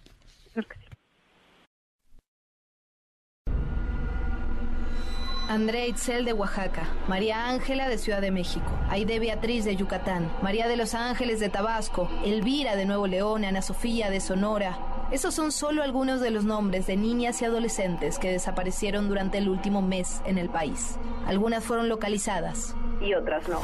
Andrea 5.50 5.88
Itzel 5.88 6.26
de 6.26 6.34
Oaxaca, 6.34 6.84
María 7.08 7.50
Ángela 7.50 7.90
de 7.90 7.98
Ciudad 7.98 8.22
de 8.22 8.30
México, 8.30 8.70
Aide 8.88 9.18
Beatriz 9.18 9.66
de 9.66 9.76
Yucatán, 9.76 10.32
María 10.44 10.68
de 10.68 10.78
Los 10.78 10.94
Ángeles 10.94 11.40
de 11.40 11.50
Tabasco, 11.50 12.08
Elvira 12.24 12.76
de 12.76 12.86
Nuevo 12.86 13.08
León, 13.08 13.44
Ana 13.44 13.64
Sofía 13.64 14.12
de 14.12 14.20
Sonora, 14.20 14.78
esos 15.12 15.34
son 15.34 15.52
solo 15.52 15.82
algunos 15.82 16.22
de 16.22 16.30
los 16.30 16.44
nombres 16.46 16.86
de 16.86 16.98
niñas 16.98 17.42
y 17.42 17.46
adolescentes 17.46 18.20
que 18.20 18.32
desaparecieron 18.32 19.08
durante 19.08 19.40
el 19.40 19.50
último 19.50 19.82
mes 19.82 20.22
en 20.28 20.38
el 20.38 20.50
país. 20.50 21.00
Algunas 21.26 21.64
fueron 21.64 21.90
localizadas 21.90 22.76
y 23.02 23.16
otras 23.16 23.50
no. 23.50 23.60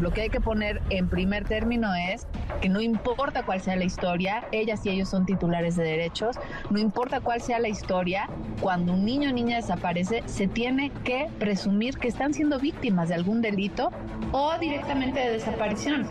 Lo 0.00 0.12
que 0.12 0.22
hay 0.22 0.30
que 0.30 0.40
poner 0.40 0.82
en 0.90 1.08
primer 1.08 1.44
término 1.44 1.94
es 1.94 2.26
que 2.60 2.68
no 2.68 2.80
importa 2.80 3.44
cuál 3.44 3.60
sea 3.60 3.76
la 3.76 3.84
historia, 3.84 4.44
ellas 4.50 4.84
y 4.84 4.90
ellos 4.90 5.08
son 5.08 5.26
titulares 5.26 5.76
de 5.76 5.84
derechos, 5.84 6.36
no 6.70 6.78
importa 6.78 7.20
cuál 7.20 7.40
sea 7.40 7.58
la 7.58 7.68
historia, 7.68 8.28
cuando 8.60 8.92
un 8.92 9.04
niño 9.04 9.30
o 9.30 9.32
niña 9.32 9.56
desaparece, 9.56 10.22
se 10.26 10.48
tiene 10.54 10.90
que 11.04 11.28
presumir 11.38 11.98
que 11.98 12.08
están 12.08 12.32
siendo 12.32 12.58
víctimas 12.58 13.08
de 13.08 13.16
algún 13.16 13.42
delito 13.42 13.90
o 14.32 14.52
directamente 14.58 15.20
de 15.20 15.32
desaparición. 15.32 16.08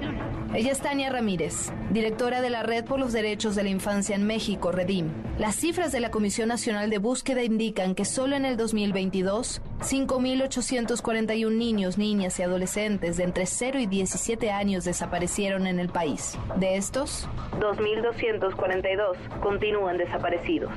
Ella 0.53 0.71
es 0.71 0.81
Tania 0.81 1.09
Ramírez, 1.09 1.71
directora 1.89 2.39
de 2.41 2.51
la 2.51 2.61
Red 2.61 2.85
por 2.85 2.99
los 2.99 3.11
Derechos 3.11 3.55
de 3.55 3.63
la 3.63 3.69
Infancia 3.69 4.15
en 4.15 4.27
México, 4.27 4.71
Redim. 4.71 5.09
Las 5.39 5.55
cifras 5.55 5.91
de 5.91 5.99
la 5.99 6.11
Comisión 6.11 6.49
Nacional 6.49 6.91
de 6.91 6.99
Búsqueda 6.99 7.41
indican 7.41 7.95
que 7.95 8.05
solo 8.05 8.35
en 8.35 8.45
el 8.45 8.55
2022, 8.55 9.63
5.841 9.79 11.57
niños, 11.57 11.97
niñas 11.97 12.37
y 12.37 12.43
adolescentes 12.43 13.17
de 13.17 13.23
entre 13.23 13.47
0 13.47 13.79
y 13.79 13.87
17 13.87 14.51
años 14.51 14.85
desaparecieron 14.85 15.65
en 15.65 15.79
el 15.79 15.89
país. 15.89 16.37
De 16.57 16.75
estos, 16.75 17.27
2.242 17.59 19.39
continúan 19.41 19.97
desaparecidos. 19.97 20.71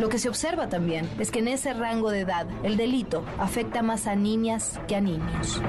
Lo 0.00 0.08
que 0.08 0.18
se 0.18 0.28
observa 0.28 0.68
también 0.68 1.08
es 1.20 1.30
que 1.30 1.38
en 1.38 1.46
ese 1.46 1.72
rango 1.72 2.10
de 2.10 2.20
edad 2.20 2.48
el 2.64 2.76
delito 2.76 2.93
afecta 3.38 3.82
más 3.82 4.06
a 4.06 4.14
niñas 4.14 4.78
que 4.86 4.94
a 4.94 5.00
niños. 5.00 5.60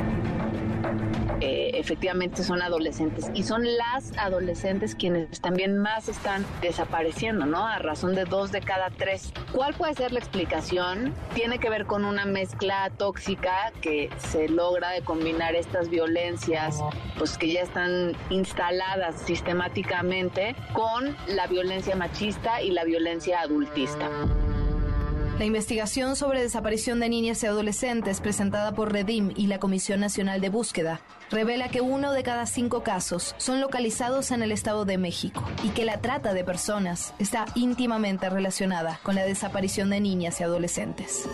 Eh, 1.42 1.72
efectivamente 1.74 2.44
son 2.44 2.62
adolescentes 2.62 3.30
y 3.34 3.44
son 3.44 3.64
las 3.66 4.18
adolescentes 4.18 4.96
quienes 4.96 5.42
también 5.42 5.78
más 5.78 6.08
están 6.08 6.46
desapareciendo, 6.62 7.46
¿no? 7.46 7.66
A 7.68 7.80
razón 7.80 8.16
de 8.16 8.26
dos 8.26 8.52
de 8.52 8.62
cada 8.62 8.90
tres. 8.90 9.34
¿Cuál 9.52 9.74
puede 9.74 9.96
ser 9.96 10.12
la 10.12 10.20
explicación? 10.20 11.14
Tiene 11.34 11.58
que 11.58 11.70
ver 11.70 11.86
con 11.86 12.06
una 12.06 12.26
mezcla 12.26 12.92
tóxica 12.98 13.74
que 13.82 14.10
se 14.18 14.48
logra 14.48 14.92
de 14.92 15.02
combinar 15.02 15.56
estas 15.56 15.90
violencias, 15.90 16.80
pues 17.18 17.38
que 17.38 17.52
ya 17.52 17.62
están 17.62 18.14
instaladas 18.30 19.16
sistemáticamente 19.22 20.56
con 20.74 21.18
la 21.28 21.48
violencia 21.48 21.96
machista 21.96 22.62
y 22.62 22.72
la 22.72 22.84
violencia 22.84 23.42
adultista. 23.42 24.10
La 25.38 25.44
investigación 25.44 26.16
sobre 26.16 26.42
desaparición 26.42 27.02
de 27.02 27.10
niñas 27.10 27.44
y 27.44 27.46
adolescentes 27.46 28.22
presentada 28.22 28.74
por 28.74 28.94
Redim 28.94 29.34
y 29.36 29.48
la 29.48 29.60
Comisión 29.60 30.00
Nacional 30.00 30.40
de 30.40 30.48
Búsqueda 30.48 31.02
revela 31.30 31.68
que 31.68 31.82
uno 31.82 32.14
de 32.14 32.24
cada 32.24 32.46
cinco 32.46 32.84
casos 32.84 33.36
son 33.38 33.60
localizados 33.60 34.32
en 34.32 34.44
el 34.44 34.54
Estado 34.54 34.86
de 34.86 34.98
México 34.98 35.44
y 35.66 35.70
que 35.70 35.84
la 35.84 36.00
trata 36.00 36.34
de 36.34 36.46
personas 36.46 37.14
está 37.20 37.48
íntimamente 37.54 38.30
relacionada 38.30 39.02
con 39.04 39.16
la 39.16 39.26
desaparición 39.26 39.90
de 39.90 40.00
niñas 40.00 40.40
y 40.40 40.46
adolescentes. 40.46 41.28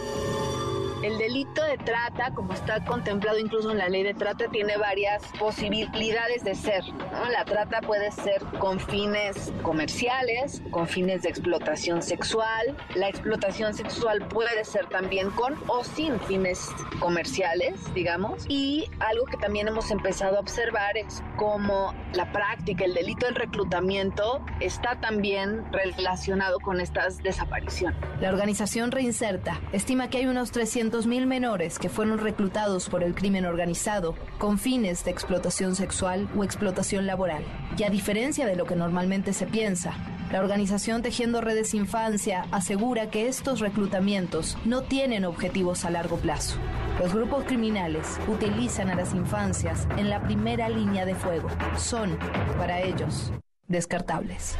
El 1.03 1.17
delito 1.17 1.63
de 1.63 1.79
trata, 1.79 2.31
como 2.35 2.53
está 2.53 2.85
contemplado 2.85 3.39
incluso 3.39 3.71
en 3.71 3.79
la 3.79 3.89
ley 3.89 4.03
de 4.03 4.13
trata, 4.13 4.47
tiene 4.49 4.77
varias 4.77 5.23
posibilidades 5.39 6.43
de 6.43 6.53
ser. 6.53 6.83
La 7.31 7.43
trata 7.43 7.81
puede 7.81 8.11
ser 8.11 8.43
con 8.59 8.79
fines 8.79 9.51
comerciales, 9.63 10.61
con 10.69 10.87
fines 10.87 11.23
de 11.23 11.29
explotación 11.29 12.03
sexual. 12.03 12.77
La 12.93 13.09
explotación 13.09 13.73
sexual 13.73 14.27
puede 14.27 14.63
ser 14.63 14.85
también 14.89 15.31
con 15.31 15.55
o 15.67 15.83
sin 15.83 16.19
fines 16.19 16.69
comerciales, 16.99 17.73
digamos. 17.95 18.45
Y 18.47 18.87
algo 18.99 19.25
que 19.25 19.37
también 19.37 19.67
hemos 19.67 19.89
empezado 19.89 20.37
a 20.37 20.39
observar 20.39 20.97
es 20.97 21.23
cómo 21.35 21.95
la 22.13 22.31
práctica, 22.31 22.85
el 22.85 22.93
delito 22.93 23.25
del 23.25 23.35
reclutamiento 23.35 24.45
está 24.59 24.99
también 25.01 25.63
relacionado 25.71 26.59
con 26.59 26.79
estas 26.79 27.23
desapariciones. 27.23 27.97
La 28.19 28.29
organización 28.29 28.91
Reinserta 28.91 29.59
estima 29.71 30.07
que 30.11 30.19
hay 30.19 30.27
unos 30.27 30.51
300 30.51 30.90
mil 31.07 31.25
menores 31.25 31.79
que 31.79 31.89
fueron 31.89 32.19
reclutados 32.19 32.89
por 32.89 33.01
el 33.01 33.15
crimen 33.15 33.45
organizado 33.45 34.13
con 34.37 34.59
fines 34.59 35.05
de 35.05 35.11
explotación 35.11 35.75
sexual 35.75 36.27
o 36.35 36.43
explotación 36.43 37.07
laboral. 37.07 37.43
Y 37.77 37.83
a 37.83 37.89
diferencia 37.89 38.45
de 38.45 38.57
lo 38.57 38.65
que 38.65 38.75
normalmente 38.75 39.31
se 39.31 39.47
piensa, 39.47 39.93
la 40.31 40.39
organización 40.39 41.01
Tejiendo 41.01 41.39
Redes 41.39 41.73
Infancia 41.73 42.45
asegura 42.51 43.09
que 43.09 43.27
estos 43.27 43.61
reclutamientos 43.61 44.57
no 44.65 44.81
tienen 44.81 45.23
objetivos 45.23 45.85
a 45.85 45.91
largo 45.91 46.17
plazo. 46.17 46.57
Los 46.99 47.13
grupos 47.13 47.45
criminales 47.45 48.19
utilizan 48.27 48.89
a 48.89 48.95
las 48.95 49.13
infancias 49.13 49.87
en 49.97 50.09
la 50.09 50.21
primera 50.21 50.67
línea 50.67 51.05
de 51.05 51.15
fuego. 51.15 51.49
Son, 51.77 52.17
para 52.57 52.81
ellos, 52.81 53.31
descartables. 53.67 54.57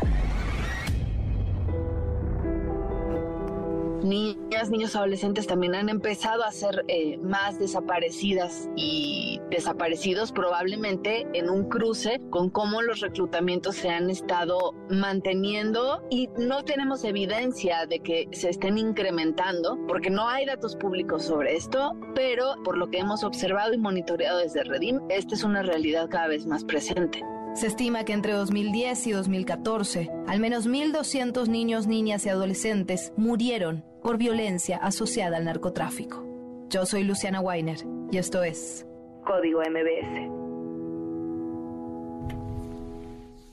Niñas, 4.03 4.69
niños 4.69 4.95
adolescentes 4.95 5.47
también 5.47 5.75
han 5.75 5.89
empezado 5.89 6.43
a 6.43 6.51
ser 6.51 6.83
eh, 6.87 7.17
más 7.17 7.59
desaparecidas 7.59 8.69
y 8.75 9.39
desaparecidos 9.49 10.31
probablemente 10.31 11.27
en 11.33 11.49
un 11.49 11.69
cruce 11.69 12.21
con 12.29 12.49
cómo 12.49 12.81
los 12.81 12.99
reclutamientos 12.99 13.75
se 13.75 13.89
han 13.89 14.09
estado 14.09 14.73
manteniendo 14.89 16.03
y 16.09 16.29
no 16.37 16.63
tenemos 16.63 17.03
evidencia 17.03 17.85
de 17.85 17.99
que 17.99 18.27
se 18.31 18.49
estén 18.49 18.77
incrementando 18.77 19.77
porque 19.87 20.09
no 20.09 20.27
hay 20.27 20.45
datos 20.45 20.75
públicos 20.75 21.23
sobre 21.23 21.55
esto, 21.55 21.93
pero 22.15 22.55
por 22.63 22.77
lo 22.77 22.89
que 22.89 22.99
hemos 22.99 23.23
observado 23.23 23.73
y 23.73 23.77
monitoreado 23.77 24.39
desde 24.39 24.63
Redim, 24.63 24.99
esta 25.09 25.35
es 25.35 25.43
una 25.43 25.63
realidad 25.63 26.09
cada 26.09 26.27
vez 26.27 26.45
más 26.45 26.63
presente. 26.63 27.23
Se 27.53 27.67
estima 27.67 28.05
que 28.05 28.13
entre 28.13 28.31
2010 28.31 29.07
y 29.07 29.11
2014, 29.11 30.09
al 30.27 30.39
menos 30.39 30.67
1.200 30.67 31.47
niños, 31.47 31.85
niñas 31.85 32.25
y 32.25 32.29
adolescentes 32.29 33.11
murieron 33.17 33.90
por 34.01 34.17
violencia 34.17 34.77
asociada 34.77 35.37
al 35.37 35.45
narcotráfico. 35.45 36.25
Yo 36.69 36.85
soy 36.85 37.03
Luciana 37.03 37.39
Weiner 37.39 37.79
y 38.11 38.17
esto 38.17 38.43
es 38.43 38.85
Código 39.25 39.61
MBS. 39.61 40.41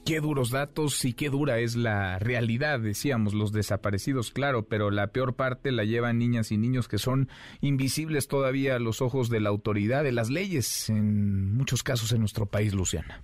Qué 0.09 0.21
duros 0.21 0.51
datos 0.51 1.05
y 1.05 1.13
qué 1.13 1.29
dura 1.29 1.59
es 1.59 1.77
la 1.77 2.19
realidad, 2.19 2.81
decíamos, 2.81 3.35
los 3.35 3.53
desaparecidos, 3.53 4.31
claro, 4.31 4.67
pero 4.67 4.91
la 4.91 5.09
peor 5.09 5.37
parte 5.37 5.71
la 5.71 5.85
llevan 5.85 6.17
niñas 6.19 6.51
y 6.51 6.57
niños 6.57 6.89
que 6.89 6.97
son 6.97 7.29
invisibles 7.61 8.27
todavía 8.27 8.77
a 8.77 8.79
los 8.79 9.03
ojos 9.03 9.29
de 9.29 9.41
la 9.41 9.51
autoridad, 9.51 10.05
de 10.05 10.13
las 10.13 10.31
leyes, 10.31 10.89
en 10.89 11.53
muchos 11.53 11.83
casos 11.83 12.13
en 12.13 12.21
nuestro 12.21 12.47
país, 12.47 12.73
Luciana. 12.73 13.23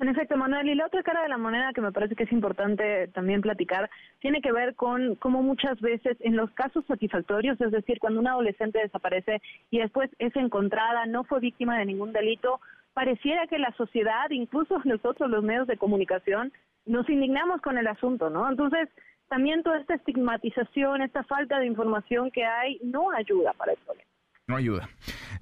En 0.00 0.08
efecto, 0.08 0.36
Manuel, 0.36 0.68
y 0.68 0.74
la 0.74 0.86
otra 0.86 1.04
cara 1.04 1.22
de 1.22 1.28
la 1.28 1.38
moneda 1.38 1.72
que 1.72 1.80
me 1.80 1.92
parece 1.92 2.16
que 2.16 2.24
es 2.24 2.32
importante 2.32 3.08
también 3.08 3.40
platicar 3.40 3.88
tiene 4.18 4.40
que 4.40 4.50
ver 4.50 4.74
con 4.74 5.14
cómo 5.14 5.40
muchas 5.42 5.80
veces 5.80 6.16
en 6.20 6.36
los 6.36 6.50
casos 6.50 6.84
satisfactorios, 6.86 7.60
es 7.60 7.70
decir, 7.70 8.00
cuando 8.00 8.18
un 8.18 8.26
adolescente 8.26 8.80
desaparece 8.80 9.40
y 9.70 9.78
después 9.78 10.10
es 10.18 10.34
encontrada, 10.34 11.06
no 11.06 11.22
fue 11.24 11.38
víctima 11.38 11.78
de 11.78 11.86
ningún 11.86 12.12
delito, 12.12 12.60
pareciera 12.92 13.46
que 13.46 13.58
la 13.58 13.72
sociedad, 13.76 14.28
incluso 14.30 14.80
nosotros 14.84 15.30
los 15.30 15.44
medios 15.44 15.68
de 15.68 15.76
comunicación, 15.76 16.52
nos 16.86 17.08
indignamos 17.08 17.60
con 17.62 17.78
el 17.78 17.86
asunto, 17.86 18.30
¿no? 18.30 18.50
Entonces, 18.50 18.88
también 19.28 19.62
toda 19.62 19.78
esta 19.78 19.94
estigmatización, 19.94 21.02
esta 21.02 21.22
falta 21.24 21.58
de 21.60 21.66
información 21.66 22.30
que 22.30 22.44
hay, 22.44 22.78
no 22.82 23.10
ayuda 23.12 23.52
para 23.52 23.72
el 23.72 23.78
problema. 23.78 24.08
No 24.46 24.56
ayuda, 24.56 24.88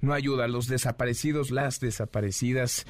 no 0.01 0.13
ayuda. 0.13 0.47
Los 0.47 0.67
desaparecidos, 0.67 1.51
las 1.51 1.81
desaparecidas 1.81 2.85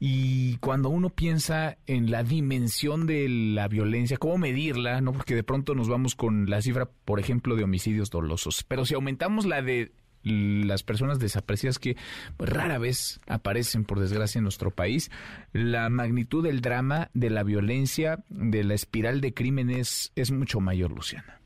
y 0.00 0.56
cuando 0.58 0.90
uno 0.90 1.10
piensa 1.10 1.76
en 1.86 2.10
la 2.10 2.22
dimensión 2.22 3.06
de 3.06 3.28
la 3.28 3.66
violencia, 3.68 4.16
cómo 4.16 4.38
medirla, 4.38 5.00
¿no? 5.00 5.12
Porque 5.12 5.34
de 5.34 5.42
pronto 5.42 5.74
nos 5.74 5.88
vamos 5.88 6.14
con 6.14 6.48
la 6.48 6.62
cifra, 6.62 6.88
por 7.04 7.18
ejemplo, 7.18 7.56
de 7.56 7.64
homicidios 7.64 8.10
dolosos. 8.10 8.64
Pero 8.64 8.84
si 8.84 8.94
aumentamos 8.94 9.44
la 9.44 9.62
de 9.62 9.92
las 10.22 10.82
personas 10.82 11.18
desaparecidas 11.18 11.78
que 11.78 11.96
rara 12.38 12.78
vez 12.78 13.20
aparecen, 13.26 13.84
por 13.84 13.98
desgracia, 13.98 14.38
en 14.38 14.44
nuestro 14.44 14.70
país, 14.70 15.10
la 15.52 15.88
magnitud 15.88 16.44
del 16.44 16.60
drama, 16.60 17.10
de 17.14 17.30
la 17.30 17.42
violencia, 17.42 18.24
de 18.28 18.64
la 18.64 18.74
espiral 18.74 19.20
de 19.20 19.34
crímenes 19.34 20.12
es 20.14 20.30
mucho 20.30 20.60
mayor, 20.60 20.92
Luciana. 20.92 21.37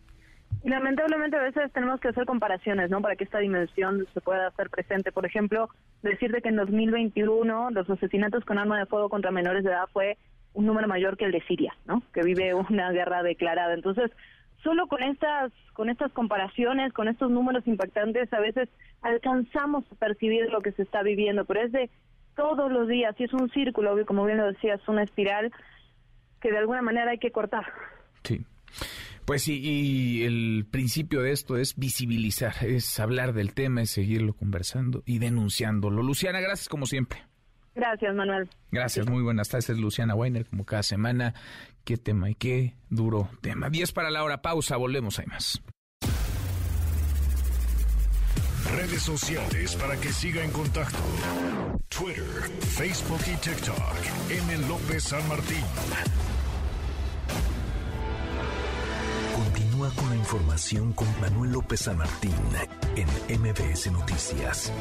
Y 0.65 0.69
lamentablemente 0.69 1.37
a 1.37 1.43
veces 1.43 1.73
tenemos 1.73 2.01
que 2.01 2.09
hacer 2.09 2.25
comparaciones, 2.25 2.89
¿no? 2.91 3.01
Para 3.01 3.17
que 3.17 3.25
esta 3.25 3.39
dimensión 3.39 4.07
se 4.15 4.21
pueda 4.21 4.47
hacer 4.47 4.71
presente. 4.71 5.11
Por 5.11 5.27
ejemplo, 5.27 5.69
decirte 6.03 6.41
que 6.41 6.51
en 6.51 6.57
2021 6.57 7.71
los 7.71 7.91
asesinatos 7.91 8.45
con 8.45 8.59
arma 8.59 8.79
de 8.79 8.87
fuego 8.87 9.09
contra 9.09 9.31
menores 9.31 9.65
de 9.65 9.71
edad 9.71 9.89
fue 9.93 10.17
un 10.55 10.67
número 10.67 10.87
mayor 10.87 11.17
que 11.17 11.25
el 11.25 11.33
de 11.33 11.43
Siria, 11.43 11.75
¿no? 11.87 12.03
Que 12.13 12.23
vive 12.23 12.55
una 12.55 12.93
guerra 12.93 13.23
declarada. 13.23 13.75
Entonces, 13.75 14.11
solo 14.63 14.87
con 14.87 15.03
estas 15.03 15.53
con 15.73 15.89
estas 15.89 16.13
comparaciones, 16.13 16.93
con 16.93 17.09
estos 17.09 17.31
números 17.31 17.67
impactantes, 17.67 18.33
a 18.33 18.41
veces 18.41 18.69
alcanzamos 19.01 19.85
a 19.91 19.95
percibir 19.95 20.51
lo 20.51 20.61
que 20.61 20.73
se 20.73 20.83
está 20.83 21.03
viviendo, 21.03 21.45
pero 21.47 21.63
es 21.63 21.73
de 21.73 21.91
todos 22.37 22.71
los 22.71 22.89
días 22.89 23.15
y 23.19 23.25
es 23.25 23.33
un 23.33 23.51
círculo, 23.51 23.95
como 24.07 24.25
bien 24.25 24.39
lo 24.39 24.47
decías, 24.47 24.81
una 24.87 25.03
espiral 25.03 25.51
que 26.41 26.51
de 26.51 26.59
alguna 26.59 26.83
manera 26.83 27.11
hay 27.11 27.19
que 27.19 27.31
cortar. 27.31 27.65
Sí. 28.23 28.45
Pues 29.33 29.45
sí, 29.45 29.61
y 29.63 30.25
el 30.25 30.67
principio 30.71 31.23
de 31.23 31.33
esto 31.33 31.57
es 31.57 31.77
visibilizar, 31.77 32.53
es 32.67 33.01
hablar 33.01 33.33
del 33.33 33.55
tema, 33.55 33.81
es 33.81 33.91
seguirlo 33.91 34.35
conversando 34.35 35.03
y 35.07 35.21
denunciándolo. 35.21 36.03
Luciana, 36.03 36.39
gracias 36.41 36.69
como 36.69 36.85
siempre. 36.85 37.25
Gracias, 37.75 38.15
Manuel. 38.15 38.51
Gracias, 38.71 39.09
muy 39.09 39.23
buenas 39.23 39.49
tardes, 39.49 39.71
Luciana 39.71 40.15
Weiner, 40.15 40.45
como 40.45 40.67
cada 40.67 40.83
semana. 40.83 41.33
Qué 41.83 41.97
tema 41.97 42.29
y 42.29 42.35
qué 42.35 42.75
duro 42.91 43.31
tema. 43.41 43.71
10 43.71 43.93
para 43.93 44.11
la 44.11 44.23
hora, 44.23 44.43
pausa, 44.43 44.77
volvemos, 44.77 45.19
hay 45.19 45.25
más. 45.25 45.63
Redes 48.77 49.01
sociales 49.01 49.77
para 49.77 49.99
que 49.99 50.13
siga 50.13 50.45
en 50.45 50.51
contacto: 50.51 50.99
Twitter, 51.89 52.51
Facebook 52.77 53.23
y 53.33 53.37
TikTok. 53.37 53.97
M. 54.29 54.69
López 54.69 55.05
San 55.05 55.27
Martín. 55.27 55.65
Con 59.91 60.11
la 60.11 60.17
información 60.17 60.93
con 60.93 61.09
Manuel 61.21 61.51
López 61.51 61.81
San 61.81 61.99
Martín 61.99 62.33
en 62.95 63.41
MBS 63.41 63.91
Noticias. 63.91 64.73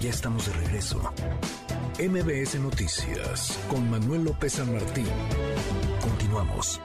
Ya 0.00 0.10
estamos 0.10 0.46
de 0.46 0.52
regreso. 0.52 1.12
MBS 1.98 2.60
Noticias 2.60 3.58
con 3.68 3.90
Manuel 3.90 4.22
López 4.22 4.52
San 4.52 4.72
Martín. 4.72 5.08
Continuamos. 6.00 6.80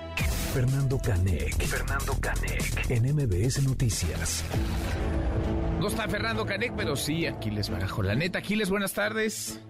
Fernando 0.55 0.97
Canec. 0.97 1.63
Fernando 1.63 2.17
Canec. 2.19 2.89
En 2.89 3.15
MBS 3.15 3.61
Noticias. 3.61 4.43
No 5.79 5.87
está 5.87 6.07
Fernando 6.07 6.47
Canec, 6.47 6.73
pero 6.75 6.95
sí, 6.95 7.27
Aquiles 7.27 7.69
Barajo. 7.69 8.01
La 8.01 8.15
neta, 8.15 8.39
Aquiles, 8.39 8.71
buenas 8.71 8.93
tardes. 8.93 9.61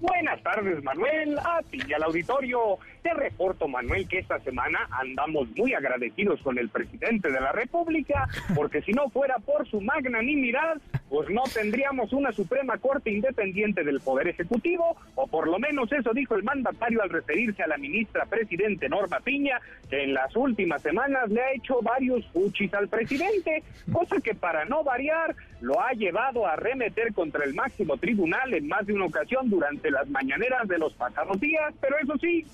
Buenas 0.00 0.42
tardes, 0.42 0.82
Manuel, 0.82 1.38
a 1.38 1.62
ti 1.70 1.80
y 1.86 1.92
al 1.92 2.02
auditorio. 2.02 2.78
Te 3.02 3.14
reporto, 3.14 3.66
Manuel, 3.66 4.06
que 4.06 4.18
esta 4.18 4.38
semana 4.40 4.86
andamos 4.90 5.48
muy 5.56 5.72
agradecidos 5.72 6.40
con 6.42 6.58
el 6.58 6.68
presidente 6.68 7.30
de 7.30 7.40
la 7.40 7.52
República, 7.52 8.28
porque 8.54 8.82
si 8.82 8.92
no 8.92 9.08
fuera 9.08 9.36
por 9.38 9.66
su 9.66 9.80
magnanimidad, 9.80 10.76
pues 11.08 11.28
no 11.30 11.42
tendríamos 11.52 12.12
una 12.12 12.32
Suprema 12.32 12.78
Corte 12.78 13.10
independiente 13.10 13.84
del 13.84 14.00
Poder 14.00 14.28
Ejecutivo, 14.28 14.96
o 15.14 15.26
por 15.26 15.46
lo 15.48 15.58
menos 15.58 15.90
eso 15.92 16.12
dijo 16.12 16.34
el 16.34 16.42
mandatario 16.42 17.02
al 17.02 17.10
referirse 17.10 17.62
a 17.62 17.68
la 17.68 17.78
ministra 17.78 18.26
presidente 18.26 18.88
Norma 18.88 19.20
Piña, 19.20 19.60
que 19.88 20.02
en 20.02 20.14
las 20.14 20.34
últimas 20.34 20.82
semanas 20.82 21.30
le 21.30 21.40
ha 21.40 21.52
hecho 21.52 21.80
varios 21.82 22.26
fuchis 22.32 22.72
al 22.74 22.88
presidente, 22.88 23.62
cosa 23.92 24.16
que 24.20 24.34
para 24.34 24.64
no 24.64 24.82
variar 24.82 25.34
lo 25.60 25.80
ha 25.80 25.92
llevado 25.92 26.46
a 26.46 26.56
remeter 26.56 27.14
contra 27.14 27.44
el 27.44 27.54
máximo 27.54 27.96
tribunal 27.96 28.52
en 28.52 28.66
más 28.66 28.86
de 28.86 28.94
una 28.94 29.06
ocasión 29.06 29.48
durante 29.48 29.90
las 29.90 30.08
mañaneras 30.08 30.66
de 30.68 30.78
los 30.78 30.92
pasados 30.94 31.40
días, 31.40 31.72
pero 31.80 31.96
eso 31.98 32.16
sí, 32.18 32.44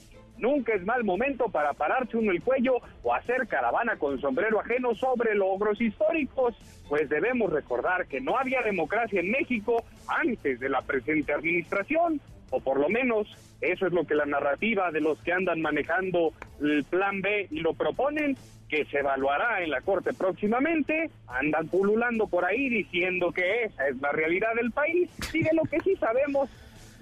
Nunca 0.43 0.75
es 0.75 0.85
mal 0.85 1.05
momento 1.05 1.49
para 1.51 1.73
pararse 1.73 2.17
uno 2.17 2.33
el 2.33 2.43
cuello 2.43 2.79
o 3.05 3.15
hacer 3.15 3.47
caravana 3.47 3.97
con 3.97 4.21
sombrero 4.21 4.59
ajeno 4.59 4.93
sobre 4.97 5.37
logros 5.37 5.81
históricos, 5.81 6.57
pues 6.89 7.09
debemos 7.09 7.53
recordar 7.53 8.09
que 8.09 8.21
no 8.21 8.37
había 8.37 8.61
democracia 8.61 9.21
en 9.21 9.31
México 9.31 9.85
antes 10.09 10.59
de 10.59 10.69
la 10.69 10.83
presente 10.83 11.33
administración, 11.33 12.21
o 12.51 12.59
por 12.59 12.81
lo 12.81 12.89
menos 12.89 13.29
eso 13.61 13.87
es 13.87 13.93
lo 13.93 14.05
que 14.05 14.17
la 14.17 14.27
narrativa 14.27 14.91
de 14.91 15.01
los 15.01 15.17
que 15.23 15.33
andan 15.33 15.61
manejando 15.61 16.33
el 16.61 16.83
plan 16.91 17.21
B 17.23 17.47
y 17.49 17.61
lo 17.61 17.75
proponen, 17.75 18.37
que 18.69 18.85
se 18.87 18.99
evaluará 18.99 19.63
en 19.63 19.71
la 19.71 19.81
Corte 19.83 20.13
próximamente, 20.13 21.09
andan 21.29 21.69
pululando 21.69 22.27
por 22.27 22.45
ahí 22.45 22.69
diciendo 22.69 23.31
que 23.31 23.63
esa 23.63 23.87
es 23.87 23.97
la 24.01 24.11
realidad 24.11 24.57
del 24.57 24.73
país, 24.73 25.09
y 25.33 25.45
de 25.45 25.55
lo 25.55 25.63
que 25.71 25.79
sí 25.83 25.95
sabemos 25.95 26.51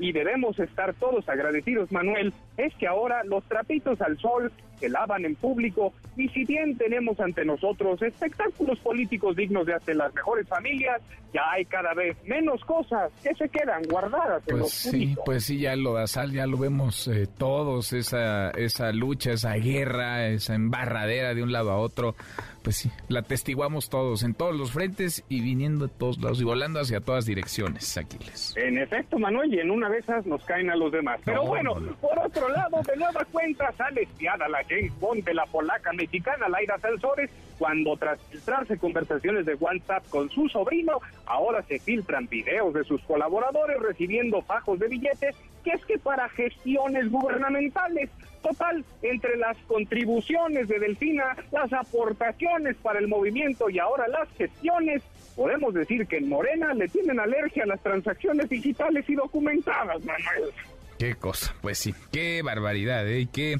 y 0.01 0.13
debemos 0.13 0.59
estar 0.59 0.95
todos 0.95 1.29
agradecidos, 1.29 1.93
Manuel, 1.93 2.33
es 2.57 2.75
que 2.77 2.87
ahora 2.87 3.23
los 3.25 3.45
trapitos 3.45 4.01
al 4.01 4.19
sol 4.19 4.51
se 4.81 4.89
lavan 4.89 5.25
en 5.25 5.37
público 5.37 5.93
y 6.17 6.29
si 6.31 6.45
bien 6.45 6.77
tenemos 6.77 7.21
ante 7.21 7.45
nosotros 7.45 8.01
espectáculos 8.03 8.79
políticos 8.81 9.37
dignos 9.37 9.67
de 9.67 9.75
hasta 9.75 9.95
las 9.95 10.13
mejores 10.15 10.49
familias, 10.49 11.01
ya 11.33 11.43
hay 11.53 11.65
cada 11.67 11.95
vez 11.95 12.17
menos 12.25 12.65
cosas 12.65 13.13
que 13.23 13.35
se 13.35 13.49
quedan 13.49 13.83
guardadas 13.89 14.43
en 14.49 14.59
pues 14.59 14.61
los 14.61 14.71
sí, 14.73 15.17
Pues 15.25 15.45
sí, 15.45 15.61
ya 15.61 15.77
lo 15.77 16.05
sal, 16.07 16.33
ya 16.33 16.47
lo 16.47 16.59
vemos 16.59 17.07
eh, 17.07 17.29
todos, 17.39 17.93
esa, 17.93 18.51
esa 18.51 18.91
lucha, 18.93 19.33
esa 19.33 19.55
guerra, 19.55 20.27
esa 20.29 20.55
embarradera 20.55 21.35
de 21.35 21.43
un 21.43 21.53
lado 21.53 21.71
a 21.71 21.77
otro 21.77 22.17
pues 22.63 22.77
sí, 22.77 22.91
la 23.09 23.23
testiguamos 23.23 23.89
todos, 23.89 24.23
en 24.23 24.35
todos 24.35 24.55
los 24.55 24.73
frentes 24.73 25.25
y 25.29 25.41
viniendo 25.41 25.87
de 25.87 25.93
todos 25.93 26.19
lados 26.19 26.41
y 26.41 26.45
volando 26.45 26.81
hacia 26.81 27.01
todas 27.01 27.25
direcciones, 27.25 27.97
Aquiles. 27.97 28.55
En 28.57 28.79
efecto, 28.79 29.19
Manuel, 29.19 29.55
y 29.55 29.61
en 29.61 29.71
una 29.71 29.89
de 29.89 29.99
esas 29.99 30.27
nos 30.27 30.45
caen 30.45 30.71
a 30.71 30.77
los 30.77 30.93
demás. 30.93 31.21
Pero 31.25 31.45
bueno, 31.45 31.75
por 32.01 32.19
otro 32.19 32.49
lado, 32.51 32.81
de 32.87 32.97
nueva 32.97 33.25
cuenta 33.33 33.73
sale 33.73 34.03
espiada 34.03 34.49
la 34.49 34.63
James 34.71 34.99
Bond 34.99 35.25
de 35.25 35.35
la 35.35 35.45
polaca 35.45 35.93
mexicana 35.93 36.49
Laira 36.49 36.79
Sensores, 36.79 37.29
cuando 37.59 37.97
tras 37.97 38.19
filtrarse 38.31 38.79
conversaciones 38.79 39.45
de 39.45 39.55
WhatsApp 39.57 40.09
con 40.09 40.31
su 40.31 40.49
sobrino, 40.49 41.01
ahora 41.27 41.63
se 41.65 41.79
filtran 41.79 42.27
videos 42.29 42.73
de 42.73 42.85
sus 42.85 43.03
colaboradores 43.03 43.79
recibiendo 43.81 44.41
fajos 44.41 44.79
de 44.79 44.89
billetes 44.89 45.37
que 45.65 45.73
es 45.73 45.85
que 45.85 45.99
para 45.99 46.27
gestiones 46.31 47.11
gubernamentales 47.11 48.09
Total, 48.43 48.85
entre 49.03 49.37
las 49.37 49.57
contribuciones 49.67 50.67
de 50.67 50.79
Delfina, 50.79 51.37
las 51.53 51.73
aportaciones 51.73 52.77
para 52.77 52.99
el 52.99 53.07
movimiento 53.07 53.69
y 53.69 53.79
ahora 53.79 54.09
las 54.09 54.29
gestiones, 54.37 55.03
podemos 55.37 55.75
decir 55.75 56.07
que 56.07 56.17
en 56.19 56.29
Morena 56.29 56.73
le 56.73 56.89
tienen 56.89 57.21
alergia 57.21 57.65
a 57.65 57.67
las 57.67 57.83
transacciones 57.83 58.49
digitales 58.49 59.05
y 59.09 59.15
documentadas, 59.15 60.03
Manuel. 60.05 60.53
Qué 60.99 61.15
cosa, 61.17 61.55
pues 61.61 61.79
sí, 61.79 61.95
qué 62.13 62.41
barbaridad, 62.43 63.07
¿eh? 63.09 63.29
Qué, 63.31 63.59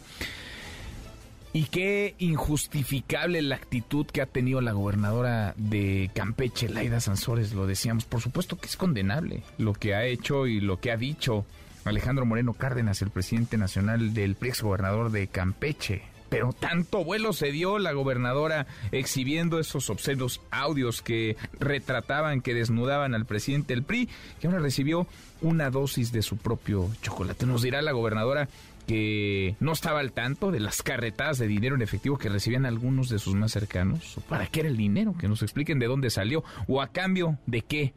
y 1.53 1.65
qué 1.65 2.15
injustificable 2.19 3.43
la 3.43 3.57
actitud 3.57 4.07
que 4.07 4.23
ha 4.23 4.27
tenido 4.27 4.61
la 4.61 4.73
gobernadora 4.73 5.55
de 5.57 6.11
Campeche, 6.15 6.69
Laida 6.69 7.01
Sansores, 7.01 7.53
lo 7.53 7.67
decíamos. 7.67 8.05
Por 8.05 8.21
supuesto 8.21 8.57
que 8.57 8.67
es 8.67 8.77
condenable 8.77 9.43
lo 9.59 9.73
que 9.73 9.95
ha 9.95 10.05
hecho 10.05 10.47
y 10.47 10.61
lo 10.61 10.79
que 10.79 10.93
ha 10.93 10.97
dicho 10.97 11.45
Alejandro 11.85 12.25
Moreno 12.25 12.55
Cárdenas, 12.55 13.03
el 13.03 13.11
presidente 13.11 13.57
nacional 13.57 14.15
del 14.15 14.37
ex 14.41 14.63
gobernador 14.63 15.11
de 15.11 15.27
Campeche. 15.27 16.03
Pero 16.29 16.53
tanto 16.53 17.03
vuelo 17.03 17.33
se 17.33 17.51
dio 17.51 17.81
la 17.81 17.91
gobernadora 17.91 18.69
exhibiendo 18.93 19.59
esos 19.59 19.91
obscenos 19.91 20.41
audios 20.53 21.03
que 21.03 21.37
retrataban, 21.59 22.41
que 22.41 22.55
desnudaban 22.55 23.17
al 23.17 23.27
presidente 23.27 23.75
del 23.75 23.83
PRI, 23.83 24.09
que 24.41 24.47
ahora 24.47 24.61
recibió 24.61 25.09
una 25.43 25.71
dosis 25.71 26.13
de 26.13 26.23
su 26.23 26.37
propio 26.37 26.89
chocolate. 27.03 27.47
Nos 27.47 27.63
dirá 27.63 27.83
la 27.83 27.91
gobernadora 27.91 28.49
que 28.87 29.57
no 29.61 29.73
estaba 29.73 30.01
al 30.01 30.13
tanto 30.13 30.51
de 30.51 30.61
las 30.61 30.83
carretadas 30.83 31.39
de 31.39 31.47
dinero 31.47 31.75
en 31.75 31.83
efectivo 31.83 32.19
que 32.19 32.29
recibían 32.29 32.67
algunos 32.67 33.09
de 33.09 33.19
sus 33.19 33.35
más 33.35 33.53
cercanos. 33.53 34.17
¿Para 34.29 34.47
qué 34.47 34.61
era 34.61 34.69
el 34.69 34.77
dinero? 34.77 35.15
Que 35.19 35.29
nos 35.29 35.43
expliquen 35.43 35.79
de 35.79 35.87
dónde 35.87 36.11
salió 36.11 36.45
o 36.67 36.81
a 36.81 36.89
cambio 36.89 37.39
de 37.47 37.63
qué 37.63 37.95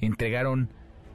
entregaron 0.00 0.68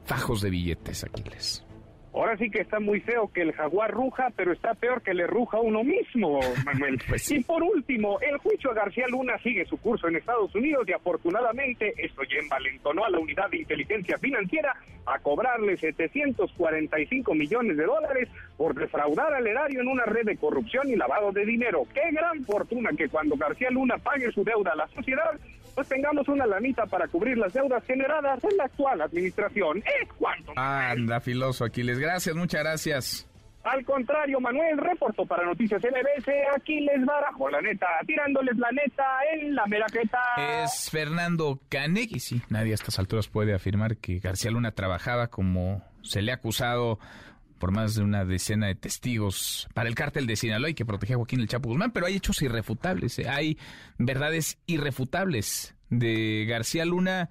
fajos 0.04 0.42
de 0.42 0.50
billetes, 0.50 1.04
Aquiles. 1.04 1.64
Ahora 2.14 2.36
sí 2.36 2.50
que 2.50 2.60
está 2.60 2.78
muy 2.78 3.00
feo 3.00 3.32
que 3.32 3.40
el 3.40 3.52
jaguar 3.52 3.90
ruja, 3.90 4.28
pero 4.36 4.52
está 4.52 4.74
peor 4.74 5.00
que 5.02 5.14
le 5.14 5.26
ruja 5.26 5.56
a 5.56 5.60
uno 5.60 5.82
mismo, 5.82 6.40
Manuel. 6.64 7.00
Pues 7.08 7.30
y 7.30 7.42
por 7.42 7.62
último, 7.62 8.20
el 8.20 8.36
juicio 8.38 8.70
a 8.70 8.74
García 8.74 9.06
Luna 9.08 9.38
sigue 9.42 9.64
su 9.64 9.78
curso 9.78 10.08
en 10.08 10.16
Estados 10.16 10.54
Unidos 10.54 10.86
y 10.86 10.92
afortunadamente 10.92 11.94
esto 11.96 12.22
ya 12.24 12.38
envalentonó 12.42 13.04
a 13.04 13.10
la 13.10 13.18
unidad 13.18 13.48
de 13.50 13.58
inteligencia 13.58 14.18
financiera 14.18 14.76
a 15.06 15.18
cobrarle 15.18 15.76
745 15.76 17.34
millones 17.34 17.76
de 17.76 17.84
dólares 17.84 18.28
por 18.56 18.74
defraudar 18.74 19.32
al 19.34 19.46
erario 19.46 19.80
en 19.80 19.88
una 19.88 20.04
red 20.04 20.24
de 20.24 20.36
corrupción 20.36 20.88
y 20.90 20.96
lavado 20.96 21.32
de 21.32 21.46
dinero. 21.46 21.86
Qué 21.94 22.10
gran 22.12 22.44
fortuna 22.44 22.90
que 22.96 23.08
cuando 23.08 23.36
García 23.36 23.70
Luna 23.70 23.96
pague 23.98 24.30
su 24.32 24.44
deuda 24.44 24.72
a 24.72 24.76
la 24.76 24.88
sociedad, 24.88 25.32
pues 25.74 25.88
tengamos 25.88 26.28
una 26.28 26.46
lanita 26.46 26.86
para 26.86 27.08
cubrir 27.08 27.38
las 27.38 27.52
deudas 27.52 27.84
generadas 27.84 28.42
en 28.44 28.56
la 28.56 28.64
actual 28.64 29.00
administración. 29.00 29.78
Es 29.78 30.12
cuanto. 30.18 30.52
Anda, 30.56 31.20
filoso 31.20 31.64
Aquiles. 31.64 31.98
Gracias, 31.98 32.34
muchas 32.34 32.62
gracias. 32.62 33.28
Al 33.64 33.84
contrario, 33.84 34.40
Manuel, 34.40 34.76
reporto 34.76 35.24
para 35.24 35.44
Noticias 35.44 35.80
LBS, 35.84 36.28
aquí 36.56 36.80
les 36.80 37.04
barajo 37.04 37.48
la 37.48 37.60
neta, 37.60 37.86
tirándoles 38.04 38.56
la 38.58 38.72
neta 38.72 39.04
en 39.32 39.54
la 39.54 39.66
meraqueta. 39.66 40.18
Es 40.64 40.90
Fernando 40.90 41.60
Canegui, 41.68 42.18
sí, 42.18 42.42
nadie 42.48 42.72
a 42.72 42.74
estas 42.74 42.98
alturas 42.98 43.28
puede 43.28 43.54
afirmar 43.54 43.98
que 43.98 44.18
García 44.18 44.50
Luna 44.50 44.72
trabajaba 44.72 45.28
como 45.28 45.84
se 46.02 46.22
le 46.22 46.32
ha 46.32 46.36
acusado 46.36 46.98
por 47.62 47.70
más 47.70 47.94
de 47.94 48.02
una 48.02 48.24
decena 48.24 48.66
de 48.66 48.74
testigos 48.74 49.68
para 49.72 49.88
el 49.88 49.94
cártel 49.94 50.26
de 50.26 50.34
Sinaloa 50.34 50.70
y 50.70 50.74
que 50.74 50.84
protegía 50.84 51.14
a 51.14 51.18
Joaquín 51.18 51.38
El 51.38 51.46
Chapo 51.46 51.68
Guzmán, 51.68 51.92
pero 51.92 52.06
hay 52.06 52.16
hechos 52.16 52.42
irrefutables, 52.42 53.20
¿eh? 53.20 53.28
hay 53.28 53.56
verdades 53.98 54.58
irrefutables 54.66 55.76
de 55.88 56.44
García 56.48 56.84
Luna. 56.84 57.30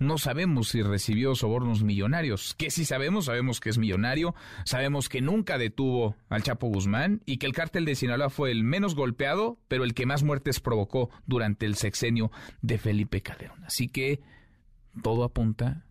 No 0.00 0.18
sabemos 0.18 0.70
si 0.70 0.82
recibió 0.82 1.36
sobornos 1.36 1.84
millonarios. 1.84 2.56
Que 2.58 2.72
si 2.72 2.84
sabemos, 2.84 3.26
sabemos 3.26 3.60
que 3.60 3.70
es 3.70 3.78
millonario, 3.78 4.34
sabemos 4.64 5.08
que 5.08 5.20
nunca 5.20 5.58
detuvo 5.58 6.16
al 6.28 6.42
Chapo 6.42 6.66
Guzmán 6.66 7.22
y 7.24 7.36
que 7.36 7.46
el 7.46 7.52
cártel 7.52 7.84
de 7.84 7.94
Sinaloa 7.94 8.30
fue 8.30 8.50
el 8.50 8.64
menos 8.64 8.96
golpeado, 8.96 9.60
pero 9.68 9.84
el 9.84 9.94
que 9.94 10.06
más 10.06 10.24
muertes 10.24 10.58
provocó 10.58 11.08
durante 11.24 11.66
el 11.66 11.76
sexenio 11.76 12.32
de 12.62 12.78
Felipe 12.78 13.20
Calderón. 13.20 13.62
Así 13.62 13.86
que 13.86 14.22
todo 15.04 15.22
apunta, 15.22 15.84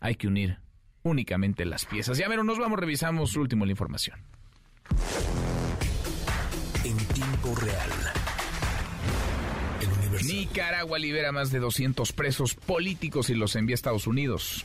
hay 0.00 0.14
que 0.14 0.28
unir 0.28 0.62
únicamente 1.04 1.64
las 1.66 1.84
piezas. 1.84 2.18
Ya 2.18 2.28
menos 2.28 2.44
nos 2.44 2.58
vamos, 2.58 2.78
revisamos 2.78 3.36
último 3.36 3.64
la 3.64 3.70
información. 3.70 4.18
En 6.82 6.96
tiempo 6.96 7.54
real. 7.54 7.90
Nicaragua 10.24 10.98
libera 10.98 11.32
más 11.32 11.50
de 11.50 11.58
200 11.58 12.12
presos 12.12 12.54
políticos 12.54 13.30
y 13.30 13.34
los 13.34 13.54
envía 13.56 13.74
a 13.74 13.76
Estados 13.76 14.06
Unidos. 14.06 14.64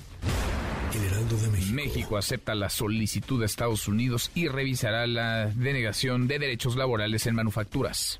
de 0.94 1.74
México 1.74 2.18
acepta 2.18 2.56
la 2.56 2.70
solicitud 2.70 3.40
de 3.40 3.46
Estados 3.46 3.88
Unidos 3.88 4.32
y 4.34 4.48
revisará 4.48 5.08
la 5.08 5.48
denegación 5.48 6.28
de 6.28 6.40
derechos 6.40 6.76
laborales 6.76 7.28
en 7.28 7.36
manufacturas. 7.36 8.20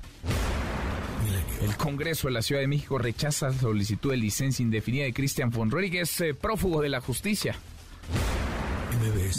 El 1.62 1.76
Congreso 1.76 2.28
de 2.28 2.34
la 2.34 2.42
Ciudad 2.42 2.60
de 2.60 2.66
México 2.66 2.98
rechaza 2.98 3.48
la 3.48 3.58
solicitud 3.58 4.10
de 4.10 4.16
licencia 4.16 4.62
indefinida 4.62 5.04
de 5.04 5.12
Cristian 5.12 5.50
Von 5.50 5.70
Rodríguez, 5.70 6.20
eh, 6.20 6.34
prófugo 6.34 6.80
de 6.82 6.88
la 6.88 7.00
justicia. 7.00 7.56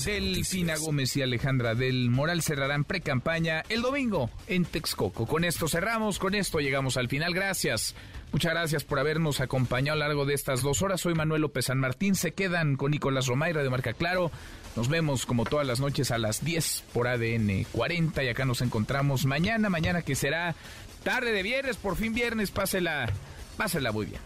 Delfina 0.05 0.77
Gómez 0.77 1.15
y 1.17 1.21
Alejandra 1.21 1.75
del 1.75 2.09
Moral 2.09 2.41
cerrarán 2.41 2.83
pre-campaña 2.83 3.63
el 3.69 3.81
domingo 3.81 4.29
en 4.47 4.65
Texcoco. 4.65 5.25
Con 5.27 5.43
esto 5.43 5.67
cerramos, 5.67 6.17
con 6.17 6.33
esto 6.33 6.59
llegamos 6.59 6.97
al 6.97 7.07
final. 7.07 7.33
Gracias. 7.33 7.95
Muchas 8.31 8.53
gracias 8.53 8.83
por 8.83 8.99
habernos 8.99 9.41
acompañado 9.41 9.95
a 9.95 9.99
lo 9.99 10.05
largo 10.05 10.25
de 10.25 10.33
estas 10.33 10.61
dos 10.61 10.81
horas. 10.81 11.01
Soy 11.01 11.13
Manuel 11.13 11.41
López 11.41 11.65
San 11.65 11.79
Martín. 11.79 12.15
Se 12.15 12.31
quedan 12.31 12.77
con 12.77 12.91
Nicolás 12.91 13.27
Romayra 13.27 13.61
de 13.61 13.69
Marca 13.69 13.93
Claro. 13.93 14.31
Nos 14.75 14.87
vemos 14.87 15.25
como 15.25 15.43
todas 15.43 15.67
las 15.67 15.79
noches 15.81 16.11
a 16.11 16.17
las 16.17 16.43
10 16.43 16.85
por 16.93 17.07
ADN 17.07 17.65
40 17.71 18.23
y 18.23 18.29
acá 18.29 18.45
nos 18.45 18.61
encontramos 18.61 19.25
mañana, 19.25 19.69
mañana 19.69 20.01
que 20.01 20.15
será 20.15 20.55
tarde 21.03 21.33
de 21.33 21.43
viernes, 21.43 21.75
por 21.75 21.97
fin 21.97 22.13
viernes. 22.13 22.51
Pásela, 22.51 23.11
pásela 23.57 23.91
muy 23.91 24.05
bien. 24.05 24.21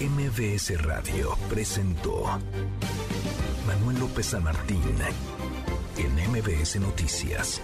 MBS 0.00 0.82
Radio 0.82 1.36
presentó 1.50 2.24
Manuel 3.66 4.00
López 4.00 4.24
San 4.24 4.44
en 5.98 6.30
MBS 6.30 6.80
Noticias. 6.80 7.60